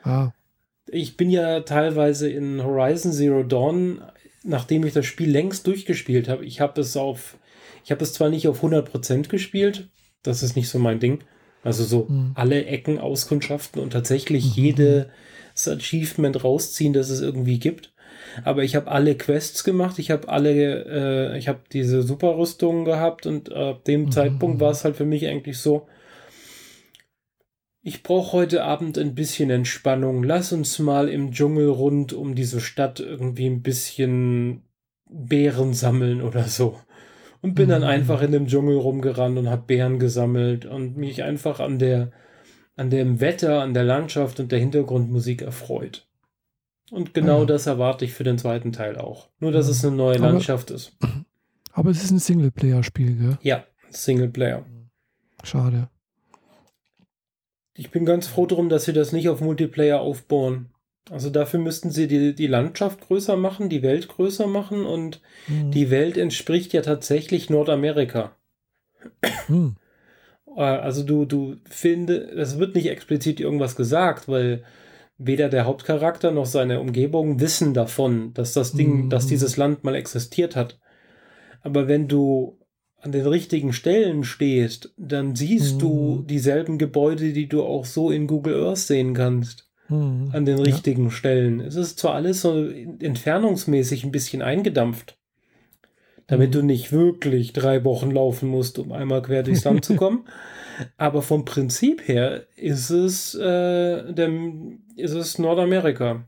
Ah. 0.03 0.33
Ich 0.91 1.17
bin 1.17 1.31
ja 1.31 1.61
teilweise 1.61 2.29
in 2.29 2.65
Horizon 2.65 3.13
Zero 3.13 3.43
Dawn, 3.43 4.03
nachdem 4.43 4.85
ich 4.85 4.93
das 4.93 5.07
Spiel 5.07 5.31
längst 5.31 5.67
durchgespielt 5.67 6.29
habe, 6.29 6.45
ich 6.45 6.61
habe 6.61 6.81
es 6.81 6.97
auf, 6.97 7.37
ich 7.85 7.91
habe 7.91 8.03
es 8.03 8.13
zwar 8.13 8.31
nicht 8.31 8.49
auf 8.49 8.65
100% 8.65 9.29
gespielt, 9.29 9.89
das 10.23 10.43
ist 10.43 10.57
nicht 10.57 10.69
so 10.69 10.79
mein 10.79 11.01
Ding. 11.01 11.21
Also 11.63 11.85
so 11.85 12.07
mhm. 12.09 12.33
alle 12.35 12.67
Ecken 12.67 12.99
auskundschaften 12.99 13.83
und 13.83 13.93
tatsächlich 13.93 14.57
mhm. 14.57 14.63
jedes 14.63 15.09
Achievement 15.67 16.45
rausziehen, 16.45 16.93
das 16.93 17.11
es 17.11 17.21
irgendwie 17.21 17.59
gibt. 17.59 17.93
Aber 18.45 18.63
ich 18.63 18.77
habe 18.77 18.91
alle 18.91 19.17
Quests 19.17 19.65
gemacht, 19.65 19.99
ich 19.99 20.11
habe 20.11 20.29
alle, 20.29 21.33
äh, 21.35 21.39
ich 21.39 21.49
habe 21.49 21.61
diese 21.73 22.03
Superrüstungen 22.03 22.85
gehabt 22.85 23.27
und 23.27 23.53
ab 23.53 23.85
dem 23.85 24.03
mhm. 24.03 24.13
Zeitpunkt 24.13 24.61
war 24.61 24.71
es 24.71 24.85
halt 24.85 24.97
für 24.97 25.05
mich 25.05 25.27
eigentlich 25.27 25.59
so, 25.59 25.89
ich 27.83 28.03
brauche 28.03 28.33
heute 28.33 28.65
Abend 28.65 28.99
ein 28.99 29.15
bisschen 29.15 29.51
Entspannung. 29.51 30.23
Lass 30.23 30.53
uns 30.53 30.79
mal 30.79 31.09
im 31.09 31.33
Dschungel 31.33 31.69
rund 31.69 32.13
um 32.13 32.35
diese 32.35 32.61
Stadt 32.61 33.01
irgendwie 33.01 33.47
ein 33.47 33.63
bisschen 33.63 34.63
Beeren 35.07 35.73
sammeln 35.73 36.21
oder 36.21 36.45
so 36.45 36.79
und 37.41 37.55
bin 37.55 37.67
mhm. 37.67 37.71
dann 37.71 37.85
einfach 37.85 38.23
in 38.23 38.33
dem 38.33 38.47
Dschungel 38.47 38.77
rumgerannt 38.77 39.39
und 39.39 39.51
habe 39.51 39.63
Bären 39.67 39.99
gesammelt 39.99 40.67
und 40.67 40.97
mich 40.97 41.23
einfach 41.23 41.61
an 41.61 41.79
der 41.79 42.11
an 42.79 42.91
dem 42.91 43.21
Wetter, 43.21 43.61
an 43.61 43.75
der 43.75 43.83
Landschaft 43.83 44.39
und 44.39 44.53
der 44.53 44.61
Hintergrundmusik 44.61 45.43
erfreut. 45.43 46.07
Und 46.91 47.13
genau 47.13 47.39
ah, 47.39 47.41
ja. 47.41 47.47
das 47.47 47.67
erwarte 47.67 48.05
ich 48.05 48.15
für 48.15 48.23
den 48.23 48.39
zweiten 48.39 48.73
Teil 48.73 48.97
auch. 48.97 49.29
Nur, 49.41 49.51
dass 49.51 49.67
ja. 49.67 49.73
es 49.73 49.85
eine 49.85 49.97
neue 49.97 50.17
aber, 50.17 50.31
Landschaft 50.31 50.71
ist. 50.71 50.97
Aber 51.73 51.91
es 51.91 52.03
ist 52.03 52.11
ein 52.11 52.19
Singleplayer-Spiel, 52.19 53.17
gell? 53.17 53.39
Ja, 53.43 53.65
Singleplayer. 53.91 54.65
Schade. 55.45 55.89
Ich 57.75 57.93
bin 57.93 58.05
ganz 58.05 58.27
froh 58.27 58.47
darum, 58.47 58.69
dass 58.69 58.85
sie 58.85 58.93
das 58.93 59.13
nicht 59.13 59.29
auf 59.29 59.41
Multiplayer 59.41 60.01
aufbauen. 60.01 60.71
Also 61.11 61.31
dafür 61.31 61.61
müssten 61.61 61.91
sie 61.91 62.07
die, 62.07 62.35
die 62.35 62.47
Landschaft 62.47 63.01
größer 63.01 63.37
machen, 63.37 63.69
die 63.69 63.83
Welt 63.83 64.09
größer 64.09 64.47
machen 64.47 64.85
und 64.85 65.21
mhm. 65.47 65.71
die 65.71 65.91
Welt 65.91 66.17
entspricht 66.17 66.73
ja 66.73 66.83
tatsächlich 66.83 67.51
Nordamerika. 67.51 68.33
Mhm. 69.49 69.77
Also 70.55 71.05
du, 71.05 71.25
du 71.25 71.57
findest, 71.69 72.33
es 72.33 72.59
wird 72.59 72.75
nicht 72.75 72.89
explizit 72.89 73.39
irgendwas 73.39 73.77
gesagt, 73.77 74.29
weil 74.29 74.65
weder 75.17 75.49
der 75.49 75.65
Hauptcharakter 75.65 76.31
noch 76.31 76.47
seine 76.47 76.81
Umgebung 76.81 77.41
wissen 77.41 77.75
davon, 77.75 78.35
dass 78.35 78.53
das 78.53 78.73
Ding, 78.73 79.05
mhm. 79.05 79.11
dass 79.11 79.27
dieses 79.27 79.57
Land 79.57 79.85
mal 79.85 79.95
existiert 79.95 80.57
hat. 80.57 80.79
Aber 81.61 81.89
wenn 81.89 82.09
du 82.09 82.59
an 83.01 83.13
den 83.13 83.27
richtigen 83.27 83.73
Stellen 83.73 84.25
stehst, 84.25 84.93
dann 84.97 85.37
siehst 85.37 85.81
du 85.81 86.21
mhm. 86.23 86.27
dieselben 86.27 86.79
Gebäude, 86.79 87.33
die 87.33 87.49
du 87.49 87.63
auch 87.63 87.85
so 87.85 88.11
in 88.11 88.27
Google 88.27 88.65
Earth 88.65 88.79
sehen 88.79 89.15
kannst 89.15 89.68
mhm. 89.89 90.31
an 90.33 90.45
den 90.45 90.59
richtigen 90.59 91.05
ja. 91.05 91.11
Stellen. 91.11 91.61
Es 91.61 91.77
ist 91.77 91.99
zwar 91.99 92.15
alles 92.15 92.43
so 92.43 92.69
entfernungsmäßig 92.69 94.05
ein 94.05 94.13
bisschen 94.13 94.43
eingedampft, 94.43 95.19
damit 96.27 96.51
mhm. 96.51 96.53
du 96.53 96.63
nicht 96.63 96.93
wirklich 96.93 97.53
drei 97.53 97.85
Wochen 97.85 98.11
laufen 98.11 98.49
musst, 98.49 98.79
um 98.79 98.93
einmal 98.93 99.23
quer 99.23 99.43
durchs 99.43 99.65
Land 99.65 99.85
zu 99.85 99.97
kommen. 99.97 100.25
Aber 100.97 101.23
vom 101.23 101.45
Prinzip 101.45 102.07
her 102.07 102.47
ist 102.55 102.91
es, 102.91 103.35
äh, 103.35 104.13
dem, 104.13 104.83
ist 104.97 105.15
es 105.15 105.39
Nordamerika. 105.39 106.25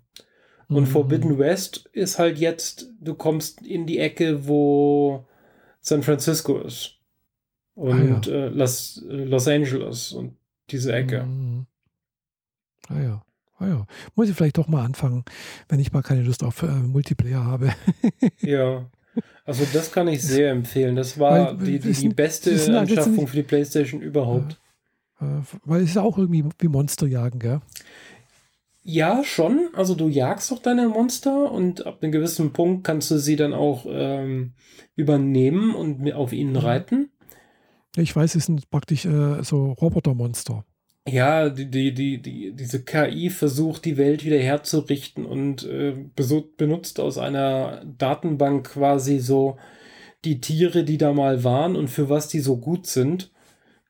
Und 0.69 0.82
mhm. 0.82 0.87
Forbidden 0.87 1.39
West 1.39 1.89
ist 1.93 2.19
halt 2.19 2.39
jetzt, 2.39 2.91
du 3.01 3.15
kommst 3.15 3.62
in 3.66 3.87
die 3.87 3.99
Ecke, 3.99 4.47
wo 4.47 5.27
San 5.81 6.03
Francisco 6.03 6.59
ist. 6.59 6.97
Und 7.74 8.28
ah, 8.28 8.31
ja. 8.31 8.47
äh, 8.47 8.49
Los, 8.49 9.03
Los 9.09 9.49
Angeles 9.49 10.12
und 10.12 10.37
diese 10.70 10.93
Ecke. 10.93 11.24
Mhm. 11.24 11.66
Ah 12.89 13.01
ja. 13.01 13.23
Ah 13.61 13.69
ja, 13.69 13.87
muss 14.15 14.28
ich 14.31 14.35
vielleicht 14.35 14.57
doch 14.57 14.69
mal 14.69 14.85
anfangen, 14.85 15.24
wenn 15.69 15.81
ich 15.81 15.93
mal 15.93 16.03
keine 16.03 16.23
Lust 16.23 16.43
auf 16.43 16.62
äh, 16.62 16.66
Multiplayer 16.66 17.45
habe. 17.45 17.73
ja, 18.41 18.87
also 19.45 19.66
das 19.73 19.93
kann 19.93 20.09
ich 20.09 20.23
sehr 20.23 20.51
empfehlen. 20.51 20.97
Das 20.97 21.19
war 21.19 21.59
weil, 21.59 21.66
die, 21.66 21.78
die, 21.78 21.93
die 21.93 22.09
beste 22.09 22.53
Anschaffung 22.78 23.27
für 23.27 23.37
die 23.37 23.43
PlayStation 23.43 24.01
überhaupt. 24.01 24.59
Äh, 25.20 25.24
weil 25.65 25.82
es 25.82 25.91
ist 25.91 25.99
auch 25.99 26.16
irgendwie 26.16 26.45
wie 26.59 26.69
Monster 26.69 27.07
jagen, 27.07 27.39
gell? 27.39 27.61
Ja, 28.82 29.23
schon. 29.24 29.69
Also 29.74 29.95
du 29.95 30.09
jagst 30.09 30.51
doch 30.51 30.59
deine 30.59 30.89
Monster 30.89 31.53
und 31.53 31.87
ab 31.87 31.99
einem 32.01 32.12
gewissen 32.12 32.55
Punkt 32.55 32.85
kannst 32.85 33.11
du 33.11 33.19
sie 33.19 33.37
dann 33.37 33.53
auch 33.53 33.85
ähm, 33.87 34.55
übernehmen 34.97 35.74
und 35.74 36.11
auf 36.15 36.32
ihnen 36.32 36.53
mhm. 36.53 36.59
reiten. 36.59 37.11
Ich 37.97 38.16
weiß, 38.16 38.37
es 38.37 38.47
sind 38.47 38.70
praktisch 38.70 39.05
äh, 39.05 39.43
so 39.43 39.73
Robotermonster. 39.73 40.65
Ja, 41.12 41.49
die, 41.49 41.70
die, 41.70 41.93
die, 41.93 42.23
die, 42.23 42.53
diese 42.53 42.85
KI 42.85 43.31
versucht, 43.31 43.85
die 43.85 43.97
Welt 43.97 44.24
wieder 44.24 44.39
herzurichten 44.39 45.24
und 45.24 45.65
äh, 45.65 45.95
benutzt 46.57 47.01
aus 47.01 47.19
einer 47.19 47.82
Datenbank 47.99 48.73
quasi 48.73 49.19
so 49.19 49.57
die 50.24 50.41
Tiere, 50.41 50.85
die 50.85 50.99
da 50.99 51.12
mal 51.12 51.45
waren 51.45 51.77
und 51.77 51.89
für 51.89 52.09
was 52.09 52.28
die 52.28 52.41
so 52.41 52.59
gut 52.59 52.87
sind. 52.87 53.31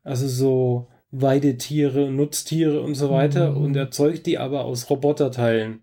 Also 0.03 0.29
so 0.29 0.89
Weidetiere, 1.11 2.11
Nutztiere 2.11 2.81
und 2.81 2.95
so 2.95 3.11
weiter 3.11 3.53
mhm. 3.53 3.65
und 3.65 3.77
erzeugt 3.77 4.27
die 4.27 4.39
aber 4.39 4.65
aus 4.65 4.89
Roboterteilen. 4.89 5.83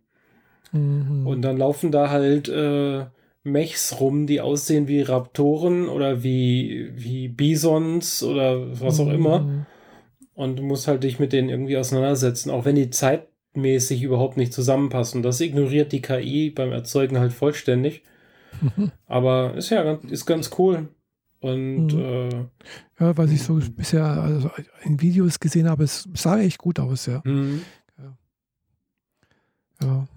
Mhm. 0.71 1.27
Und 1.27 1.41
dann 1.41 1.57
laufen 1.57 1.91
da 1.91 2.09
halt 2.09 2.49
äh, 2.49 3.05
Mechs 3.43 3.99
rum, 3.99 4.27
die 4.27 4.41
aussehen 4.41 4.87
wie 4.87 5.01
Raptoren 5.01 5.87
oder 5.87 6.23
wie, 6.23 6.91
wie 6.95 7.27
Bisons 7.29 8.23
oder 8.23 8.79
was 8.81 8.99
auch 8.99 9.09
immer. 9.09 9.65
Mhm. 10.37 10.43
Und 10.43 10.55
du 10.59 10.63
musst 10.63 10.87
halt 10.87 11.03
dich 11.03 11.19
mit 11.19 11.33
denen 11.33 11.49
irgendwie 11.49 11.77
auseinandersetzen, 11.77 12.51
auch 12.51 12.63
wenn 12.65 12.75
die 12.75 12.89
zeitmäßig 12.91 14.03
überhaupt 14.03 14.37
nicht 14.37 14.53
zusammenpassen. 14.53 15.23
Das 15.23 15.41
ignoriert 15.41 15.91
die 15.91 16.01
KI 16.01 16.51
beim 16.51 16.71
Erzeugen 16.71 17.19
halt 17.19 17.33
vollständig. 17.33 18.03
Aber 19.05 19.55
ist 19.55 19.69
ja 19.71 19.83
ganz, 19.83 20.03
ist 20.11 20.25
ganz 20.25 20.51
cool. 20.57 20.87
Und 21.39 21.93
Mhm. 21.93 21.99
äh, 21.99 22.29
Ja, 22.99 23.15
was 23.17 23.31
ich 23.31 23.43
so 23.43 23.59
bisher 23.75 24.05
also 24.05 24.49
in 24.83 24.99
Videos 25.01 25.39
gesehen 25.39 25.69
habe, 25.69 25.83
es 25.83 26.07
sah 26.15 26.39
echt 26.39 26.57
gut 26.57 26.79
aus, 26.79 27.05
ja. 27.05 27.21
mh. 27.23 27.59
ja. 29.81 30.07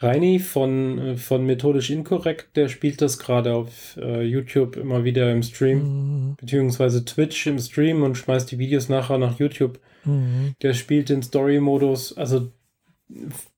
Reini 0.00 0.38
von, 0.38 0.98
äh, 0.98 1.16
von 1.16 1.44
Methodisch 1.44 1.90
Inkorrekt, 1.90 2.56
der 2.56 2.68
spielt 2.68 3.02
das 3.02 3.18
gerade 3.18 3.54
auf 3.54 3.96
äh, 4.00 4.22
YouTube 4.22 4.76
immer 4.76 5.04
wieder 5.04 5.30
im 5.32 5.42
Stream, 5.42 5.78
Mhm. 5.78 6.36
beziehungsweise 6.40 7.04
Twitch 7.04 7.46
im 7.46 7.58
Stream 7.58 8.02
und 8.02 8.16
schmeißt 8.16 8.50
die 8.50 8.58
Videos 8.58 8.88
nachher 8.88 9.18
nach 9.18 9.38
YouTube. 9.38 9.80
Mhm. 10.04 10.54
Der 10.62 10.74
spielt 10.74 11.08
den 11.08 11.22
Story-Modus, 11.22 12.16
also 12.16 12.52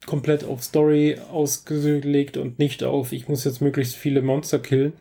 komplett 0.06 0.44
auf 0.44 0.62
Story 0.62 1.18
ausgelegt 1.30 2.36
und 2.36 2.58
nicht 2.58 2.84
auf, 2.84 3.12
ich 3.12 3.28
muss 3.28 3.44
jetzt 3.44 3.60
möglichst 3.60 3.96
viele 3.96 4.22
Monster 4.22 4.58
killen. 4.60 4.92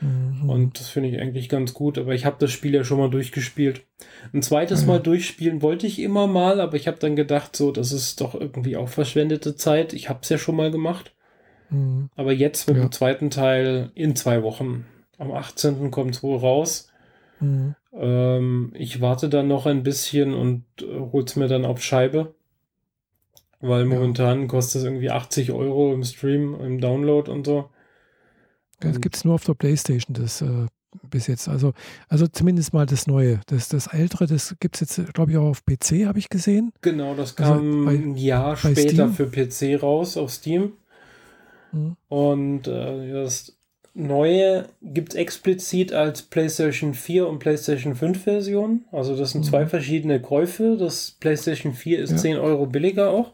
Mhm. 0.00 0.48
Und 0.50 0.78
das 0.78 0.88
finde 0.88 1.08
ich 1.08 1.18
eigentlich 1.20 1.48
ganz 1.48 1.72
gut, 1.74 1.96
aber 1.98 2.14
ich 2.14 2.24
habe 2.26 2.36
das 2.38 2.52
Spiel 2.52 2.74
ja 2.74 2.84
schon 2.84 2.98
mal 2.98 3.08
durchgespielt. 3.10 3.82
Ein 4.34 4.42
zweites 4.42 4.82
Ja. 4.82 4.88
Mal 4.88 5.00
durchspielen 5.00 5.62
wollte 5.62 5.86
ich 5.86 5.98
immer 6.00 6.26
mal, 6.26 6.60
aber 6.60 6.76
ich 6.76 6.86
habe 6.86 6.98
dann 6.98 7.16
gedacht, 7.16 7.56
so, 7.56 7.72
das 7.72 7.92
ist 7.92 8.20
doch 8.20 8.34
irgendwie 8.34 8.76
auch 8.76 8.88
verschwendete 8.88 9.56
Zeit. 9.56 9.92
Ich 9.94 10.08
habe 10.08 10.20
es 10.22 10.28
ja 10.28 10.36
schon 10.38 10.56
mal 10.56 10.70
gemacht. 10.70 11.14
Mhm. 11.70 12.10
Aber 12.14 12.32
jetzt 12.32 12.68
mit 12.68 12.76
Ja. 12.76 12.84
dem 12.84 12.92
zweiten 12.92 13.30
Teil 13.30 13.90
in 13.94 14.14
zwei 14.16 14.42
Wochen. 14.42 14.84
Am 15.18 15.32
18. 15.32 15.90
kommt 15.90 16.14
es 16.14 16.22
wohl 16.22 16.36
raus. 16.38 16.88
Mhm. 17.40 17.74
Ähm, 17.94 18.72
ich 18.74 19.00
warte 19.00 19.30
dann 19.30 19.48
noch 19.48 19.64
ein 19.64 19.82
bisschen 19.82 20.34
und 20.34 20.64
äh, 20.82 20.84
hol's 21.12 21.36
mir 21.36 21.48
dann 21.48 21.64
auf 21.64 21.82
Scheibe. 21.82 22.34
Weil 23.60 23.80
Ja. 23.82 23.86
momentan 23.94 24.46
kostet 24.48 24.80
es 24.80 24.84
irgendwie 24.84 25.10
80 25.10 25.52
Euro 25.52 25.94
im 25.94 26.04
Stream, 26.04 26.54
im 26.60 26.80
Download 26.80 27.30
und 27.30 27.46
so. 27.46 27.70
Das 28.80 29.00
gibt 29.00 29.16
es 29.16 29.24
nur 29.24 29.34
auf 29.34 29.44
der 29.44 29.54
Playstation, 29.54 30.14
das 30.14 30.42
äh, 30.42 30.66
bis 31.10 31.26
jetzt. 31.26 31.48
Also, 31.48 31.72
also 32.08 32.26
zumindest 32.26 32.72
mal 32.72 32.86
das 32.86 33.06
Neue. 33.06 33.40
Das, 33.46 33.68
das 33.68 33.86
Ältere, 33.86 34.26
das 34.26 34.54
gibt 34.60 34.80
es 34.80 34.80
jetzt, 34.98 35.14
glaube 35.14 35.30
ich, 35.32 35.36
auch 35.36 35.48
auf 35.50 35.64
PC, 35.64 36.06
habe 36.06 36.18
ich 36.18 36.28
gesehen. 36.28 36.72
Genau, 36.82 37.14
das 37.14 37.36
Also 37.38 37.52
kam 37.54 37.84
bei- 37.84 37.92
ein 37.94 38.16
Jahr 38.16 38.56
später 38.56 39.10
Steam? 39.10 39.12
für 39.14 39.26
PC 39.26 39.82
raus 39.82 40.16
auf 40.16 40.30
Steam. 40.32 40.72
Mhm. 41.72 41.96
Und 42.08 42.66
äh, 42.68 43.12
das 43.12 43.52
Neue 43.94 44.68
gibt 44.82 45.14
es 45.14 45.14
explizit 45.18 45.94
als 45.94 46.20
PlayStation 46.22 46.92
4 46.92 47.26
und 47.28 47.38
PlayStation 47.38 47.94
5 47.94 48.24
Version. 48.24 48.84
Also 48.92 49.16
das 49.16 49.30
sind 49.32 49.40
Mhm. 49.42 49.48
zwei 49.48 49.66
verschiedene 49.66 50.20
Käufe. 50.20 50.76
Das 50.78 51.16
PlayStation 51.18 51.72
4 51.72 52.00
ist 52.00 52.10
Ja. 52.10 52.16
10 52.18 52.36
Euro 52.36 52.66
billiger 52.66 53.10
auch. 53.10 53.32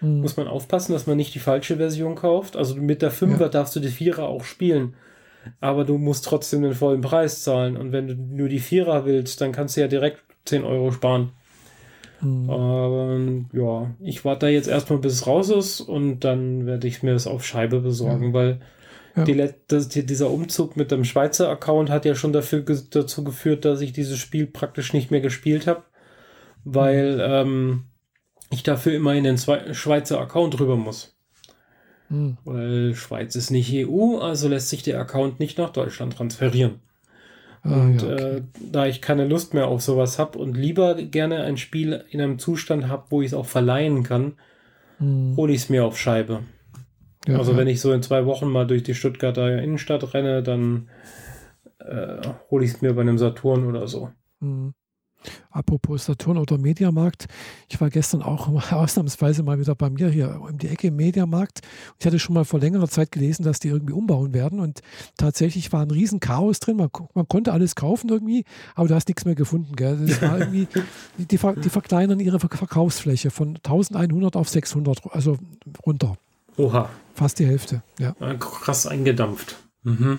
Mhm. 0.00 0.20
Muss 0.20 0.36
man 0.36 0.48
aufpassen, 0.48 0.92
dass 0.92 1.06
man 1.06 1.16
nicht 1.16 1.34
die 1.34 1.38
falsche 1.40 1.76
Version 1.76 2.14
kauft. 2.14 2.56
Also 2.56 2.76
mit 2.76 3.02
der 3.02 3.12
5er 3.12 3.40
Ja. 3.42 3.48
darfst 3.48 3.76
du 3.76 3.80
die 3.80 3.88
4er 3.90 4.22
auch 4.22 4.44
spielen. 4.44 4.94
Aber 5.60 5.84
du 5.84 5.96
musst 5.98 6.24
trotzdem 6.26 6.62
den 6.62 6.74
vollen 6.74 7.00
Preis 7.00 7.42
zahlen. 7.42 7.76
Und 7.76 7.92
wenn 7.92 8.06
du 8.08 8.14
nur 8.14 8.48
die 8.48 8.60
4er 8.60 9.04
willst, 9.04 9.40
dann 9.40 9.52
kannst 9.52 9.76
du 9.76 9.80
ja 9.82 9.88
direkt 9.88 10.20
10 10.44 10.64
Euro 10.64 10.90
sparen. 10.90 11.30
Mhm. 12.20 12.50
Aber 12.50 13.18
ja, 13.52 13.90
ich 14.00 14.24
warte 14.24 14.46
da 14.46 14.50
jetzt 14.50 14.68
erstmal, 14.68 14.98
bis 14.98 15.14
es 15.14 15.26
raus 15.26 15.48
ist 15.50 15.80
und 15.80 16.20
dann 16.20 16.66
werde 16.66 16.86
ich 16.86 17.02
mir 17.02 17.12
das 17.14 17.26
auf 17.26 17.44
Scheibe 17.46 17.80
besorgen, 17.80 18.32
weil 18.34 18.60
Ja. 19.16 19.24
die, 19.24 19.48
das, 19.68 19.88
die, 19.88 20.04
dieser 20.04 20.30
Umzug 20.30 20.76
mit 20.76 20.90
dem 20.90 21.04
Schweizer 21.04 21.48
Account 21.48 21.88
hat 21.90 22.04
ja 22.04 22.14
schon 22.14 22.32
dafür, 22.34 22.62
dazu 22.90 23.24
geführt, 23.24 23.64
dass 23.64 23.80
ich 23.80 23.92
dieses 23.92 24.18
Spiel 24.18 24.46
praktisch 24.46 24.92
nicht 24.92 25.10
mehr 25.10 25.20
gespielt 25.22 25.66
habe, 25.66 25.82
weil 26.64 27.18
ähm, 27.22 27.84
ich 28.50 28.62
dafür 28.62 28.94
immer 28.94 29.14
in 29.14 29.24
den 29.24 29.38
Schweizer 29.38 30.20
Account 30.20 30.58
rüber 30.60 30.76
muss. 30.76 31.16
Mhm. 32.08 32.36
Weil 32.44 32.94
Schweiz 32.94 33.36
ist 33.36 33.50
nicht 33.50 33.72
EU, 33.72 34.18
also 34.18 34.48
lässt 34.48 34.68
sich 34.68 34.82
der 34.82 35.00
Account 35.00 35.40
nicht 35.40 35.58
nach 35.58 35.70
Deutschland 35.70 36.16
transferieren. 36.16 36.80
Ah, 37.62 37.82
Und 37.82 38.02
ja, 38.02 38.12
okay. 38.12 38.36
äh, 38.36 38.42
da 38.72 38.86
ich 38.86 39.00
keine 39.00 39.26
Lust 39.26 39.54
mehr 39.54 39.68
auf 39.68 39.82
sowas 39.82 40.18
habe 40.18 40.38
und 40.38 40.56
lieber 40.56 40.94
gerne 40.96 41.42
ein 41.42 41.56
Spiel 41.56 42.04
in 42.10 42.20
einem 42.20 42.38
Zustand 42.38 42.88
habe, 42.88 43.04
wo 43.10 43.22
ich 43.22 43.28
es 43.28 43.34
auch 43.34 43.46
verleihen 43.46 44.02
kann, 44.02 44.34
Mhm. 44.98 45.36
hole 45.36 45.52
ich 45.52 45.62
es 45.62 45.68
mir 45.70 45.84
auf 45.86 45.98
Scheibe. 45.98 46.42
Ja, 47.26 47.38
also 47.38 47.52
ja. 47.52 47.58
wenn 47.58 47.68
ich 47.68 47.80
so 47.80 47.92
in 47.92 48.02
zwei 48.02 48.26
Wochen 48.26 48.48
mal 48.48 48.66
durch 48.66 48.82
die 48.82 48.94
Stuttgarter 48.94 49.62
Innenstadt 49.62 50.12
renne, 50.14 50.42
dann 50.42 50.88
äh, 51.78 52.20
hole 52.50 52.64
ich 52.64 52.72
es 52.72 52.82
mir 52.82 52.94
bei 52.94 53.00
einem 53.02 53.18
Saturn 53.18 53.66
oder 53.66 53.88
so. 53.88 54.10
Mhm. 54.40 54.74
Apropos 55.50 56.04
Saturn 56.06 56.38
oder 56.38 56.58
Mediamarkt, 56.58 57.26
ich 57.68 57.80
war 57.80 57.90
gestern 57.90 58.22
auch 58.22 58.48
ausnahmsweise 58.72 59.42
mal 59.42 59.58
wieder 59.58 59.74
bei 59.74 59.90
mir 59.90 60.08
hier 60.08 60.40
um 60.40 60.58
die 60.58 60.68
Ecke 60.68 60.88
im 60.88 60.96
Mediamarkt. 60.96 61.60
Ich 61.98 62.06
hatte 62.06 62.18
schon 62.18 62.34
mal 62.34 62.44
vor 62.44 62.60
längerer 62.60 62.88
Zeit 62.88 63.12
gelesen, 63.12 63.42
dass 63.42 63.58
die 63.58 63.68
irgendwie 63.68 63.92
umbauen 63.92 64.32
werden 64.32 64.60
und 64.60 64.80
tatsächlich 65.16 65.72
war 65.72 65.82
ein 65.82 65.90
riesen 65.90 66.20
Chaos 66.20 66.60
drin. 66.60 66.76
Man, 66.76 66.90
man 67.14 67.28
konnte 67.28 67.52
alles 67.52 67.74
kaufen 67.74 68.08
irgendwie, 68.08 68.44
aber 68.74 68.88
du 68.88 68.94
hast 68.94 69.08
nichts 69.08 69.24
mehr 69.24 69.34
gefunden. 69.34 69.74
Gell? 69.76 69.98
Irgendwie, 70.20 70.68
die, 71.18 71.38
ver- 71.38 71.54
die 71.56 71.68
verkleinern 71.70 72.20
ihre 72.20 72.38
Ver- 72.40 72.48
Verkaufsfläche 72.50 73.30
von 73.30 73.56
1100 73.56 74.36
auf 74.36 74.48
600, 74.48 75.00
also 75.12 75.36
runter. 75.86 76.16
Oha, 76.56 76.88
Fast 77.14 77.38
die 77.38 77.46
Hälfte, 77.46 77.82
ja. 77.98 78.12
krass 78.38 78.86
eingedampft. 78.86 79.56
Mhm. 79.82 80.18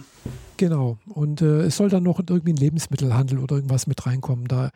Genau. 0.58 0.98
Und 1.08 1.42
äh, 1.42 1.62
es 1.62 1.78
soll 1.78 1.90
dann 1.90 2.04
noch 2.04 2.20
irgendwie 2.20 2.54
ein 2.54 2.58
Lebensmittelhandel 2.58 3.40
oder 3.40 3.56
irgendwas 3.56 3.88
mit 3.88 4.06
reinkommen, 4.06 4.48
da 4.48 4.72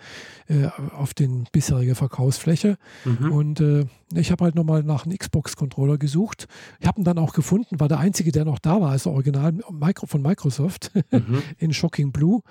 äh, 0.47 0.67
auf 0.95 1.13
den 1.13 1.45
bisherige 1.51 1.95
Verkaufsfläche. 1.95 2.77
Mhm. 3.03 3.31
Und 3.31 3.59
äh, 3.59 3.85
ich 4.13 4.31
habe 4.31 4.43
halt 4.45 4.55
nochmal 4.55 4.83
nach 4.83 5.05
einem 5.05 5.17
Xbox-Controller 5.17 5.97
gesucht. 5.97 6.47
Ich 6.79 6.87
habe 6.87 7.01
ihn 7.01 7.03
dann 7.03 7.17
auch 7.17 7.33
gefunden, 7.33 7.79
war 7.79 7.87
der 7.87 7.99
einzige, 7.99 8.31
der 8.31 8.45
noch 8.45 8.59
da 8.59 8.79
war, 8.81 8.91
also 8.91 9.11
original 9.11 9.53
Micro 9.71 10.05
von 10.05 10.21
Microsoft 10.21 10.91
Mhm. 11.11 11.41
in 11.57 11.73
Shocking 11.73 12.11
Blue. 12.11 12.41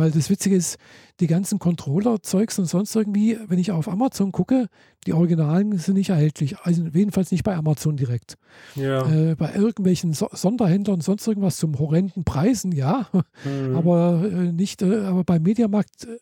Weil 0.00 0.10
das 0.10 0.30
Witzige 0.30 0.56
ist, 0.56 0.78
die 1.20 1.26
ganzen 1.26 1.58
Controller-Zeugs 1.58 2.58
und 2.58 2.64
sonst 2.64 2.96
irgendwie, 2.96 3.38
wenn 3.48 3.58
ich 3.58 3.70
auf 3.70 3.86
Amazon 3.86 4.32
gucke, 4.32 4.68
die 5.06 5.12
Originalen 5.12 5.76
sind 5.76 5.96
nicht 5.96 6.08
erhältlich. 6.08 6.58
Also 6.60 6.84
jedenfalls 6.92 7.30
nicht 7.30 7.44
bei 7.44 7.54
Amazon 7.54 7.98
direkt. 7.98 8.38
Ja. 8.76 9.06
Äh, 9.12 9.34
bei 9.34 9.54
irgendwelchen 9.54 10.14
so 10.14 10.28
Sonderhändlern 10.32 10.96
und 10.96 11.02
sonst 11.02 11.26
irgendwas 11.26 11.58
zum 11.58 11.78
horrenden 11.78 12.24
Preisen, 12.24 12.72
ja. 12.72 13.08
Mhm. 13.44 13.76
Aber 13.76 14.24
äh, 14.24 14.52
nicht, 14.52 14.80
äh, 14.80 15.00
aber 15.00 15.22
beim 15.24 15.42
Mediamarkt 15.42 16.04
äh, 16.04 16.16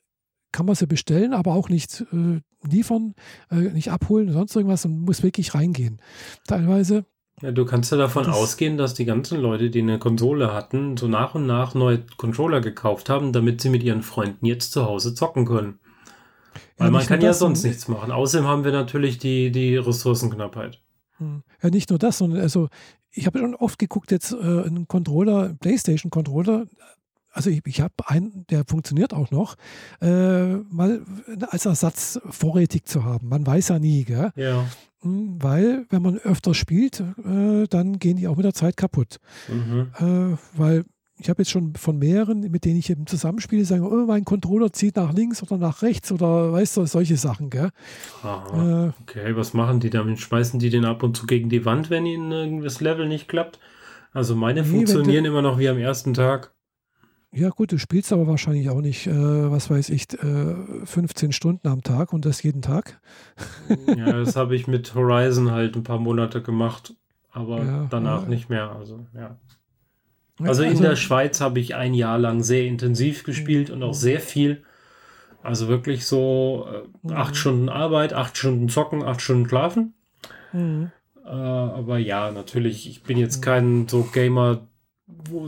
kann 0.50 0.66
man 0.66 0.74
sie 0.74 0.88
bestellen, 0.88 1.32
aber 1.32 1.54
auch 1.54 1.68
nicht 1.68 2.04
äh, 2.12 2.40
liefern, 2.68 3.14
äh, 3.50 3.56
nicht 3.56 3.92
abholen, 3.92 4.32
sonst 4.32 4.56
irgendwas 4.56 4.84
und 4.84 5.02
muss 5.02 5.22
wirklich 5.22 5.54
reingehen. 5.54 6.00
Teilweise, 6.48 7.04
Ja, 7.42 7.52
du 7.52 7.64
kannst 7.64 7.92
ja 7.92 7.98
davon 7.98 8.24
Das- 8.24 8.36
ausgehen, 8.36 8.76
dass 8.76 8.94
die 8.94 9.04
ganzen 9.04 9.40
Leute, 9.40 9.70
die 9.70 9.80
eine 9.80 9.98
Konsole 9.98 10.52
hatten, 10.52 10.96
so 10.96 11.06
nach 11.08 11.34
und 11.34 11.46
nach 11.46 11.74
neue 11.74 12.00
Controller 12.16 12.60
gekauft 12.60 13.08
haben, 13.08 13.32
damit 13.32 13.60
sie 13.60 13.68
mit 13.70 13.82
ihren 13.82 14.02
Freunden 14.02 14.44
jetzt 14.46 14.72
zu 14.72 14.84
Hause 14.86 15.14
zocken 15.14 15.44
können. 15.46 15.78
Weil 16.76 16.88
Ja, 16.88 16.90
man 16.92 17.06
kann 17.06 17.20
ja 17.20 17.32
sonst 17.32 17.62
nichts 17.64 17.86
machen. 17.88 18.10
Außerdem 18.10 18.46
haben 18.46 18.64
wir 18.64 18.72
natürlich 18.72 19.18
die, 19.18 19.50
die 19.52 19.76
Ressourcenknappheit. 19.76 20.80
Hm. 21.18 21.42
Ja, 21.62 21.70
nicht 21.70 21.90
nur 21.90 21.98
das, 21.98 22.18
sondern 22.18 22.40
also 22.40 22.68
ich 23.10 23.26
habe 23.26 23.38
schon 23.38 23.54
oft 23.54 23.78
geguckt, 23.78 24.10
jetzt 24.10 24.32
äh, 24.32 24.36
einen 24.36 24.86
Controller, 24.88 25.54
PlayStation-Controller, 25.60 26.66
also 27.32 27.50
ich, 27.50 27.60
ich 27.66 27.80
habe 27.80 27.94
einen, 28.06 28.46
der 28.50 28.64
funktioniert 28.66 29.12
auch 29.14 29.30
noch, 29.30 29.54
äh, 30.00 30.54
mal 30.56 31.02
als 31.50 31.66
Ersatz 31.66 32.20
vorrätig 32.30 32.86
zu 32.86 33.04
haben. 33.04 33.28
Man 33.28 33.46
weiß 33.46 33.68
ja 33.68 33.78
nie, 33.78 34.04
gell? 34.04 34.32
Ja. 34.36 34.64
Weil, 35.02 35.86
wenn 35.90 36.02
man 36.02 36.18
öfter 36.18 36.54
spielt, 36.54 37.00
äh, 37.00 37.66
dann 37.68 37.98
gehen 37.98 38.16
die 38.16 38.26
auch 38.28 38.36
mit 38.36 38.44
der 38.44 38.54
Zeit 38.54 38.76
kaputt. 38.76 39.18
Mhm. 39.48 39.88
Äh, 39.98 40.36
weil 40.56 40.84
ich 41.20 41.28
habe 41.28 41.42
jetzt 41.42 41.50
schon 41.50 41.74
von 41.74 41.98
mehreren, 41.98 42.40
mit 42.50 42.64
denen 42.64 42.78
ich 42.78 42.90
eben 42.90 43.06
zusammenspiele, 43.06 43.64
sagen, 43.64 43.84
oh, 43.84 44.06
mein 44.06 44.24
Controller 44.24 44.72
zieht 44.72 44.96
nach 44.96 45.12
links 45.12 45.42
oder 45.42 45.56
nach 45.58 45.82
rechts 45.82 46.12
oder 46.12 46.52
weißt 46.52 46.76
du, 46.76 46.86
solche 46.86 47.16
Sachen, 47.16 47.50
gell? 47.50 47.70
Aha. 48.22 48.86
Äh, 48.88 48.92
Okay, 49.02 49.34
was 49.36 49.52
machen 49.54 49.80
die 49.80 49.90
damit? 49.90 50.20
Schmeißen 50.20 50.60
die 50.60 50.70
den 50.70 50.84
ab 50.84 51.02
und 51.02 51.16
zu 51.16 51.26
gegen 51.26 51.48
die 51.48 51.64
Wand, 51.64 51.90
wenn 51.90 52.06
ihnen 52.06 52.30
irgendwie 52.30 52.64
das 52.64 52.80
Level 52.80 53.08
nicht 53.08 53.26
klappt? 53.28 53.58
Also 54.12 54.34
meine 54.36 54.62
Nee, 54.62 54.68
funktionieren 54.68 55.24
du- 55.24 55.30
immer 55.30 55.42
noch 55.42 55.58
wie 55.58 55.68
am 55.68 55.78
ersten 55.78 56.14
Tag. 56.14 56.52
Ja, 57.32 57.50
gut, 57.50 57.72
du 57.72 57.78
spielst 57.78 58.12
aber 58.12 58.26
wahrscheinlich 58.26 58.70
auch 58.70 58.80
nicht, 58.80 59.06
äh, 59.06 59.50
was 59.50 59.68
weiß 59.70 59.90
ich, 59.90 60.12
äh, 60.14 60.54
15 60.84 61.32
Stunden 61.32 61.68
am 61.68 61.82
Tag 61.82 62.12
und 62.12 62.24
das 62.24 62.42
jeden 62.42 62.62
Tag. 62.62 63.00
Ja, 63.96 64.18
das 64.18 64.34
habe 64.34 64.56
ich 64.56 64.66
mit 64.66 64.94
Horizon 64.94 65.50
halt 65.50 65.76
ein 65.76 65.82
paar 65.82 65.98
Monate 65.98 66.40
gemacht, 66.42 66.94
aber 67.30 67.64
Ja, 67.64 67.86
danach 67.90 68.22
ja. 68.22 68.28
nicht 68.28 68.48
mehr. 68.48 68.70
Also, 68.72 69.06
ja. 69.14 69.36
Also 70.40 70.62
in 70.62 70.80
der 70.80 70.96
Schweiz 70.96 71.40
habe 71.40 71.58
ich 71.60 71.74
ein 71.74 71.94
Jahr 71.94 72.18
lang 72.18 72.42
sehr 72.42 72.64
intensiv 72.64 73.24
gespielt 73.24 73.70
und 73.70 73.82
auch 73.82 73.88
Mhm. 73.88 73.94
sehr 73.94 74.20
viel. 74.20 74.62
Also 75.42 75.68
wirklich 75.68 76.06
so 76.06 76.66
äh, 77.08 77.12
acht 77.12 77.32
Mhm. 77.32 77.36
Stunden 77.36 77.68
Arbeit, 77.68 78.12
acht 78.14 78.36
Stunden 78.36 78.68
zocken, 78.68 79.02
acht 79.02 79.20
Stunden 79.20 79.48
schlafen. 79.48 79.94
Mhm. 80.52 80.90
Äh, 81.24 81.28
aber 81.28 81.98
ja, 81.98 82.30
natürlich, 82.30 82.88
ich 82.88 83.02
bin 83.02 83.18
jetzt 83.18 83.42
kein 83.42 83.86
so 83.88 84.02
Gamer, 84.04 84.66
wo 85.08 85.46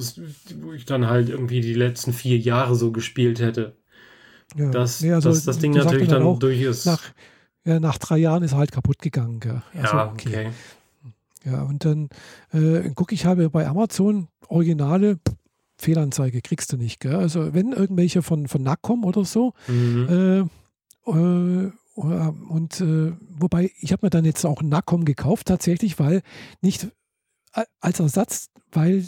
ich 0.72 0.84
dann 0.86 1.06
halt 1.06 1.28
irgendwie 1.28 1.60
die 1.60 1.74
letzten 1.74 2.12
vier 2.12 2.38
Jahre 2.38 2.74
so 2.74 2.92
gespielt 2.92 3.40
hätte. 3.40 3.76
Ja. 4.56 4.70
Das, 4.70 5.00
nee, 5.00 5.12
also, 5.12 5.28
das, 5.28 5.44
das 5.44 5.58
Ding 5.58 5.72
natürlich 5.72 6.08
dann, 6.08 6.24
dann 6.24 6.38
durch 6.38 6.60
ist. 6.60 6.86
Nach, 6.86 7.02
ja, 7.64 7.78
nach 7.78 7.98
drei 7.98 8.18
Jahren 8.18 8.42
ist 8.42 8.52
er 8.52 8.58
halt 8.58 8.72
kaputt 8.72 9.00
gegangen. 9.00 9.40
Also, 9.74 9.96
ja, 9.96 10.10
okay. 10.10 10.28
okay. 10.28 10.50
Ja, 11.44 11.62
und 11.62 11.84
dann 11.84 12.08
äh, 12.52 12.90
gucke 12.90 13.14
ich 13.14 13.24
habe 13.24 13.48
bei 13.48 13.66
Amazon 13.66 14.28
Originale 14.48 15.18
Fehlanzeige 15.78 16.42
kriegst 16.42 16.72
du 16.72 16.76
nicht. 16.76 17.00
Gell? 17.00 17.16
Also 17.16 17.54
wenn 17.54 17.72
irgendwelche 17.72 18.22
von, 18.22 18.48
von 18.48 18.62
Nacom 18.62 19.04
oder 19.04 19.24
so 19.24 19.54
mhm. 19.66 20.48
äh, 21.06 21.10
äh, 21.10 21.72
und 21.94 22.80
äh, 22.80 23.12
wobei, 23.30 23.70
ich 23.80 23.92
habe 23.92 24.06
mir 24.06 24.10
dann 24.10 24.24
jetzt 24.24 24.44
auch 24.44 24.62
Nacom 24.62 25.04
gekauft, 25.04 25.48
tatsächlich, 25.48 25.98
weil 25.98 26.22
nicht 26.60 26.88
als 27.80 28.00
Ersatz, 28.00 28.48
weil 28.70 29.06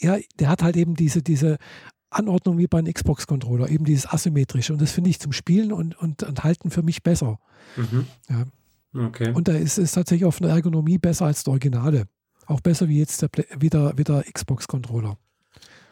ja, 0.00 0.16
der 0.38 0.48
hat 0.48 0.62
halt 0.62 0.76
eben 0.76 0.94
diese, 0.94 1.22
diese 1.22 1.58
Anordnung 2.10 2.58
wie 2.58 2.66
bei 2.66 2.78
einem 2.78 2.92
Xbox-Controller, 2.92 3.68
eben 3.68 3.84
dieses 3.84 4.06
asymmetrische. 4.06 4.72
Und 4.72 4.80
das 4.80 4.92
finde 4.92 5.10
ich 5.10 5.20
zum 5.20 5.32
Spielen 5.32 5.72
und, 5.72 5.98
und, 5.98 6.22
und 6.22 6.44
Halten 6.44 6.70
für 6.70 6.82
mich 6.82 7.02
besser. 7.02 7.38
Mhm. 7.76 8.06
Ja. 8.28 8.44
Okay. 9.06 9.32
Und 9.32 9.48
da 9.48 9.52
ist 9.52 9.78
es 9.78 9.92
tatsächlich 9.92 10.24
auf 10.24 10.40
einer 10.40 10.50
Ergonomie 10.50 10.98
besser 10.98 11.26
als 11.26 11.44
der 11.44 11.52
Originale. 11.52 12.06
Auch 12.46 12.60
besser 12.60 12.88
wie 12.88 12.98
jetzt 12.98 13.20
der, 13.20 13.28
wie 13.58 13.68
der, 13.68 13.92
wie 13.96 14.04
der 14.04 14.24
Xbox-Controller. 14.32 15.18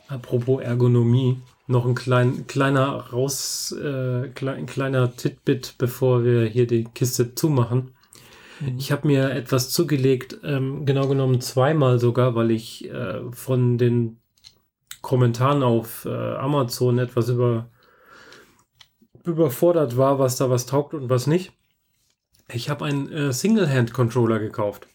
Apropos 0.09 0.63
Ergonomie, 0.63 1.39
noch 1.67 1.85
ein 1.85 1.95
klein, 1.95 2.47
kleiner 2.47 3.11
Raus, 3.11 3.73
äh, 3.73 4.29
klein, 4.29 4.67
kleiner 4.67 5.15
Titbit, 5.17 5.75
bevor 5.79 6.25
wir 6.25 6.47
hier 6.47 6.67
die 6.67 6.85
Kiste 6.85 7.35
zumachen. 7.35 7.91
Mhm. 8.61 8.79
Ich 8.79 8.93
habe 8.93 9.07
mir 9.07 9.31
etwas 9.31 9.71
zugelegt, 9.71 10.39
ähm, 10.43 10.87
genau 10.87 11.09
genommen 11.09 11.41
zweimal 11.41 11.99
sogar, 11.99 12.35
weil 12.35 12.51
ich 12.51 12.91
äh, 12.91 13.21
von 13.33 13.79
den 13.79 14.19
Kommentaren 15.03 15.63
auf 15.63 16.05
äh, 16.05 16.35
Amazon 16.37 16.99
etwas 16.99 17.29
über, 17.29 17.71
überfordert 19.25 19.97
war, 19.97 20.19
was 20.19 20.37
da 20.37 20.51
was 20.51 20.67
taugt 20.67 20.95
und 20.95 21.09
was 21.09 21.27
nicht. 21.27 21.53
Ich 22.53 22.71
habe 22.71 22.85
einen 22.85 23.13
äh, 23.13 23.33
Single-Hand-Controller 23.33 24.39
gekauft. 24.39 24.87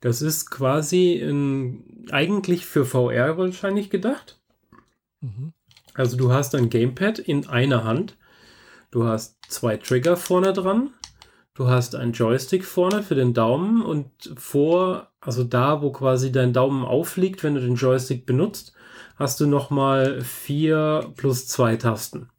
Das 0.00 0.22
ist 0.22 0.50
quasi 0.50 1.12
in, 1.12 2.06
eigentlich 2.10 2.66
für 2.66 2.84
VR 2.84 3.38
wahrscheinlich 3.38 3.90
gedacht. 3.90 4.40
Mhm. 5.20 5.52
Also 5.94 6.16
du 6.16 6.32
hast 6.32 6.54
ein 6.54 6.70
Gamepad 6.70 7.18
in 7.18 7.46
einer 7.46 7.84
Hand. 7.84 8.16
Du 8.90 9.04
hast 9.04 9.36
zwei 9.48 9.76
Trigger 9.76 10.16
vorne 10.16 10.52
dran. 10.52 10.90
Du 11.54 11.68
hast 11.68 11.94
einen 11.94 12.12
Joystick 12.12 12.64
vorne 12.64 13.02
für 13.02 13.14
den 13.14 13.34
Daumen 13.34 13.82
und 13.82 14.08
vor, 14.36 15.08
also 15.20 15.44
da, 15.44 15.82
wo 15.82 15.92
quasi 15.92 16.32
dein 16.32 16.54
Daumen 16.54 16.84
aufliegt, 16.84 17.42
wenn 17.42 17.54
du 17.54 17.60
den 17.60 17.74
Joystick 17.74 18.24
benutzt, 18.24 18.72
hast 19.16 19.38
du 19.40 19.46
nochmal 19.46 20.22
vier 20.22 21.12
plus 21.16 21.46
zwei 21.46 21.76
Tasten. 21.76 22.30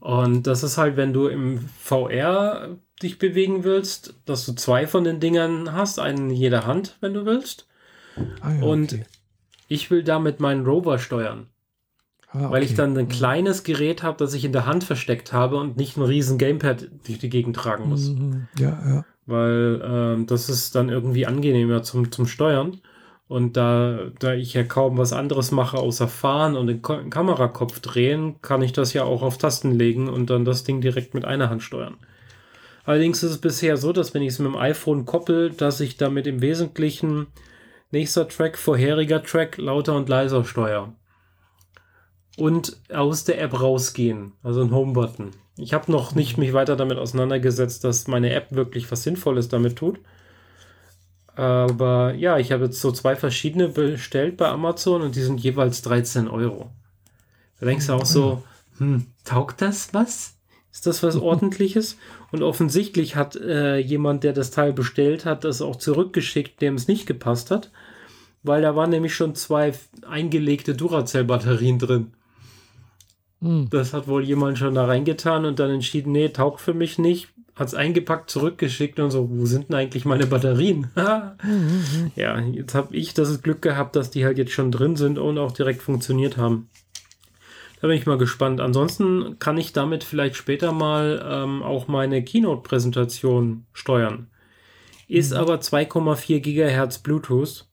Und 0.00 0.48
das 0.48 0.64
ist 0.64 0.78
halt, 0.78 0.96
wenn 0.96 1.12
du 1.12 1.28
im 1.28 1.60
VR 1.78 2.76
dich 3.00 3.20
bewegen 3.20 3.62
willst, 3.62 4.14
dass 4.24 4.44
du 4.44 4.52
zwei 4.52 4.88
von 4.88 5.04
den 5.04 5.20
Dingern 5.20 5.72
hast, 5.72 6.00
einen 6.00 6.30
in 6.30 6.36
jeder 6.36 6.66
Hand, 6.66 6.96
wenn 7.00 7.14
du 7.14 7.24
willst. 7.24 7.68
Ah 8.40 8.52
ja, 8.52 8.62
und 8.62 8.94
okay. 8.94 9.04
ich 9.68 9.92
will 9.92 10.02
damit 10.02 10.40
meinen 10.40 10.66
Rover 10.66 10.98
steuern. 10.98 11.51
Ah, 12.32 12.38
okay. 12.38 12.50
Weil 12.50 12.62
ich 12.62 12.74
dann 12.74 12.96
ein 12.96 13.04
mhm. 13.04 13.10
kleines 13.10 13.62
Gerät 13.62 14.02
habe, 14.02 14.16
das 14.18 14.32
ich 14.32 14.44
in 14.44 14.52
der 14.52 14.64
Hand 14.64 14.84
versteckt 14.84 15.32
habe 15.32 15.56
und 15.56 15.76
nicht 15.76 15.96
ein 15.96 16.02
riesen 16.02 16.38
Gamepad 16.38 16.88
durch 17.06 17.18
die 17.18 17.28
Gegend 17.28 17.56
tragen 17.56 17.88
muss. 17.88 18.08
Mhm. 18.08 18.48
Ja, 18.58 18.78
ja. 18.86 19.04
Weil 19.26 19.82
ähm, 19.84 20.26
das 20.26 20.48
ist 20.48 20.74
dann 20.74 20.88
irgendwie 20.88 21.26
angenehmer 21.26 21.82
zum, 21.82 22.10
zum 22.10 22.26
Steuern. 22.26 22.80
Und 23.28 23.56
da, 23.56 24.10
da 24.18 24.34
ich 24.34 24.52
ja 24.52 24.62
kaum 24.62 24.98
was 24.98 25.12
anderes 25.12 25.52
mache, 25.52 25.78
außer 25.78 26.08
fahren 26.08 26.54
und 26.54 26.66
den 26.66 26.82
Ko 26.82 26.98
Kamerakopf 27.08 27.80
drehen, 27.80 28.36
kann 28.42 28.62
ich 28.62 28.72
das 28.72 28.92
ja 28.92 29.04
auch 29.04 29.22
auf 29.22 29.38
Tasten 29.38 29.72
legen 29.72 30.08
und 30.08 30.28
dann 30.28 30.44
das 30.44 30.64
Ding 30.64 30.80
direkt 30.80 31.14
mit 31.14 31.24
einer 31.24 31.48
Hand 31.48 31.62
steuern. 31.62 31.96
Allerdings 32.84 33.22
ist 33.22 33.30
es 33.30 33.38
bisher 33.38 33.76
so, 33.76 33.92
dass 33.92 34.12
wenn 34.12 34.22
ich 34.22 34.30
es 34.30 34.38
mit 34.38 34.52
dem 34.52 34.56
iPhone 34.56 35.06
koppel, 35.06 35.50
dass 35.50 35.80
ich 35.80 35.96
damit 35.96 36.26
im 36.26 36.42
Wesentlichen 36.42 37.28
nächster 37.90 38.28
Track, 38.28 38.58
vorheriger 38.58 39.22
Track 39.22 39.56
lauter 39.56 39.94
und 39.96 40.08
leiser 40.08 40.44
steuere 40.44 40.92
und 42.36 42.78
aus 42.92 43.24
der 43.24 43.40
App 43.40 43.60
rausgehen, 43.60 44.32
also 44.42 44.62
ein 44.62 44.70
Home-Button. 44.70 45.30
Ich 45.56 45.74
habe 45.74 45.92
noch 45.92 46.14
nicht 46.14 46.38
mich 46.38 46.52
weiter 46.52 46.76
damit 46.76 46.98
auseinandergesetzt, 46.98 47.84
dass 47.84 48.08
meine 48.08 48.32
App 48.32 48.52
wirklich 48.52 48.90
was 48.90 49.02
Sinnvolles 49.02 49.48
damit 49.48 49.76
tut. 49.76 49.98
Aber 51.34 52.14
ja, 52.14 52.38
ich 52.38 52.52
habe 52.52 52.64
jetzt 52.64 52.80
so 52.80 52.92
zwei 52.92 53.16
verschiedene 53.16 53.68
bestellt 53.68 54.36
bei 54.36 54.48
Amazon 54.48 55.02
und 55.02 55.14
die 55.14 55.22
sind 55.22 55.40
jeweils 55.40 55.82
13 55.82 56.28
Euro. 56.28 56.70
Da 57.60 57.66
denkst 57.66 57.86
du 57.86 57.92
auch 57.94 58.04
so, 58.04 58.42
hm, 58.78 59.06
taugt 59.24 59.62
das 59.62 59.94
was? 59.94 60.34
Ist 60.72 60.86
das 60.86 61.02
was 61.02 61.16
ordentliches? 61.16 61.96
Und 62.32 62.42
offensichtlich 62.42 63.16
hat 63.16 63.36
äh, 63.36 63.78
jemand, 63.78 64.24
der 64.24 64.32
das 64.32 64.50
Teil 64.50 64.72
bestellt 64.72 65.24
hat, 65.24 65.44
das 65.44 65.62
auch 65.62 65.76
zurückgeschickt, 65.76 66.60
dem 66.60 66.74
es 66.74 66.88
nicht 66.88 67.06
gepasst 67.06 67.50
hat, 67.50 67.70
weil 68.42 68.62
da 68.62 68.74
waren 68.74 68.90
nämlich 68.90 69.14
schon 69.14 69.34
zwei 69.34 69.74
eingelegte 70.06 70.74
Duracell-Batterien 70.74 71.78
drin. 71.78 72.12
Hm. 73.42 73.68
Das 73.70 73.92
hat 73.92 74.08
wohl 74.08 74.24
jemand 74.24 74.58
schon 74.58 74.74
da 74.74 74.86
reingetan 74.86 75.44
und 75.44 75.58
dann 75.58 75.70
entschieden, 75.70 76.12
nee, 76.12 76.28
taugt 76.28 76.60
für 76.60 76.74
mich 76.74 76.98
nicht. 76.98 77.28
Hat 77.54 77.68
es 77.68 77.74
eingepackt, 77.74 78.30
zurückgeschickt 78.30 78.98
und 78.98 79.10
so, 79.10 79.28
wo 79.30 79.44
sind 79.44 79.68
denn 79.68 79.76
eigentlich 79.76 80.06
meine 80.06 80.26
Batterien? 80.26 80.90
Mhm. 80.96 82.12
ja, 82.16 82.40
jetzt 82.40 82.74
habe 82.74 82.96
ich 82.96 83.12
das 83.12 83.42
Glück 83.42 83.60
gehabt, 83.60 83.94
dass 83.94 84.10
die 84.10 84.24
halt 84.24 84.38
jetzt 84.38 84.52
schon 84.52 84.72
drin 84.72 84.96
sind 84.96 85.18
und 85.18 85.36
auch 85.36 85.52
direkt 85.52 85.82
funktioniert 85.82 86.38
haben. 86.38 86.70
Da 87.82 87.88
bin 87.88 87.98
ich 87.98 88.06
mal 88.06 88.16
gespannt. 88.16 88.60
Ansonsten 88.60 89.38
kann 89.38 89.58
ich 89.58 89.72
damit 89.72 90.04
vielleicht 90.04 90.36
später 90.36 90.72
mal 90.72 91.22
ähm, 91.28 91.62
auch 91.62 91.88
meine 91.88 92.22
Keynote-Präsentation 92.22 93.66
steuern. 93.72 94.28
Ist 95.08 95.32
mhm. 95.32 95.38
aber 95.38 95.56
2,4 95.56 96.38
Gigahertz 96.40 97.00
Bluetooth. 97.00 97.66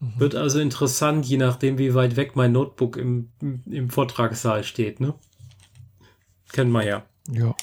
Mhm. 0.00 0.12
Wird 0.18 0.34
also 0.34 0.60
interessant, 0.60 1.26
je 1.26 1.38
nachdem, 1.38 1.78
wie 1.78 1.94
weit 1.94 2.16
weg 2.16 2.36
mein 2.36 2.52
Notebook 2.52 2.96
im, 2.96 3.30
im 3.66 3.90
Vortragssaal 3.90 4.64
steht, 4.64 5.00
ne? 5.00 5.14
Kennen 6.52 6.70
wir 6.70 6.84
ja. 6.84 7.04
Ja. 7.30 7.54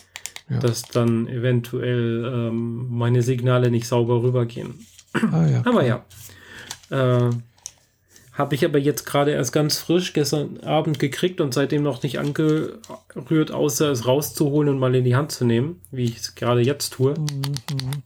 ja. 0.49 0.59
Dass 0.59 0.83
dann 0.83 1.27
eventuell 1.27 2.25
ähm, 2.25 2.87
meine 2.89 3.21
Signale 3.21 3.71
nicht 3.71 3.87
sauber 3.87 4.21
rübergehen. 4.21 4.85
Ah, 5.13 5.47
ja, 5.47 5.61
aber 5.65 5.85
ja. 5.85 6.05
Äh, 6.89 7.29
Habe 8.33 8.53
ich 8.55 8.65
aber 8.65 8.77
jetzt 8.77 9.05
gerade 9.05 9.31
erst 9.31 9.53
ganz 9.53 9.77
frisch 9.79 10.11
gestern 10.11 10.59
Abend 10.59 10.99
gekriegt 10.99 11.39
und 11.39 11.53
seitdem 11.53 11.83
noch 11.83 12.03
nicht 12.03 12.19
angerührt, 12.19 13.51
außer 13.51 13.91
es 13.91 14.05
rauszuholen 14.05 14.69
und 14.69 14.77
mal 14.77 14.93
in 14.93 15.05
die 15.05 15.15
Hand 15.15 15.31
zu 15.31 15.45
nehmen, 15.45 15.81
wie 15.89 16.03
ich 16.03 16.17
es 16.17 16.35
gerade 16.35 16.59
jetzt 16.61 16.91
tue. 16.91 17.13
Mhm. 17.17 18.03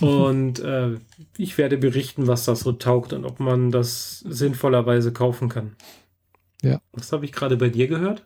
Und 0.00 0.58
äh, 0.58 0.96
ich 1.38 1.58
werde 1.58 1.76
berichten, 1.76 2.26
was 2.26 2.44
das 2.44 2.60
so 2.60 2.72
taugt 2.72 3.12
und 3.12 3.24
ob 3.24 3.40
man 3.40 3.70
das 3.70 4.20
sinnvollerweise 4.20 5.12
kaufen 5.12 5.48
kann. 5.48 5.76
Ja. 6.62 6.80
Was 6.92 7.12
habe 7.12 7.24
ich 7.24 7.32
gerade 7.32 7.56
bei 7.56 7.68
dir 7.68 7.86
gehört? 7.88 8.24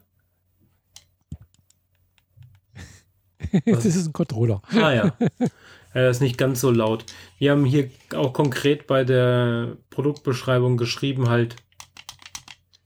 das 3.67 3.85
ist 3.85 4.07
ein 4.07 4.13
Controller. 4.13 4.63
Ah 4.73 4.93
ja. 4.93 5.17
Er 5.93 6.09
ist 6.09 6.21
nicht 6.21 6.39
ganz 6.39 6.61
so 6.61 6.71
laut. 6.71 7.05
Wir 7.39 7.51
haben 7.51 7.65
hier 7.65 7.91
auch 8.15 8.33
konkret 8.33 8.87
bei 8.87 9.03
der 9.03 9.77
Produktbeschreibung 9.91 10.77
geschrieben 10.77 11.29
halt, 11.29 11.57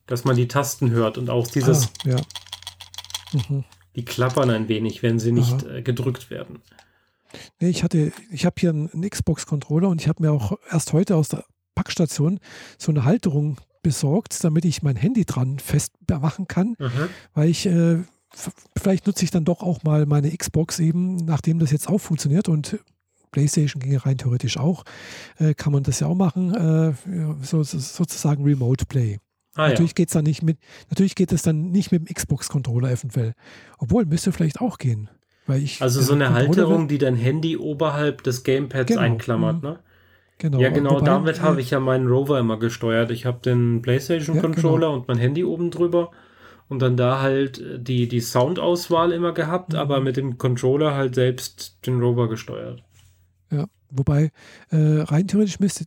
dass 0.07 0.25
man 0.25 0.37
die 0.37 0.49
Tasten 0.49 0.91
hört 0.91 1.19
und 1.19 1.29
auch 1.29 1.47
dieses. 1.47 1.89
Ah, 2.07 2.09
ja. 2.09 2.17
Mhm. 3.33 3.65
Die 3.95 4.05
klappern 4.05 4.51
ein 4.51 4.69
wenig, 4.69 5.03
wenn 5.03 5.19
sie 5.19 5.33
nicht 5.33 5.65
äh, 5.65 5.83
gedrückt 5.83 6.31
werden. 6.31 6.63
Nee, 7.61 7.69
ich 7.69 7.83
hatte, 7.83 8.13
ich 8.31 8.47
habe 8.47 8.55
hier 8.59 8.71
einen 8.71 9.09
Xbox-Controller 9.09 9.89
und 9.89 10.01
ich 10.01 10.09
habe 10.09 10.23
mir 10.23 10.33
auch 10.33 10.59
erst 10.71 10.93
heute 10.93 11.17
aus 11.17 11.29
der 11.29 11.45
Packstation 11.75 12.41
so 12.79 12.93
eine 12.93 13.05
Halterung 13.05 13.59
besorgt, 13.83 14.43
damit 14.43 14.65
ich 14.65 14.83
mein 14.83 14.97
Handy 14.97 15.25
dran 15.25 15.59
festmachen 15.59 16.49
kann, 16.49 16.77
mhm. 16.79 17.09
weil 17.35 17.51
ich 17.51 17.67
äh, 17.67 17.99
vielleicht 18.77 19.07
nutze 19.07 19.25
ich 19.25 19.31
dann 19.31 19.45
doch 19.45 19.63
auch 19.63 19.83
mal 19.83 20.07
meine 20.07 20.35
Xbox 20.37 20.79
eben, 20.79 21.17
nachdem 21.17 21.59
das 21.59 21.71
jetzt 21.71 21.89
auch 21.89 21.99
funktioniert 21.99 22.49
und 22.49 22.79
PlayStation 23.31 23.81
ging 23.83 23.97
rein 23.97 24.17
theoretisch 24.17 24.59
auch, 24.59 24.85
äh, 25.39 25.55
kann 25.55 25.73
man 25.73 25.83
das 25.83 26.01
ja 26.01 26.07
auch 26.07 26.15
machen, 26.15 26.55
äh, 26.55 26.95
so, 27.43 27.63
sozusagen 27.63 28.45
Remote 28.45 28.87
Play. 28.87 29.19
Ah, 29.57 29.69
natürlich 29.69 29.91
ja. 29.93 29.95
geht's 29.95 30.13
dann 30.13 30.25
nicht 30.25 30.43
mit, 30.43 30.59
natürlich 30.89 31.15
geht 31.15 31.33
es 31.33 31.43
dann 31.43 31.71
nicht 31.71 31.93
mit 31.93 32.09
dem 32.09 32.13
Xbox-Controller 32.13 32.91
eventuell. 32.91 33.35
Obwohl, 33.79 34.05
müsste 34.05 34.33
vielleicht 34.33 34.61
auch 34.61 34.79
gehen. 34.79 35.09
Ich, 35.49 35.83
also 35.83 36.01
so 36.01 36.15
eine 36.15 36.33
Halterung, 36.33 36.89
die 36.89 36.99
dein 36.99 37.17
Handy 37.17 37.57
oberhalb 37.57 38.23
des 38.23 38.45
Gamepads 38.45 38.89
genau. 38.89 39.01
einklammert, 39.01 39.63
mhm. 39.63 39.69
ne? 39.69 39.79
Genau. 40.39 40.59
Ja, 40.59 40.71
genau, 40.71 40.97
Wobei, 40.97 41.07
damit 41.07 41.39
äh, 41.39 41.41
habe 41.41 41.61
ich 41.61 41.71
ja 41.71 41.81
meinen 41.81 42.09
Rover 42.09 42.39
immer 42.41 42.59
gesteuert. 42.59 43.11
Ich 43.11 43.25
habe 43.25 43.39
den 43.45 43.83
PlayStation 43.83 44.37
ja, 44.37 44.43
Controller 44.43 44.89
genau. 44.89 44.95
und 44.95 45.09
mein 45.09 45.19
Handy 45.19 45.45
oben 45.45 45.71
drüber. 45.71 46.11
und 46.69 46.81
dann 46.81 46.97
da 46.97 47.21
halt 47.21 47.63
die, 47.77 48.09
die 48.09 48.21
Soundauswahl 48.21 49.13
immer 49.13 49.33
gehabt, 49.33 49.75
Mhm. 49.75 49.79
aber 49.79 50.01
mit 50.01 50.17
dem 50.17 50.39
Controller 50.39 50.95
halt 50.95 51.15
selbst 51.15 51.79
den 51.87 52.01
Rover 52.01 52.29
gesteuert. 52.29 52.83
Ja, 53.51 53.67
wobei 53.91 54.31
äh, 54.71 55.01
rein 55.03 55.29
theoretisch 55.29 55.61
müsste, 55.61 55.85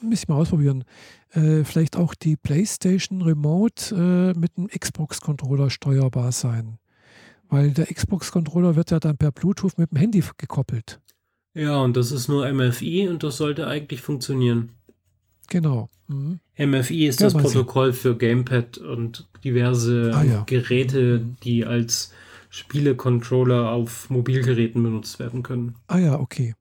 müsste 0.00 0.24
ich 0.24 0.28
mal 0.28 0.36
ausprobieren, 0.36 0.84
äh, 1.32 1.64
vielleicht 1.64 1.96
auch 1.96 2.14
die 2.14 2.36
PlayStation 2.36 3.22
Remote 3.22 3.94
äh, 4.34 4.38
mit 4.38 4.52
einem 4.56 4.68
Xbox-Controller 4.68 5.68
steuerbar 5.68 6.30
sein. 6.32 6.78
Weil 7.48 7.70
der 7.70 7.86
Xbox-Controller 7.86 8.76
wird 8.76 8.90
ja 8.90 9.00
dann 9.00 9.16
per 9.16 9.30
Bluetooth 9.32 9.78
mit 9.78 9.90
dem 9.90 9.98
Handy 9.98 10.22
gekoppelt. 10.38 11.00
Ja, 11.54 11.76
und 11.82 11.96
das 11.96 12.10
ist 12.10 12.28
nur 12.28 12.50
MFI 12.52 13.08
und 13.08 13.22
das 13.22 13.36
sollte 13.36 13.66
eigentlich 13.68 14.00
funktionieren. 14.00 14.70
Genau. 15.48 15.88
Mhm. 16.08 16.40
MFI 16.58 17.06
ist 17.06 17.20
Ja, 17.20 17.28
das. 17.30 17.34
Protokoll 17.34 17.92
für 17.92 18.16
Gamepad 18.16 18.78
und 18.78 19.28
diverse 19.44 20.10
Ah, 20.14 20.22
ja. 20.24 20.42
Geräte, 20.46 21.24
die 21.44 21.64
als 21.64 22.12
Spielecontroller 22.50 23.70
auf 23.70 24.10
Mobilgeräten 24.10 24.82
benutzt 24.82 25.18
werden 25.18 25.42
können. 25.42 25.74
Ah 25.86 25.98
ja, 25.98 26.18
okay. 26.18 26.54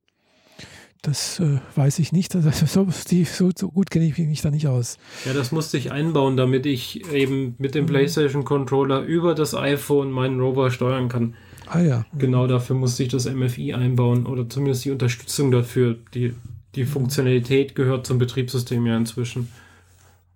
Das 1.04 1.40
äh, 1.42 1.60
weiß 1.76 2.00
ich 2.00 2.14
nicht. 2.14 2.34
Also, 2.34 2.50
so, 2.66 2.88
die, 3.12 3.26
so, 3.26 3.52
so 3.56 3.70
gut 3.70 3.92
kenne 3.92 4.06
ich 4.06 4.18
mich 4.18 4.42
da 4.42 4.50
nicht 4.50 4.68
aus. 4.68 4.98
Ja, 5.26 5.34
das 5.34 5.52
musste 5.52 5.78
ich 5.78 5.92
einbauen, 5.92 6.38
damit 6.38 6.66
ich 6.66 7.06
eben 7.12 7.56
mit 7.60 7.76
dem 7.76 7.84
Mhm. 7.84 7.90
PlayStation 7.90 8.46
Controller 8.46 9.02
über 9.02 9.36
das 9.36 9.54
iPhone 9.54 10.12
meinen 10.12 10.40
Rover 10.40 10.72
steuern 10.72 11.10
kann. 11.10 11.36
Ah 11.68 11.82
ja. 11.82 12.06
Genau 12.18 12.48
dafür 12.48 12.78
musste 12.78 13.04
ich 13.04 13.10
das 13.10 13.26
MFI 13.32 13.74
einbauen 13.74 14.26
oder 14.26 14.50
zumindest 14.50 14.86
die 14.86 14.92
Unterstützung 14.92 15.52
dafür. 15.52 15.98
Die, 16.14 16.34
die 16.76 16.86
Funktionalität 16.86 17.76
gehört 17.76 18.08
zum 18.08 18.18
Betriebssystem 18.18 18.86
ja 18.86 18.96
inzwischen. 18.96 19.50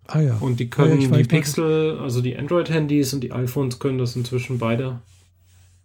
Ah 0.08 0.20
ja. 0.22 0.38
Und 0.38 0.60
die 0.60 0.66
Ja, 0.66 0.70
können 0.70 1.02
ich 1.02 1.10
die 1.10 1.24
Pixel, 1.24 1.98
also 2.00 2.22
die 2.22 2.38
Android-Handys 2.38 3.14
und 3.14 3.22
die 3.22 3.32
iPhones 3.32 3.80
können 3.80 3.98
das 3.98 4.16
inzwischen 4.18 4.58
beide. 4.58 5.00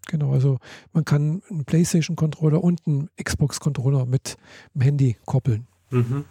Genau, 0.09 0.33
also 0.33 0.59
man 0.93 1.05
kann 1.05 1.43
einen 1.49 1.65
PlayStation-Controller 1.65 2.62
und 2.62 2.83
einen 2.87 3.09
Xbox-Controller 3.23 4.05
mit 4.07 4.37
dem 4.74 4.83
Handy 4.83 5.16
koppeln. 5.24 5.66
Mhm. 5.91 6.24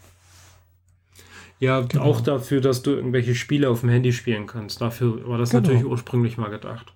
Ja, 1.59 1.81
Genau. 1.81 2.03
auch 2.03 2.21
dafür, 2.21 2.59
dass 2.59 2.81
du 2.81 2.91
irgendwelche 2.91 3.35
Spiele 3.35 3.69
auf 3.69 3.81
dem 3.81 3.89
Handy 3.89 4.11
spielen 4.13 4.47
kannst. 4.47 4.81
Dafür 4.81 5.27
war 5.27 5.37
das 5.37 5.51
Genau. 5.51 5.61
natürlich 5.61 5.85
ursprünglich 5.85 6.37
mal 6.37 6.49
gedacht. 6.49 6.93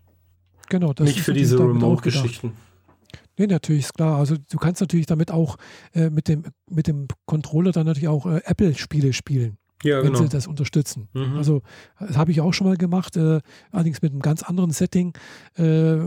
Genau, 0.69 0.93
das 0.93 1.07
Nicht 1.07 1.21
für 1.21 1.33
diese. 1.33 1.59
Remote-Geschichten. 1.59 2.53
Nee, 3.37 3.47
natürlich 3.47 3.83
ist 3.83 3.93
klar. 3.93 4.17
Also 4.17 4.35
du 4.37 4.57
kannst 4.57 4.81
natürlich 4.81 5.05
damit 5.05 5.29
auch 5.29 5.57
äh, 5.93 6.09
mit, 6.09 6.27
dem, 6.27 6.45
mit 6.69 6.87
dem 6.87 7.07
Controller 7.25 7.71
dann 7.71 7.85
natürlich 7.85 8.07
auch 8.07 8.25
äh, 8.25 8.41
Apple-Spiele 8.45 9.13
spielen, 9.13 9.57
Ja, 9.83 9.97
wenn 10.01 10.13
genau. 10.13 10.23
sie 10.23 10.29
das 10.29 10.47
unterstützen. 10.47 11.09
Mhm. 11.13 11.35
Also 11.35 11.61
das 11.99 12.17
habe 12.17 12.31
ich 12.31 12.41
auch 12.41 12.53
schon 12.53 12.65
mal 12.65 12.77
gemacht, 12.77 13.17
äh, 13.17 13.41
allerdings 13.71 14.01
mit 14.01 14.13
einem 14.13 14.21
ganz 14.21 14.41
anderen 14.41 14.71
Setting. 14.71 15.13
Äh, 15.57 15.97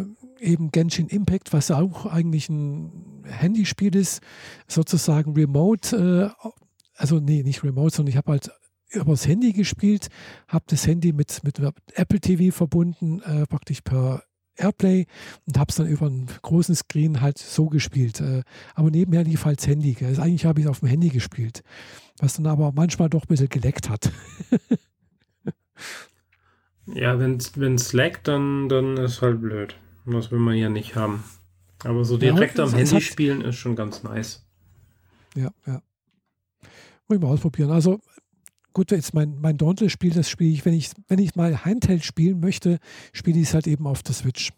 eben 0.41 0.71
Genshin 0.71 1.09
Impact, 1.09 1.53
was 1.53 1.71
auch 1.71 2.07
eigentlich 2.07 2.49
ein 2.49 3.25
Handyspiel 3.25 3.95
ist, 3.95 4.21
sozusagen 4.67 5.35
remote. 5.35 6.35
Äh, 6.43 6.49
also 6.95 7.21
nee, 7.21 7.43
nicht 7.43 7.63
remote, 7.63 7.95
sondern 7.95 8.11
ich 8.11 8.17
habe 8.17 8.33
halt 8.33 8.51
übers 8.91 9.27
Handy 9.27 9.53
gespielt, 9.53 10.09
habe 10.49 10.65
das 10.69 10.87
Handy 10.87 11.13
mit, 11.13 11.43
mit 11.45 11.61
Apple 11.95 12.21
TV 12.21 12.55
verbunden, 12.57 13.21
äh, 13.21 13.47
praktisch 13.47 13.83
per 13.83 14.23
Airplay 14.57 15.07
und 15.47 15.59
habe 15.59 15.71
es 15.71 15.77
dann 15.77 15.87
über 15.87 16.07
einen 16.07 16.27
großen 16.43 16.75
Screen 16.75 17.21
halt 17.21 17.39
so 17.39 17.67
gespielt. 17.67 18.21
Äh, 18.21 18.43
aber 18.75 18.91
nebenher 18.91 19.25
lief 19.25 19.45
halt 19.45 19.61
das 19.61 19.67
Handy. 19.69 19.93
Gell. 19.93 20.09
Also 20.09 20.23
eigentlich 20.23 20.47
habe 20.47 20.61
ich 20.61 20.67
es 20.67 20.71
auf 20.71 20.81
dem 20.81 20.89
Handy 20.89 21.11
gespielt, 21.11 21.63
was 22.19 22.35
dann 22.35 22.47
aber 22.47 22.73
manchmal 22.73 23.09
doch 23.09 23.25
ein 23.25 23.29
bisschen 23.29 23.49
geleckt 23.49 23.89
hat. 23.89 24.11
Ja, 26.95 27.19
wenn 27.19 27.37
es 27.37 27.93
laggt, 27.93 28.29
dann, 28.29 28.69
dann 28.69 28.97
ist 28.97 29.21
halt 29.21 29.41
blöd. 29.41 29.77
Das 30.11 30.31
will 30.31 30.39
man 30.39 30.57
ja 30.57 30.69
nicht 30.69 30.97
haben. 30.97 31.23
Aber 31.85 32.05
so 32.05 32.15
Ja, 32.15 32.33
direkt 32.33 32.59
am 32.59 32.69
es- 32.69 32.75
es 32.75 32.91
Handy 32.93 33.05
spielen 33.05 33.41
ist 33.43 33.57
schon 33.57 33.77
ganz 33.77 34.03
nice. 34.03 34.45
Ja, 35.37 35.51
ja. 35.67 35.83
Muss 37.09 37.17
ich 37.17 37.21
mal 37.23 37.29
ausprobieren. 37.29 37.71
Also 37.71 38.01
gut, 38.73 38.91
jetzt 38.91 39.15
mein, 39.15 39.39
mein 39.41 39.57
Dauntless-Spiel, 39.59 40.13
das 40.13 40.29
spiele 40.29 40.51
ich, 40.51 40.65
wenn 40.65 40.75
ich, 40.75 40.91
wenn 41.09 41.19
ich 41.19 41.37
mal 41.37 41.65
Handheld 41.65 42.05
spielen 42.05 42.41
möchte, 42.41 42.79
spiele 43.13 43.39
ich 43.41 43.49
es 43.49 43.55
halt 43.55 43.67
eben 43.67 43.87
auf 43.87 44.03
der 44.03 44.15
Switch. 44.15 44.51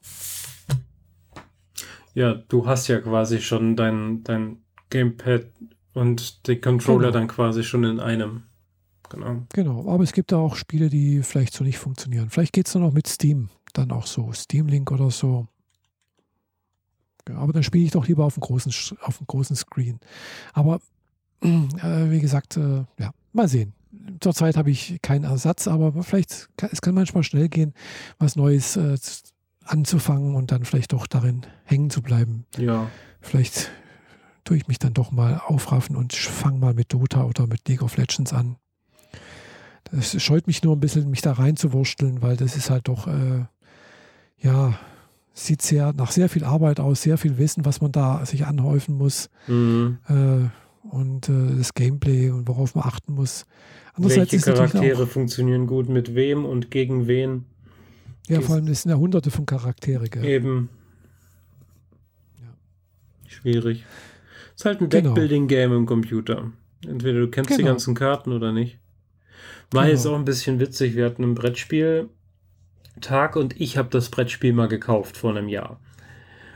Ja, 2.14 2.34
du 2.34 2.66
hast 2.66 2.88
ja 2.88 3.00
quasi 3.00 3.40
schon 3.40 3.76
dein, 3.76 4.24
dein 4.24 4.58
Gamepad 4.90 5.46
und 5.94 6.46
die 6.48 6.56
Controller 6.60 7.08
Genau. 7.08 7.12
dann 7.12 7.28
quasi 7.28 7.62
schon 7.62 7.84
in 7.84 8.00
einem. 8.00 8.42
Genau. 9.10 9.46
Genau, 9.52 9.88
aber 9.90 10.04
es 10.04 10.12
gibt 10.12 10.32
da 10.32 10.36
auch 10.38 10.54
Spiele, 10.56 10.88
die 10.88 11.22
vielleicht 11.22 11.52
so 11.54 11.64
nicht 11.64 11.78
funktionieren. 11.78 12.30
Vielleicht 12.30 12.52
geht 12.52 12.66
es 12.66 12.72
dann 12.72 12.82
auch 12.82 12.92
mit 12.92 13.06
Steam, 13.08 13.48
dann 13.72 13.92
auch 13.92 14.06
so, 14.06 14.32
Steam 14.32 14.68
Link 14.68 14.90
oder 14.90 15.10
so. 15.10 15.46
Ja, 17.28 17.36
aber 17.36 17.52
dann 17.52 17.62
spiele 17.62 17.84
ich 17.84 17.92
doch 17.92 18.06
lieber 18.06 18.24
auf 18.24 18.34
dem 18.34 18.40
großen, 18.40 18.72
auf 19.02 19.18
dem 19.18 19.26
großen 19.26 19.56
Screen. 19.56 20.00
Aber 20.52 20.80
äh, 21.42 22.10
wie 22.10 22.20
gesagt, 22.20 22.56
äh, 22.56 22.84
ja, 22.98 23.12
mal 23.32 23.48
sehen. 23.48 23.72
Zurzeit 24.20 24.56
habe 24.56 24.70
ich 24.70 25.00
keinen 25.02 25.24
Ersatz, 25.24 25.66
aber 25.68 26.02
vielleicht, 26.02 26.48
kann, 26.56 26.70
es 26.72 26.80
kann 26.80 26.94
manchmal 26.94 27.22
schnell 27.22 27.48
gehen, 27.48 27.74
was 28.18 28.36
Neues 28.36 28.76
äh, 28.76 28.96
anzufangen 29.64 30.34
und 30.34 30.52
dann 30.52 30.64
vielleicht 30.64 30.92
doch 30.92 31.06
darin 31.06 31.42
hängen 31.64 31.90
zu 31.90 32.02
bleiben. 32.02 32.46
Ja. 32.56 32.88
Vielleicht 33.20 33.70
tue 34.44 34.56
ich 34.56 34.68
mich 34.68 34.78
dann 34.78 34.94
doch 34.94 35.10
mal 35.12 35.40
aufraffen 35.44 35.96
und 35.96 36.14
fange 36.14 36.58
mal 36.58 36.74
mit 36.74 36.92
Dota 36.92 37.24
oder 37.24 37.46
mit 37.46 37.68
League 37.68 37.82
of 37.82 37.96
Legends 37.96 38.32
an. 38.32 38.56
Das 39.92 40.20
scheut 40.22 40.46
mich 40.46 40.62
nur 40.62 40.76
ein 40.76 40.80
bisschen, 40.80 41.10
mich 41.10 41.20
da 41.20 41.32
reinzuwursteln, 41.32 42.22
weil 42.22 42.36
das 42.36 42.56
ist 42.56 42.70
halt 42.70 42.88
doch, 42.88 43.06
äh, 43.06 43.44
ja, 44.40 44.78
sieht 45.32 45.62
sehr 45.62 45.92
nach 45.92 46.10
sehr 46.10 46.28
viel 46.28 46.44
Arbeit 46.44 46.80
aus, 46.80 47.02
sehr 47.02 47.16
viel 47.18 47.38
Wissen, 47.38 47.64
was 47.64 47.80
man 47.80 47.92
da 47.92 48.24
sich 48.26 48.46
anhäufen 48.46 48.96
muss 48.96 49.30
Mhm. 49.46 49.98
äh, 50.08 50.48
und 50.94 51.28
äh, 51.28 51.56
das 51.58 51.74
Gameplay 51.74 52.30
und 52.30 52.48
worauf 52.48 52.74
man 52.74 52.84
achten 52.84 53.14
muss. 53.14 53.46
Welche 53.96 54.38
Charaktere 54.38 55.02
auch, 55.02 55.08
funktionieren 55.08 55.66
gut 55.66 55.88
mit 55.88 56.14
wem 56.14 56.44
und 56.44 56.70
gegen 56.70 57.06
wen? 57.06 57.44
ja, 58.28 58.40
vor 58.40 58.54
allem 58.54 58.66
es 58.68 58.82
sind 58.82 58.90
ja 58.92 58.96
hunderte 58.98 59.30
von 59.30 59.44
Charaktere. 59.46 60.08
Gell? 60.08 60.24
Eben. 60.24 60.68
Ja. 62.40 62.48
Schwierig. 63.28 63.84
Ist 64.56 64.64
halt 64.64 64.80
ein 64.80 64.88
Genau. 64.88 65.14
Deckbuilding-Game 65.14 65.72
im 65.72 65.86
Computer. 65.86 66.50
Entweder 66.86 67.20
du 67.20 67.28
kennst 67.28 67.50
die 67.50 67.56
Genau. 67.56 67.68
ganzen 67.70 67.94
Karten 67.94 68.32
oder 68.32 68.52
nicht. 68.52 68.78
War 69.72 69.82
Genau. 69.84 69.94
jetzt 69.94 70.06
auch 70.06 70.16
ein 70.16 70.24
bisschen 70.24 70.60
witzig. 70.60 70.94
Wir 70.96 71.04
hatten 71.06 71.22
ein 71.24 71.34
Brettspiel-Tag 73.00 73.36
und 73.36 73.60
ich 73.60 73.76
habe 73.76 73.88
das 73.90 74.10
Brettspiel 74.10 74.52
mal 74.52 74.68
gekauft 74.68 75.16
vor 75.16 75.30
einem 75.30 75.48
Jahr. 75.48 75.80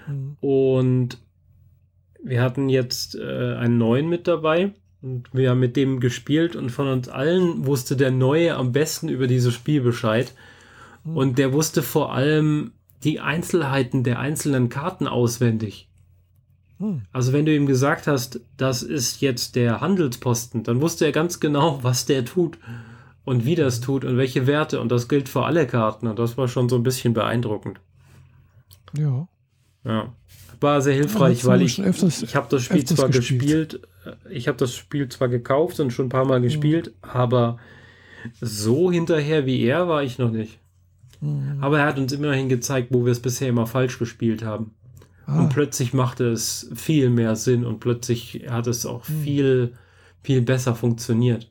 Mhm. 0.07 0.37
Und 0.41 1.19
wir 2.23 2.43
hatten 2.43 2.69
jetzt 2.69 3.17
äh, 3.17 3.55
einen 3.57 3.79
neuen 3.79 4.09
mit 4.09 4.29
dabei. 4.29 4.73
Und 5.03 5.29
wir 5.35 5.51
haben 5.51 5.61
mit 5.61 5.77
dem 5.77 6.01
gespielt 6.01 6.57
und 6.57 6.71
von 6.71 6.89
uns 6.89 7.09
allen 7.09 7.67
wusste 7.67 7.95
der 7.95 8.11
Neue 8.11 8.57
am 8.57 8.73
besten 8.73 9.11
über 9.11 9.27
dieses 9.27 9.53
Spiel 9.53 9.83
Bescheid. 9.83 10.33
Mhm. 11.05 11.17
Und 11.17 11.39
der 11.39 11.53
wusste 11.53 11.83
vor 11.83 12.15
allem 12.15 12.73
die 13.03 13.21
Einzelheiten 13.21 14.03
der 14.03 14.19
einzelnen 14.19 14.71
Karten 14.71 15.07
auswendig. 15.07 15.89
Mhm. 16.79 17.03
Also 17.13 17.35
wenn 17.35 17.45
du 17.45 17.55
ihm 17.55 17.67
gesagt 17.67 18.07
hast, 18.07 18.41
das 18.57 18.83
ist 18.83 19.21
jetzt 19.21 19.57
der 19.57 19.83
Handelsposten, 19.83 20.63
dann 20.63 20.81
wusste 20.81 21.05
er 21.05 21.13
ganz 21.13 21.39
genau, 21.39 21.81
was 21.83 22.07
der 22.07 22.25
tut 22.25 22.59
und 23.25 23.45
wie 23.45 23.55
das 23.55 23.81
tut 23.81 24.05
und 24.05 24.17
welche 24.17 24.47
Werte. 24.47 24.81
Und 24.81 24.91
das 24.91 25.09
gilt 25.09 25.29
für 25.29 25.45
alle 25.45 25.67
Karten. 25.67 26.07
Und 26.07 26.19
das 26.19 26.37
war 26.37 26.49
schon 26.49 26.69
so 26.69 26.77
ein 26.77 26.83
bisschen 26.83 27.15
beeindruckend. 27.15 27.81
Ja. 28.97 29.27
Ja. 29.85 30.13
War 30.61 30.81
sehr 30.81 30.95
hilfreich, 30.95 31.43
Ja, 31.43 31.49
weil 31.49 31.63
ich, 31.63 31.81
öfters- 31.83 32.23
ich 32.23 32.37
habe 32.37 32.47
das 32.49 32.63
Spiel 32.63 32.85
zwar 32.85 33.09
gespielt. 33.09 33.41
gespielt, 33.73 33.89
äh, 34.29 34.33
ich 34.33 34.49
habe 34.49 34.57
das 34.57 34.75
Spiel 34.75 35.09
zwar 35.09 35.29
gekauft 35.29 35.81
und 35.81 35.91
schon 35.93 36.07
ein 36.07 36.11
paar 36.11 36.25
Mal 36.25 36.39
Mhm. 36.39 36.45
gespielt, 36.45 36.95
aber 37.03 37.59
so 38.41 38.91
hinterher 38.91 39.45
wie 39.47 39.63
er 39.65 39.89
war 39.89 40.03
ich 40.03 40.19
noch 40.19 40.31
nicht. 40.31 40.59
Mhm. 41.21 41.59
Aber 41.61 41.81
er 41.81 41.87
hat 41.87 41.99
uns 41.99 42.13
immerhin 42.13 42.49
gezeigt, 42.49 42.89
wo 42.93 43.05
wir 43.05 43.13
es 43.13 43.21
bisher 43.21 43.49
immer 43.49 43.67
falsch 43.67 43.99
gespielt 43.99 44.45
haben. 44.45 44.71
Ah, 45.27 45.41
Und 45.41 45.49
plötzlich 45.51 45.93
machte 45.95 46.29
es 46.31 46.71
viel 46.75 47.11
mehr 47.11 47.35
Sinn 47.37 47.65
und 47.65 47.81
plötzlich 47.81 48.45
hat 48.49 48.67
es 48.67 48.85
auch 48.87 49.07
Hm. 49.09 49.23
viel, 49.23 49.73
viel 50.23 50.43
besser 50.43 50.75
funktioniert. 50.75 51.51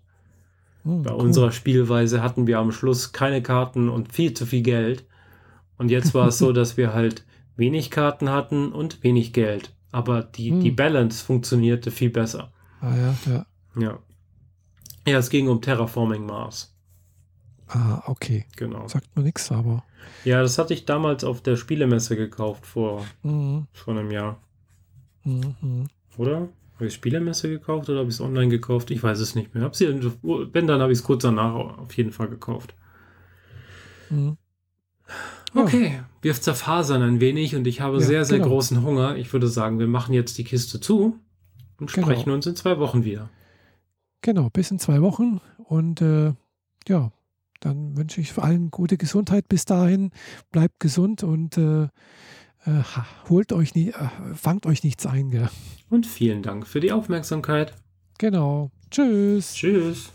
Mhm, 0.83 1.03
Bei 1.03 1.11
cool. 1.13 1.21
unserer 1.21 1.51
Spielweise 1.51 2.21
hatten 2.23 2.47
wir 2.47 2.59
am 2.59 2.71
Schluss 2.71 3.11
keine 3.11 3.41
Karten 3.41 3.89
und 3.89 4.11
viel 4.13 4.33
zu 4.33 4.45
viel 4.45 4.61
Geld. 4.63 5.05
Und 5.77 5.89
jetzt 5.89 6.13
war 6.13 6.27
es 6.27 6.37
so, 6.37 6.51
dass 6.53 6.77
wir 6.77 6.93
halt 6.93 7.25
wenig 7.55 7.91
Karten 7.91 8.29
hatten 8.29 8.71
und 8.71 9.03
wenig 9.03 9.33
Geld. 9.33 9.73
Aber 9.91 10.23
die, 10.23 10.51
Hm. 10.51 10.59
die 10.61 10.71
Balance 10.71 11.23
funktionierte 11.23 11.91
viel 11.91 12.09
besser. 12.09 12.51
Ah 12.81 12.95
ja, 12.95 13.15
ja. 13.27 13.45
Ja. 13.79 13.99
Ja, 15.05 15.17
es 15.17 15.29
ging 15.29 15.47
um 15.49 15.61
Terraforming 15.61 16.25
Mars. 16.25 16.73
Ah, 17.67 18.01
okay. 18.07 18.45
Genau. 18.55 18.87
Sagt 18.87 19.15
mir 19.15 19.23
nichts, 19.23 19.51
aber. 19.51 19.83
Ja, 20.25 20.41
das 20.41 20.57
hatte 20.57 20.73
ich 20.73 20.85
damals 20.85 21.23
auf 21.23 21.41
der 21.41 21.55
Spielemesse 21.55 22.15
gekauft 22.15 22.65
vor, 22.65 23.05
Mhm. 23.23 23.67
vor 23.73 23.93
einem 23.95 24.11
Jahr. 24.11 24.37
Mhm. 25.23 25.87
Oder? 26.17 26.49
Habe 26.75 26.87
ich 26.87 26.93
Spielemesse 26.93 27.49
gekauft 27.49 27.89
oder 27.89 27.99
habe 27.99 28.09
ich 28.09 28.15
es 28.15 28.21
online 28.21 28.49
gekauft? 28.49 28.89
Ich 28.91 29.01
weiß 29.03 29.19
es 29.19 29.35
nicht 29.35 29.53
mehr. 29.53 29.63
Hab 29.63 29.75
sie, 29.75 29.87
wenn, 30.23 30.67
dann 30.67 30.81
habe 30.81 30.91
ich 30.91 30.99
es 30.99 31.03
kurz 31.03 31.21
danach 31.21 31.53
auf 31.53 31.93
jeden 31.95 32.11
Fall 32.11 32.27
gekauft. 32.29 32.73
Mhm. 34.09 34.37
Okay, 35.55 36.01
wir 36.21 36.33
zerfasern 36.33 37.01
ein 37.03 37.19
wenig 37.19 37.55
und 37.55 37.67
ich 37.67 37.81
habe 37.81 37.97
Ja, 37.99 38.03
sehr, 38.03 38.25
sehr 38.25 38.39
genau. 38.39 38.49
großen 38.49 38.81
Hunger. 38.81 39.17
Ich 39.17 39.31
würde 39.33 39.47
sagen, 39.47 39.77
wir 39.77 39.87
machen 39.87 40.13
jetzt 40.13 40.37
die 40.37 40.43
Kiste 40.43 40.79
zu 40.79 41.19
und 41.79 41.93
Genau. 41.93 42.07
sprechen 42.07 42.31
uns 42.31 42.47
in 42.47 42.55
zwei 42.55 42.79
Wochen 42.79 43.03
wieder. 43.03 43.29
Genau, 44.21 44.49
bis 44.49 44.71
in 44.71 44.79
zwei 44.79 45.01
Wochen. 45.01 45.41
Und 45.57 46.01
äh, 46.01 46.33
ja, 46.87 47.11
dann 47.59 47.95
wünsche 47.97 48.19
ich 48.19 48.33
vor 48.33 48.45
allem 48.45 48.71
gute 48.71 48.97
Gesundheit 48.97 49.47
bis 49.47 49.65
dahin. 49.65 50.11
Bleibt 50.51 50.79
gesund 50.79 51.23
und 51.23 51.57
äh, 51.57 51.87
äh, 52.65 52.83
holt 53.29 53.53
euch 53.53 53.75
nie, 53.75 53.89
äh, 53.89 54.35
fangt 54.35 54.65
euch 54.65 54.83
nichts 54.83 55.05
ein. 55.05 55.31
Gell? 55.31 55.49
Und 55.89 56.05
vielen 56.05 56.41
Dank 56.41 56.67
für 56.67 56.79
die 56.79 56.91
Aufmerksamkeit. 56.91 57.73
Genau. 58.17 58.71
Tschüss. 58.89 59.53
Tschüss. 59.53 60.11